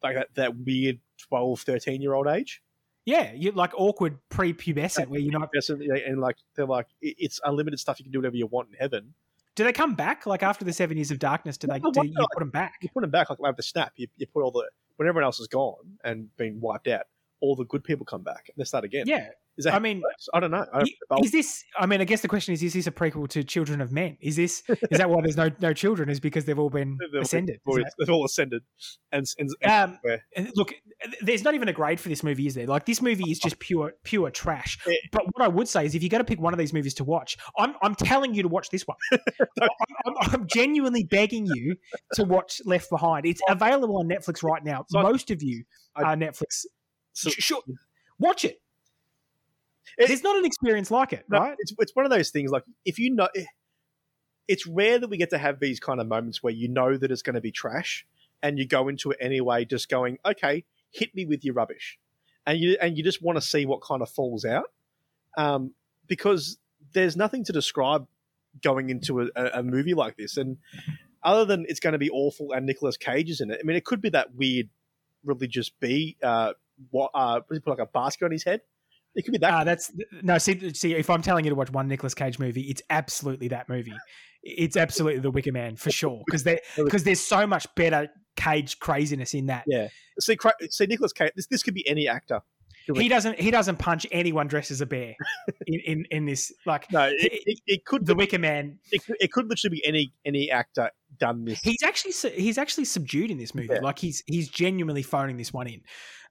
like 0.02 0.16
that, 0.16 0.28
that 0.36 0.56
weird 0.58 1.00
12, 1.28 1.60
13 1.62 2.02
year 2.02 2.14
old 2.14 2.28
age. 2.28 2.62
yeah, 3.06 3.34
you're 3.36 3.52
like 3.54 3.72
awkward 3.76 4.18
prepubescent 4.32 5.08
where 5.08 5.20
you're 5.20 5.38
not. 5.38 5.50
And, 5.70 6.22
like 6.22 6.38
they're 6.56 6.66
like 6.66 6.88
it's 7.02 7.42
unlimited 7.44 7.80
stuff. 7.80 8.00
You 8.00 8.06
can 8.06 8.12
do 8.14 8.20
whatever 8.20 8.38
you 8.38 8.48
want 8.48 8.70
in 8.70 8.76
heaven. 8.80 9.14
Do 9.56 9.66
they 9.66 9.74
come 9.74 9.96
back? 9.96 10.26
Like 10.26 10.42
after 10.42 10.64
the 10.64 10.72
seven 10.72 10.96
years 10.96 11.12
of 11.12 11.20
darkness, 11.20 11.58
do 11.58 11.68
they? 11.68 11.80
Do 11.80 11.92
you 12.06 12.14
put 12.34 12.40
them 12.40 12.50
back? 12.50 12.76
You 12.82 12.90
put 12.94 13.02
them 13.02 13.12
back 13.12 13.30
like 13.30 13.40
like 13.40 13.58
the 13.58 13.64
snap. 13.64 13.92
You, 13.98 14.08
you 14.16 14.26
put 14.28 14.42
all 14.42 14.52
the 14.52 14.70
when 15.00 15.08
everyone 15.08 15.24
else 15.24 15.40
is 15.40 15.48
gone 15.48 15.98
and 16.04 16.28
been 16.36 16.60
wiped 16.60 16.90
out. 16.90 17.06
All 17.42 17.56
the 17.56 17.66
good 17.66 17.84
people 17.84 18.06
come 18.06 18.24
back 18.24 18.46
and 18.48 18.56
they 18.58 18.66
start 18.66 18.84
again. 18.84 19.06
Yeah, 19.08 19.28
Is 19.58 19.66
that? 19.66 19.74
I 19.74 19.80
mean, 19.80 20.02
I 20.34 20.40
don't 20.40 20.52
know. 20.52 20.66
I 20.74 20.84
don't, 21.10 21.24
Is 21.24 21.32
this? 21.32 21.64
I 21.80 21.86
mean, 21.86 22.02
I 22.02 22.04
guess 22.04 22.22
the 22.22 22.28
question 22.28 22.54
is: 22.54 22.62
Is 22.62 22.74
this 22.74 22.86
a 22.88 22.92
prequel 22.92 23.30
to 23.30 23.44
Children 23.44 23.80
of 23.82 23.92
Men? 23.92 24.18
Is 24.20 24.36
this? 24.36 24.64
Is 24.68 24.98
that 24.98 25.10
why 25.10 25.22
there's 25.22 25.38
no 25.38 25.50
no 25.62 25.74
children? 25.74 26.10
Is 26.10 26.20
because 26.20 26.46
they've 26.46 26.60
all 26.60 26.70
been 26.70 26.98
They've 27.14 27.22
ascended? 27.22 27.60
Boys, 27.66 27.84
that- 27.84 27.94
they've 27.98 28.10
all 28.10 28.26
ascended, 28.26 28.64
and, 29.12 29.26
and, 29.38 29.50
and 29.62 29.72
Um, 29.72 30.00
and 30.36 30.52
look, 30.56 30.74
there's 31.22 31.44
not 31.44 31.54
even 31.56 31.68
a 31.70 31.74
grade 31.74 32.00
for 32.00 32.10
this 32.10 32.24
movie, 32.24 32.46
is 32.48 32.56
there? 32.56 32.68
Like 32.68 32.86
this 32.86 33.02
movie 33.02 33.32
is 33.32 33.40
just 33.40 33.60
pure 33.60 33.94
pure 34.04 34.30
trash. 34.32 34.78
Yeah. 34.86 34.96
But 35.12 35.24
what 35.34 35.44
I 35.44 35.48
would 35.48 35.68
say 35.68 35.86
is, 35.86 35.96
if 35.96 36.04
you're 36.04 36.10
going 36.10 36.20
to 36.24 36.26
pick 36.26 36.42
one 36.42 36.54
of 36.54 36.60
these 36.60 36.74
movies 36.74 36.94
to 36.96 37.04
watch, 37.04 37.38
I'm 37.58 37.74
I'm 37.82 37.96
telling 37.96 38.34
you 38.34 38.42
to 38.44 38.50
watch 38.50 38.70
this 38.70 38.84
one. 38.86 38.98
I'm, 39.62 39.70
I'm, 40.06 40.14
I'm 40.34 40.48
genuinely 40.48 41.04
begging 41.06 41.46
you 41.46 41.76
to 42.16 42.24
watch 42.24 42.62
Left 42.66 42.90
Behind. 42.90 43.26
It's 43.26 43.42
available 43.50 43.98
on 43.98 44.08
Netflix 44.10 44.44
right 44.44 44.64
now. 44.64 44.86
Most 44.92 45.32
of 45.32 45.42
you 45.42 45.64
are 45.96 46.16
Netflix. 46.16 46.66
So, 47.22 47.30
sure, 47.32 47.62
watch 48.20 48.46
it. 48.46 48.62
It- 49.98 50.08
There's 50.08 50.24
not 50.24 50.38
an 50.38 50.46
experience 50.46 50.92
like 50.92 51.14
it, 51.14 51.26
No, 51.30 51.40
right? 51.40 51.56
It's 51.60 51.74
it's 51.80 51.96
one 51.96 52.06
of 52.06 52.12
those 52.12 52.30
things 52.30 52.52
like 52.52 52.64
if 52.86 53.00
you 53.00 53.14
know, 53.14 53.28
it's 54.48 54.66
rare 54.66 55.00
that 55.00 55.10
we 55.10 55.18
get 55.18 55.30
to 55.32 55.38
have 55.38 55.60
these 55.60 55.80
kind 55.80 56.00
of 56.00 56.08
moments 56.08 56.42
where 56.42 56.54
you 56.54 56.68
know 56.68 56.98
that 56.98 57.12
it's 57.12 57.22
going 57.22 57.36
to 57.36 57.42
be 57.42 57.52
trash, 57.52 58.06
and 58.42 58.58
you 58.58 58.68
go 58.68 58.88
into 58.88 59.12
it 59.12 59.18
anyway, 59.20 59.66
just 59.66 59.90
going, 59.90 60.18
okay, 60.26 60.64
hit 60.92 61.14
me 61.16 61.26
with 61.26 61.44
your 61.44 61.54
rubbish, 61.54 62.00
and 62.46 62.60
you 62.60 62.78
and 62.82 62.98
you 62.98 63.04
just 63.04 63.22
want 63.22 63.38
to 63.38 63.42
see 63.42 63.66
what 63.66 63.82
kind 63.82 64.02
of 64.02 64.10
falls 64.10 64.46
out, 64.46 64.72
um, 65.38 65.74
because 66.08 66.58
there's 66.94 67.16
nothing 67.16 67.44
to 67.44 67.54
describe 67.54 68.08
going 68.64 68.90
into 68.90 69.22
a, 69.22 69.30
a, 69.54 69.64
movie 69.64 69.94
like 69.94 70.18
this, 70.18 70.38
and 70.38 70.58
other 71.24 71.46
than 71.46 71.66
it's 71.68 71.80
going 71.80 71.94
to 71.94 72.00
be 72.00 72.10
awful 72.10 72.52
and 72.54 72.66
Nicolas 72.66 72.98
Cage 72.98 73.30
is 73.30 73.42
in 73.42 73.52
it. 73.52 73.60
I 73.62 73.66
mean, 73.66 73.76
it 73.76 73.86
could 73.86 74.02
be 74.02 74.10
that 74.10 74.36
weird 74.36 74.70
religious 75.24 75.70
bee, 75.70 76.18
uh, 76.24 76.54
what 76.92 77.12
uh, 77.14 77.40
put 77.42 77.68
like 77.68 77.80
a 77.80 77.86
basket 77.86 78.26
on 78.26 78.32
his 78.32 78.44
head. 78.44 78.62
It 79.16 79.24
could 79.24 79.32
be 79.32 79.38
that. 79.40 79.54
Ah, 79.54 79.64
that's 79.64 79.92
no. 80.22 80.38
See, 80.38 80.74
see, 80.74 80.94
if 80.94 81.10
I'm 81.10 81.22
telling 81.22 81.44
you 81.44 81.50
to 81.50 81.56
watch 81.56 81.72
one 81.72 81.88
Nicolas 81.88 82.14
Cage 82.14 82.38
movie, 82.38 82.62
it's 82.62 82.82
absolutely 82.90 83.48
that 83.50 83.68
movie. 83.68 83.94
It's 84.44 84.78
absolutely 84.78 85.20
The 85.20 85.32
Wicker 85.32 85.52
Man 85.52 85.76
for 85.76 85.92
sure, 85.92 86.22
because 86.26 86.44
there 86.44 86.60
because 86.78 87.04
there's 87.04 87.20
so 87.20 87.48
much 87.48 87.68
better 87.76 88.08
Cage 88.36 88.80
craziness 88.80 89.34
in 89.34 89.48
that. 89.48 89.64
Yeah. 89.68 89.90
See, 90.20 90.38
see, 90.70 90.86
Nicolas 90.86 91.12
Cage. 91.12 91.32
This 91.36 91.48
this 91.48 91.64
could 91.64 91.74
be 91.74 91.88
any 91.88 92.08
actor. 92.08 92.42
He 92.96 93.08
doesn't 93.08 93.40
he 93.40 93.52
doesn't 93.52 93.78
punch 93.78 94.08
anyone 94.12 94.48
dressed 94.48 94.72
as 94.72 94.82
a 94.82 94.86
bear 94.86 95.16
in, 95.68 95.80
in, 95.86 96.06
in 96.12 96.26
this. 96.26 96.52
Like 96.66 96.92
No, 96.92 97.04
it, 97.08 97.42
it, 97.46 97.60
it 97.68 97.86
could 97.86 98.06
The 98.06 98.16
Wicker 98.16 98.40
Man, 98.40 98.80
it, 98.92 99.06
could- 99.06 99.18
it 99.20 99.32
could 99.32 99.48
literally 99.50 99.76
be 99.76 99.86
any 99.86 100.12
any 100.26 100.50
actor 100.50 100.90
done 101.18 101.46
this. 101.46 101.60
he's 101.62 101.84
actually 101.84 102.12
he's 102.32 102.58
actually 102.58 102.86
subdued 102.86 103.32
in 103.32 103.38
this 103.38 103.56
movie. 103.56 103.70
Yeah. 103.72 103.80
Like 103.82 104.00
he's 104.00 104.24
he's 104.28 104.48
genuinely 104.50 105.04
phoning 105.04 105.38
this 105.38 105.52
one 105.54 105.68
in. 105.68 105.82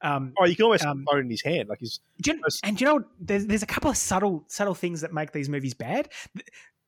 Um, 0.00 0.32
oh, 0.38 0.44
you 0.44 0.54
can 0.54 0.64
almost 0.66 0.84
um, 0.84 1.04
phone 1.10 1.20
in 1.22 1.30
his 1.30 1.42
hand, 1.42 1.68
like 1.68 1.78
he's 1.80 2.00
do 2.22 2.30
you- 2.32 2.40
Yes. 2.44 2.60
and 2.62 2.80
you 2.80 2.86
know 2.86 3.04
there's 3.20 3.46
there's 3.46 3.62
a 3.64 3.66
couple 3.66 3.90
of 3.90 3.96
subtle 3.96 4.44
subtle 4.48 4.74
things 4.74 5.00
that 5.00 5.12
make 5.12 5.32
these 5.32 5.48
movies 5.48 5.74
bad. 5.74 6.08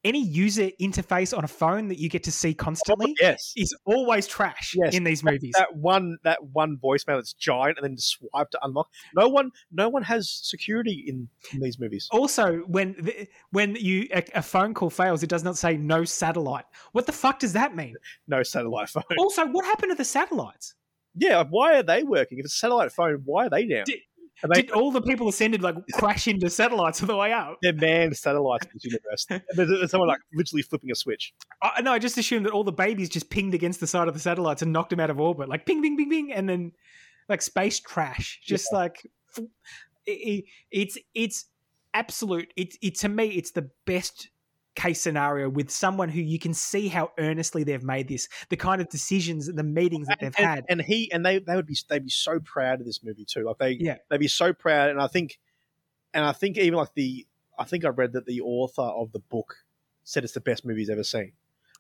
Any 0.03 0.25
user 0.25 0.71
interface 0.81 1.37
on 1.37 1.45
a 1.45 1.49
phone 1.49 1.89
that 1.89 1.99
you 1.99 2.09
get 2.09 2.23
to 2.25 2.33
see 2.33 2.55
constantly 2.55 3.11
oh, 3.11 3.15
yes. 3.21 3.53
is 3.57 3.77
always 3.85 4.27
trash 4.27 4.75
Yes. 4.75 4.95
in 4.95 5.05
these 5.05 5.23
movies. 5.23 5.53
That 5.57 5.77
one 5.77 6.17
that 6.25 6.43
one 6.53 6.79
voicemail 6.83 7.17
that's 7.19 7.35
giant 7.35 7.77
and 7.79 7.85
then 7.85 7.99
swipe 7.99 8.51
to 8.51 8.59
unlock. 8.63 8.89
No 9.15 9.29
one 9.29 9.51
no 9.71 9.89
one 9.89 10.03
has 10.03 10.31
security 10.31 11.05
in, 11.07 11.29
in 11.53 11.61
these 11.61 11.79
movies. 11.79 12.09
also, 12.13 12.59
when 12.67 12.95
the, 12.99 13.29
when 13.51 13.75
you 13.75 14.09
a, 14.15 14.25
a 14.37 14.43
phone 14.43 14.73
call 14.73 14.91
fails, 14.91 15.23
it 15.23 15.29
does 15.29 15.45
not 15.45 15.59
say 15.59 15.77
no 15.77 16.05
satellite. 16.05 16.65
What 16.93 17.07
the 17.07 17.13
fuck 17.13 17.39
does 17.39 17.53
that 17.53 17.77
mean? 17.77 17.95
No 18.27 18.43
satellite 18.43 18.89
phone. 18.89 19.03
Also, 19.19 19.47
what 19.49 19.65
happened 19.65 19.93
to 19.93 19.97
the 19.97 20.05
satellites? 20.05 20.75
Yeah, 21.17 21.43
why 21.51 21.77
are 21.77 21.83
they 21.83 22.05
working? 22.05 22.39
If 22.39 22.45
it's 22.45 22.55
a 22.55 22.59
satellite 22.59 22.93
phone, 22.93 23.23
why 23.25 23.47
are 23.47 23.51
they 23.51 23.67
down? 23.67 23.85
Did- 23.85 24.01
they, 24.49 24.63
Did 24.63 24.71
all 24.71 24.91
the 24.91 25.03
people 25.11 25.29
ascended 25.29 25.63
like 25.63 25.77
crash 25.93 26.27
into 26.29 26.49
satellites 26.51 27.01
on 27.03 27.09
the 27.09 27.17
way 27.17 27.33
up? 27.33 27.59
they're 27.63 27.73
manned 27.73 28.17
satellites 28.17 28.65
in 28.67 28.71
this 28.75 28.85
universe. 28.85 29.27
There's, 29.57 29.69
there's 29.69 29.91
someone 29.91 30.09
like 30.09 30.21
literally 30.35 30.63
flipping 30.63 30.91
a 30.91 30.95
switch. 30.95 31.35
I, 31.63 31.81
no, 31.83 31.93
I 31.93 31.99
just 31.99 32.17
assumed 32.19 32.47
that 32.47 32.53
all 32.53 32.65
the 32.65 32.73
babies 32.73 33.09
just 33.09 33.31
pinged 33.31 33.55
against 33.55 33.81
the 33.81 33.87
side 33.87 34.09
of 34.09 34.15
the 34.15 34.21
satellites 34.21 34.63
and 34.63 34.73
knocked 34.73 34.91
them 34.91 35.01
out 35.01 35.11
of 35.11 35.21
orbit, 35.21 35.49
like 35.49 35.67
ping, 35.67 35.83
ping, 35.83 35.97
ping, 35.97 36.09
ping, 36.11 36.33
and 36.33 36.49
then 36.49 36.73
like 37.29 37.43
space 37.43 37.81
trash, 37.81 38.41
just 38.45 38.73
like 38.73 39.07
it, 39.37 39.49
it- 40.07 40.45
it's 40.71 40.99
it's 41.15 41.45
absolute. 41.95 42.53
It, 42.57 42.77
it 42.83 42.97
to 43.01 43.09
me, 43.09 43.27
it's 43.27 43.51
the 43.53 43.71
best 43.87 44.29
case 44.81 45.01
scenario 45.01 45.49
with 45.49 45.71
someone 45.71 46.09
who 46.09 46.21
you 46.21 46.39
can 46.39 46.55
see 46.55 46.89
how 46.89 47.13
earnestly 47.19 47.65
they've 47.65 47.83
made 47.83 48.09
this, 48.09 48.29
the 48.49 48.57
kind 48.57 48.81
of 48.81 48.89
decisions, 48.89 49.49
and 49.49 49.59
the 49.59 49.63
meetings 49.63 50.07
that 50.09 50.19
they've 50.21 50.35
and, 50.39 50.47
had. 50.47 50.65
and 50.69 50.81
he 50.81 51.11
and 51.13 51.25
they 51.25 51.39
they 51.39 51.57
would 51.57 51.67
be 51.67 51.77
they'd 51.89 52.05
be 52.05 52.11
so 52.11 52.41
proud 52.41 52.81
of 52.81 52.87
this 52.87 53.03
movie 53.03 53.25
too. 53.25 53.45
Like 53.45 53.59
they 53.59 53.73
Yeah. 53.73 53.97
they'd 54.09 54.19
be 54.19 54.29
so 54.29 54.53
proud. 54.53 54.91
And 54.91 55.01
I 55.01 55.07
think 55.07 55.39
and 56.15 56.25
I 56.25 56.33
think 56.33 56.57
even 56.57 56.79
like 56.79 56.95
the 56.95 57.27
I 57.59 57.65
think 57.65 57.85
I 57.85 57.89
read 57.89 58.15
that 58.15 58.27
the 58.27 58.41
author 58.41 58.83
of 58.83 59.13
the 59.13 59.19
book 59.19 59.57
said 60.05 60.25
it's 60.25 60.33
the 60.33 60.41
best 60.41 60.65
movie 60.65 60.81
he's 60.81 60.91
ever 60.91 61.05
seen. 61.05 61.33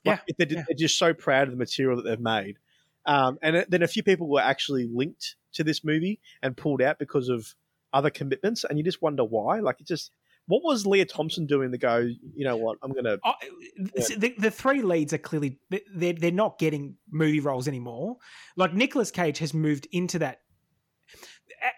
Like, 0.04 0.20
they're, 0.38 0.46
yeah. 0.48 0.64
they're 0.68 0.76
just 0.76 0.98
so 0.98 1.12
proud 1.14 1.48
of 1.48 1.52
the 1.52 1.58
material 1.58 1.96
that 1.96 2.02
they've 2.08 2.20
made. 2.20 2.58
Um, 3.06 3.38
and 3.42 3.64
then 3.68 3.82
a 3.82 3.88
few 3.88 4.02
people 4.02 4.28
were 4.28 4.40
actually 4.40 4.88
linked 4.92 5.36
to 5.54 5.64
this 5.64 5.84
movie 5.84 6.20
and 6.42 6.56
pulled 6.56 6.82
out 6.82 6.98
because 6.98 7.28
of 7.28 7.54
other 7.92 8.10
commitments, 8.10 8.64
and 8.64 8.78
you 8.78 8.84
just 8.84 9.02
wonder 9.02 9.24
why. 9.24 9.60
Like 9.60 9.80
it 9.80 9.86
just 9.86 10.12
what 10.46 10.62
was 10.64 10.86
Lea 10.86 11.04
Thompson 11.04 11.46
doing 11.46 11.70
to 11.72 11.78
go? 11.78 11.98
You 11.98 12.44
know 12.44 12.56
what? 12.56 12.78
I'm 12.82 12.92
gonna 12.92 13.18
Oh, 13.24 13.32
the, 14.16 14.34
the 14.36 14.50
three 14.50 14.82
leads 14.82 15.12
are 15.12 15.18
clearly 15.18 15.58
they're 15.94 16.12
they're 16.12 16.30
not 16.30 16.58
getting 16.58 16.96
movie 17.10 17.40
roles 17.40 17.68
anymore. 17.68 18.16
Like 18.56 18.74
Nicolas 18.74 19.10
Cage 19.10 19.38
has 19.38 19.54
moved 19.54 19.86
into 19.92 20.18
that. 20.18 20.40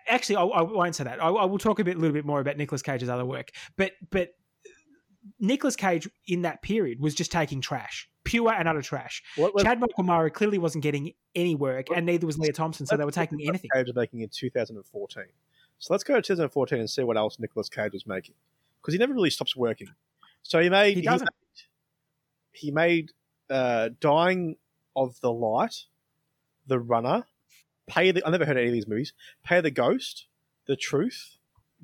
Actually, 0.09 0.37
I, 0.37 0.43
I 0.45 0.63
won't 0.63 0.95
say 0.95 1.05
that. 1.05 1.23
I, 1.23 1.29
I 1.29 1.45
will 1.45 1.59
talk 1.59 1.81
a 1.81 1.85
bit, 1.85 1.97
a 1.97 1.99
little 1.99 2.15
bit 2.15 2.25
more 2.25 2.41
about 2.41 2.57
Nicolas 2.57 2.83
Cage's 2.83 3.09
other 3.09 3.25
work. 3.25 3.51
But 3.77 3.93
but 4.11 4.31
Nicolas 5.39 5.77
Cage 5.77 6.09
in 6.27 6.43
that 6.43 6.63
period 6.63 7.01
was 7.01 7.15
just 7.15 7.33
taking 7.33 7.61
trash, 7.61 8.09
pure 8.25 8.53
and 8.53 8.69
utter 8.69 8.83
trash. 8.83 9.23
what 9.37 9.57
Chad 9.59 9.81
Michael 9.81 10.05
Murray 10.05 10.31
clearly 10.31 10.59
wasn't 10.59 10.83
getting 10.83 11.13
any 11.35 11.55
work, 11.55 11.87
and 11.95 12.07
neither 12.07 12.27
was 12.27 12.39
Lea 12.39 12.53
Thompson, 12.53 12.87
so 12.87 12.97
they 12.97 13.05
were 13.05 13.11
taking 13.11 13.41
anything. 13.47 13.71
Cage 13.73 13.87
was 13.87 13.97
making 13.97 14.21
in 14.21 14.29
2014. 14.33 15.25
So 15.83 15.93
let's 15.93 16.05
go 16.05 16.15
to 16.15 16.23
2014 16.23 16.79
and 16.79 16.89
see 16.89 17.03
what 17.03 17.17
else 17.17 17.41
Nicolas 17.41 17.69
Cage 17.69 17.93
was 17.93 18.07
making 18.07 18.37
because 18.81 18.95
he 18.95 18.99
never 18.99 19.13
really 19.13 19.31
stops 19.31 19.57
working. 19.57 19.89
So 20.45 20.61
he 20.61 20.71
made 20.71 20.97
He 20.97 21.03
doesn't. 21.03 21.29
he 22.53 22.71
made 22.71 23.11
uh, 23.51 23.89
Dying 23.99 24.59
of 24.95 25.21
the 25.23 25.33
Light, 25.33 25.87
The 26.69 26.79
Runner, 26.79 27.25
Pay 27.89 28.13
the 28.13 28.25
I 28.25 28.31
never 28.31 28.45
heard 28.45 28.57
of 28.57 28.61
any 28.61 28.69
of 28.69 28.73
these 28.73 28.87
movies. 28.87 29.13
Pay 29.45 29.61
the 29.61 29.73
Ghost, 29.73 30.27
The 30.67 30.77
Truth, 30.77 31.39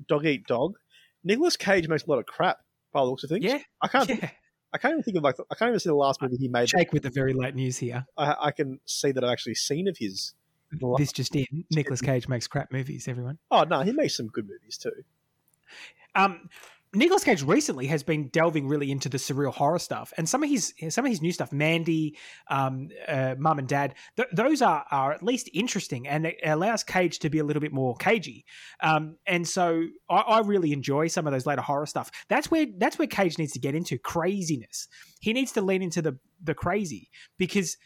Dog 0.07 0.25
Eat 0.25 0.47
Dog. 0.47 0.77
Nicolas 1.25 1.57
Cage 1.57 1.89
makes 1.89 2.05
a 2.05 2.09
lot 2.09 2.19
of 2.19 2.25
crap 2.25 2.59
by 2.93 3.01
the 3.01 3.05
looks 3.05 3.25
of 3.25 3.29
things. 3.29 3.43
Yeah, 3.43 3.59
I 3.81 3.89
can't 3.89 4.07
yeah. 4.07 4.29
I 4.71 4.77
can't 4.77 4.93
even 4.93 5.03
think 5.03 5.17
of 5.17 5.23
like 5.23 5.35
I 5.51 5.55
can't 5.55 5.71
even 5.71 5.79
see 5.81 5.89
the 5.89 5.95
last 5.95 6.21
movie 6.21 6.37
he 6.37 6.47
made. 6.47 6.67
Jake 6.69 6.93
with 6.93 7.03
the 7.03 7.09
very 7.09 7.33
late 7.33 7.53
news 7.53 7.77
here. 7.77 8.05
I, 8.15 8.35
I 8.39 8.51
can 8.51 8.79
see 8.85 9.11
that 9.11 9.25
I've 9.25 9.31
actually 9.31 9.55
seen 9.55 9.89
of 9.89 9.97
his. 9.97 10.35
This 10.97 11.11
just 11.11 11.35
in: 11.35 11.45
Nicolas 11.71 12.01
Cage 12.01 12.27
makes 12.27 12.47
crap 12.47 12.71
movies. 12.71 13.07
Everyone. 13.07 13.37
Oh 13.51 13.63
no, 13.63 13.81
he 13.81 13.91
makes 13.91 14.15
some 14.15 14.27
good 14.27 14.47
movies 14.47 14.77
too. 14.77 14.91
Um, 16.15 16.49
Nicolas 16.91 17.23
Cage 17.23 17.43
recently 17.43 17.85
has 17.85 18.01
been 18.01 18.29
delving 18.29 18.67
really 18.67 18.89
into 18.89 19.09
the 19.09 19.19
surreal 19.19 19.53
horror 19.53 19.77
stuff, 19.77 20.11
and 20.17 20.27
some 20.27 20.41
of 20.41 20.49
his 20.49 20.73
some 20.89 21.05
of 21.05 21.11
his 21.11 21.21
new 21.21 21.31
stuff, 21.31 21.51
Mandy, 21.51 22.17
um, 22.49 22.89
uh, 23.07 23.35
Mum 23.37 23.59
and 23.59 23.67
Dad, 23.67 23.93
th- 24.17 24.29
those 24.33 24.63
are 24.63 24.83
are 24.89 25.11
at 25.11 25.21
least 25.21 25.49
interesting, 25.53 26.07
and 26.07 26.25
it 26.25 26.39
allows 26.43 26.83
Cage 26.83 27.19
to 27.19 27.29
be 27.29 27.37
a 27.37 27.43
little 27.43 27.61
bit 27.61 27.71
more 27.71 27.95
cagey. 27.97 28.43
Um, 28.81 29.17
and 29.27 29.47
so 29.47 29.85
I, 30.09 30.15
I 30.15 30.39
really 30.39 30.71
enjoy 30.71 31.07
some 31.09 31.27
of 31.27 31.33
those 31.33 31.45
later 31.45 31.61
horror 31.61 31.85
stuff. 31.85 32.09
That's 32.27 32.49
where 32.49 32.65
that's 32.77 32.97
where 32.97 33.07
Cage 33.07 33.37
needs 33.37 33.51
to 33.51 33.59
get 33.59 33.75
into 33.75 33.99
craziness. 33.99 34.87
He 35.19 35.31
needs 35.31 35.51
to 35.51 35.61
lean 35.61 35.83
into 35.83 36.01
the 36.01 36.17
the 36.43 36.55
crazy 36.55 37.11
because 37.37 37.77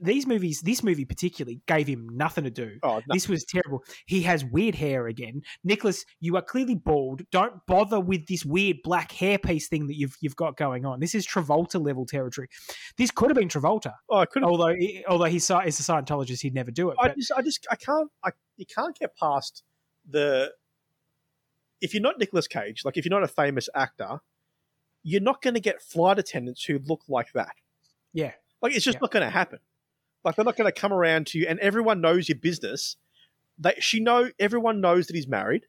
these 0.00 0.26
movies, 0.26 0.60
this 0.62 0.82
movie 0.82 1.04
particularly, 1.04 1.60
gave 1.66 1.86
him 1.86 2.08
nothing 2.12 2.44
to 2.44 2.50
do. 2.50 2.78
Oh 2.82 2.96
no, 2.96 3.02
This 3.10 3.28
was 3.28 3.44
terrible. 3.44 3.84
He 4.06 4.22
has 4.22 4.44
weird 4.44 4.74
hair 4.74 5.06
again. 5.06 5.42
Nicolas, 5.64 6.04
you 6.20 6.36
are 6.36 6.42
clearly 6.42 6.74
bald. 6.74 7.22
Don't 7.30 7.54
bother 7.66 7.98
with 8.00 8.26
this 8.26 8.44
weird 8.44 8.78
black 8.82 9.10
hairpiece 9.12 9.66
thing 9.66 9.86
that 9.86 9.96
you've 9.96 10.16
you've 10.20 10.36
got 10.36 10.56
going 10.56 10.84
on. 10.84 11.00
This 11.00 11.14
is 11.14 11.26
Travolta 11.26 11.84
level 11.84 12.06
territory. 12.06 12.48
This 12.96 13.10
could 13.10 13.30
have 13.30 13.36
been 13.36 13.48
Travolta, 13.48 13.94
oh 14.08 14.18
I 14.18 14.26
could 14.26 14.42
although 14.44 14.74
although 15.08 15.24
he's 15.24 15.48
a 15.50 15.56
a 15.56 15.66
Scientologist, 15.66 16.40
he'd 16.42 16.54
never 16.54 16.70
do 16.70 16.90
it. 16.90 16.96
I 17.00 17.08
But 17.08 17.16
just, 17.16 17.32
I 17.36 17.42
just, 17.42 17.66
I 17.70 17.76
can't, 17.76 18.10
I, 18.24 18.30
you 18.56 18.66
can't 18.66 18.98
get 18.98 19.16
past 19.16 19.62
the. 20.08 20.52
If 21.80 21.92
you're 21.92 22.02
not 22.02 22.18
Nicolas 22.18 22.46
Cage, 22.48 22.82
like 22.84 22.96
if 22.96 23.04
you're 23.04 23.10
not 23.18 23.22
a 23.22 23.28
famous 23.32 23.68
actor, 23.74 24.20
you're 25.02 25.20
not 25.20 25.42
going 25.42 25.54
to 25.54 25.60
get 25.60 25.82
flight 25.82 26.18
attendants 26.18 26.64
who 26.64 26.78
look 26.86 27.02
like 27.08 27.32
that. 27.34 27.54
yeah, 28.12 28.32
Like 28.62 28.74
it's 28.74 28.84
just 28.84 28.96
Yeah. 28.96 29.00
not 29.02 29.10
going 29.10 29.24
to 29.24 29.30
happen. 29.30 29.58
Like 30.26 30.34
they're 30.36 30.44
not 30.44 30.56
going 30.56 30.70
to 30.70 30.78
come 30.78 30.92
around 30.92 31.28
to 31.28 31.38
you, 31.38 31.46
and 31.48 31.58
everyone 31.60 32.00
knows 32.02 32.28
your 32.28 32.36
business. 32.36 32.96
She 33.78 34.00
know, 34.00 34.30
everyone 34.38 34.80
knows 34.80 35.06
that 35.06 35.14
he's 35.16 35.28
married. 35.28 35.66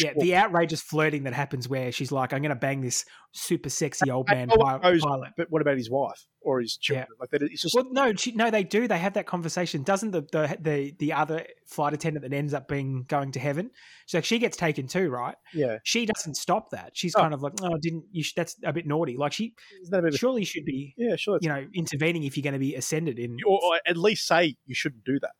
Yeah, 0.00 0.12
the 0.18 0.36
outrageous 0.36 0.80
flirting 0.82 1.24
that 1.24 1.32
happens 1.34 1.68
where 1.68 1.92
she's 1.92 2.12
like, 2.12 2.32
"I'm 2.32 2.40
going 2.42 2.50
to 2.50 2.56
bang 2.56 2.80
this 2.80 3.04
super 3.32 3.68
sexy 3.70 4.10
old 4.10 4.28
man 4.28 4.48
no 4.48 4.56
pi- 4.56 4.72
one 4.74 4.80
knows- 4.82 5.02
pilot." 5.02 5.30
but 5.36 5.46
what 5.50 5.62
about 5.62 5.76
his 5.76 5.90
wife 5.90 6.26
or 6.40 6.60
his 6.60 6.76
children? 6.76 7.06
Like 7.20 7.30
that, 7.30 7.42
it's 7.42 7.62
just 7.62 7.74
Well, 7.74 7.86
no, 7.90 8.12
she, 8.14 8.32
no, 8.32 8.50
they 8.50 8.64
do. 8.64 8.86
They 8.88 8.98
have 8.98 9.14
that 9.14 9.26
conversation. 9.26 9.82
Doesn't 9.82 10.10
the, 10.12 10.22
the 10.32 10.56
the 10.60 10.94
the 10.98 11.12
other 11.12 11.46
flight 11.66 11.92
attendant 11.94 12.22
that 12.28 12.34
ends 12.36 12.54
up 12.54 12.68
being 12.68 13.04
going 13.08 13.32
to 13.32 13.40
heaven? 13.40 13.70
So 14.06 14.20
she 14.20 14.38
gets 14.38 14.56
taken 14.56 14.86
too, 14.86 15.08
right? 15.08 15.34
yeah. 15.54 15.78
she 15.84 16.06
doesn't 16.06 16.34
stop 16.36 16.70
that. 16.70 16.90
She's 16.94 17.14
Oh. 17.16 17.20
kind 17.20 17.34
of 17.34 17.42
like, 17.42 17.52
oh, 17.62 17.76
didn't 17.80 18.04
you? 18.12 18.22
Sh- 18.22 18.34
that's 18.34 18.56
a 18.64 18.72
bit 18.72 18.86
naughty. 18.86 19.16
Like 19.16 19.32
she 19.32 19.54
Isn't 19.82 19.90
that 19.92 19.98
a 19.98 20.02
bit 20.02 20.14
of, 20.14 20.18
surely 20.20 20.44
should 20.44 20.64
be, 20.64 20.94
yeah, 20.96 21.16
sure. 21.16 21.38
you 21.40 21.48
know, 21.48 21.66
intervening 21.74 22.24
if 22.24 22.36
you're 22.36 22.42
going 22.42 22.52
to 22.54 22.58
be 22.58 22.74
ascended 22.74 23.18
in. 23.18 23.36
or, 23.46 23.60
or 23.62 23.80
at 23.86 23.96
least 23.96 24.26
say 24.26 24.56
you 24.66 24.74
shouldn't 24.74 25.04
do 25.04 25.18
that. 25.20 25.32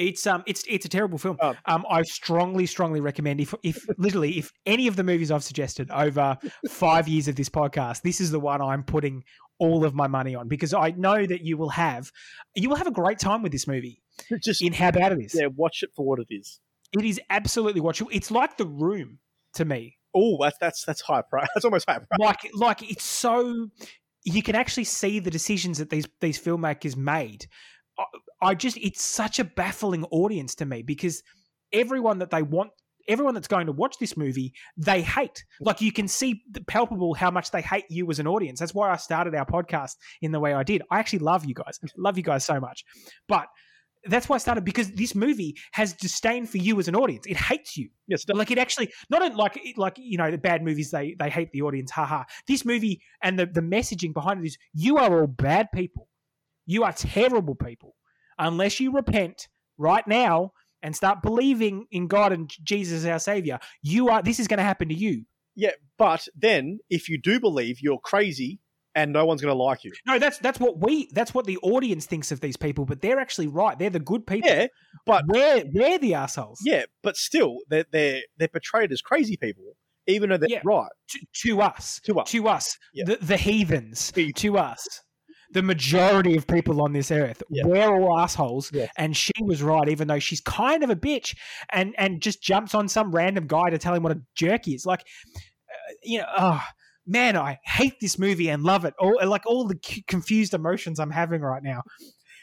It's 0.00 0.26
um, 0.26 0.42
it's 0.46 0.64
it's 0.66 0.86
a 0.86 0.88
terrible 0.88 1.18
film. 1.18 1.36
Oh. 1.42 1.54
Um, 1.66 1.84
I 1.90 2.02
strongly, 2.02 2.64
strongly 2.64 3.00
recommend 3.00 3.38
if 3.40 3.54
if 3.62 3.86
literally 3.98 4.38
if 4.38 4.50
any 4.64 4.86
of 4.86 4.96
the 4.96 5.04
movies 5.04 5.30
I've 5.30 5.44
suggested 5.44 5.90
over 5.90 6.38
five 6.68 7.06
years 7.06 7.28
of 7.28 7.36
this 7.36 7.50
podcast, 7.50 8.00
this 8.00 8.18
is 8.20 8.30
the 8.30 8.40
one 8.40 8.62
I'm 8.62 8.82
putting 8.82 9.22
all 9.58 9.84
of 9.84 9.94
my 9.94 10.06
money 10.06 10.34
on 10.34 10.48
because 10.48 10.72
I 10.72 10.92
know 10.92 11.26
that 11.26 11.42
you 11.42 11.58
will 11.58 11.68
have 11.68 12.10
you 12.54 12.70
will 12.70 12.76
have 12.76 12.86
a 12.86 12.90
great 12.92 13.18
time 13.18 13.42
with 13.42 13.52
this 13.52 13.66
movie 13.68 14.02
Just 14.42 14.62
in 14.62 14.72
how 14.72 14.90
bad 14.90 15.12
it 15.12 15.20
is. 15.20 15.34
yeah, 15.38 15.48
watch 15.54 15.82
it 15.82 15.90
for 15.94 16.06
what 16.06 16.18
it 16.18 16.28
is. 16.30 16.60
It 16.98 17.04
is 17.04 17.20
absolutely 17.28 17.82
watchable. 17.82 18.08
It's 18.10 18.30
like 18.30 18.56
The 18.56 18.66
Room. 18.66 19.18
to 19.54 19.64
me. 19.66 19.98
Oh, 20.14 20.38
that's 20.42 20.56
that's 20.58 20.84
that's 20.86 21.02
high 21.02 21.22
price. 21.22 21.46
That's 21.54 21.64
almost 21.66 21.88
high 21.88 21.98
price. 21.98 22.18
Like 22.18 22.50
like 22.54 22.90
it's 22.90 23.04
so 23.04 23.68
you 24.24 24.42
can 24.42 24.56
actually 24.56 24.84
see 24.84 25.18
the 25.20 25.30
decisions 25.30 25.76
that 25.78 25.90
these 25.90 26.06
these 26.22 26.40
filmmakers 26.40 26.96
made. 26.96 27.46
I, 28.42 28.54
just 28.54 28.76
it's 28.78 29.02
such 29.02 29.38
a 29.38 29.44
baffling 29.44 30.04
audience 30.04 30.54
to 30.56 30.64
me 30.64 30.82
because 30.82 31.22
everyone 31.72 32.18
that 32.18 32.30
they 32.30 32.42
want 32.42 32.70
everyone 33.08 33.34
that's 33.34 33.48
going 33.48 33.66
to 33.66 33.72
watch 33.72 33.96
this 33.98 34.16
movie 34.16 34.52
they 34.76 35.02
hate 35.02 35.44
like 35.60 35.80
you 35.80 35.92
can 35.92 36.06
see 36.06 36.42
palpable 36.66 37.14
how 37.14 37.30
much 37.30 37.50
they 37.50 37.62
hate 37.62 37.84
you 37.88 38.08
as 38.10 38.18
an 38.18 38.26
audience 38.26 38.60
that's 38.60 38.74
why 38.74 38.90
i 38.90 38.96
started 38.96 39.34
our 39.34 39.46
podcast 39.46 39.96
in 40.22 40.32
the 40.32 40.40
way 40.40 40.54
i 40.54 40.62
did 40.62 40.82
i 40.90 40.98
actually 40.98 41.18
love 41.18 41.44
you 41.44 41.54
guys 41.54 41.78
love 41.96 42.16
you 42.16 42.22
guys 42.22 42.44
so 42.44 42.60
much 42.60 42.84
but 43.28 43.46
that's 44.04 44.28
why 44.28 44.36
I 44.36 44.38
started 44.38 44.64
because 44.64 44.90
this 44.92 45.14
movie 45.14 45.56
has 45.72 45.92
disdain 45.92 46.46
for 46.46 46.58
you 46.58 46.78
as 46.78 46.88
an 46.88 46.96
audience. 46.96 47.26
It 47.26 47.36
hates 47.36 47.76
you. 47.76 47.90
Yes, 48.06 48.24
like 48.28 48.50
it 48.50 48.58
actually 48.58 48.90
not 49.10 49.22
in, 49.22 49.36
like 49.36 49.60
like 49.76 49.96
you 49.98 50.16
know 50.16 50.30
the 50.30 50.38
bad 50.38 50.62
movies 50.62 50.90
they 50.90 51.14
they 51.18 51.28
hate 51.28 51.52
the 51.52 51.62
audience. 51.62 51.90
Haha. 51.90 52.24
This 52.48 52.64
movie 52.64 53.02
and 53.22 53.38
the 53.38 53.46
the 53.46 53.60
messaging 53.60 54.14
behind 54.14 54.40
it 54.40 54.46
is 54.46 54.58
you 54.72 54.98
are 54.98 55.20
all 55.20 55.26
bad 55.26 55.68
people. 55.74 56.08
You 56.70 56.84
are 56.84 56.92
terrible 56.92 57.54
people 57.56 57.94
unless 58.38 58.78
you 58.80 58.92
repent 58.92 59.48
right 59.76 60.06
now 60.06 60.52
and 60.82 60.94
start 60.94 61.20
believing 61.22 61.86
in 61.90 62.06
God 62.06 62.32
and 62.32 62.48
Jesus 62.62 62.98
as 63.00 63.06
our 63.06 63.18
savior. 63.18 63.58
You 63.82 64.08
are 64.08 64.22
this 64.22 64.38
is 64.38 64.46
going 64.48 64.58
to 64.58 64.64
happen 64.64 64.88
to 64.88 64.94
you. 64.94 65.24
Yeah, 65.56 65.72
but 65.98 66.26
then 66.36 66.78
if 66.88 67.08
you 67.08 67.18
do 67.20 67.40
believe, 67.40 67.80
you're 67.82 67.98
crazy 67.98 68.60
and 68.94 69.12
no 69.12 69.24
one's 69.26 69.40
going 69.42 69.54
to 69.56 69.62
like 69.62 69.82
you. 69.84 69.92
No, 70.06 70.18
that's 70.18 70.38
that's 70.38 70.60
what 70.60 70.80
we 70.84 71.08
that's 71.12 71.34
what 71.34 71.44
the 71.44 71.58
audience 71.58 72.06
thinks 72.06 72.30
of 72.32 72.40
these 72.40 72.56
people, 72.56 72.84
but 72.84 73.00
they're 73.02 73.18
actually 73.20 73.48
right. 73.48 73.76
They're 73.78 73.90
the 73.90 73.98
good 74.00 74.24
people. 74.26 74.48
Yeah, 74.50 74.66
but 75.06 75.24
we're 75.26 75.64
we're 75.74 75.98
the 75.98 76.14
assholes. 76.14 76.60
Yeah, 76.64 76.84
but 77.02 77.16
still, 77.16 77.58
they're 77.68 77.84
they're 77.92 78.20
they're 78.38 78.48
portrayed 78.48 78.92
as 78.92 79.00
crazy 79.02 79.36
people, 79.36 79.64
even 80.06 80.30
though 80.30 80.38
they're 80.38 80.48
Yeah. 80.48 80.62
right 80.64 80.90
To, 81.10 81.18
to 81.42 81.62
us, 81.62 82.00
to 82.04 82.20
us. 82.20 82.30
to 82.30 82.48
us, 82.48 82.78
Yeah. 82.94 83.04
the, 83.06 83.16
the 83.16 83.36
heathens, 83.36 84.12
Heathens. 84.14 84.40
to 84.42 84.56
us, 84.58 85.02
the 85.52 85.62
majority 85.62 86.36
of 86.36 86.46
people 86.46 86.80
on 86.82 86.92
this 86.92 87.10
earth, 87.10 87.42
Yeah. 87.50 87.64
we're 87.66 87.88
all 87.92 88.18
assholes. 88.20 88.70
Yeah. 88.72 88.86
And 88.96 89.16
she 89.16 89.32
was 89.42 89.62
right, 89.62 89.88
even 89.88 90.08
though 90.08 90.18
she's 90.18 90.40
kind 90.40 90.82
of 90.84 90.90
a 90.90 90.96
bitch, 90.96 91.36
and 91.72 91.94
and 91.98 92.20
just 92.22 92.42
jumps 92.42 92.74
on 92.74 92.88
some 92.88 93.10
random 93.12 93.46
guy 93.46 93.70
to 93.70 93.78
tell 93.78 93.94
him 93.94 94.02
what 94.02 94.12
a 94.12 94.22
jerk 94.34 94.64
he 94.66 94.74
is. 94.74 94.86
Like, 94.86 95.00
uh, 95.30 95.92
you 96.02 96.18
know, 96.18 96.26
oh 96.38 96.62
man, 97.06 97.36
I 97.36 97.58
hate 97.64 97.98
this 98.00 98.18
movie 98.18 98.48
and 98.48 98.62
love 98.62 98.84
it. 98.84 98.94
All 98.98 99.18
like 99.26 99.44
all 99.46 99.66
the 99.66 99.78
confused 100.06 100.54
emotions 100.54 101.00
I'm 101.00 101.10
having 101.10 101.40
right 101.40 101.62
now. 101.62 101.82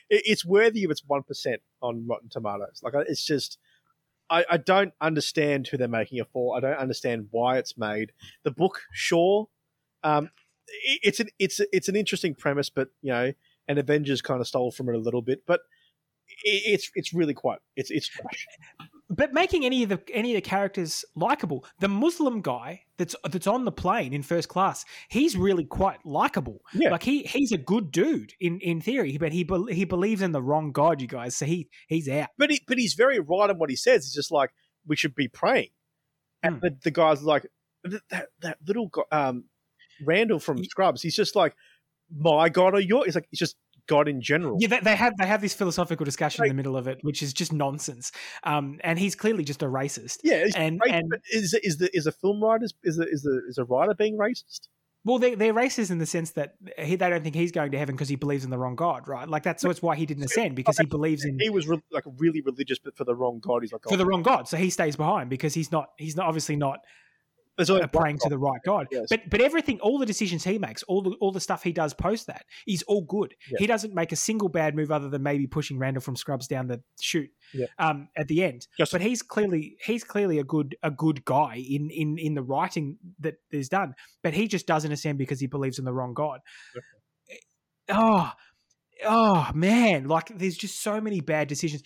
It- 0.09 0.23
it's 0.25 0.45
worthy 0.45 0.83
of 0.83 0.91
its 0.91 1.03
one 1.07 1.23
percent 1.23 1.61
on 1.81 2.05
Rotten 2.07 2.29
Tomatoes. 2.29 2.79
Like 2.83 2.93
it's 3.07 3.25
just, 3.25 3.57
I, 4.29 4.43
I 4.49 4.57
don't 4.57 4.93
understand 4.99 5.67
who 5.67 5.77
they're 5.77 5.87
making 5.87 6.17
it 6.17 6.27
for. 6.33 6.57
I 6.57 6.59
don't 6.59 6.77
understand 6.77 7.27
why 7.31 7.57
it's 7.57 7.77
made. 7.77 8.11
The 8.43 8.51
book, 8.51 8.81
sure, 8.91 9.47
um, 10.03 10.29
it's 11.03 11.19
an 11.19 11.27
it's 11.39 11.59
it's 11.71 11.89
an 11.89 11.95
interesting 11.95 12.35
premise, 12.35 12.69
but 12.69 12.89
you 13.01 13.11
know, 13.11 13.33
and 13.67 13.79
Avengers 13.79 14.21
kind 14.21 14.41
of 14.41 14.47
stole 14.47 14.71
from 14.71 14.89
it 14.89 14.95
a 14.95 14.99
little 14.99 15.21
bit, 15.21 15.43
but 15.47 15.61
it, 16.43 16.63
it's 16.65 16.91
it's 16.95 17.13
really 17.13 17.33
quite 17.33 17.59
it's 17.75 17.89
it's 17.91 18.07
trash. 18.07 18.47
but 19.09 19.33
making 19.33 19.65
any 19.65 19.83
of 19.83 19.89
the 19.89 20.01
any 20.13 20.33
of 20.33 20.37
the 20.43 20.47
characters 20.49 21.05
likable. 21.15 21.65
The 21.79 21.87
Muslim 21.87 22.41
guy 22.41 22.81
that's 22.97 23.15
that's 23.29 23.47
on 23.47 23.63
the 23.65 23.71
plane 23.71 24.13
in 24.13 24.23
first 24.23 24.49
class, 24.49 24.83
he's 25.09 25.37
really 25.37 25.63
quite 25.63 26.05
likable. 26.05 26.61
Yeah. 26.73 26.89
Like 26.91 27.03
he 27.03 27.23
he's 27.23 27.51
a 27.53 27.57
good 27.57 27.91
dude 27.91 28.33
in 28.39 28.59
in 28.59 28.81
theory, 28.81 29.17
but 29.17 29.31
he 29.31 29.43
bel 29.43 29.65
he 29.67 29.85
believes 29.85 30.21
in 30.21 30.33
the 30.33 30.41
wrong 30.41 30.71
god, 30.73 31.01
you 31.01 31.07
guys. 31.07 31.35
So 31.37 31.45
he 31.45 31.69
he's 31.87 32.09
out. 32.09 32.29
But 32.37 32.51
he, 32.51 32.61
but 32.67 32.77
he's 32.77 32.93
very 32.93 33.19
right 33.19 33.49
in 33.49 33.57
what 33.57 33.69
he 33.69 33.75
says. 33.77 34.05
He's 34.05 34.13
just 34.13 34.31
like 34.31 34.51
we 34.85 34.95
should 34.95 35.15
be 35.15 35.27
praying, 35.29 35.69
and 36.43 36.55
Hmm. 36.55 36.59
the, 36.61 36.77
the 36.83 36.91
guy's 36.91 37.23
like 37.23 37.45
th- 37.89 38.01
that 38.09 38.27
that 38.41 38.57
little 38.67 38.91
um 39.11 39.45
Randall 40.05 40.39
from 40.39 40.63
Scrubs. 40.63 41.01
He's 41.01 41.15
just 41.15 41.35
like 41.35 41.55
my 42.15 42.49
God 42.49 42.73
or 42.73 42.79
your. 42.79 43.05
It's 43.05 43.15
like 43.15 43.27
it's 43.31 43.39
just 43.39 43.55
God 43.87 44.07
in 44.07 44.21
general. 44.21 44.57
Yeah, 44.59 44.67
they, 44.67 44.79
they 44.81 44.95
have 44.95 45.13
they 45.17 45.25
have 45.27 45.41
this 45.41 45.53
philosophical 45.53 46.03
discussion 46.05 46.43
Like- 46.43 46.49
in 46.51 46.55
the 46.55 46.59
middle 46.59 46.77
of 46.77 46.87
it, 46.87 46.99
which 47.01 47.23
is 47.23 47.33
just 47.33 47.53
nonsense. 47.53 48.11
Um, 48.43 48.79
and 48.83 48.99
he's 48.99 49.15
clearly 49.15 49.43
just 49.43 49.63
a 49.63 49.67
racist. 49.67 50.17
Yeah, 50.23 50.45
And 50.55 50.79
great, 50.79 50.93
and 50.93 51.13
is 51.33 51.53
is 51.63 51.77
the 51.77 51.89
is 51.95 52.07
a 52.07 52.11
film 52.11 52.43
writer 52.43 52.65
is 52.83 52.97
the 52.97 53.07
is 53.07 53.23
the 53.23 53.41
is 53.47 53.57
a 53.57 53.63
writer 53.63 53.93
being 53.93 54.17
racist? 54.17 54.67
well, 55.05 55.19
they 55.19 55.35
they're 55.35 55.53
racist 55.53 55.89
in 55.89 55.99
the 55.99 56.05
sense 56.05 56.31
that 56.31 56.55
he, 56.79 56.97
they 56.97 57.09
don't 57.09 57.23
think 57.23 57.33
he's 57.33 57.53
going 57.53 57.71
to 57.71 57.77
heaven 57.77 57.95
because 57.95 58.09
he 58.09 58.17
believes 58.17 58.43
in 58.43 58.49
the 58.49 58.57
wrong 58.57 58.75
god, 58.75 59.07
right? 59.07 59.27
Like 59.29 59.43
that's 59.43 59.61
so 59.61 59.69
that's 59.69 59.81
why 59.81 59.95
he 59.95 60.05
didn't 60.05 60.23
ascend 60.23 60.55
because 60.57 60.77
he 60.77 60.85
believes 60.85 61.23
in 61.23 61.39
He 61.39 61.49
was 61.49 61.65
re- 61.65 61.81
like 61.91 62.03
really 62.17 62.41
religious, 62.41 62.77
but 62.77 62.97
for 62.97 63.05
the 63.05 63.15
wrong 63.15 63.39
God. 63.39 63.61
He's 63.61 63.71
like 63.71 63.83
for 63.87 63.95
the 63.95 64.05
wrong 64.05 64.21
god. 64.21 64.49
So 64.49 64.57
he 64.57 64.69
stays 64.69 64.97
behind 64.97 65.29
because 65.29 65.53
he's 65.53 65.71
not 65.71 65.91
he's 65.97 66.17
not 66.17 66.25
obviously 66.27 66.57
not 66.57 66.79
There's 67.57 67.69
uh, 67.69 67.85
praying 67.87 68.19
to 68.19 68.29
the 68.29 68.37
right 68.37 68.61
God. 68.63 68.87
Yes. 68.91 69.07
But 69.09 69.29
but 69.29 69.41
everything, 69.41 69.79
all 69.79 69.97
the 69.97 70.05
decisions 70.05 70.43
he 70.43 70.57
makes, 70.59 70.83
all 70.83 71.01
the 71.01 71.11
all 71.19 71.31
the 71.31 71.39
stuff 71.39 71.63
he 71.63 71.71
does 71.71 71.93
post 71.93 72.27
that 72.27 72.45
is 72.67 72.83
all 72.83 73.01
good. 73.01 73.33
He 73.57 73.65
doesn't 73.67 73.93
make 73.93 74.11
a 74.11 74.15
single 74.15 74.47
bad 74.49 74.75
move 74.75 74.91
other 74.91 75.09
than 75.09 75.23
maybe 75.23 75.47
pushing 75.47 75.79
Randall 75.79 76.01
from 76.01 76.15
Scrubs 76.15 76.47
down 76.47 76.67
the 76.67 76.81
chute 77.01 77.31
Yeah. 77.53 77.65
um, 77.79 78.09
at 78.15 78.27
the 78.27 78.43
end. 78.43 78.67
Just- 78.77 78.91
but 78.91 79.01
he's 79.01 79.21
clearly 79.21 79.75
he's 79.83 80.03
clearly 80.03 80.37
a 80.39 80.43
good 80.43 80.75
a 80.83 80.91
good 80.91 81.25
guy 81.25 81.55
in 81.55 81.89
in 81.89 82.17
in 82.17 82.33
the 82.35 82.43
writing 82.43 82.97
that 83.19 83.35
is 83.51 83.69
done. 83.69 83.95
But 84.23 84.33
he 84.33 84.47
just 84.47 84.67
doesn't 84.67 84.91
ascend 84.91 85.17
because 85.17 85.39
he 85.39 85.47
believes 85.47 85.79
in 85.79 85.85
the 85.85 85.93
wrong 85.93 86.13
God. 86.13 86.41
Oh, 87.89 88.31
oh 89.05 89.49
man! 89.55 90.07
Like 90.07 90.37
there's 90.37 90.57
just 90.57 90.81
so 90.83 90.99
many 90.99 91.21
bad 91.21 91.47
decisions. 91.47 91.83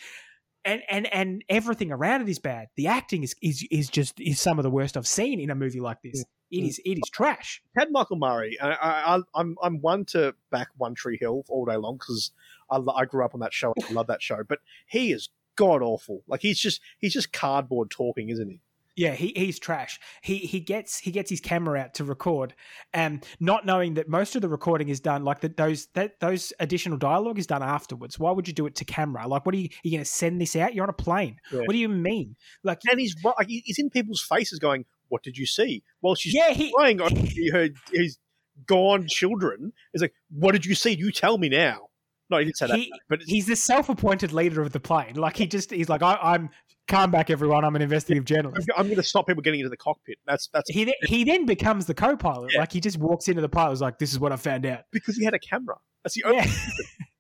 And, 0.64 0.84
and 0.90 1.12
and 1.14 1.44
everything 1.50 1.92
around 1.92 2.22
it 2.22 2.30
is 2.30 2.38
bad. 2.38 2.68
The 2.76 2.88
acting 2.88 3.24
is, 3.24 3.36
is 3.42 3.66
is 3.72 3.90
just 3.90 4.20
is 4.20 4.40
some 4.40 4.60
of 4.60 4.64
the 4.64 4.70
worst 4.70 4.96
I've 4.96 5.08
seen 5.08 5.40
in 5.40 5.50
a 5.50 5.56
movie 5.56 5.80
like 5.80 6.02
this. 6.04 6.24
It 6.52 6.64
is 6.66 6.80
it 6.86 6.98
is 6.98 7.10
trash. 7.12 7.62
had 7.76 7.92
Michael 7.92 8.18
Murray. 8.18 8.60
I, 8.60 8.70
I, 8.74 9.16
I- 9.18 9.22
I'm 9.34 9.56
I'm 9.64 9.82
one 9.82 10.06
to 10.06 10.36
back 10.52 10.68
One 10.78 10.94
Tree 10.94 11.18
Hill 11.20 11.44
all 11.50 11.66
day 11.66 11.78
long 11.78 11.96
because 11.96 12.32
I, 12.70 12.78
I 12.96 13.06
grew 13.06 13.26
up 13.26 13.34
on 13.34 13.40
that 13.40 13.54
show. 13.54 13.74
I 13.90 13.92
love 13.94 14.08
that 14.08 14.22
show, 14.22 14.44
but 14.48 14.60
he 14.86 15.12
is 15.12 15.30
god 15.56 15.82
awful. 15.82 16.22
Like 16.28 16.42
he's 16.42 16.60
just 16.60 16.80
he's 17.00 17.14
just 17.14 17.34
cardboard 17.34 17.90
talking, 17.90 18.30
isn't 18.30 18.50
he? 18.50 18.60
Yeah, 18.96 19.14
he, 19.14 19.32
he's 19.36 19.58
trash. 19.58 20.00
He 20.22 20.38
he 20.40 20.60
gets 20.60 21.00
he 21.00 21.12
gets 21.12 21.30
his 21.30 21.40
camera 21.40 21.80
out 21.80 21.94
to 21.96 22.04
record, 22.04 22.54
and 22.94 23.26
not 23.40 23.66
knowing 23.66 23.94
that 23.94 24.10
most 24.10 24.36
of 24.36 24.42
the 24.42 24.50
recording 24.50 24.90
is 24.90 25.00
done 25.00 25.24
like 25.24 25.40
that 25.42 25.56
those 25.56 25.88
that 25.94 26.20
those 26.20 26.52
additional 26.60 26.98
dialogue 26.98 27.40
is 27.40 27.48
done 27.48 27.64
afterwards. 27.64 28.20
Why 28.20 28.32
would 28.32 28.48
you 28.50 28.54
do 28.54 28.66
it 28.66 28.76
to 28.76 28.86
camera? 28.86 29.26
Like, 29.28 29.46
what 29.46 29.56
are 29.56 29.58
you 29.60 29.70
are 29.72 29.80
you 29.84 29.92
going 29.92 30.04
to 30.04 30.10
send 30.10 30.42
this 30.42 30.56
out? 30.58 30.76
You're 30.76 30.84
on 30.84 30.90
a 30.90 30.94
plane. 30.94 31.38
Yeah. 31.54 31.60
What 31.60 31.72
do 31.72 31.78
you 31.78 31.88
mean? 31.90 32.36
Like, 32.64 32.80
And 32.90 33.00
he's 33.00 33.16
he's 33.48 33.80
in 33.80 33.90
people's 33.90 34.22
faces, 34.22 34.60
going, 34.60 34.86
"What 35.08 35.24
did 35.24 35.38
you 35.38 35.46
see?" 35.46 35.84
While 36.02 36.16
she's 36.16 36.34
yeah, 36.34 36.52
he 36.52 36.74
crying 36.74 37.00
on 37.00 37.16
her 37.54 37.70
his 37.94 38.18
gone 38.68 39.08
children. 39.08 39.72
He's 39.94 40.02
like, 40.02 40.14
"What 40.30 40.52
did 40.52 40.66
you 40.66 40.76
see? 40.76 40.92
You 40.92 41.12
tell 41.14 41.38
me 41.38 41.48
now." 41.50 41.88
No, 42.30 42.38
he 42.38 42.46
didn't 42.46 42.58
say 42.58 42.68
that, 42.68 42.78
He- 42.78 42.92
but 43.10 43.20
he's 43.26 43.46
the 43.48 43.56
self-appointed 43.58 44.32
leader 44.32 44.62
of 44.62 44.72
the 44.72 44.80
plane. 44.80 45.16
Like 45.16 45.36
he 45.38 45.48
just 45.48 45.72
he's 45.72 45.90
like 45.90 46.02
I, 46.02 46.16
I'm 46.22 46.50
calm 46.92 47.10
back, 47.12 47.30
everyone. 47.30 47.64
I'm 47.66 47.76
an 47.76 47.82
investigative 47.82 48.26
journalist. 48.26 48.68
I'm 48.78 48.86
going 48.86 48.98
to 48.98 49.04
stop 49.04 49.26
people 49.28 49.42
getting 49.42 49.60
into 49.62 49.70
the 49.70 49.78
cockpit. 49.78 50.18
That's 50.28 50.48
that's 50.54 50.70
He 50.70 50.84
then, 50.84 50.94
he 51.06 51.24
then 51.24 51.46
becomes 51.46 51.86
the 51.86 51.94
co-pilot. 51.94 52.52
Yeah. 52.54 52.60
Like 52.60 52.72
he 52.72 52.80
just 52.80 52.98
walks 52.98 53.28
into 53.28 53.42
the 53.42 53.50
pilot. 53.50 53.72
Was 53.72 53.82
like, 53.82 53.98
this 53.98 54.12
is 54.12 54.20
what 54.20 54.32
I 54.32 54.36
found 54.36 54.66
out. 54.66 54.82
because 54.92 55.16
he 55.18 55.24
had 55.24 55.34
a 55.34 55.40
camera. 55.40 55.78
That's 56.04 56.16
the 56.16 56.24
only 56.26 56.38
Yeah. 56.40 56.52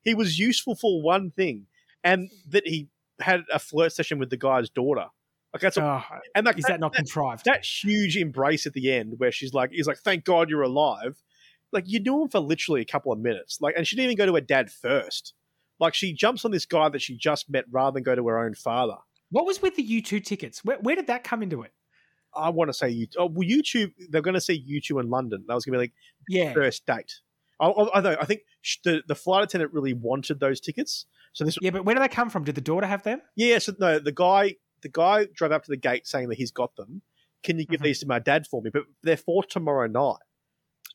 he 0.03 0.13
was 0.13 0.37
useful 0.37 0.75
for 0.75 1.01
one 1.01 1.31
thing, 1.31 1.67
and 2.03 2.29
that 2.49 2.67
he 2.67 2.89
had 3.19 3.43
a 3.53 3.59
flirt 3.59 3.93
session 3.93 4.19
with 4.19 4.29
the 4.29 4.37
guy's 4.37 4.69
daughter. 4.69 5.05
Like 5.53 5.61
that's 5.61 5.77
a, 5.77 5.83
Oh, 5.83 6.01
and 6.33 6.45
like 6.45 6.57
is 6.57 6.65
that 6.65 6.79
not 6.79 6.93
contrived? 6.93 7.45
that 7.45 7.65
huge 7.65 8.17
embrace 8.17 8.65
at 8.65 8.73
the 8.73 8.91
end 8.91 9.15
where 9.17 9.31
she's 9.31 9.53
like, 9.53 9.71
he's 9.71 9.85
like, 9.87 9.97
"Thank 9.97 10.23
God 10.23 10.49
you're 10.49 10.61
alive." 10.61 11.21
Like 11.73 11.83
you 11.87 11.99
knew 11.99 12.23
him 12.23 12.29
for 12.29 12.39
literally 12.39 12.81
a 12.81 12.85
couple 12.85 13.11
of 13.11 13.19
minutes. 13.19 13.59
Like, 13.61 13.75
and 13.77 13.85
she 13.87 13.95
didn't 13.95 14.11
even 14.11 14.17
go 14.17 14.25
to 14.25 14.35
her 14.35 14.41
dad 14.41 14.71
first. 14.71 15.33
Like 15.79 15.93
she 15.93 16.13
jumps 16.13 16.43
on 16.45 16.51
this 16.51 16.65
guy 16.65 16.89
that 16.89 17.01
she 17.01 17.15
just 17.17 17.49
met 17.49 17.65
rather 17.71 17.93
than 17.95 18.03
go 18.03 18.15
to 18.15 18.27
her 18.27 18.39
own 18.45 18.53
father. 18.55 18.97
What 19.31 19.45
was 19.45 19.61
with 19.61 19.75
the 19.75 19.83
U2 20.01 20.23
tickets? 20.23 20.63
Where, 20.63 20.77
where 20.79 20.95
did 20.95 21.07
that 21.07 21.23
come 21.23 21.41
into 21.41 21.63
it? 21.63 21.73
I 22.35 22.49
want 22.49 22.69
to 22.69 22.73
say 22.73 22.89
you. 22.89 23.07
Oh, 23.17 23.25
well, 23.25 23.47
YouTube. 23.47 23.91
They're 24.09 24.21
going 24.21 24.35
to 24.35 24.41
see 24.41 24.63
U2 24.69 25.01
in 25.01 25.09
London. 25.09 25.43
That 25.47 25.55
was 25.55 25.65
going 25.65 25.73
to 25.73 25.79
be 25.79 25.83
like 25.83 25.93
Yeah. 26.29 26.53
first 26.53 26.85
date. 26.85 27.19
I, 27.59 27.67
I, 27.93 28.25
think 28.25 28.41
the 28.83 29.03
the 29.07 29.13
flight 29.15 29.43
attendant 29.43 29.71
really 29.73 29.93
wanted 29.93 30.39
those 30.39 30.59
tickets. 30.59 31.05
So 31.33 31.45
this 31.45 31.57
Yeah, 31.61 31.69
but 31.69 31.85
where 31.85 31.93
did 31.93 32.01
they 32.03 32.07
come 32.07 32.29
from? 32.29 32.43
Did 32.43 32.55
the 32.55 32.61
daughter 32.61 32.87
have 32.87 33.03
them? 33.03 33.21
Yeah, 33.35 33.59
so 33.59 33.73
no, 33.79 33.99
the 33.99 34.11
guy 34.11 34.55
the 34.81 34.89
guy 34.89 35.27
drove 35.35 35.51
up 35.51 35.63
to 35.65 35.69
the 35.69 35.77
gate 35.77 36.07
saying 36.07 36.29
that 36.29 36.39
he's 36.39 36.49
got 36.51 36.75
them. 36.75 37.03
Can 37.43 37.59
you 37.59 37.65
give 37.65 37.81
Mhm. 37.81 37.83
these 37.83 37.99
to 37.99 38.07
my 38.07 38.17
dad 38.17 38.47
for 38.47 38.61
me? 38.63 38.71
But 38.73 38.83
they're 39.03 39.15
for 39.17 39.43
tomorrow 39.43 39.85
night. 39.87 40.17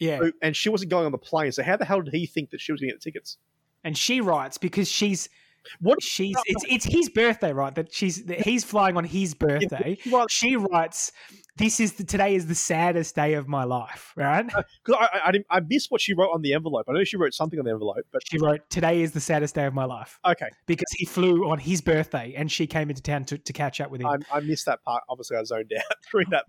Yeah. 0.00 0.18
So- 0.18 0.32
and 0.42 0.56
she 0.56 0.68
wasn't 0.68 0.90
going 0.90 1.06
on 1.06 1.12
the 1.12 1.18
plane, 1.18 1.52
so 1.52 1.62
how 1.62 1.76
the 1.76 1.84
hell 1.84 2.02
did 2.02 2.12
he 2.12 2.26
think 2.26 2.50
that 2.50 2.60
she 2.60 2.72
was 2.72 2.80
going 2.80 2.88
to 2.90 2.94
get 2.94 3.00
the 3.00 3.10
tickets? 3.12 3.38
And 3.84 3.96
she 3.96 4.20
writes 4.20 4.58
because 4.58 4.90
she's 4.90 5.28
What 5.80 6.02
she's 6.02 6.36
it's 6.46 6.64
it's 6.68 6.84
his 6.84 7.08
birthday, 7.08 7.52
right? 7.52 7.74
That 7.74 7.92
she's 7.92 8.24
that 8.24 8.40
he's 8.40 8.64
flying 8.64 8.96
on 8.96 9.04
his 9.04 9.34
birthday. 9.34 9.98
well, 10.10 10.26
She 10.28 10.56
writes, 10.56 11.12
"This 11.56 11.80
is 11.80 11.94
the 11.94 12.04
today 12.04 12.34
is 12.34 12.46
the 12.46 12.54
saddest 12.54 13.14
day 13.14 13.34
of 13.34 13.48
my 13.48 13.64
life." 13.64 14.12
Right? 14.16 14.46
Uh, 14.54 14.62
because 14.84 15.00
I, 15.00 15.18
I, 15.18 15.28
I, 15.28 15.32
didn't, 15.32 15.46
I 15.50 15.60
missed 15.60 15.90
what 15.90 16.00
she 16.00 16.14
wrote 16.14 16.30
on 16.32 16.42
the 16.42 16.54
envelope. 16.54 16.86
I 16.88 16.92
know 16.92 17.04
she 17.04 17.16
wrote 17.16 17.34
something 17.34 17.58
on 17.58 17.64
the 17.64 17.72
envelope, 17.72 18.06
but 18.12 18.22
She 18.26 18.38
wrote, 18.38 18.68
"Today 18.70 19.02
is 19.02 19.12
the 19.12 19.20
saddest 19.20 19.54
day 19.54 19.64
of 19.66 19.74
my 19.74 19.84
life." 19.84 20.18
okay, 20.24 20.48
because 20.66 20.90
he 20.96 21.04
flew 21.06 21.48
on 21.50 21.58
his 21.58 21.80
birthday 21.80 22.34
and 22.36 22.50
she 22.50 22.66
came 22.66 22.90
into 22.90 23.02
town 23.02 23.24
to, 23.26 23.38
to 23.38 23.52
catch 23.52 23.80
up 23.80 23.90
with 23.90 24.00
him. 24.00 24.06
I, 24.08 24.18
I 24.36 24.40
missed 24.40 24.66
that 24.66 24.82
part. 24.82 25.02
Obviously, 25.08 25.36
I 25.36 25.44
zoned 25.44 25.72
out 25.76 25.96
during 26.12 26.30
that. 26.30 26.44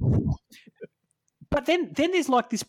but 1.50 1.66
then 1.66 1.92
then 1.94 2.12
there's 2.12 2.30
like 2.30 2.50
this 2.50 2.64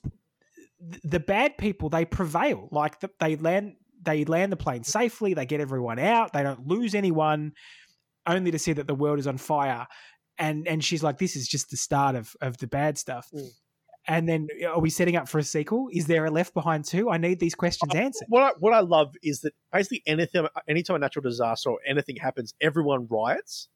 the 1.02 1.18
bad 1.20 1.58
people 1.58 1.88
they 1.88 2.04
prevail 2.04 2.68
like 2.70 3.00
the, 3.00 3.10
they 3.18 3.34
land 3.36 3.74
they 4.02 4.24
land 4.24 4.52
the 4.52 4.56
plane 4.56 4.84
safely 4.84 5.34
they 5.34 5.46
get 5.46 5.60
everyone 5.60 5.98
out 5.98 6.32
they 6.32 6.42
don't 6.42 6.66
lose 6.66 6.94
anyone 6.94 7.52
only 8.28 8.50
to 8.50 8.58
see 8.58 8.72
that 8.74 8.86
the 8.86 8.94
world 8.94 9.18
is 9.18 9.26
on 9.26 9.38
fire. 9.38 9.86
And 10.38 10.68
and 10.68 10.84
she's 10.84 11.02
like 11.02 11.18
this 11.18 11.34
is 11.34 11.48
just 11.48 11.70
the 11.70 11.76
start 11.76 12.14
of 12.14 12.36
of 12.40 12.58
the 12.58 12.68
bad 12.68 12.98
stuff. 12.98 13.28
Mm. 13.34 13.48
and 14.06 14.28
then 14.28 14.46
are 14.66 14.80
we 14.80 14.90
setting 14.90 15.16
up 15.16 15.28
for 15.28 15.38
a 15.38 15.42
sequel? 15.42 15.88
Is 15.92 16.06
there 16.06 16.24
a 16.26 16.30
left 16.30 16.54
behind 16.54 16.84
too? 16.84 17.10
I 17.10 17.18
need 17.18 17.40
these 17.40 17.56
questions 17.56 17.92
uh, 17.94 17.98
answered. 17.98 18.26
What 18.28 18.42
I, 18.42 18.50
what 18.60 18.72
I 18.72 18.80
love 18.80 19.14
is 19.22 19.40
that 19.40 19.52
basically 19.72 20.02
anything, 20.06 20.46
anytime 20.68 20.96
a 20.96 20.98
natural 21.00 21.24
disaster 21.24 21.70
or 21.70 21.78
anything 21.86 22.16
happens, 22.16 22.54
everyone 22.60 23.08
riots. 23.10 23.68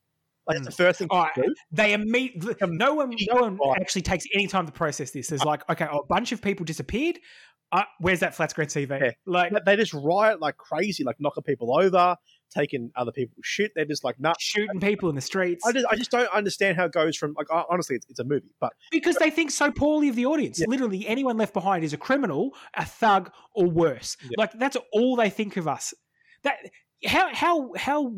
Like 0.46 0.56
it's 0.58 0.66
the 0.66 0.72
hmm. 0.72 0.88
first 0.88 0.98
thing 0.98 1.08
Oh, 1.10 1.26
do. 1.36 1.54
they 1.70 1.92
immediately 1.92 2.54
no 2.68 2.94
one 2.94 3.14
no 3.28 3.50
one 3.50 3.58
actually 3.80 4.02
takes 4.02 4.24
any 4.34 4.46
time 4.46 4.66
to 4.66 4.72
process 4.72 5.10
this. 5.10 5.28
There's 5.28 5.42
uh. 5.42 5.46
like 5.46 5.68
okay 5.68 5.86
a 5.90 5.98
bunch 6.08 6.30
of 6.32 6.40
people 6.40 6.64
disappeared 6.64 7.18
uh, 7.72 7.84
where's 8.00 8.20
that 8.20 8.34
flat 8.34 8.50
screen 8.50 8.68
tv 8.68 9.00
Yeah. 9.00 9.10
like 9.26 9.52
They 9.64 9.76
just 9.76 9.94
riot 9.94 10.40
like 10.40 10.56
crazy, 10.56 11.04
like 11.04 11.16
knocking 11.18 11.42
people 11.42 11.74
over, 11.76 12.16
taking 12.54 12.90
other 12.96 13.12
people's 13.12 13.44
shit. 13.44 13.72
They're 13.74 13.86
just 13.86 14.04
like, 14.04 14.20
nah. 14.20 14.34
shooting 14.38 14.78
people 14.78 15.08
in 15.08 15.14
the 15.14 15.20
streets 15.22 15.64
I 15.66 15.72
just, 15.72 15.86
I 15.90 15.96
just 15.96 16.10
don't 16.10 16.28
understand 16.32 16.76
how 16.76 16.84
it 16.84 16.92
goes 16.92 17.16
from 17.16 17.34
like 17.36 17.46
honestly, 17.50 17.96
it's, 17.96 18.06
it's 18.10 18.18
a 18.20 18.24
movie, 18.24 18.54
but 18.60 18.72
because 18.90 19.16
they 19.16 19.30
think 19.30 19.50
so 19.50 19.70
poorly 19.72 20.08
of 20.08 20.16
the 20.16 20.26
audience. 20.26 20.58
Yeah. 20.60 20.66
Literally, 20.68 21.06
anyone 21.08 21.36
left 21.38 21.54
behind 21.54 21.82
is 21.82 21.92
a 21.92 21.96
criminal, 21.98 22.50
a 22.76 22.84
thug, 22.84 23.30
or 23.54 23.66
worse. 23.66 24.16
Yeah. 24.22 24.30
Like 24.36 24.52
that's 24.52 24.76
all 24.92 25.16
they 25.16 25.30
think 25.30 25.56
of 25.56 25.66
us. 25.66 25.94
That 26.44 26.56
how 27.04 27.34
how 27.34 27.72
how 27.76 28.12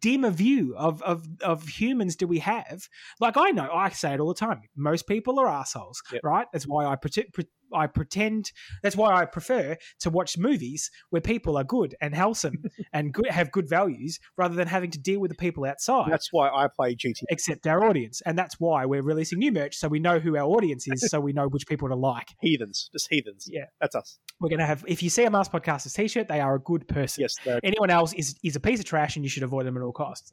dim 0.00 0.24
a 0.24 0.30
view 0.30 0.74
of 0.76 1.02
of 1.02 1.26
of 1.42 1.68
humans 1.68 2.16
do 2.16 2.26
we 2.26 2.38
have? 2.40 2.88
Like 3.20 3.36
I 3.36 3.50
know, 3.50 3.70
I 3.72 3.90
say 3.90 4.14
it 4.14 4.20
all 4.20 4.28
the 4.28 4.34
time. 4.34 4.62
Most 4.76 5.06
people 5.06 5.38
are 5.38 5.46
assholes, 5.46 6.02
Yep. 6.12 6.22
right? 6.24 6.46
That's 6.52 6.66
why 6.66 6.86
I 6.86 6.96
pretend. 6.96 7.26
I 7.72 7.86
pretend. 7.86 8.50
That's 8.82 8.96
why 8.96 9.12
I 9.14 9.24
prefer 9.24 9.76
to 10.00 10.10
watch 10.10 10.38
movies 10.38 10.90
where 11.10 11.20
people 11.22 11.56
are 11.56 11.64
good 11.64 11.94
and 12.00 12.14
wholesome 12.14 12.62
and 12.92 13.12
good 13.12 13.30
have 13.30 13.50
good 13.52 13.68
values, 13.68 14.18
rather 14.36 14.54
than 14.54 14.68
having 14.68 14.90
to 14.92 14.98
deal 14.98 15.20
with 15.20 15.30
the 15.30 15.36
people 15.36 15.64
outside 15.64 16.10
that's 16.10 16.32
why 16.32 16.48
I 16.48 16.68
play 16.68 16.94
GTA. 16.94 17.24
except 17.30 17.66
our 17.66 17.84
audience. 17.84 18.22
And 18.26 18.38
that's 18.38 18.56
why 18.58 18.84
we're 18.86 19.02
releasing 19.02 19.38
new 19.38 19.52
merch 19.52 19.76
so 19.76 19.88
we 19.88 19.98
know 19.98 20.18
who 20.18 20.36
our 20.36 20.44
audience 20.44 20.86
is, 20.88 21.06
so 21.10 21.20
we 21.20 21.32
know 21.32 21.48
which 21.48 21.66
people 21.66 21.88
to 21.88 21.94
like. 21.96 22.28
Heathens, 22.40 22.88
just 22.92 23.08
heathens. 23.10 23.46
Yeah. 23.50 23.64
that's 23.80 23.94
us. 23.94 24.18
We're 24.40 24.50
going 24.50 24.58
to 24.60 24.66
have, 24.66 24.84
if 24.86 25.02
you 25.02 25.10
see 25.10 25.24
a 25.24 25.30
Mars 25.30 25.48
Podcasters 25.48 25.94
t 25.94 26.08
shirt, 26.08 26.28
they 26.28 26.40
are 26.40 26.54
a 26.56 26.60
good 26.60 26.86
person. 26.88 27.22
Yes, 27.22 27.34
they're- 27.44 27.60
Anyone 27.64 27.90
else 27.90 28.12
is, 28.12 28.36
is 28.44 28.56
a 28.56 28.60
piece 28.60 28.78
of 28.78 28.84
trash 28.84 29.16
and 29.16 29.24
you 29.24 29.28
should 29.28 29.42
avoid 29.42 29.66
them 29.66 29.76
at 29.76 29.82
all 29.82 29.92
costs. 29.92 30.30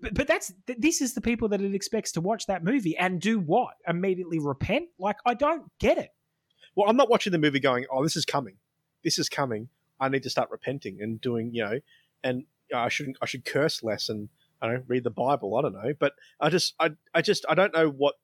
But, 0.00 0.14
but 0.14 0.26
that's 0.26 0.52
th- 0.66 0.78
this 0.78 1.00
is 1.00 1.14
the 1.14 1.20
people 1.20 1.48
that 1.48 1.60
it 1.60 1.74
expects 1.74 2.12
to 2.12 2.20
watch 2.20 2.46
that 2.46 2.64
movie 2.64 2.96
and 2.96 3.20
do 3.20 3.38
what? 3.38 3.74
Immediately 3.88 4.38
repent? 4.40 4.86
Like, 4.98 5.16
I 5.26 5.34
don't 5.34 5.64
get 5.80 5.98
it. 5.98 6.10
Well, 6.74 6.88
I'm 6.88 6.96
not 6.96 7.10
watching 7.10 7.32
the 7.32 7.38
movie 7.38 7.60
going, 7.60 7.86
oh, 7.90 8.02
this 8.02 8.16
is 8.16 8.24
coming. 8.24 8.56
This 9.04 9.18
is 9.18 9.28
coming. 9.28 9.68
I 10.00 10.08
need 10.08 10.22
to 10.24 10.30
start 10.30 10.50
repenting 10.50 11.00
and 11.00 11.20
doing, 11.20 11.50
you 11.52 11.64
know, 11.64 11.80
and 12.24 12.44
I 12.74 12.88
shouldn't, 12.88 13.18
I 13.20 13.26
should 13.26 13.44
curse 13.44 13.82
less 13.82 14.08
and 14.08 14.28
I 14.60 14.66
don't 14.66 14.76
know, 14.76 14.82
read 14.86 15.04
the 15.04 15.10
Bible. 15.10 15.56
I 15.56 15.62
don't 15.62 15.74
know, 15.74 15.92
but 15.98 16.12
I 16.40 16.48
just, 16.48 16.74
I, 16.80 16.90
I 17.14 17.22
just, 17.22 17.44
I 17.48 17.54
don't 17.54 17.74
know 17.74 17.88
what. 17.88 18.14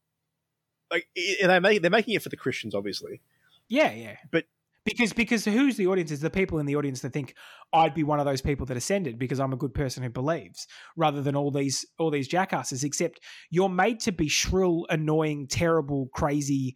Like 0.90 1.07
they 1.14 1.61
make, 1.61 1.82
they're 1.82 1.90
making 1.90 2.14
it 2.14 2.22
for 2.22 2.30
the 2.30 2.36
Christians, 2.36 2.74
obviously. 2.74 3.20
Yeah, 3.68 3.92
yeah. 3.92 4.16
But- 4.30 4.46
because 4.88 5.12
because 5.12 5.44
who's 5.44 5.76
the 5.76 5.86
audience 5.86 6.11
is 6.11 6.20
the 6.20 6.30
people 6.30 6.59
in 6.59 6.66
the 6.66 6.76
audience 6.76 7.01
that 7.01 7.12
think 7.12 7.34
I'd 7.72 7.94
be 7.94 8.05
one 8.05 8.20
of 8.20 8.26
those 8.26 8.40
people 8.40 8.64
that 8.66 8.76
ascended 8.76 9.18
because 9.18 9.38
I'm 9.38 9.53
a 9.53 9.57
good 9.57 9.74
person 9.74 10.03
who 10.03 10.09
believes 10.09 10.66
rather 10.96 11.20
than 11.20 11.36
all 11.36 11.51
these 11.51 11.84
all 11.99 12.11
these 12.11 12.28
jackasses 12.28 12.84
except 12.84 13.20
you're 13.51 13.68
made 13.68 14.01
to 14.01 14.12
be 14.12 14.28
shrill 14.28 14.86
annoying 14.88 15.46
terrible 15.46 16.09
crazy 16.14 16.74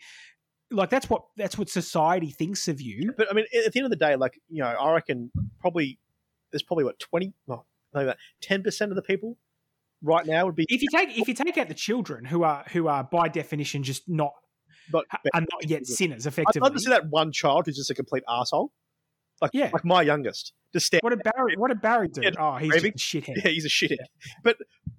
like 0.72 0.90
that's 0.90 1.08
what 1.08 1.24
that's 1.36 1.56
what 1.58 1.68
society 1.70 2.30
thinks 2.30 2.68
of 2.68 2.80
you 2.80 3.12
But 3.16 3.30
I 3.30 3.34
mean, 3.34 3.44
at 3.66 3.72
the 3.72 3.78
end 3.80 3.84
of 3.86 3.90
the 3.90 3.96
day, 3.96 4.16
like 4.16 4.40
you 4.48 4.62
know, 4.62 4.68
I 4.68 4.92
reckon 4.94 5.30
probably 5.60 5.98
there's 6.50 6.62
probably 6.62 6.84
what 6.84 6.98
twenty, 6.98 7.32
no, 7.46 7.64
not 7.94 8.02
even 8.02 8.14
ten 8.40 8.62
percent 8.62 8.90
of 8.92 8.96
the 8.96 9.02
people 9.02 9.38
right 10.02 10.26
now 10.26 10.44
would 10.46 10.56
be 10.56 10.66
if 10.68 10.82
you 10.82 10.88
take 10.92 11.16
if 11.16 11.28
you 11.28 11.34
take 11.34 11.56
out 11.58 11.68
the 11.68 11.74
children 11.74 12.24
who 12.24 12.42
are 12.42 12.64
who 12.72 12.88
are 12.88 13.04
by 13.04 13.28
definition 13.28 13.82
just 13.82 14.08
not 14.08 14.32
not. 14.92 15.04
are 15.32 15.40
not 15.40 15.68
yet 15.68 15.86
sinners 15.86 16.26
Effectively, 16.26 16.58
I'd 16.60 16.62
love 16.64 16.74
to 16.74 16.80
see 16.80 16.90
that 16.90 17.08
one 17.08 17.30
child 17.32 17.66
who's 17.66 17.76
just 17.76 17.90
a 17.90 17.94
complete 17.94 18.24
asshole. 18.28 18.72
Like, 19.40 19.52
Yeah. 19.54 19.70
like 19.72 19.84
my 19.84 20.02
youngest, 20.02 20.52
just 20.72 20.86
stand. 20.86 21.00
what 21.02 21.10
did 21.10 21.22
Barry 21.22 21.54
what 21.56 21.68
did 21.68 21.80
Barry 21.80 22.08
do 22.08 22.20
Yeah, 22.22 22.30
oh 22.38 22.56
he's 22.56 22.70
raving. 22.72 22.92
just 22.96 23.14
a 23.14 23.20
shithead 23.20 23.44
Yeah, 23.44 23.50
he's 23.50 23.64
a 23.64 23.68
shithead. 23.68 23.96
But 24.42 24.56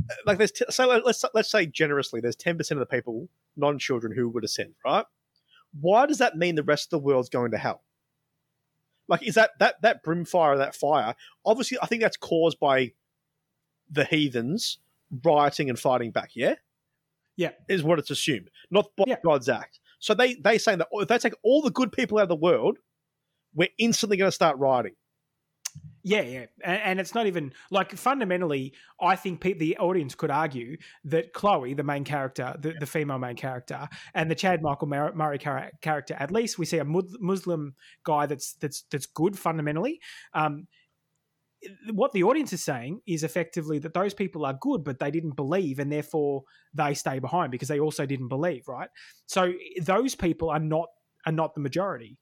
uh, 0.10 0.16
like, 0.26 0.38
there's 0.38 0.52
t- 0.52 0.66
so 0.70 0.88
let's 1.06 1.24
let's 1.34 1.50
say 1.52 1.66
generously, 1.66 2.20
there's 2.22 2.36
ten 2.36 2.58
percent 2.58 2.80
of 2.82 2.88
the 2.88 2.94
people, 2.94 3.30
non-children, 3.56 4.14
who 4.16 4.28
would 4.30 4.44
ascend. 4.44 4.74
Right? 4.86 5.06
Why 5.80 6.06
does 6.06 6.20
that 6.20 6.38
mean 6.38 6.56
the 6.56 6.64
rest 6.64 6.86
of 6.94 7.02
the 7.02 7.06
world's 7.06 7.30
going 7.30 7.52
to 7.52 7.58
hell? 7.58 7.84
Like, 9.08 9.24
is 9.28 9.36
that 9.36 9.52
that 9.60 9.82
that 9.82 10.04
brimfire, 10.04 10.58
that 10.58 10.76
fire? 10.76 11.16
Obviously, 11.46 11.78
I 11.82 11.88
think 11.88 12.02
that's 12.02 12.18
caused 12.18 12.60
by 12.60 12.94
the 13.92 14.06
heathens 14.06 14.80
rioting 15.24 15.70
and 15.70 15.78
fighting 15.78 16.12
back. 16.12 16.32
Yeah, 16.36 16.56
Yeah. 17.36 17.52
is 17.68 17.84
what 17.84 18.00
it's 18.00 18.12
assumed, 18.12 18.50
not 18.72 18.90
by 18.96 19.04
Yeah. 19.08 19.18
God's 19.24 19.50
act. 19.50 19.80
So 20.00 20.14
they 20.14 20.36
they 20.36 20.58
saying 20.58 20.78
that 20.80 20.88
oh, 20.94 21.02
if 21.02 21.08
they 21.08 21.18
take 21.18 21.34
all 21.44 21.62
the 21.62 21.72
good 21.72 21.92
people 21.92 22.18
out 22.18 22.24
of 22.24 22.30
the 22.30 22.36
world, 22.36 22.78
we're 23.54 23.70
instantly 23.78 24.18
going 24.18 24.30
to 24.30 24.36
start 24.36 24.58
rioting. 24.58 24.96
Yeah, 26.06 26.22
yeah, 26.22 26.46
and, 26.62 26.82
and 26.82 27.00
it's 27.00 27.16
not 27.16 27.28
even 27.28 27.54
like 27.72 27.96
fundamentally. 27.96 28.74
I 29.00 29.16
think 29.16 29.40
pe- 29.40 29.54
the 29.54 29.78
audience 29.78 30.16
could 30.16 30.32
argue 30.32 30.76
that 31.06 31.32
Chloe, 31.32 31.74
the 31.76 31.84
main 31.84 32.04
character, 32.04 32.56
the, 32.60 32.74
the 32.78 32.86
female 32.86 33.20
main 33.20 33.38
character, 33.38 33.88
and 34.14 34.30
the 34.30 34.36
Chad 34.36 34.62
Michael 34.62 34.88
Mur- 34.90 35.14
Murray 35.16 35.38
char- 35.38 35.72
character, 35.82 36.16
at 36.20 36.30
least 36.30 36.60
we 36.60 36.66
see 36.66 36.80
a 36.80 36.84
Mus- 36.84 37.16
Muslim 37.22 37.76
guy 38.04 38.26
that's 38.26 38.54
that's 38.56 38.84
that's 38.92 39.06
good 39.06 39.40
fundamentally. 39.40 40.02
Um, 40.34 40.68
what 41.94 42.12
the 42.12 42.24
audience 42.24 42.52
is 42.52 42.62
saying 42.62 43.00
is 43.08 43.24
effectively 43.24 43.80
that 43.80 43.94
those 43.94 44.14
people 44.14 44.46
are 44.46 44.58
good, 44.60 44.84
but 44.84 45.00
they 45.00 45.12
didn't 45.12 45.38
believe, 45.38 45.80
and 45.80 45.90
therefore 45.90 46.44
they 46.74 46.94
stay 46.94 47.20
behind 47.20 47.52
because 47.52 47.70
they 47.70 47.80
also 47.80 48.06
didn't 48.06 48.28
believe, 48.28 48.68
right? 48.68 48.90
So 49.28 49.54
those 49.82 50.16
people 50.16 50.50
are 50.50 50.60
not 50.60 50.90
are 51.26 51.32
not 51.32 51.56
the 51.56 51.62
majority. 51.62 52.18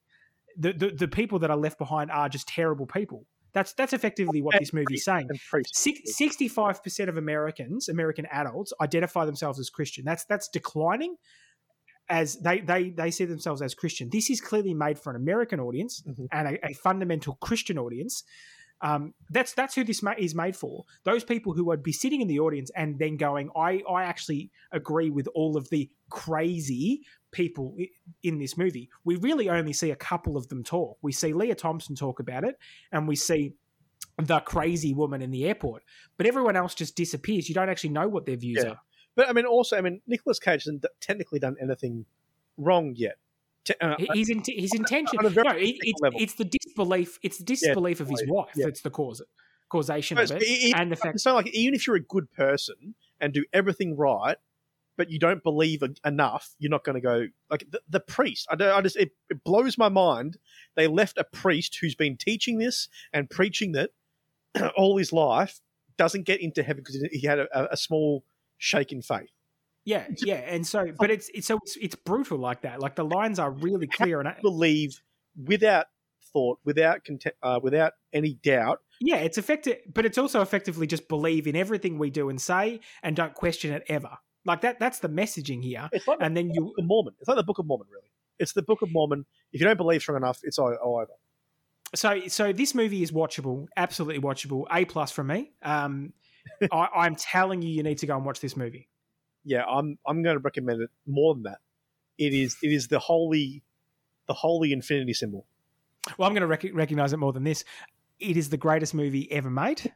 The, 0.57 0.73
the 0.73 0.89
the 0.91 1.07
people 1.07 1.39
that 1.39 1.49
are 1.49 1.57
left 1.57 1.79
behind 1.79 2.11
are 2.11 2.29
just 2.29 2.47
terrible 2.47 2.85
people. 2.85 3.25
That's 3.53 3.73
that's 3.73 3.93
effectively 3.93 4.41
what 4.41 4.55
this 4.59 4.73
movie's 4.73 5.03
saying. 5.03 5.27
Sixty-five 6.05 6.83
percent 6.83 7.09
of 7.09 7.17
Americans, 7.17 7.89
American 7.89 8.25
adults, 8.31 8.71
identify 8.81 9.25
themselves 9.25 9.59
as 9.59 9.69
Christian. 9.69 10.05
That's 10.05 10.23
that's 10.25 10.47
declining 10.47 11.15
as 12.09 12.37
they 12.37 12.59
they 12.59 12.89
they 12.89 13.11
see 13.11 13.25
themselves 13.25 13.61
as 13.61 13.73
Christian. 13.73 14.09
This 14.11 14.29
is 14.29 14.41
clearly 14.41 14.73
made 14.73 14.99
for 14.99 15.09
an 15.09 15.15
American 15.15 15.59
audience 15.59 16.01
Mhm. 16.07 16.27
and 16.31 16.47
a, 16.47 16.65
a 16.67 16.73
fundamental 16.73 17.35
Christian 17.41 17.77
audience. 17.77 18.23
Um, 18.81 19.13
that's 19.29 19.53
that's 19.53 19.75
who 19.75 19.83
this 19.83 20.01
ma- 20.01 20.15
is 20.17 20.33
made 20.33 20.55
for. 20.55 20.85
Those 21.03 21.23
people 21.23 21.53
who 21.53 21.65
would 21.65 21.83
be 21.83 21.91
sitting 21.91 22.21
in 22.21 22.27
the 22.27 22.39
audience 22.39 22.71
and 22.75 22.97
then 22.97 23.17
going, 23.17 23.49
I 23.55 23.81
I 23.89 24.03
actually 24.03 24.49
agree 24.71 25.09
with 25.09 25.27
all 25.35 25.55
of 25.57 25.69
the 25.69 25.89
crazy 26.09 27.01
people 27.31 27.75
in 28.23 28.39
this 28.39 28.57
movie. 28.57 28.89
We 29.03 29.15
really 29.17 29.49
only 29.49 29.73
see 29.73 29.91
a 29.91 29.95
couple 29.95 30.35
of 30.35 30.47
them 30.49 30.63
talk. 30.63 30.97
We 31.01 31.11
see 31.11 31.33
Lea 31.33 31.53
Thompson 31.53 31.95
talk 31.95 32.19
about 32.19 32.43
it, 32.43 32.57
and 32.91 33.07
we 33.07 33.15
see 33.15 33.53
the 34.17 34.39
crazy 34.41 34.93
woman 34.93 35.21
in 35.21 35.31
the 35.31 35.45
airport. 35.45 35.83
But 36.17 36.25
everyone 36.25 36.55
else 36.55 36.75
just 36.75 36.95
disappears. 36.95 37.47
You 37.47 37.55
don't 37.55 37.69
actually 37.69 37.91
know 37.91 38.07
what 38.07 38.25
their 38.25 38.35
views 38.35 38.63
Yeah. 38.63 38.71
are. 38.71 38.81
But 39.15 39.29
I 39.29 39.33
mean, 39.33 39.45
also, 39.45 39.77
I 39.77 39.81
mean, 39.81 40.01
Nicolas 40.07 40.39
Cage 40.39 40.63
hasn't 40.63 40.85
technically 40.99 41.39
done 41.39 41.55
anything 41.61 42.05
wrong 42.57 42.93
yet. 42.95 43.17
Te- 43.65 43.73
uh, 43.79 43.95
He- 43.97 44.09
His 44.13 44.29
int- 44.29 44.47
his 44.47 44.73
intention. 44.73 45.19
on 45.19 45.25
a 45.25 45.29
very 45.29 45.47
No, 45.47 45.55
it, 45.55 45.75
it's, 45.81 46.01
it's 46.15 46.33
the 46.35 46.45
disbelief. 46.45 47.19
It's 47.21 47.37
the 47.37 47.43
disbelief 47.43 47.99
of 47.99 48.09
his 48.09 48.23
wife 48.27 48.49
yeah. 48.55 48.65
that's 48.65 48.81
the 48.81 48.89
cause 48.89 49.21
causation 49.69 50.15
but 50.15 50.29
of 50.29 50.37
it, 50.37 50.43
it- 50.43 50.75
and 50.75 50.91
the 50.91 50.95
fact. 50.95 51.19
So, 51.19 51.33
like 51.35 51.47
even 51.47 51.73
if 51.73 51.87
you're 51.87 51.95
a 51.95 52.01
good 52.01 52.31
person 52.31 52.95
and 53.19 53.33
do 53.33 53.45
everything 53.53 53.95
right, 53.95 54.37
but 54.97 55.09
you 55.09 55.19
don't 55.19 55.41
believe 55.43 55.83
enough, 56.05 56.53
you're 56.59 56.69
not 56.69 56.83
going 56.83 56.95
to 56.95 57.01
go 57.01 57.27
like 57.49 57.65
the, 57.69 57.81
the 57.89 57.99
priest. 57.99 58.47
I, 58.51 58.55
don't, 58.55 58.71
I 58.75 58.81
just 58.81 58.97
it, 58.97 59.11
it 59.29 59.43
blows 59.43 59.77
my 59.77 59.89
mind. 59.89 60.37
They 60.75 60.87
left 60.87 61.17
a 61.17 61.23
priest 61.23 61.77
who's 61.81 61.95
been 61.95 62.17
teaching 62.17 62.57
this 62.57 62.87
and 63.13 63.29
preaching 63.29 63.71
that 63.73 63.91
all 64.75 64.97
his 64.97 65.13
life 65.13 65.61
doesn't 65.97 66.23
get 66.23 66.41
into 66.41 66.63
heaven 66.63 66.83
because 66.83 67.01
he 67.11 67.25
had 67.25 67.39
a, 67.39 67.73
a 67.73 67.77
small 67.77 68.23
shaken 68.57 69.01
faith. 69.01 69.29
Yeah, 69.91 70.07
yeah, 70.23 70.35
and 70.35 70.65
so, 70.65 70.85
but 70.97 71.11
it's 71.11 71.29
it's 71.33 71.47
so 71.47 71.59
it's, 71.63 71.75
it's 71.75 71.95
brutal 71.95 72.37
like 72.37 72.61
that. 72.61 72.79
Like 72.79 72.95
the 72.95 73.03
lines 73.03 73.39
are 73.39 73.51
really 73.51 73.87
clear, 73.87 74.19
and 74.19 74.29
I, 74.29 74.37
Believe 74.41 75.01
without 75.35 75.87
thought, 76.31 76.59
without 76.63 77.03
conte- 77.03 77.35
uh, 77.43 77.59
without 77.61 77.93
any 78.13 78.35
doubt, 78.35 78.79
Yeah, 79.01 79.17
it's 79.17 79.37
effective, 79.37 79.79
but 79.93 80.05
it's 80.05 80.17
also 80.17 80.41
effectively 80.41 80.87
just 80.87 81.09
believe 81.09 81.45
in 81.45 81.55
everything 81.57 81.99
we 81.99 82.09
do 82.09 82.29
and 82.29 82.39
say, 82.39 82.79
and 83.03 83.15
don't 83.15 83.33
question 83.33 83.73
it 83.73 83.83
ever. 83.87 84.17
Like 84.45 84.61
that. 84.61 84.79
That's 84.79 84.99
the 84.99 85.09
messaging 85.09 85.63
here. 85.63 85.89
It's 85.91 86.07
like 86.07 86.19
And 86.21 86.35
then 86.35 86.51
you, 86.53 86.73
of 86.77 86.85
Mormon. 86.85 87.13
It's 87.19 87.27
like 87.27 87.37
the 87.37 87.43
Book 87.43 87.59
of 87.59 87.65
Mormon, 87.65 87.87
really. 87.91 88.11
It's 88.39 88.53
the 88.53 88.63
Book 88.63 88.81
of 88.81 88.91
Mormon. 88.91 89.25
If 89.51 89.61
you 89.61 89.67
don't 89.67 89.77
believe 89.77 90.01
strong 90.01 90.17
enough, 90.17 90.39
it's 90.43 90.57
all, 90.57 90.73
all 90.83 90.97
over. 90.97 91.11
so 91.93 92.27
so 92.27 92.53
this 92.53 92.73
movie 92.73 93.03
is 93.03 93.11
watchable, 93.11 93.67
absolutely 93.77 94.21
watchable. 94.21 94.65
A 94.71 94.85
plus 94.85 95.11
from 95.11 95.27
me. 95.27 95.51
Um, 95.61 96.13
I, 96.71 96.87
I'm 96.95 97.15
telling 97.15 97.61
you, 97.61 97.69
you 97.69 97.83
need 97.83 97.99
to 97.99 98.07
go 98.07 98.15
and 98.15 98.25
watch 98.25 98.39
this 98.39 98.57
movie. 98.57 98.87
Yeah, 99.43 99.63
I'm 99.65 99.97
I'm 100.05 100.21
going 100.23 100.35
to 100.35 100.39
recommend 100.41 100.81
it 100.81 100.89
more 101.07 101.33
than 101.33 101.43
that. 101.43 101.59
It 102.17 102.33
is 102.33 102.57
it 102.61 102.71
is 102.71 102.87
the 102.87 102.99
holy 102.99 103.63
the 104.27 104.33
holy 104.33 104.71
infinity 104.73 105.13
symbol. 105.13 105.45
Well, 106.17 106.27
I'm 106.27 106.33
going 106.33 106.41
to 106.41 106.47
rec- 106.47 106.73
recognize 106.73 107.13
it 107.13 107.17
more 107.17 107.33
than 107.33 107.43
this. 107.43 107.63
It 108.19 108.37
is 108.37 108.49
the 108.49 108.57
greatest 108.57 108.93
movie 108.93 109.31
ever 109.31 109.49
made, 109.49 109.91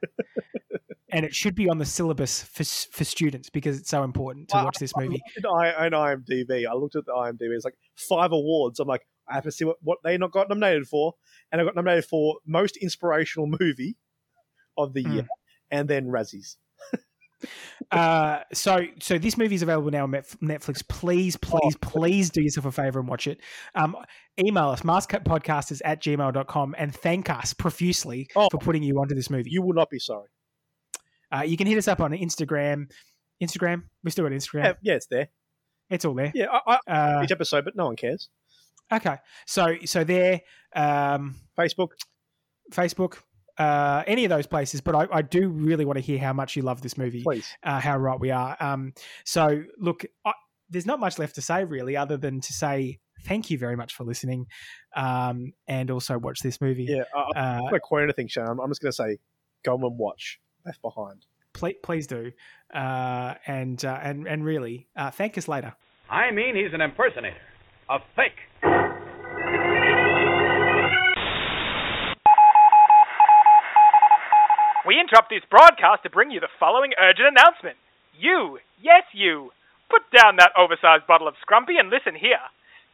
and 1.12 1.26
it 1.26 1.36
should 1.36 1.54
be 1.56 1.70
on 1.70 1.78
the 1.78 1.86
syllabus 1.86 2.42
for 2.44 2.64
for 2.64 3.04
students 3.04 3.50
because 3.52 3.80
it's 3.80 3.90
so 3.90 4.04
important 4.04 4.50
to 4.50 4.58
I- 4.58 4.64
watch 4.64 4.78
this 4.80 4.96
movie. 4.98 5.22
I, 5.48 5.74
own 5.86 5.92
IMDb. 5.92 6.66
I 6.68 6.74
looked 6.74 6.96
at 6.96 7.06
the 7.06 7.12
IMDb. 7.14 7.56
It's 7.56 7.66
like 7.66 7.78
five 7.96 8.32
awards. 8.32 8.80
I'm 8.80 8.88
like, 8.88 9.06
I 9.28 9.36
have 9.36 9.44
to 9.44 9.52
see 9.52 9.66
what, 9.66 9.78
what 9.84 10.00
they 10.04 10.18
not 10.18 10.32
got 10.32 10.50
nominated 10.50 10.88
for, 10.88 11.14
and 11.52 11.62
I 11.62 11.64
got 11.64 11.76
nominated 11.76 12.06
for 12.06 12.38
most 12.48 12.78
inspirational 12.78 13.48
movie 13.60 13.96
of 14.78 14.94
the 14.94 15.04
Mm. 15.04 15.14
year, 15.14 15.28
and 15.70 15.88
then 15.88 16.08
Razzies. 16.08 16.56
Uh, 17.92 18.40
so 18.54 18.86
so 19.00 19.18
this 19.18 19.38
movie 19.38 19.56
is 19.56 19.62
available 19.62 19.92
now 19.92 20.04
on 20.04 20.12
Netflix. 20.12 20.88
Please, 20.88 21.36
please, 21.38 21.76
please 21.82 22.30
do 22.30 22.42
yourself 22.42 22.66
a 22.66 22.72
favor 22.72 23.00
and 23.00 23.08
watch 23.08 23.28
it. 23.28 23.40
Um, 23.76 23.96
email 24.40 24.70
us, 24.70 24.82
maskcutpodcasters 24.82 25.82
at 25.86 26.02
gmail.com 26.02 26.76
and 26.78 26.94
thank 26.96 27.30
us 27.30 27.54
profusely 27.54 28.28
Oh. 28.36 28.48
for 28.52 28.58
putting 28.58 28.84
you 28.84 28.96
onto 29.00 29.16
this 29.16 29.30
movie. 29.30 29.50
You 29.52 29.62
will 29.62 29.74
not 29.74 29.90
be 29.90 30.00
sorry. 30.00 30.30
Uh, 31.32 31.42
you 31.42 31.58
can 31.58 31.68
hit 31.68 31.78
us 31.78 31.88
up 31.88 32.00
on 32.02 32.12
Instagram. 32.12 32.90
Instagram? 33.44 33.84
We 34.04 34.12
still 34.12 34.26
got 34.26 34.32
Instagram. 34.34 34.64
Yeah, 34.64 34.74
yeah 34.82 34.94
it's 34.96 35.08
there. 35.08 35.30
It's 35.90 36.06
all 36.06 36.14
there. 36.14 36.32
Yeah, 36.34 36.48
I, 36.66 36.80
I, 36.88 36.92
Uh, 37.20 37.24
each 37.24 37.32
episode, 37.32 37.66
but 37.66 37.76
no 37.76 37.86
one 37.86 37.96
cares. 37.96 38.30
okay. 38.92 39.18
So 39.46 39.76
so 39.86 40.04
there, 40.04 40.42
um, 40.76 41.36
Facebook. 41.58 41.90
Facebook, 42.72 43.18
uh, 43.58 44.04
any 44.08 44.26
of 44.26 44.30
those 44.30 44.48
places. 44.48 44.82
But 44.82 44.96
I, 44.96 45.08
I 45.12 45.22
do 45.22 45.50
really 45.50 45.86
want 45.86 45.98
to 45.98 46.02
hear 46.04 46.20
how 46.20 46.34
much 46.34 46.56
you 46.56 46.62
love 46.62 46.82
this 46.82 46.98
movie. 46.98 47.24
Please. 47.24 47.48
uh, 47.64 47.80
how 47.80 47.98
right 47.98 48.20
we 48.20 48.32
are. 48.32 48.56
Um, 48.60 48.94
so, 49.24 49.64
look, 49.78 50.04
I, 50.26 50.34
there's 50.70 50.86
not 50.86 51.00
much 51.00 51.20
left 51.20 51.36
to 51.36 51.42
say 51.42 51.64
really, 51.64 51.96
other 51.96 52.18
than 52.18 52.42
to 52.42 52.54
say 52.54 53.00
thank 53.24 53.50
you 53.50 53.58
very 53.58 53.76
much 53.76 53.94
for 53.96 54.04
listening, 54.04 54.46
um, 54.96 55.54
and 55.68 55.90
also 55.90 56.18
watch 56.18 56.42
this 56.42 56.60
movie. 56.62 56.86
Yeah, 56.90 57.04
I, 57.16 57.20
I'm 57.20 57.28
Uh, 57.36 57.54
not 57.56 57.60
going 57.70 57.74
to 57.74 57.80
quote 57.80 58.04
anything, 58.04 58.28
Shannon. 58.28 58.60
I'm 58.62 58.70
just 58.70 58.82
going 58.82 58.92
to 58.92 58.96
say, 58.96 59.18
go 59.64 59.74
and 59.76 59.98
watch 59.98 60.40
Left 60.66 60.82
Behind. 60.82 61.26
please, 61.54 61.76
please 61.82 62.08
do, 62.08 62.32
uh, 62.74 63.36
and 63.48 63.84
uh, 63.86 64.00
and 64.04 64.28
and 64.28 64.44
really, 64.46 64.88
uh, 64.96 65.10
thank 65.12 65.38
us 65.38 65.48
later. 65.48 65.74
I 66.10 66.30
mean, 66.32 66.56
he's 66.56 66.74
an 66.74 66.82
impersonator. 66.82 67.38
A 67.90 68.00
fake. 68.16 68.34
Interrupt 75.06 75.30
this 75.30 75.46
broadcast 75.54 76.02
to 76.02 76.10
bring 76.10 76.34
you 76.34 76.42
the 76.42 76.50
following 76.58 76.90
urgent 76.98 77.30
announcement. 77.30 77.78
You, 78.18 78.58
yes, 78.82 79.06
you, 79.14 79.54
put 79.86 80.02
down 80.10 80.42
that 80.42 80.58
oversized 80.58 81.06
bottle 81.06 81.30
of 81.30 81.38
Scrumpy 81.46 81.78
and 81.78 81.94
listen 81.94 82.18
here. 82.18 82.42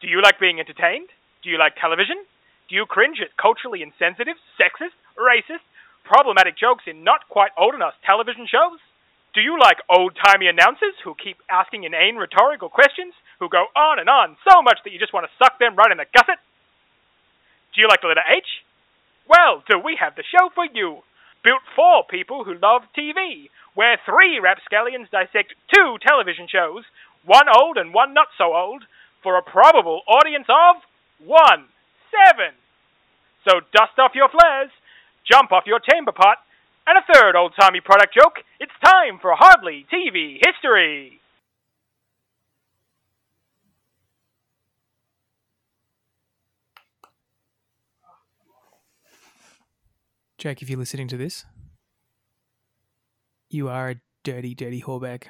Do 0.04 0.12
you 0.12 0.20
like 0.20 0.36
being 0.36 0.60
entertained? 0.60 1.08
Do 1.40 1.48
you 1.48 1.56
like 1.56 1.80
television? 1.80 2.20
Do 2.68 2.76
you 2.76 2.84
cringe 2.84 3.16
at 3.24 3.32
culturally 3.40 3.80
insensitive, 3.80 4.36
sexist, 4.60 4.92
racist, 5.16 5.64
problematic 6.04 6.60
jokes 6.60 6.84
in 6.84 7.00
not 7.00 7.32
quite 7.32 7.56
old 7.56 7.72
enough 7.72 7.96
television 8.04 8.44
shows? 8.44 8.76
Do 9.32 9.40
you 9.40 9.56
like 9.56 9.80
old 9.88 10.12
timey 10.12 10.52
announcers 10.52 10.92
who 11.00 11.16
keep 11.16 11.40
asking 11.48 11.88
inane 11.88 12.20
rhetorical 12.20 12.68
questions, 12.68 13.16
who 13.40 13.48
go 13.48 13.72
on 13.72 13.96
and 13.96 14.12
on 14.12 14.36
so 14.44 14.60
much 14.60 14.84
that 14.84 14.92
you 14.92 15.00
just 15.00 15.16
want 15.16 15.24
to 15.24 15.32
suck 15.40 15.56
them 15.56 15.80
right 15.80 15.88
in 15.88 15.96
the 15.96 16.04
gusset? 16.12 16.44
Do 17.72 17.80
you 17.80 17.88
like 17.88 18.04
the 18.04 18.12
letter 18.12 18.28
H? 18.28 18.60
Well, 19.24 19.64
do 19.64 19.80
we 19.80 19.96
have 19.96 20.12
the 20.12 20.28
show 20.28 20.52
for 20.52 20.68
you? 20.68 21.00
Built 21.44 21.62
for 21.74 22.04
people 22.08 22.44
who 22.44 22.54
love 22.54 22.82
TV, 22.96 23.50
where 23.74 23.98
three 24.06 24.38
rapscallions 24.38 25.08
dissect 25.10 25.54
two 25.74 25.96
television 26.06 26.46
shows, 26.46 26.84
one 27.24 27.46
old 27.50 27.76
and 27.76 27.92
one 27.92 28.14
not 28.14 28.28
so 28.38 28.54
old, 28.54 28.84
for 29.22 29.36
a 29.36 29.42
probable 29.42 30.02
audience 30.06 30.46
of 30.48 30.82
one, 31.24 31.66
seven. 32.10 32.54
So 33.48 33.60
dust 33.74 33.98
off 33.98 34.14
your 34.14 34.28
flares, 34.28 34.70
jump 35.26 35.50
off 35.50 35.66
your 35.66 35.80
chamber 35.80 36.12
pot, 36.12 36.38
and 36.86 36.98
a 36.98 37.06
third 37.12 37.34
old 37.34 37.54
timey 37.58 37.80
product 37.80 38.14
joke. 38.14 38.42
It's 38.60 38.72
time 38.84 39.18
for 39.20 39.34
Hardly 39.34 39.86
TV 39.92 40.38
History. 40.46 41.21
Jake, 50.42 50.60
if 50.60 50.68
you're 50.68 50.76
listening 50.76 51.06
to 51.06 51.16
this, 51.16 51.44
you 53.48 53.68
are 53.68 53.90
a 53.90 54.00
dirty, 54.24 54.56
dirty 54.56 54.82
whoreback. 54.82 55.26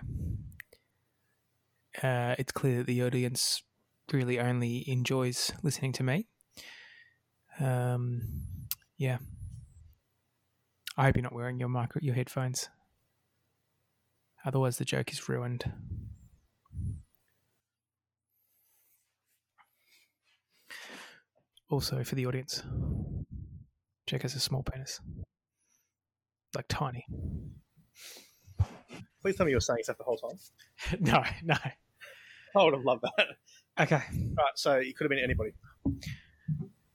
Uh, 2.02 2.34
it's 2.38 2.50
clear 2.50 2.78
that 2.78 2.86
the 2.86 3.02
audience 3.02 3.62
really 4.10 4.40
only 4.40 4.88
enjoys 4.88 5.52
listening 5.62 5.92
to 5.92 6.02
me. 6.02 6.28
Um, 7.60 8.22
yeah. 8.96 9.18
I 10.96 11.04
hope 11.04 11.16
you're 11.16 11.24
not 11.24 11.34
wearing 11.34 11.60
your 11.60 11.68
micro, 11.68 12.00
your 12.02 12.14
headphones. 12.14 12.70
Otherwise, 14.46 14.78
the 14.78 14.86
joke 14.86 15.12
is 15.12 15.28
ruined. 15.28 15.70
Also, 21.68 22.02
for 22.02 22.14
the 22.14 22.24
audience, 22.24 22.62
Jake 24.06 24.22
has 24.22 24.34
a 24.34 24.40
small 24.40 24.62
penis, 24.62 25.00
like 26.54 26.66
tiny. 26.68 27.06
Please 29.22 29.36
tell 29.36 29.46
me 29.46 29.52
you 29.52 29.56
were 29.56 29.60
saying 29.60 29.80
stuff 29.82 29.98
the 29.98 30.04
whole 30.04 30.16
time. 30.16 30.38
no, 31.00 31.22
no. 31.44 31.56
I 32.56 32.64
would 32.64 32.74
have 32.74 32.84
loved 32.84 33.02
that. 33.02 33.26
Okay. 33.80 34.02
Right, 34.36 34.52
so 34.56 34.74
it 34.74 34.96
could 34.96 35.04
have 35.04 35.10
been 35.10 35.20
anybody. 35.22 35.52